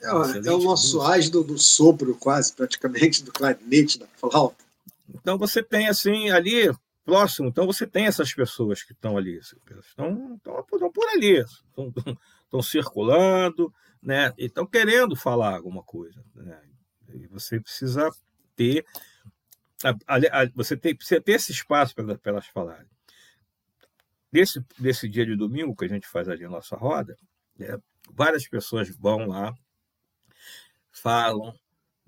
É, 0.00 0.48
é 0.48 0.52
o 0.52 0.62
nosso 0.62 1.00
ás 1.02 1.28
do, 1.28 1.58
sopro, 1.58 2.14
quase, 2.14 2.52
praticamente, 2.52 3.24
do 3.24 3.32
clarinete, 3.32 3.98
da 3.98 4.06
flauta. 4.06 4.64
Então 5.12 5.36
você 5.36 5.62
tem, 5.62 5.88
assim, 5.88 6.30
ali, 6.30 6.70
próximo, 7.04 7.48
então 7.48 7.66
você 7.66 7.86
tem 7.86 8.06
essas 8.06 8.32
pessoas 8.32 8.82
que 8.82 8.92
estão 8.92 9.16
ali, 9.16 9.38
estão, 9.38 10.36
estão, 10.36 10.62
estão 10.72 10.92
por 10.92 11.08
ali, 11.08 11.38
estão, 11.40 11.92
estão 12.44 12.62
circulando, 12.62 13.72
né? 14.02 14.32
E 14.38 14.46
estão 14.46 14.66
querendo 14.66 15.16
falar 15.16 15.56
alguma 15.56 15.82
coisa. 15.82 16.22
Né? 16.34 16.60
E 17.14 17.26
você 17.26 17.60
precisa 17.60 18.10
ter. 18.54 18.84
Você 20.54 20.76
tem, 20.76 20.94
precisa 20.94 21.20
ter 21.20 21.32
esse 21.32 21.52
espaço 21.52 21.94
para 21.94 22.18
elas 22.24 22.46
falarem. 22.46 22.88
Desse, 24.30 24.62
desse 24.78 25.08
dia 25.08 25.24
de 25.24 25.36
domingo 25.36 25.74
que 25.74 25.86
a 25.86 25.88
gente 25.88 26.06
faz 26.06 26.28
ali 26.28 26.44
a 26.44 26.50
nossa 26.50 26.76
roda, 26.76 27.16
né? 27.56 27.78
várias 28.10 28.46
pessoas 28.46 28.90
vão 28.90 29.26
lá, 29.26 29.54
falam, 30.98 31.54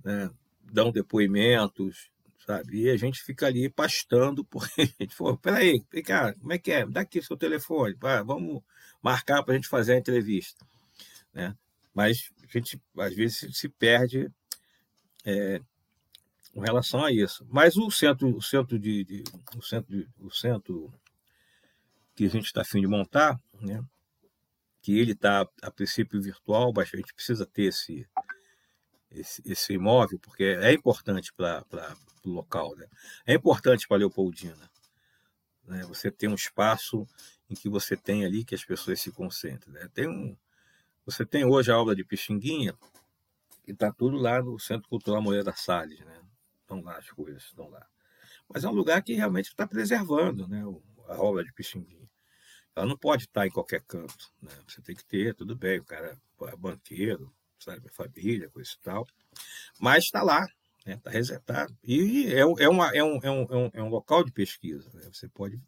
né? 0.05 0.31
dão 0.73 0.91
depoimentos, 0.91 2.11
sabe? 2.47 2.83
E 2.83 2.91
a 2.91 2.97
gente 2.97 3.23
fica 3.23 3.47
ali 3.47 3.69
pastando, 3.69 4.45
porque 4.45 4.83
a 4.83 5.03
gente 5.03 5.15
falou, 5.15 5.37
peraí, 5.37 5.81
cara, 6.05 6.35
como 6.35 6.53
é 6.53 6.59
que 6.59 6.73
é? 6.73 6.87
Dá 6.87 7.01
aqui 7.01 7.23
seu 7.23 7.37
telefone, 7.37 7.95
pá, 7.95 8.23
vamos 8.23 8.63
marcar 9.03 9.43
para 9.43 9.55
a 9.55 9.57
gente 9.57 9.69
fazer 9.69 9.95
a 9.95 9.99
entrevista, 9.99 10.65
né? 11.33 11.57
Mas 11.95 12.31
a 12.43 12.47
gente, 12.47 12.81
às 12.99 13.15
vezes, 13.15 13.57
se 13.57 13.69
perde 13.69 14.31
é, 15.25 15.61
com 16.53 16.61
relação 16.61 17.05
a 17.05 17.13
isso. 17.13 17.47
Mas 17.51 17.77
o 17.77 17.91
centro, 17.91 18.37
o 18.37 18.43
centro 18.43 18.79
de, 18.79 19.05
de 19.05 19.25
o 19.57 19.63
centro, 19.63 20.07
o 20.19 20.31
centro 20.31 20.93
que 22.15 22.25
a 22.27 22.29
gente 22.29 22.47
está 22.47 22.63
afim 22.63 22.81
de 22.81 22.87
montar, 22.87 23.41
né? 23.61 23.83
Que 24.83 24.99
ele 24.99 25.13
está 25.13 25.47
a 25.63 25.71
princípio 25.71 26.21
virtual, 26.23 26.73
mas 26.75 26.91
a 26.93 26.97
gente 26.97 27.13
precisa 27.13 27.45
ter 27.45 27.65
esse 27.65 28.07
esse, 29.11 29.43
esse 29.45 29.73
imóvel, 29.73 30.19
porque 30.19 30.45
é 30.45 30.73
importante 30.73 31.33
para 31.33 31.65
o 32.25 32.31
local. 32.31 32.75
Né? 32.77 32.87
É 33.27 33.35
importante 33.35 33.87
para 33.89 33.99
Leopoldina. 33.99 34.71
Né? 35.65 35.83
Você 35.85 36.11
tem 36.11 36.29
um 36.29 36.35
espaço 36.35 37.07
em 37.49 37.55
que 37.55 37.69
você 37.69 37.97
tem 37.97 38.25
ali 38.25 38.45
que 38.45 38.55
as 38.55 38.65
pessoas 38.65 39.01
se 39.01 39.11
concentrem. 39.11 39.75
Né? 39.75 39.89
Tem 39.93 40.09
um, 40.09 40.37
você 41.05 41.27
tem 41.27 41.45
hoje 41.45 41.73
a 41.73 41.75
aula 41.75 41.95
de 41.95 42.05
Pixinguinha, 42.05 42.75
que 43.65 43.73
está 43.73 43.93
tudo 43.93 44.17
lá 44.17 44.43
no 44.43 44.59
Centro 44.59 44.89
Cultural 44.89 45.23
Moreira 45.23 45.53
Salles. 45.57 46.01
Né? 46.01 46.21
Estão 46.63 46.81
lá 46.83 46.97
as 46.97 47.11
coisas, 47.11 47.43
estão 47.45 47.69
lá. 47.69 47.87
Mas 48.49 48.65
é 48.65 48.69
um 48.69 48.73
lugar 48.73 49.03
que 49.03 49.15
realmente 49.15 49.47
está 49.47 49.67
preservando 49.67 50.47
né? 50.49 50.63
a 51.09 51.21
obra 51.21 51.45
de 51.45 51.53
Pixinguinha. 51.53 52.09
Ela 52.75 52.87
não 52.87 52.97
pode 52.97 53.25
estar 53.25 53.47
em 53.47 53.51
qualquer 53.51 53.83
canto. 53.83 54.33
Né? 54.41 54.53
Você 54.67 54.81
tem 54.81 54.95
que 54.95 55.05
ter, 55.05 55.35
tudo 55.35 55.57
bem, 55.57 55.81
o 55.81 55.85
cara 55.85 56.17
é 56.43 56.57
banqueiro, 56.57 57.33
sabe, 57.61 57.81
minha 57.81 57.93
família, 57.93 58.49
coisa 58.51 58.71
e 58.73 58.83
tal. 58.83 59.07
Mas 59.79 60.05
está 60.05 60.23
lá, 60.23 60.47
está 60.79 60.91
né, 60.91 61.01
tá 61.03 61.11
resetado. 61.11 61.77
E 61.85 62.33
é, 62.33 62.41
é, 62.41 62.69
uma, 62.69 62.95
é, 62.95 63.03
um, 63.03 63.21
é, 63.23 63.31
um, 63.31 63.71
é 63.73 63.83
um 63.83 63.89
local 63.89 64.25
de 64.25 64.33
pesquisa. 64.33 64.91
Né? 64.95 65.09
Você 65.13 65.29
pode 65.29 65.61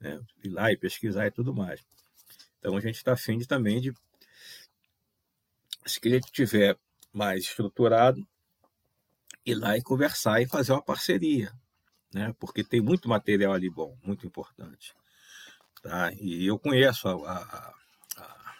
né, 0.00 0.20
ir 0.42 0.48
lá 0.50 0.70
e 0.70 0.76
pesquisar 0.76 1.26
e 1.26 1.30
tudo 1.30 1.54
mais. 1.54 1.84
Então 2.58 2.76
a 2.76 2.80
gente 2.80 2.96
está 2.96 3.12
afim 3.12 3.38
de, 3.38 3.46
também 3.46 3.80
de, 3.80 3.92
se 5.86 6.00
ele 6.04 6.20
tiver 6.20 6.78
mais 7.12 7.44
estruturado, 7.44 8.26
ir 9.44 9.54
lá 9.54 9.76
e 9.76 9.82
conversar 9.82 10.40
e 10.40 10.48
fazer 10.48 10.72
uma 10.72 10.82
parceria, 10.82 11.52
né? 12.12 12.34
Porque 12.38 12.64
tem 12.64 12.80
muito 12.80 13.08
material 13.08 13.52
ali 13.52 13.68
bom, 13.68 13.96
muito 14.02 14.26
importante, 14.26 14.94
tá? 15.82 16.10
E 16.14 16.46
eu 16.46 16.58
conheço 16.58 17.06
a, 17.06 17.12
a, 17.12 17.74
a, 18.16 18.56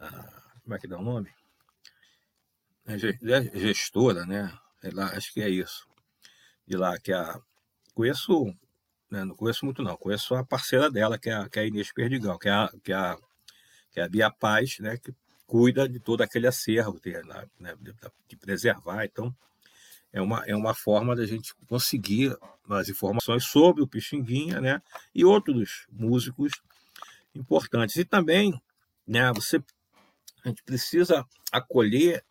a 0.00 0.35
como 0.66 0.74
é 0.74 0.78
que 0.80 0.88
dá 0.88 0.98
o 0.98 1.02
nome? 1.02 1.32
É, 2.86 2.94
é 2.96 3.58
gestora, 3.58 4.26
né? 4.26 4.52
É 4.82 4.90
lá, 4.92 5.06
acho 5.16 5.32
que 5.32 5.40
é 5.40 5.48
isso. 5.48 5.86
De 6.66 6.76
lá, 6.76 6.98
que 6.98 7.12
a. 7.12 7.40
Conheço, 7.94 8.46
né? 9.08 9.24
não 9.24 9.36
conheço 9.36 9.64
muito, 9.64 9.80
não. 9.80 9.96
Conheço 9.96 10.34
a 10.34 10.44
parceira 10.44 10.90
dela, 10.90 11.16
que 11.18 11.30
é 11.30 11.34
a, 11.34 11.48
que 11.48 11.60
é 11.60 11.62
a 11.62 11.66
Inês 11.66 11.92
Perdigão, 11.92 12.36
que 12.36 12.48
é 12.48 12.52
a, 12.52 12.68
que 12.82 12.92
é 12.92 12.96
a, 12.96 13.16
que 13.92 14.00
é 14.00 14.02
a 14.02 14.08
Bia 14.08 14.28
Paz, 14.28 14.80
né? 14.80 14.96
Que 14.96 15.14
cuida 15.46 15.88
de 15.88 16.00
todo 16.00 16.22
aquele 16.22 16.48
acervo, 16.48 17.00
né? 17.60 17.76
de, 17.80 17.94
de 18.28 18.36
preservar. 18.36 19.04
Então, 19.04 19.32
é 20.12 20.20
uma, 20.20 20.44
é 20.46 20.56
uma 20.56 20.74
forma 20.74 21.14
da 21.14 21.24
gente 21.24 21.54
conseguir 21.68 22.36
as 22.68 22.88
informações 22.88 23.44
sobre 23.44 23.84
o 23.84 23.86
Pixinguinha, 23.86 24.60
né? 24.60 24.82
E 25.14 25.24
outros 25.24 25.86
músicos 25.92 26.50
importantes. 27.36 27.94
E 27.94 28.04
também, 28.04 28.60
né? 29.06 29.32
Você 29.32 29.62
a 30.46 30.50
gente 30.50 30.62
precisa 30.62 31.24
acolher 31.52 32.24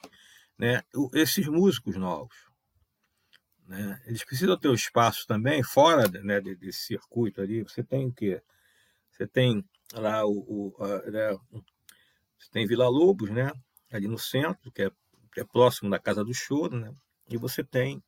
né, 0.57 0.81
esses 1.13 1.47
músicos 1.47 1.95
novos. 1.95 2.35
Né? 3.67 4.01
Eles 4.05 4.23
precisam 4.23 4.57
ter 4.57 4.67
o 4.67 4.71
um 4.71 4.75
espaço 4.75 5.25
também 5.27 5.63
fora 5.63 6.07
né, 6.23 6.39
desse 6.39 6.85
circuito 6.85 7.41
ali. 7.41 7.63
Você 7.63 7.83
tem 7.83 8.07
o 8.07 8.13
quê? 8.13 8.41
Você 9.11 9.27
tem 9.27 9.63
lá 9.93 10.25
o, 10.25 10.73
o 10.77 10.83
a, 10.83 11.11
né, 11.11 11.37
você 12.37 12.51
tem 12.51 12.67
Vila 12.67 12.87
Lobos, 12.87 13.29
né? 13.29 13.51
Ali 13.91 14.07
no 14.07 14.19
centro, 14.19 14.71
que 14.71 14.83
é, 14.83 14.91
que 15.33 15.39
é 15.39 15.43
próximo 15.43 15.89
da 15.89 15.99
Casa 15.99 16.23
do 16.23 16.33
Choro, 16.33 16.77
né? 16.77 16.93
E 17.29 17.37
você 17.37 17.63
tem 17.63 18.03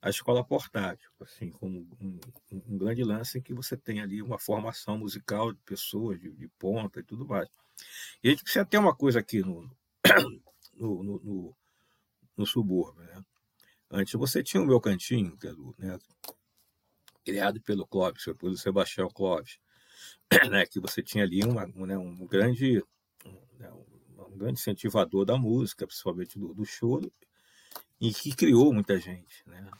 a 0.00 0.10
escola 0.10 0.44
portátil, 0.44 1.10
assim, 1.20 1.50
como 1.50 1.78
um, 2.00 2.20
um, 2.52 2.60
um, 2.74 2.78
grande 2.78 3.04
lance 3.04 3.38
em 3.38 3.42
que 3.42 3.54
você 3.54 3.76
tem 3.76 4.00
ali 4.00 4.20
uma 4.20 4.38
formação 4.38 4.98
musical 4.98 5.52
de 5.52 5.60
pessoas, 5.60 6.20
de, 6.20 6.30
de 6.32 6.48
ponta 6.58 7.00
e 7.00 7.04
tudo 7.04 7.24
mais. 7.24 7.48
E 8.22 8.28
a 8.28 8.30
gente 8.30 8.42
precisa 8.42 8.64
ter 8.64 8.78
uma 8.78 8.94
coisa 8.94 9.20
aqui 9.20 9.40
no, 9.40 9.70
no, 10.74 11.02
no, 11.02 11.20
no, 11.20 11.56
no 12.36 12.46
subúrbio. 12.46 13.02
Né? 13.02 13.24
Antes 13.90 14.14
você 14.14 14.42
tinha 14.42 14.62
o 14.62 14.66
meu 14.66 14.80
cantinho, 14.80 15.36
é 15.42 15.52
né, 15.84 15.98
criado 17.24 17.60
pelo 17.60 17.86
Clóvis, 17.86 18.24
pelo 18.38 18.56
Sebastião 18.56 19.08
Clóvis, 19.08 19.58
né, 20.50 20.66
que 20.66 20.80
você 20.80 21.02
tinha 21.02 21.24
ali 21.24 21.42
uma, 21.44 21.66
né, 21.66 21.96
um 21.96 22.26
grande 22.26 22.82
né, 23.58 23.70
um 24.32 24.38
grande 24.38 24.58
incentivador 24.58 25.24
da 25.24 25.36
música, 25.36 25.86
principalmente 25.86 26.38
do, 26.38 26.54
do 26.54 26.64
choro, 26.64 27.12
e 28.00 28.12
que 28.12 28.34
criou 28.34 28.72
muita 28.72 28.98
gente. 28.98 29.42
Né? 29.46 29.70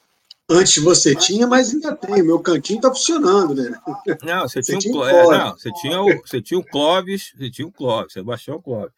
Antes 0.53 0.77
você 0.83 1.17
tinha, 1.17 1.47
mas 1.47 1.73
ainda 1.73 1.97
tem. 1.97 2.21
O 2.23 2.27
meu 2.27 2.41
cantinho 2.41 2.77
está 2.77 2.91
funcionando, 2.91 3.55
né? 3.55 3.81
Não, 4.23 4.43
você, 4.43 4.63
você 4.63 4.79
tinha, 4.79 4.95
um, 4.95 5.05
é, 5.05 5.39
não, 5.39 5.53
você 5.53 5.73
tinha 5.73 6.01
o, 6.01 6.21
você 6.21 6.43
tinha 6.43 6.61
o 6.61 6.65
Clóvis, 6.65 7.33
você 7.35 7.51
tinha 7.51 7.67
o 7.67 7.73
Clóvis, 7.73 8.13
Sebastião 8.13 8.61
Clóvis. 8.61 8.93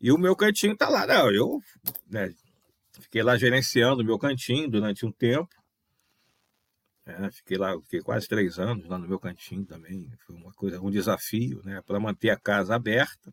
E 0.00 0.10
o 0.10 0.18
meu 0.18 0.34
cantinho 0.34 0.72
está 0.72 0.88
lá. 0.88 1.06
Não, 1.06 1.30
eu 1.30 1.62
né, 2.08 2.34
fiquei 3.00 3.22
lá 3.22 3.36
gerenciando 3.36 4.02
o 4.02 4.04
meu 4.04 4.18
cantinho 4.18 4.70
durante 4.70 5.04
um 5.04 5.12
tempo. 5.12 5.54
É, 7.04 7.30
fiquei 7.30 7.56
lá, 7.56 7.72
fiquei 7.82 8.00
quase 8.00 8.26
três 8.26 8.58
anos 8.58 8.88
lá 8.88 8.98
no 8.98 9.06
meu 9.06 9.18
cantinho 9.18 9.64
também. 9.64 10.10
Foi 10.26 10.34
uma 10.34 10.52
coisa, 10.52 10.80
um 10.80 10.90
desafio, 10.90 11.62
né, 11.64 11.80
para 11.86 12.00
manter 12.00 12.30
a 12.30 12.36
casa 12.36 12.74
aberta, 12.74 13.32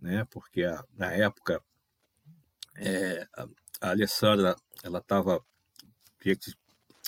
né, 0.00 0.26
porque 0.30 0.64
a, 0.64 0.84
na 0.96 1.12
época 1.12 1.62
é, 2.76 3.26
a, 3.34 3.46
a 3.80 3.90
Alessandra 3.90 4.54
ela 4.82 4.98
estava 4.98 5.42
tinha 6.20 6.36
que 6.36 6.52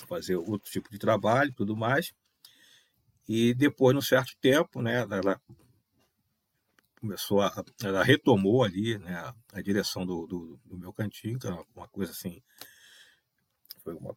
fazer 0.07 0.35
outro 0.35 0.69
tipo 0.69 0.89
de 0.89 0.97
trabalho, 0.97 1.53
tudo 1.53 1.75
mais. 1.75 2.13
E 3.27 3.53
depois, 3.53 3.95
num 3.95 4.01
certo 4.01 4.35
tempo, 4.41 4.81
né, 4.81 5.01
ela 5.09 5.41
começou 6.99 7.41
a, 7.41 7.53
ela 7.83 8.03
retomou 8.03 8.63
ali, 8.63 8.97
né, 8.97 9.15
a, 9.15 9.35
a 9.53 9.61
direção 9.61 10.05
do, 10.05 10.25
do, 10.25 10.59
do, 10.65 10.77
meu 10.77 10.93
cantinho, 10.93 11.37
que 11.37 11.47
era 11.47 11.61
uma 11.75 11.87
coisa 11.87 12.11
assim, 12.11 12.41
foi 13.83 13.93
uma, 13.93 14.15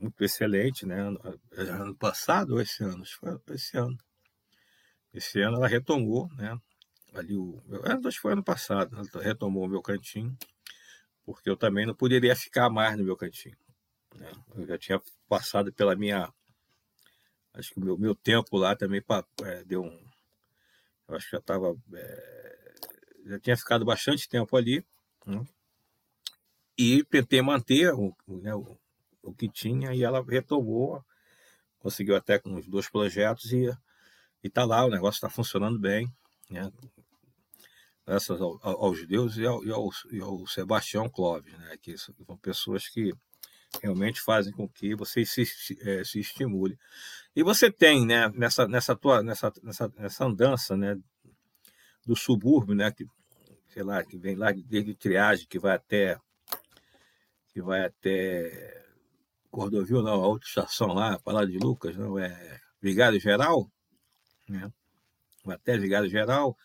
muito 0.00 0.22
excelente, 0.22 0.86
né, 0.86 1.00
ano 1.52 1.94
passado 1.96 2.54
ou 2.54 2.60
esse 2.60 2.84
ano, 2.84 3.04
foi 3.04 3.36
esse 3.54 3.76
ano. 3.76 3.98
Esse 5.12 5.40
ano 5.40 5.56
ela 5.56 5.66
retomou, 5.66 6.28
né, 6.34 6.56
ali 7.14 7.34
o, 7.34 7.60
acho 8.06 8.16
que 8.16 8.22
foi 8.22 8.32
ano 8.32 8.44
passado, 8.44 8.96
ela 8.96 9.22
retomou 9.24 9.64
o 9.64 9.68
meu 9.68 9.82
cantinho, 9.82 10.36
porque 11.24 11.50
eu 11.50 11.56
também 11.56 11.84
não 11.84 11.94
poderia 11.94 12.34
ficar 12.36 12.70
mais 12.70 12.96
no 12.96 13.04
meu 13.04 13.16
cantinho. 13.16 13.56
Né? 14.14 14.32
Eu 14.54 14.66
já 14.66 14.78
tinha 14.78 15.02
passado 15.28 15.72
pela 15.72 15.94
minha. 15.96 16.32
Acho 17.52 17.74
que 17.74 17.80
o 17.80 17.84
meu, 17.84 17.98
meu 17.98 18.14
tempo 18.14 18.56
lá 18.56 18.76
também 18.76 19.02
é, 19.44 19.64
deu 19.64 19.82
um. 19.82 20.04
Eu 21.08 21.16
acho 21.16 21.26
que 21.26 21.32
já 21.32 21.38
estava. 21.38 21.76
É, 21.94 22.74
já 23.26 23.40
tinha 23.40 23.56
ficado 23.56 23.84
bastante 23.84 24.28
tempo 24.28 24.56
ali. 24.56 24.84
Né? 25.26 25.44
E 26.78 27.04
tentei 27.04 27.42
manter 27.42 27.92
o, 27.92 28.16
né, 28.26 28.54
o, 28.54 28.78
o 29.22 29.34
que 29.34 29.48
tinha 29.48 29.94
e 29.94 30.02
ela 30.02 30.22
retomou. 30.22 31.04
Conseguiu 31.78 32.16
até 32.16 32.38
com 32.38 32.54
os 32.54 32.68
dois 32.68 32.88
projetos 32.90 33.52
e 33.52 33.70
está 34.42 34.64
lá, 34.64 34.84
o 34.84 34.90
negócio 34.90 35.16
está 35.16 35.30
funcionando 35.30 35.78
bem. 35.78 36.12
Né? 36.50 36.70
graças 38.10 38.40
ao, 38.40 38.58
aos 38.62 39.06
deuses 39.06 39.38
e 39.38 39.46
ao, 39.46 39.64
e 39.64 39.70
ao, 39.70 39.88
e 40.10 40.20
ao 40.20 40.44
Sebastião 40.44 41.08
Clóvis, 41.08 41.56
né? 41.56 41.76
que 41.80 41.96
são 41.96 42.12
pessoas 42.42 42.88
que 42.88 43.12
realmente 43.82 44.20
fazem 44.20 44.52
com 44.52 44.68
que 44.68 44.94
você 44.94 45.24
se, 45.24 45.44
é, 45.82 46.02
se 46.04 46.20
estimule. 46.20 46.78
E 47.34 47.42
você 47.42 47.70
tem, 47.70 48.04
né, 48.04 48.28
nessa, 48.34 48.66
nessa, 48.66 48.96
tua, 48.96 49.22
nessa, 49.22 49.52
nessa, 49.62 49.92
nessa 49.96 50.24
andança 50.24 50.76
né, 50.76 50.98
do 52.04 52.16
subúrbio, 52.16 52.74
né, 52.74 52.90
que, 52.90 53.06
sei 53.68 53.82
lá, 53.82 54.02
que 54.02 54.18
vem 54.18 54.34
lá 54.34 54.50
desde 54.52 54.94
Triagem, 54.94 55.46
que 55.48 55.58
vai 55.58 55.76
até 55.76 56.18
que 57.52 57.60
vai 57.60 57.84
até 57.84 58.84
Cordovil, 59.50 60.02
não, 60.02 60.22
a 60.22 60.26
outra 60.26 60.46
estação 60.46 60.88
lá, 60.88 61.18
Palácio 61.18 61.50
de 61.50 61.58
Lucas, 61.58 61.96
não 61.96 62.16
é 62.18 62.60
Vigário 62.80 63.18
Geral, 63.18 63.68
né? 64.48 64.72
Até 65.46 65.76
Vigário 65.76 66.08
Geral, 66.08 66.56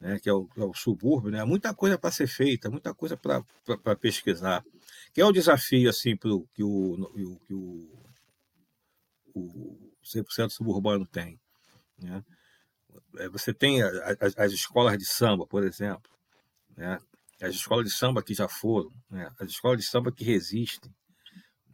né, 0.00 0.18
que 0.18 0.30
é 0.30 0.32
o, 0.32 0.48
é 0.56 0.64
o 0.64 0.72
subúrbio, 0.72 1.30
né? 1.30 1.44
Muita 1.44 1.74
coisa 1.74 1.98
para 1.98 2.10
ser 2.10 2.26
feita, 2.26 2.70
muita 2.70 2.94
coisa 2.94 3.16
para 3.16 3.96
pesquisar 3.96 4.64
que 5.12 5.20
é 5.20 5.24
o 5.24 5.32
desafio 5.32 5.90
assim 5.90 6.16
pro, 6.16 6.48
que 6.54 6.62
o, 6.62 7.40
que 7.46 7.54
o, 7.54 8.02
o 9.34 9.92
100% 10.04 10.50
suburbano 10.50 11.06
tem. 11.06 11.38
Né? 11.98 12.24
É, 13.18 13.28
você 13.28 13.52
tem 13.52 13.82
as, 13.82 14.36
as, 14.36 14.52
escolas 14.52 14.96
de 14.98 15.04
samba, 15.04 15.46
por 15.46 15.64
exemplo, 15.64 16.10
né? 16.76 16.98
as 17.40 17.54
escolas 17.54 17.84
de 17.86 17.92
samba 17.92 18.22
que 18.22 18.34
já 18.34 18.48
foram, 18.48 18.92
né? 19.10 19.30
as 19.38 19.50
escolas 19.50 19.78
de 19.78 19.86
samba 19.86 20.10
que 20.10 20.24
resistem. 20.24 20.94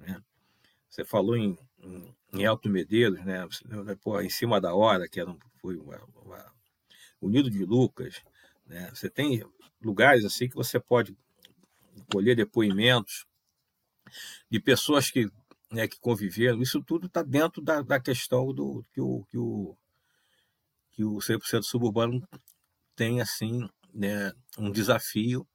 Né? 0.01 0.21
Você 0.89 1.05
falou 1.05 1.37
em, 1.37 1.57
em, 1.81 2.15
em 2.33 2.47
Alto 2.47 2.69
Medeiros, 2.69 3.25
né? 3.25 3.47
Pô, 4.03 4.21
em 4.21 4.31
cima 4.31 4.61
da 4.61 4.75
hora, 4.75 5.09
que 5.09 5.21
era, 5.21 5.35
foi 5.61 5.77
uma, 5.77 5.97
uma, 6.25 6.53
o 7.21 7.29
Nido 7.29 7.51
de 7.51 7.65
Lucas. 7.65 8.23
Né? 8.67 8.91
Você 8.93 9.09
tem 9.09 9.45
lugares 9.81 10.25
assim 10.25 10.49
que 10.49 10.57
você 10.57 10.81
pode 10.81 11.17
colher 12.13 12.37
depoimentos 12.37 13.27
de 14.51 14.61
pessoas 14.61 15.11
que, 15.11 15.31
né, 15.71 15.87
que 15.87 15.99
conviveram, 16.01 16.63
isso 16.63 16.83
tudo 16.83 17.07
está 17.07 17.23
dentro 17.23 17.63
da, 17.63 17.83
da 17.83 18.01
questão 18.01 18.53
do 18.53 18.85
que 18.93 19.01
o, 19.01 19.25
que 19.31 19.39
o, 19.39 19.77
que 20.93 21.05
o 21.05 21.17
100% 21.17 21.63
suburbano 21.63 22.27
tem 22.97 23.21
assim 23.21 23.69
né, 23.93 24.33
um 24.59 24.71
desafio 24.71 25.47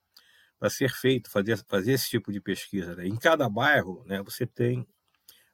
para 0.60 0.70
ser 0.70 0.92
feito, 0.92 1.30
fazer, 1.30 1.58
fazer 1.68 1.94
esse 1.94 2.10
tipo 2.10 2.32
de 2.32 2.40
pesquisa. 2.40 2.96
Né? 2.96 3.08
Em 3.08 3.18
cada 3.18 3.50
bairro 3.50 4.04
né, 4.06 4.22
você 4.22 4.46
tem 4.46 4.88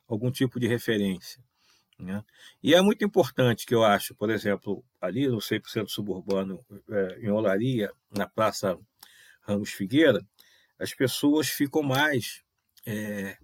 algum 0.07 0.29
tipo 0.31 0.59
de 0.59 0.67
referência. 0.67 1.41
Né? 1.97 2.23
E 2.63 2.73
é 2.73 2.81
muito 2.81 3.03
importante 3.03 3.65
que 3.65 3.75
eu 3.75 3.83
acho, 3.83 4.15
por 4.15 4.29
exemplo, 4.29 4.83
ali 5.01 5.27
no 5.27 5.37
100% 5.37 5.87
suburbano, 5.87 6.63
é, 6.89 7.19
em 7.21 7.29
Olaria, 7.29 7.91
na 8.11 8.27
Praça 8.27 8.77
Ramos 9.41 9.71
Figueira, 9.71 10.25
as 10.79 10.93
pessoas 10.93 11.49
ficam 11.49 11.83
mais 11.83 12.41
é, 12.85 13.37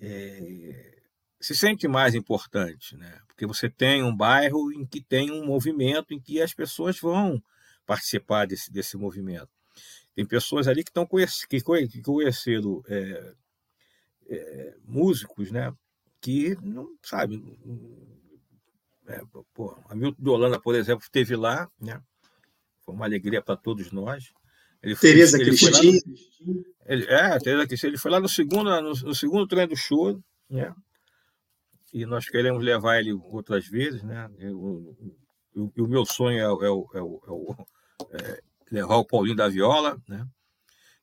é, 0.00 1.02
se 1.40 1.56
sente 1.56 1.88
mais 1.88 2.14
importante, 2.14 2.96
né? 2.96 3.20
Porque 3.26 3.46
você 3.46 3.68
tem 3.68 4.02
um 4.02 4.16
bairro 4.16 4.72
em 4.72 4.86
que 4.86 5.00
tem 5.00 5.30
um 5.32 5.44
movimento 5.44 6.14
em 6.14 6.20
que 6.20 6.40
as 6.40 6.54
pessoas 6.54 7.00
vão 7.00 7.42
participar 7.84 8.46
desse, 8.46 8.72
desse 8.72 8.96
movimento. 8.96 9.50
Tem 10.14 10.24
pessoas 10.24 10.68
ali 10.68 10.84
que 10.84 10.90
estão 10.90 11.06
que 11.06 12.02
conheceram 12.02 12.82
é, 12.86 13.34
é, 14.28 14.76
músicos, 14.84 15.50
né? 15.50 15.74
Que 16.20 16.56
não 16.62 16.96
sabe. 17.02 17.42
É, 19.08 19.20
pô, 19.52 19.76
a 19.88 19.96
Milton 19.96 20.22
de 20.22 20.28
Holanda, 20.28 20.60
por 20.60 20.76
exemplo, 20.76 21.02
esteve 21.02 21.34
lá, 21.34 21.68
né? 21.80 22.00
Foi 22.82 22.94
uma 22.94 23.04
alegria 23.04 23.42
para 23.42 23.56
todos 23.56 23.90
nós. 23.90 24.32
Ele 24.82 24.94
foi, 24.94 25.10
Tereza 25.10 25.36
ele 25.36 25.44
Cristina. 25.46 25.78
No, 26.40 26.64
ele, 26.86 27.04
é, 27.04 27.38
Tereza 27.38 27.66
Cristina. 27.66 27.90
Ele 27.90 27.98
foi 27.98 28.10
lá 28.10 28.20
no 28.20 28.28
segundo, 28.28 28.70
no, 28.80 28.90
no 28.90 29.14
segundo 29.14 29.46
treino 29.46 29.68
do 29.68 29.76
show, 29.76 30.20
né? 30.48 30.74
E 31.92 32.06
nós 32.06 32.26
queremos 32.26 32.64
levar 32.64 32.98
ele 32.98 33.12
outras 33.12 33.66
vezes, 33.66 34.02
né? 34.02 34.30
Eu, 34.38 34.58
o, 35.54 35.72
o, 35.76 35.88
meu 35.88 36.06
sonho 36.06 36.38
é, 36.38 36.42
é, 36.42 36.98
é, 36.98 38.32
é, 38.32 38.42
levar 38.70 38.96
o 38.96 39.04
Paulinho 39.04 39.36
da 39.36 39.48
Viola, 39.48 40.00
né? 40.08 40.26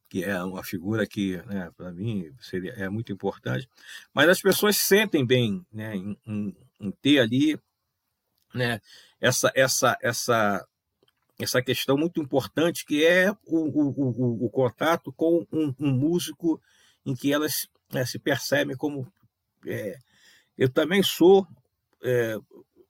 que 0.09 0.23
é 0.23 0.43
uma 0.43 0.63
figura 0.63 1.05
que, 1.05 1.37
né, 1.45 1.69
para 1.77 1.91
mim, 1.91 2.33
seria, 2.41 2.71
é 2.71 2.89
muito 2.89 3.13
importante. 3.13 3.69
Mas 4.11 4.27
as 4.27 4.41
pessoas 4.41 4.75
sentem 4.75 5.23
bem 5.23 5.63
né, 5.71 5.95
em, 5.95 6.17
em, 6.25 6.57
em 6.79 6.91
ter 6.91 7.19
ali 7.19 7.59
né, 8.53 8.81
essa, 9.21 9.51
essa, 9.53 9.95
essa, 10.01 10.67
essa 11.39 11.61
questão 11.61 11.97
muito 11.97 12.21
importante 12.21 12.85
que 12.85 13.05
é 13.05 13.31
o, 13.31 13.35
o, 13.45 13.89
o, 13.89 14.45
o 14.45 14.49
contato 14.49 15.11
com 15.13 15.47
um, 15.51 15.73
um, 15.79 15.91
músico 15.91 16.61
em 17.05 17.15
que 17.15 17.31
elas 17.31 17.67
né, 17.91 18.05
se 18.05 18.19
percebem 18.19 18.75
como 18.75 19.11
é, 19.65 19.97
eu 20.57 20.69
também 20.69 21.01
sou 21.01 21.47
é, 22.03 22.35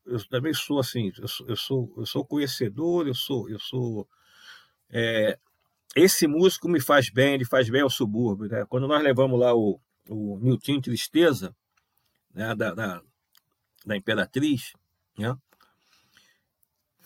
eu 0.06 0.28
também 0.28 0.54
sou 0.54 0.80
assim 0.80 1.12
eu 1.20 1.28
sou, 1.28 1.48
eu 1.48 1.56
sou, 1.56 1.94
eu 1.98 2.06
sou 2.08 2.26
conhecedor 2.26 3.08
eu 3.08 3.14
sou 3.14 3.48
eu 3.48 3.60
sou 3.60 4.10
é, 4.90 5.38
esse 5.96 6.26
músico 6.26 6.68
me 6.68 6.82
faz 6.82 7.10
bem 7.12 7.36
ele 7.36 7.46
faz 7.46 7.70
bem 7.70 7.82
ao 7.82 7.90
subúrbio 7.90 8.50
né? 8.50 8.66
quando 8.68 8.88
nós 8.88 9.04
levamos 9.04 9.40
lá 9.40 9.54
o, 9.54 9.80
o 10.10 10.40
Nilton 10.40 10.82
Tristeza 10.82 11.56
né, 12.34 12.56
da, 12.56 12.74
da, 12.74 13.02
da 13.86 13.96
Imperatriz 13.96 14.74
né? 15.16 15.38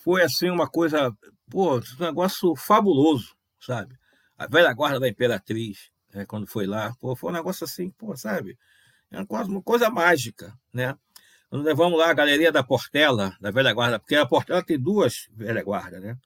Foi 0.04 0.22
assim 0.22 0.50
uma 0.50 0.70
coisa, 0.70 1.16
pô, 1.50 1.78
um 1.78 1.82
negócio 2.00 2.54
fabuloso, 2.58 3.36
sabe? 3.60 3.98
A 4.38 4.48
velha 4.48 4.74
guarda 4.74 5.00
da 5.00 5.08
Imperatriz, 5.08 5.90
né, 6.14 6.26
quando 6.26 6.46
foi 6.46 6.68
lá, 6.68 6.94
pô, 7.00 7.16
foi 7.16 7.32
um 7.32 7.34
negócio 7.34 7.64
assim, 7.64 7.90
pô, 7.92 8.16
sabe? 8.18 8.58
É 9.10 9.18
uma 9.18 9.26
coisa, 9.26 9.50
uma 9.50 9.62
coisa 9.62 9.90
mágica, 9.90 10.54
né? 10.74 10.98
Quando 11.50 11.64
levamos 11.64 11.98
lá 11.98 12.10
a 12.10 12.14
galeria 12.14 12.52
da 12.52 12.64
Portela, 12.64 13.38
da 13.40 13.50
velha 13.50 13.72
guarda, 13.74 13.98
porque 13.98 14.16
a 14.16 14.26
Portela 14.26 14.62
tem 14.62 14.78
duas 14.78 15.30
velha 15.32 15.64
guarda, 15.64 16.00
né? 16.02 16.18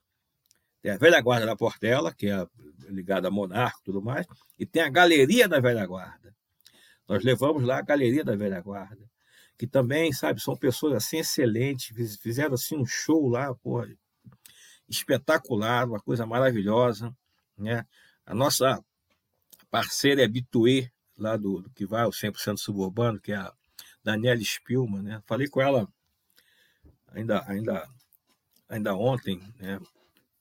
Tem 0.82 0.92
a 0.92 0.96
velha 0.96 1.20
guarda 1.20 1.46
da 1.46 1.54
Portela, 1.54 2.12
que 2.12 2.28
é 2.28 2.46
ligada 2.88 3.28
a 3.28 3.30
monarca 3.30 3.78
e 3.80 3.84
tudo 3.84 4.02
mais, 4.02 4.26
e 4.58 4.66
tem 4.66 4.82
a 4.82 4.90
galeria 4.90 5.46
da 5.46 5.60
velha 5.60 5.86
guarda. 5.86 6.34
Nós 7.06 7.22
levamos 7.22 7.62
lá 7.62 7.78
a 7.78 7.82
galeria 7.82 8.24
da 8.24 8.34
velha 8.34 8.60
guarda 8.60 9.08
que 9.58 9.66
também, 9.66 10.12
sabe, 10.12 10.40
são 10.40 10.56
pessoas 10.56 10.94
assim 10.94 11.18
excelentes, 11.18 12.16
fizeram 12.18 12.54
assim 12.54 12.76
um 12.76 12.86
show 12.86 13.28
lá, 13.28 13.52
pô, 13.56 13.84
espetacular, 14.88 15.86
uma 15.86 16.00
coisa 16.00 16.24
maravilhosa, 16.24 17.14
né? 17.56 17.84
A 18.24 18.34
nossa 18.34 18.82
parceira 19.68 20.22
é 20.22 20.24
habituê 20.24 20.90
lá 21.16 21.36
do, 21.36 21.60
do 21.60 21.70
que 21.70 21.84
vai 21.84 22.02
ao 22.02 22.10
100% 22.10 22.56
suburbano, 22.56 23.20
que 23.20 23.32
é 23.32 23.36
a 23.36 23.52
Daniela 24.02 24.40
Spilman, 24.40 25.02
né? 25.02 25.22
Falei 25.26 25.48
com 25.48 25.60
ela 25.60 25.88
ainda 27.08 27.44
ainda 27.48 27.88
ainda 28.68 28.94
ontem, 28.94 29.40
né? 29.58 29.80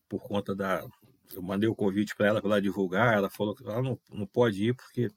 Por 0.08 0.22
conta 0.22 0.56
da 0.56 0.86
eu 1.34 1.42
mandei 1.42 1.68
o 1.68 1.76
convite 1.76 2.16
para 2.16 2.28
ela 2.28 2.42
para 2.42 2.52
ela 2.52 2.62
divulgar, 2.62 3.16
ela 3.16 3.30
falou 3.30 3.56
que 3.56 3.64
ela 3.64 3.82
não, 3.82 4.00
não 4.10 4.28
pode 4.28 4.64
ir 4.64 4.76
porque 4.76 5.10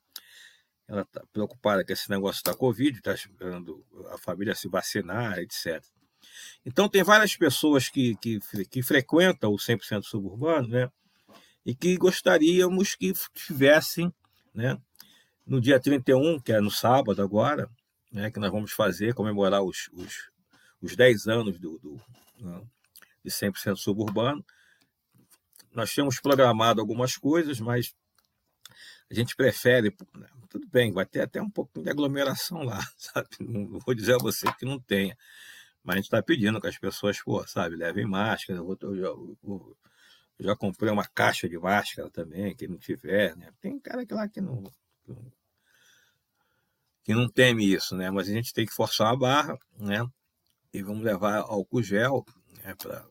ela 0.91 1.03
está 1.03 1.23
preocupada 1.33 1.85
com 1.85 1.93
esse 1.93 2.11
negócio 2.11 2.43
da 2.43 2.53
Covid, 2.53 2.99
está 2.99 3.15
esperando 3.15 3.87
a 4.11 4.19
família 4.19 4.57
se 4.57 4.69
vacinar, 4.69 5.39
etc. 5.39 5.81
Então, 6.67 6.89
tem 6.89 7.05
várias 7.05 7.37
pessoas 7.37 7.89
que, 7.89 8.17
que, 8.17 8.41
que 8.69 8.83
frequentam 8.83 9.53
o 9.53 9.57
100% 9.57 10.03
suburbano, 10.03 10.67
né? 10.67 10.91
E 11.65 11.77
que 11.77 11.97
gostaríamos 11.97 12.97
que 12.97 13.13
tivessem, 13.33 14.13
né? 14.53 14.77
No 15.47 15.61
dia 15.61 15.79
31, 15.79 16.41
que 16.41 16.53
é 16.53 16.61
no 16.61 16.73
sábado 16.73 17.23
agora, 17.23 17.71
né? 18.11 18.29
Que 18.29 18.41
nós 18.41 18.51
vamos 18.51 18.73
fazer, 18.73 19.15
comemorar 19.15 19.63
os, 19.63 19.89
os, 19.93 20.29
os 20.83 20.97
10 20.97 21.29
anos 21.29 21.61
do, 21.61 21.79
do 21.79 22.01
né, 22.41 22.63
de 23.25 23.31
100% 23.31 23.77
suburbano. 23.77 24.45
Nós 25.73 25.93
tínhamos 25.93 26.19
programado 26.19 26.81
algumas 26.81 27.17
coisas, 27.17 27.61
mas 27.61 27.95
a 29.11 29.15
gente 29.15 29.35
prefere, 29.35 29.95
né, 30.17 30.29
tudo 30.49 30.69
bem, 30.69 30.93
vai 30.93 31.05
ter 31.05 31.21
até 31.21 31.43
um 31.43 31.51
pouquinho 31.51 31.85
de 31.85 31.91
aglomeração 31.91 32.63
lá, 32.63 32.81
sabe? 32.97 33.29
Não 33.41 33.79
vou 33.81 33.95
dizer 33.95 34.15
a 34.15 34.19
você 34.19 34.51
que 34.55 34.65
não 34.65 34.79
tenha, 34.79 35.17
mas 35.83 35.95
a 35.95 35.97
gente 35.97 36.07
está 36.07 36.23
pedindo 36.23 36.61
que 36.61 36.69
as 36.69 36.79
pessoas, 36.79 37.21
pô, 37.21 37.45
sabe, 37.47 37.75
levem 37.75 38.07
máscara. 38.07 38.59
Eu, 38.59 38.65
vou, 38.65 38.79
eu, 38.83 38.97
já, 38.97 39.07
eu, 39.07 39.77
já, 40.39 40.57
comprei 40.57 40.93
uma 40.93 41.07
caixa 41.07 41.49
de 41.49 41.59
máscara 41.59 42.11
também, 42.11 42.55
quem 42.55 42.69
não 42.69 42.79
tiver, 42.79 43.37
né? 43.37 43.51
Tem 43.61 43.79
cara 43.81 44.07
que 44.07 44.15
lá 44.15 44.29
que 44.29 44.41
não, 44.41 44.63
que 47.03 47.15
não 47.15 47.29
teme 47.29 47.73
isso, 47.73 47.97
né? 47.97 48.11
Mas 48.11 48.29
a 48.29 48.33
gente 48.33 48.53
tem 48.53 48.67
que 48.67 48.73
forçar 48.73 49.13
a 49.13 49.17
barra, 49.17 49.59
né? 49.77 50.07
E 50.73 50.83
vamos 50.83 51.03
levar 51.03 51.39
álcool 51.39 51.83
gel, 51.83 52.25
né? 52.63 52.75
Para 52.77 53.05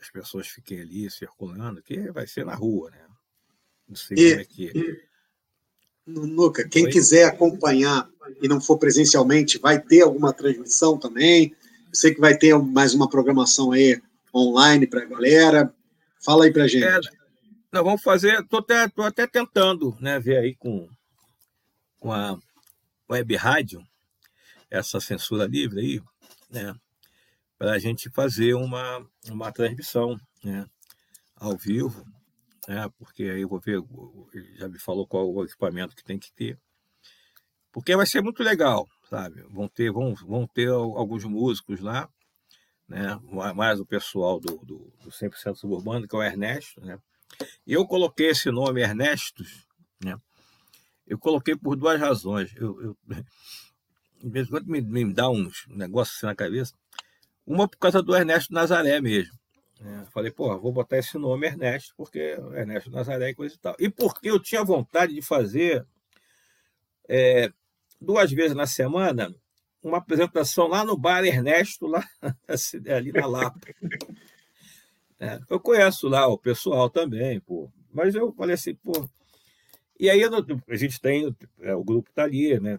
as 0.00 0.10
pessoas 0.10 0.48
fiquem 0.48 0.80
ali 0.80 1.10
circulando, 1.10 1.82
que 1.82 2.10
vai 2.10 2.26
ser 2.26 2.46
na 2.46 2.54
rua, 2.54 2.90
né? 2.90 3.06
Não 3.86 3.96
sei 3.96 4.16
e, 4.16 4.30
como 4.30 4.40
é 4.40 4.44
que. 4.44 4.64
E, 4.66 5.09
Luca, 6.14 6.68
quem 6.68 6.88
quiser 6.88 7.24
acompanhar 7.24 8.08
e 8.40 8.48
não 8.48 8.60
for 8.60 8.78
presencialmente, 8.78 9.58
vai 9.58 9.80
ter 9.80 10.02
alguma 10.02 10.32
transmissão 10.32 10.98
também? 10.98 11.54
Eu 11.88 11.94
sei 11.94 12.14
que 12.14 12.20
vai 12.20 12.36
ter 12.36 12.56
mais 12.58 12.94
uma 12.94 13.08
programação 13.08 13.72
aí 13.72 14.00
online 14.34 14.86
para 14.86 15.02
a 15.02 15.06
galera. 15.06 15.74
Fala 16.24 16.44
aí 16.44 16.52
para 16.52 16.68
gente. 16.68 16.84
É, 16.84 17.00
nós 17.72 17.84
vamos 17.84 18.02
fazer, 18.02 18.40
estou 18.40 18.60
até, 18.60 18.88
tô 18.88 19.02
até 19.02 19.26
tentando 19.26 19.96
né, 20.00 20.18
ver 20.18 20.38
aí 20.38 20.54
com, 20.54 20.88
com 21.98 22.12
a 22.12 22.38
web 23.08 23.36
rádio, 23.36 23.82
essa 24.70 25.00
censura 25.00 25.46
livre 25.46 25.80
aí, 25.80 26.02
né, 26.50 26.74
para 27.58 27.72
a 27.72 27.78
gente 27.78 28.08
fazer 28.10 28.54
uma, 28.54 29.06
uma 29.28 29.52
transmissão 29.52 30.18
né, 30.42 30.66
ao 31.36 31.56
vivo, 31.56 32.04
né, 32.70 32.88
porque 32.96 33.24
aí 33.24 33.40
eu 33.40 33.48
vou 33.48 33.58
ver, 33.58 33.82
já 34.54 34.68
me 34.68 34.78
falou 34.78 35.04
qual 35.04 35.28
o 35.28 35.44
equipamento 35.44 35.96
que 35.96 36.04
tem 36.04 36.16
que 36.16 36.32
ter, 36.32 36.56
porque 37.72 37.96
vai 37.96 38.06
ser 38.06 38.22
muito 38.22 38.44
legal, 38.44 38.86
sabe? 39.08 39.42
Vão 39.50 39.66
ter, 39.66 39.90
vão, 39.90 40.14
vão 40.14 40.46
ter 40.46 40.68
alguns 40.68 41.24
músicos 41.24 41.80
lá, 41.80 42.08
né? 42.88 43.18
mais 43.56 43.80
o 43.80 43.86
pessoal 43.86 44.38
do, 44.38 44.56
do, 44.58 44.92
do 45.02 45.10
100% 45.10 45.56
Suburbano, 45.56 46.06
que 46.06 46.14
é 46.14 46.18
o 46.18 46.22
Ernesto. 46.22 46.80
Né? 46.80 46.96
Eu 47.66 47.84
coloquei 47.88 48.28
esse 48.28 48.52
nome 48.52 48.82
Ernesto, 48.82 49.42
né? 50.00 50.16
eu 51.08 51.18
coloquei 51.18 51.56
por 51.56 51.74
duas 51.74 52.00
razões. 52.00 52.54
Eu, 52.54 52.80
eu, 52.80 52.96
de 54.22 54.30
vez 54.30 54.46
em 54.46 54.50
quando 54.50 54.66
me, 54.66 54.80
me 54.80 55.12
dá 55.12 55.28
uns 55.28 55.66
negócios 55.66 56.18
assim 56.18 56.26
na 56.26 56.36
cabeça. 56.36 56.72
Uma 57.44 57.66
por 57.66 57.78
causa 57.78 58.00
do 58.00 58.14
Ernesto 58.14 58.54
Nazaré 58.54 59.00
mesmo. 59.00 59.39
Né? 59.80 60.06
Falei, 60.12 60.30
pô, 60.30 60.56
vou 60.58 60.72
botar 60.72 60.98
esse 60.98 61.16
nome 61.16 61.46
Ernesto, 61.46 61.94
porque 61.96 62.38
Ernesto 62.54 62.90
Nazaré 62.90 63.30
e 63.30 63.34
coisa 63.34 63.54
e 63.54 63.58
tal. 63.58 63.74
E 63.78 63.88
porque 63.88 64.30
eu 64.30 64.38
tinha 64.38 64.62
vontade 64.62 65.14
de 65.14 65.22
fazer 65.22 65.86
é, 67.08 67.50
duas 68.00 68.30
vezes 68.30 68.54
na 68.54 68.66
semana 68.66 69.34
uma 69.82 69.98
apresentação 69.98 70.68
lá 70.68 70.84
no 70.84 70.96
Bar 70.96 71.24
Ernesto, 71.24 71.86
lá 71.86 72.04
ali 72.94 73.12
na 73.12 73.26
Lapa. 73.26 73.60
É, 75.18 75.40
eu 75.48 75.58
conheço 75.58 76.08
lá 76.08 76.26
o 76.26 76.36
pessoal 76.36 76.90
também, 76.90 77.40
pô. 77.40 77.70
Mas 77.92 78.14
eu 78.14 78.32
falei 78.32 78.54
assim, 78.54 78.74
pô. 78.74 79.08
E 79.98 80.08
aí 80.08 80.22
a 80.22 80.76
gente 80.76 81.00
tem, 81.00 81.34
é, 81.60 81.74
o 81.74 81.84
grupo 81.84 82.10
está 82.10 82.24
ali, 82.24 82.58
né? 82.60 82.78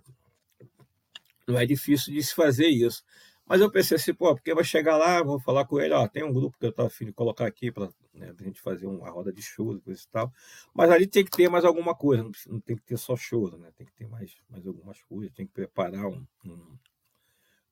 Não 1.47 1.57
é 1.57 1.65
difícil 1.65 2.13
de 2.13 2.23
se 2.23 2.33
fazer 2.33 2.67
isso. 2.67 3.03
Mas 3.45 3.59
eu 3.59 3.69
pensei 3.69 3.97
assim, 3.97 4.13
pô, 4.13 4.33
porque 4.33 4.53
vai 4.53 4.63
chegar 4.63 4.97
lá, 4.97 5.21
vou 5.21 5.39
falar 5.39 5.65
com 5.65 5.79
ele, 5.79 5.93
ó, 5.93 6.07
tem 6.07 6.23
um 6.23 6.31
grupo 6.31 6.57
que 6.57 6.65
eu 6.65 6.69
estou 6.69 6.85
afim 6.85 7.05
de 7.05 7.11
colocar 7.11 7.45
aqui 7.45 7.71
para 7.71 7.89
né, 8.13 8.33
a 8.39 8.43
gente 8.43 8.61
fazer 8.61 8.87
uma 8.87 9.09
roda 9.09 9.33
de 9.33 9.41
show 9.41 9.75
e 9.75 9.81
coisa 9.81 10.01
e 10.01 10.07
tal. 10.09 10.31
Mas 10.73 10.89
ali 10.89 11.05
tem 11.05 11.25
que 11.25 11.31
ter 11.31 11.49
mais 11.49 11.65
alguma 11.65 11.93
coisa, 11.93 12.23
não, 12.23 12.31
não 12.47 12.59
tem 12.61 12.77
que 12.77 12.83
ter 12.83 12.97
só 12.97 13.15
show, 13.15 13.51
né? 13.57 13.71
Tem 13.75 13.85
que 13.85 13.93
ter 13.93 14.07
mais, 14.07 14.33
mais 14.49 14.65
algumas 14.65 15.01
coisas, 15.03 15.33
tem 15.33 15.45
que 15.45 15.53
preparar 15.53 16.05
um, 16.05 16.25
um 16.45 16.77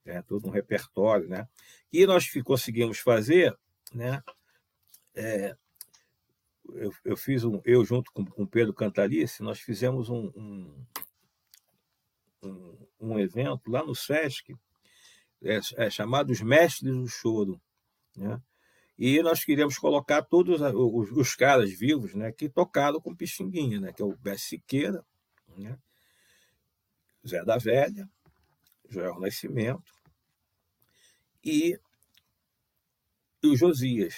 é, 0.05 0.21
todo 0.21 0.47
um 0.47 0.51
repertório, 0.51 1.29
né? 1.29 1.47
E 1.93 2.05
nós 2.05 2.29
conseguimos 2.43 2.99
fazer, 2.99 3.57
né? 3.93 4.21
É, 5.15 5.55
eu, 6.73 6.93
eu 7.03 7.17
fiz 7.17 7.43
um, 7.43 7.61
eu 7.65 7.83
junto 7.85 8.11
com 8.11 8.23
o 8.37 8.47
Pedro 8.47 8.73
Cantalice, 8.73 9.43
nós 9.43 9.59
fizemos 9.59 10.09
um, 10.09 10.31
um, 10.35 10.85
um, 12.43 12.87
um 12.99 13.19
evento 13.19 13.69
lá 13.69 13.83
no 13.83 13.95
Sesc, 13.95 14.55
é, 15.43 15.59
é, 15.77 15.89
chamado 15.89 16.31
Os 16.31 16.41
Mestres 16.41 16.93
do 16.93 17.07
Choro. 17.07 17.61
Né? 18.15 18.41
E 18.97 19.21
nós 19.21 19.45
queríamos 19.45 19.77
colocar 19.77 20.21
todos 20.21 20.59
os, 20.61 21.11
os, 21.11 21.35
caras 21.35 21.71
vivos 21.71 22.13
né, 22.13 22.31
que 22.31 22.49
tocaram 22.49 22.99
com 22.99 23.15
Pixinguinha, 23.15 23.79
né, 23.79 23.93
que 23.93 24.01
é 24.01 24.05
o 24.05 24.15
Bé 24.17 24.37
Siqueira, 24.37 25.05
né, 25.57 25.77
Zé 27.25 27.43
da 27.45 27.57
Velha, 27.57 28.09
Joel 28.89 29.19
Nascimento 29.19 29.93
e, 31.43 31.79
e 33.41 33.47
o 33.47 33.55
Josias, 33.55 34.15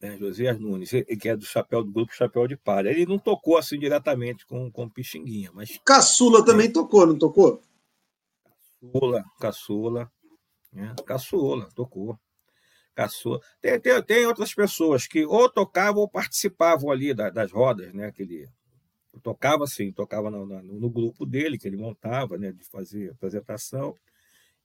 né, 0.00 0.16
Josias 0.16 0.60
Nunes, 0.60 0.90
que 0.90 1.28
é 1.28 1.36
do 1.36 1.44
chapéu 1.44 1.82
do 1.82 1.90
grupo 1.90 2.14
Chapéu 2.14 2.46
de 2.46 2.56
Palha. 2.56 2.90
Ele 2.90 3.06
não 3.06 3.18
tocou 3.18 3.56
assim 3.56 3.78
diretamente 3.78 4.46
com, 4.46 4.70
com 4.70 4.88
Pixinguinha, 4.88 5.50
mas. 5.52 5.80
Caçula 5.84 6.44
também 6.44 6.70
tocou, 6.70 7.04
não 7.04 7.18
tocou? 7.18 7.60
Caçula, 8.80 9.24
caçula. 9.40 10.12
Né? 10.74 10.94
Caçola, 11.06 11.70
tocou. 11.74 12.18
Caçola. 12.94 13.40
Tem, 13.60 13.80
tem, 13.80 14.02
tem, 14.02 14.26
outras 14.26 14.54
pessoas 14.54 15.06
que 15.06 15.24
ou 15.24 15.48
tocavam 15.48 16.02
ou 16.02 16.08
participavam 16.08 16.90
ali 16.90 17.14
das, 17.14 17.32
das 17.32 17.52
rodas, 17.52 17.92
né? 17.92 18.06
Aquele, 18.06 18.48
tocava 19.22 19.64
assim, 19.64 19.92
tocava 19.92 20.30
no, 20.30 20.44
no, 20.44 20.62
no, 20.62 20.90
grupo 20.90 21.24
dele, 21.24 21.58
que 21.58 21.66
ele 21.66 21.76
montava, 21.76 22.36
né? 22.36 22.52
De 22.52 22.64
fazer 22.64 23.10
apresentação, 23.10 23.96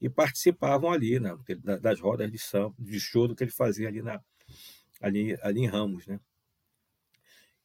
e 0.01 0.09
participavam 0.09 0.91
ali, 0.91 1.19
né? 1.19 1.37
Das 1.81 1.99
rodas 1.99 2.31
de 2.31 2.37
samba, 2.37 2.75
de 2.79 2.99
choro 2.99 3.35
que 3.35 3.43
ele 3.43 3.51
fazia 3.51 3.87
ali, 3.87 4.01
na, 4.01 4.21
ali, 5.01 5.37
ali 5.41 5.61
em 5.61 5.67
Ramos, 5.67 6.07
né? 6.07 6.19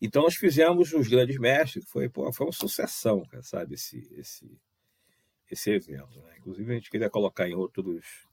Então 0.00 0.22
nós 0.22 0.34
fizemos 0.34 0.92
os 0.92 1.08
grandes 1.08 1.38
mestres, 1.38 1.88
foi, 1.88 2.08
pô, 2.08 2.30
foi 2.32 2.46
uma 2.46 2.52
sucessão, 2.52 3.22
sabe, 3.42 3.74
esse, 3.74 4.06
esse, 4.18 4.60
esse 5.50 5.70
evento. 5.70 6.20
Né? 6.20 6.34
Inclusive 6.38 6.72
a 6.72 6.74
gente 6.74 6.90
queria 6.90 7.08
colocar 7.08 7.48
em 7.48 7.54
outros 7.54 8.26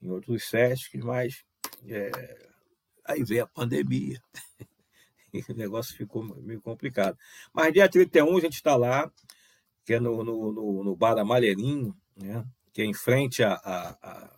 em 0.00 0.10
outros 0.10 0.48
SESCs, 0.48 1.02
mas 1.02 1.44
é, 1.86 2.10
aí 3.04 3.22
veio 3.22 3.44
a 3.44 3.48
pandemia. 3.48 4.20
e 5.32 5.52
o 5.52 5.56
negócio 5.56 5.96
ficou 5.96 6.22
meio 6.22 6.60
complicado. 6.60 7.18
Mas 7.52 7.72
dia 7.72 7.88
31 7.88 8.36
a 8.36 8.40
gente 8.40 8.54
está 8.54 8.76
lá, 8.76 9.10
que 9.84 9.94
é 9.94 10.00
no, 10.00 10.24
no, 10.24 10.52
no, 10.52 10.84
no 10.84 10.96
Bar 10.96 11.14
da 11.14 11.24
né? 11.24 12.46
que 12.72 12.82
é 12.82 12.84
em 12.84 12.94
frente 12.94 13.42
à, 13.42 13.54
à, 13.54 14.36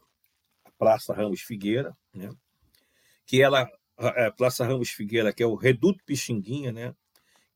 à 0.64 0.70
Praça 0.78 1.14
Ramos 1.14 1.40
Figueira, 1.40 1.96
né? 2.12 2.30
que 3.26 3.42
ela, 3.42 3.68
a 3.96 4.30
Praça 4.30 4.64
Ramos 4.64 4.90
Figueira, 4.90 5.32
que 5.32 5.42
é 5.42 5.46
o 5.46 5.54
Reduto 5.54 6.04
Pixinguinha, 6.04 6.72
né? 6.72 6.94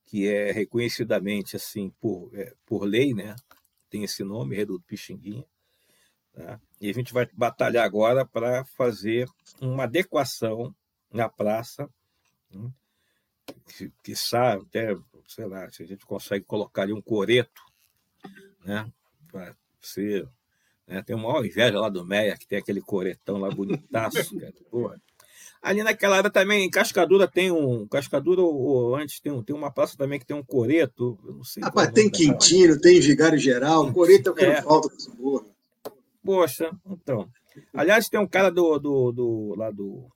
que 0.05 0.29
é 0.29 0.53
reconhecidamente 0.53 1.57
assim 1.57 1.91
por, 2.01 2.31
é, 2.35 2.55
por 2.67 2.85
lei, 2.85 3.15
né? 3.15 3.37
tem 3.89 4.05
esse 4.05 4.25
nome, 4.25 4.57
Reduto 4.57 4.85
Pixinguinha. 4.87 5.45
Né? 6.35 6.61
E 6.83 6.91
a 6.91 6.93
gente 6.93 7.13
vai 7.13 7.29
batalhar 7.33 7.85
agora 7.85 8.27
para 8.27 8.65
fazer 8.65 9.29
uma 9.61 9.85
adequação 9.85 10.75
na 11.13 11.29
praça, 11.29 11.89
né? 12.53 12.69
que, 13.69 13.93
que 14.03 14.17
sabe, 14.17 14.65
até, 14.65 14.97
sei 15.29 15.47
lá, 15.47 15.71
se 15.71 15.85
a 15.85 15.87
gente 15.87 16.05
consegue 16.05 16.45
colocar 16.45 16.83
ali 16.83 16.93
um 16.93 17.01
coreto, 17.01 17.63
né? 18.65 18.91
Para 19.31 19.55
ser. 19.81 20.29
Né? 20.85 21.01
Tem 21.03 21.15
uma 21.15 21.29
maior 21.29 21.47
inveja 21.47 21.79
lá 21.79 21.89
do 21.89 22.05
Meia, 22.05 22.37
que 22.37 22.49
tem 22.49 22.59
aquele 22.59 22.81
coretão 22.81 23.39
lá 23.39 23.49
bonitaço, 23.49 24.35
cara. 24.37 24.53
Porra. 24.69 25.01
Ali 25.63 25.85
naquela 25.85 26.17
área 26.17 26.31
também, 26.31 26.65
em 26.65 26.71
Cascadura 26.71 27.29
tem 27.29 27.53
um. 27.53 27.87
Cascadura, 27.87 28.41
ou, 28.41 28.97
antes, 28.97 29.21
tem, 29.21 29.31
um, 29.31 29.41
tem 29.41 29.55
uma 29.55 29.71
praça 29.71 29.97
também 29.97 30.19
que 30.19 30.27
tem 30.27 30.37
um 30.37 30.43
coreto. 30.43 31.17
Eu 31.25 31.35
não 31.35 31.45
sei. 31.45 31.63
Rapaz, 31.63 31.93
tem 31.93 32.11
Quintino, 32.11 32.81
tem 32.81 32.99
Vigário 32.99 33.39
Geral, 33.39 33.91
coreto 33.95 34.31
é 34.31 34.33
o 34.33 34.35
que 34.35 34.45
é. 34.45 34.57
não 34.57 34.63
falta 34.65 34.89
com 34.89 34.97
esse. 34.97 35.52
Poxa, 36.25 36.71
então. 36.87 37.29
Aliás, 37.75 38.09
tem 38.09 38.21
um 38.21 38.27
cara 38.27 38.51
do, 38.51 38.79
do, 38.79 39.13
do 39.13 39.55
lá 39.57 39.71
do, 39.71 40.09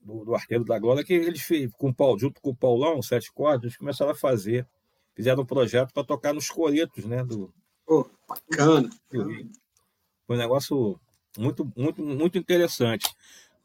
do, 0.00 0.24
do 0.24 0.34
Arqueiro 0.34 0.64
da 0.64 0.78
Glória 0.78 1.04
que 1.04 1.12
eles 1.12 1.42
fez, 1.42 1.70
com 1.72 1.90
o 1.90 1.94
Paulo, 1.94 2.18
junto 2.18 2.40
com 2.40 2.50
o 2.50 2.56
Paulão, 2.56 3.02
sete 3.02 3.32
cordas, 3.32 3.64
eles 3.64 3.76
começaram 3.76 4.12
a 4.12 4.14
fazer. 4.14 4.66
fizeram 5.14 5.42
um 5.42 5.46
projeto 5.46 5.92
para 5.92 6.04
tocar 6.04 6.32
nos 6.32 6.48
coretos, 6.48 7.04
né? 7.04 7.24
Do, 7.24 7.52
oh, 7.86 8.06
bacana. 8.28 8.88
Do, 9.10 9.24
foi 10.26 10.36
um 10.36 10.38
negócio 10.38 11.00
muito, 11.36 11.70
muito, 11.76 12.02
muito 12.02 12.38
interessante. 12.38 13.12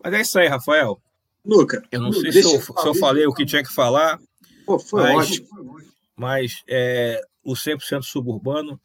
Mas 0.04 0.14
é 0.14 0.22
isso 0.22 0.40
aí, 0.40 0.48
Rafael. 0.48 1.00
Luca, 1.46 1.84
eu 1.92 2.02
não 2.02 2.12
sei 2.12 2.32
se 2.32 2.40
eu, 2.40 2.60
se 2.60 2.88
eu, 2.88 2.96
falei 2.96 3.28
o 3.28 3.34
que 3.34 3.46
tinha 3.46 3.64
que 3.64 3.72
falar. 3.72 4.20
Pô, 4.66 4.80
foi 4.80 5.04
mas, 5.04 5.30
ótimo. 5.30 5.78
Mas 6.16 6.64
é, 6.68 7.22
o 7.44 7.54
100% 7.54 8.02
suburbano, 8.02 8.82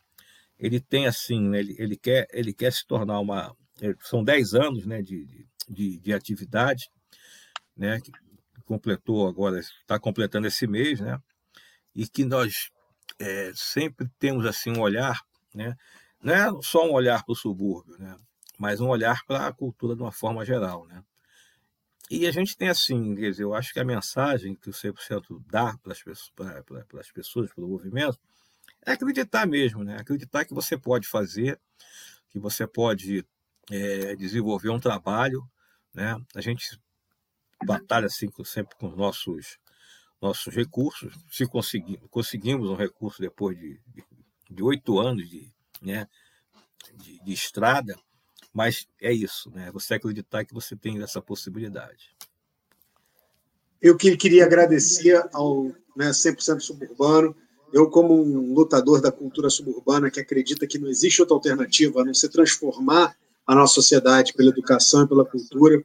ele 0.60 0.78
tem 0.78 1.06
assim, 1.06 1.48
né, 1.48 1.58
ele, 1.58 1.74
ele, 1.78 1.96
quer, 1.96 2.28
ele 2.30 2.52
quer 2.52 2.70
se 2.70 2.86
tornar 2.86 3.18
uma. 3.18 3.56
São 4.02 4.22
10 4.22 4.54
anos 4.54 4.86
né, 4.86 5.00
de, 5.00 5.46
de, 5.66 5.98
de 5.98 6.12
atividade, 6.12 6.90
né, 7.74 7.98
que 7.98 8.12
completou 8.66 9.26
agora, 9.26 9.58
está 9.58 9.98
completando 9.98 10.46
esse 10.46 10.66
mês, 10.66 11.00
né, 11.00 11.18
e 11.94 12.06
que 12.06 12.26
nós 12.26 12.70
é, 13.18 13.50
sempre 13.54 14.06
temos 14.18 14.44
assim 14.44 14.70
um 14.70 14.80
olhar, 14.80 15.18
né, 15.54 15.74
não 16.22 16.34
é 16.34 16.62
só 16.62 16.86
um 16.86 16.92
olhar 16.92 17.24
para 17.24 17.32
o 17.32 17.36
subúrbio, 17.36 17.96
né, 17.98 18.14
mas 18.58 18.82
um 18.82 18.88
olhar 18.88 19.24
para 19.26 19.46
a 19.46 19.52
cultura 19.52 19.96
de 19.96 20.02
uma 20.02 20.12
forma 20.12 20.44
geral. 20.44 20.86
Né. 20.86 21.02
E 22.10 22.26
a 22.26 22.30
gente 22.30 22.54
tem 22.54 22.68
assim, 22.68 23.14
quer 23.14 23.30
dizer, 23.30 23.44
eu 23.44 23.54
acho 23.54 23.72
que 23.72 23.80
a 23.80 23.84
mensagem 23.84 24.54
que 24.54 24.68
o 24.68 24.74
100% 24.74 25.42
dá 25.46 25.74
para 25.78 25.92
as 25.92 26.02
pessoas, 26.02 26.30
para, 26.36 26.62
para 26.62 27.00
as 27.00 27.10
pessoas, 27.10 27.50
para 27.50 27.64
o 27.64 27.68
movimento, 27.68 28.18
é 28.84 28.92
acreditar 28.92 29.46
mesmo, 29.46 29.84
né? 29.84 29.96
Acreditar 29.98 30.44
que 30.44 30.54
você 30.54 30.76
pode 30.76 31.06
fazer, 31.06 31.58
que 32.30 32.38
você 32.38 32.66
pode 32.66 33.24
é, 33.70 34.16
desenvolver 34.16 34.70
um 34.70 34.80
trabalho, 34.80 35.42
né? 35.94 36.16
A 36.34 36.40
gente 36.40 36.80
batalha 37.64 38.06
assim 38.06 38.28
sempre 38.44 38.76
com 38.76 38.88
os 38.88 38.96
nossos 38.96 39.58
nossos 40.20 40.54
recursos. 40.54 41.14
Se 41.30 41.46
conseguimos 41.46 42.68
um 42.68 42.74
recurso 42.74 43.22
depois 43.22 43.56
de 43.58 44.62
oito 44.62 44.98
anos 44.98 45.28
de, 45.28 45.50
né, 45.80 46.06
de, 46.94 47.18
de 47.24 47.32
estrada, 47.32 47.98
mas 48.52 48.86
é 49.00 49.12
isso, 49.12 49.50
né? 49.50 49.70
Você 49.72 49.94
acreditar 49.94 50.44
que 50.44 50.52
você 50.52 50.76
tem 50.76 51.02
essa 51.02 51.22
possibilidade. 51.22 52.14
Eu 53.80 53.96
queria 53.96 54.44
agradecer 54.44 55.26
ao 55.32 55.64
né, 55.96 56.10
100% 56.10 56.60
Suburbano. 56.60 57.34
Eu, 57.72 57.88
como 57.88 58.14
um 58.20 58.52
lutador 58.52 59.00
da 59.00 59.12
cultura 59.12 59.48
suburbana 59.48 60.10
que 60.10 60.20
acredita 60.20 60.66
que 60.66 60.78
não 60.78 60.88
existe 60.88 61.20
outra 61.20 61.36
alternativa 61.36 62.00
a 62.00 62.04
não 62.04 62.14
ser 62.14 62.28
transformar 62.28 63.14
a 63.46 63.54
nossa 63.54 63.74
sociedade 63.74 64.32
pela 64.32 64.50
educação 64.50 65.04
e 65.04 65.08
pela 65.08 65.24
cultura, 65.24 65.82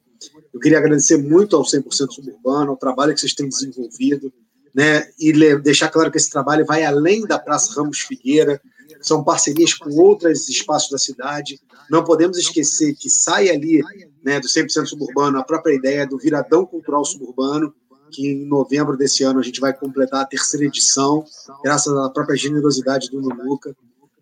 eu 0.54 0.60
queria 0.60 0.78
agradecer 0.78 1.18
muito 1.18 1.56
ao 1.56 1.64
100% 1.64 2.12
Suburbano, 2.12 2.72
ao 2.72 2.78
trabalho 2.78 3.14
que 3.14 3.20
vocês 3.20 3.34
têm 3.34 3.50
desenvolvido, 3.50 4.32
né, 4.74 5.08
e 5.20 5.34
deixar 5.60 5.90
claro 5.90 6.12
que 6.12 6.18
esse 6.18 6.30
trabalho 6.30 6.66
vai 6.66 6.84
além 6.84 7.26
da 7.26 7.40
Praça 7.40 7.74
Ramos 7.74 8.00
Figueira, 8.00 8.62
são 9.02 9.24
parcerias 9.24 9.74
com 9.74 9.90
outros 9.96 10.50
espaços 10.50 10.90
da 10.90 10.98
cidade. 10.98 11.60
Não 11.90 12.04
podemos 12.04 12.38
esquecer 12.38 12.96
que 12.96 13.10
sai 13.10 13.50
ali 13.50 13.82
né, 14.24 14.40
do 14.40 14.48
100% 14.48 14.86
suburbano 14.86 15.38
a 15.38 15.44
própria 15.44 15.74
ideia 15.74 16.06
do 16.06 16.18
Viradão 16.18 16.66
Cultural 16.66 17.06
Suburbano, 17.06 17.74
que 18.12 18.28
em 18.28 18.46
novembro 18.46 18.98
desse 18.98 19.24
ano 19.24 19.40
a 19.40 19.44
gente 19.44 19.60
vai 19.60 19.74
completar 19.74 20.22
a 20.22 20.26
terceira 20.26 20.66
edição, 20.66 21.26
graças 21.64 21.96
à 21.98 22.10
própria 22.10 22.36
generosidade 22.36 23.10
do 23.10 23.22
Numuca. 23.22 23.76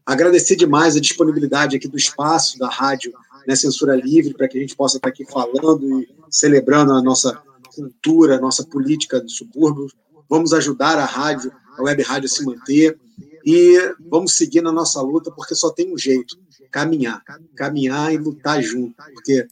Agradecer 0.05 0.55
demais 0.55 0.95
a 0.95 0.99
disponibilidade 0.99 1.77
aqui 1.77 1.87
do 1.87 1.97
espaço 1.97 2.57
da 2.59 2.69
rádio 2.69 3.13
né, 3.47 3.55
Censura 3.55 3.95
Livre, 3.95 4.33
para 4.33 4.47
que 4.47 4.57
a 4.57 4.61
gente 4.61 4.75
possa 4.75 4.97
estar 4.97 5.09
aqui 5.09 5.25
falando 5.25 6.01
e 6.01 6.09
celebrando 6.29 6.93
a 6.93 7.01
nossa 7.01 7.41
cultura, 7.75 8.37
a 8.37 8.41
nossa 8.41 8.65
política 8.65 9.21
do 9.21 9.29
subúrbio. 9.29 9.87
Vamos 10.29 10.53
ajudar 10.53 10.97
a 10.97 11.05
rádio, 11.05 11.51
a 11.77 11.83
web 11.83 12.01
rádio 12.03 12.27
a 12.27 12.29
se 12.29 12.43
manter 12.43 12.97
e 13.45 13.77
vamos 14.09 14.33
seguir 14.33 14.61
na 14.61 14.71
nossa 14.71 15.01
luta, 15.01 15.31
porque 15.31 15.55
só 15.55 15.69
tem 15.69 15.93
um 15.93 15.97
jeito: 15.97 16.37
caminhar. 16.71 17.21
Caminhar 17.55 18.13
e 18.13 18.17
lutar 18.17 18.61
junto. 18.61 18.95
Porque 19.13 19.47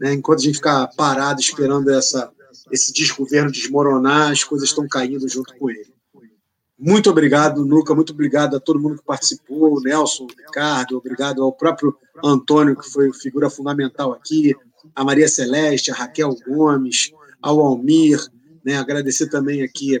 né, 0.00 0.14
enquanto 0.14 0.40
a 0.40 0.42
gente 0.42 0.56
ficar 0.56 0.88
parado 0.96 1.40
esperando 1.40 1.90
essa, 1.90 2.30
esse 2.70 2.92
desgoverno 2.92 3.50
desmoronar, 3.50 4.30
as 4.30 4.44
coisas 4.44 4.68
estão 4.68 4.86
caindo 4.88 5.28
junto 5.28 5.54
com 5.56 5.70
ele. 5.70 5.94
Muito 6.78 7.08
obrigado, 7.08 7.64
Nuca. 7.64 7.94
Muito 7.94 8.12
obrigado 8.12 8.56
a 8.56 8.60
todo 8.60 8.78
mundo 8.78 8.98
que 8.98 9.04
participou, 9.04 9.78
o 9.78 9.80
Nelson, 9.80 10.24
o 10.24 10.26
Ricardo, 10.26 10.98
obrigado 10.98 11.42
ao 11.42 11.52
próprio 11.52 11.96
Antônio, 12.22 12.76
que 12.76 12.88
foi 12.90 13.12
figura 13.14 13.48
fundamental 13.48 14.12
aqui, 14.12 14.54
a 14.94 15.02
Maria 15.02 15.26
Celeste, 15.26 15.90
a 15.90 15.94
Raquel 15.94 16.36
Gomes, 16.46 17.12
ao 17.40 17.60
Almir, 17.60 18.20
né? 18.64 18.76
agradecer 18.76 19.28
também 19.28 19.62
aqui 19.62 20.00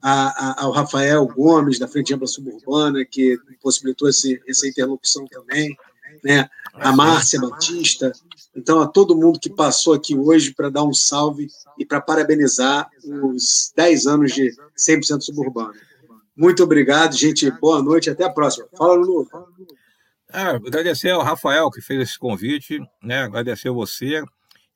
a, 0.00 0.60
a, 0.60 0.64
ao 0.64 0.70
Rafael 0.70 1.26
Gomes, 1.26 1.78
da 1.78 1.88
Frente 1.88 2.14
Ampla 2.14 2.26
Suburbana, 2.26 3.04
que 3.04 3.36
possibilitou 3.60 4.08
esse, 4.08 4.40
essa 4.46 4.66
interlocução 4.66 5.26
também, 5.26 5.76
né? 6.22 6.48
a 6.74 6.92
Márcia 6.92 7.40
Batista. 7.40 8.12
Então, 8.54 8.80
a 8.80 8.86
todo 8.86 9.16
mundo 9.16 9.40
que 9.40 9.50
passou 9.50 9.94
aqui 9.94 10.14
hoje 10.14 10.52
para 10.54 10.68
dar 10.68 10.84
um 10.84 10.92
salve 10.92 11.48
e 11.78 11.84
para 11.84 12.00
parabenizar 12.00 12.88
os 13.04 13.72
10 13.76 14.06
anos 14.06 14.32
de 14.32 14.50
100% 14.76 15.20
Suburbano. 15.20 15.72
Muito 16.36 16.62
obrigado, 16.62 17.14
gente. 17.14 17.50
Boa 17.50 17.82
noite. 17.82 18.10
Até 18.10 18.24
a 18.24 18.30
próxima. 18.30 18.66
Fala, 18.76 18.94
Lulu. 18.94 19.28
Ah, 20.30 20.50
agradecer 20.52 21.10
ao 21.10 21.22
Rafael 21.22 21.70
que 21.70 21.82
fez 21.82 22.00
esse 22.00 22.18
convite, 22.18 22.80
né? 23.02 23.24
agradecer 23.24 23.68
a 23.68 23.72
você, 23.72 24.22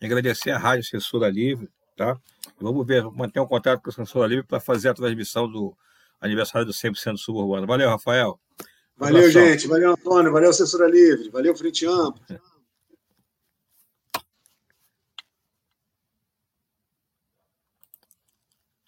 agradecer 0.03 0.51
a 0.51 0.59
Rádio 0.59 0.85
Censura 0.85 1.31
Livre, 1.31 1.67
tá? 1.97 2.19
Vamos 2.61 2.87
ver, 2.87 3.03
manter 3.05 3.41
um 3.41 3.47
contato 3.47 3.81
com 3.83 3.89
a 3.89 3.93
Censura 3.93 4.27
Livre 4.27 4.45
para 4.47 4.61
fazer 4.61 4.91
a 4.91 4.95
transmissão 4.95 5.51
do 5.51 5.75
aniversário 6.21 6.67
do 6.67 6.75
100% 6.75 7.17
suburbano. 7.17 7.67
Valeu, 7.67 7.89
Rafael. 7.89 8.39
Valeu, 8.97 9.31
gente. 9.31 9.69
Valeu, 9.69 9.93
Antônio. 9.93 10.33
Valeu, 10.33 10.53
Censura 10.53 10.89
Livre. 10.89 11.29
Valeu, 11.31 11.55
Frente 11.55 11.87
Ampla. 11.87 12.41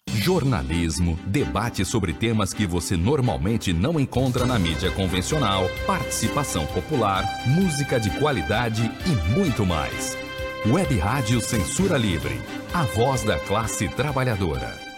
Jornalismo, 0.07 1.17
debate 1.25 1.85
sobre 1.85 2.13
temas 2.13 2.53
que 2.53 2.67
você 2.67 2.97
normalmente 2.97 3.71
não 3.71 3.99
encontra 3.99 4.45
na 4.45 4.59
mídia 4.59 4.91
convencional, 4.91 5.63
participação 5.87 6.65
popular, 6.67 7.23
música 7.47 7.99
de 7.99 8.09
qualidade 8.19 8.91
e 9.07 9.33
muito 9.33 9.65
mais. 9.65 10.17
Web 10.67 10.97
Rádio 10.97 11.39
Censura 11.39 11.97
Livre, 11.97 12.39
a 12.73 12.83
voz 12.83 13.23
da 13.23 13.39
classe 13.39 13.87
trabalhadora. 13.87 14.88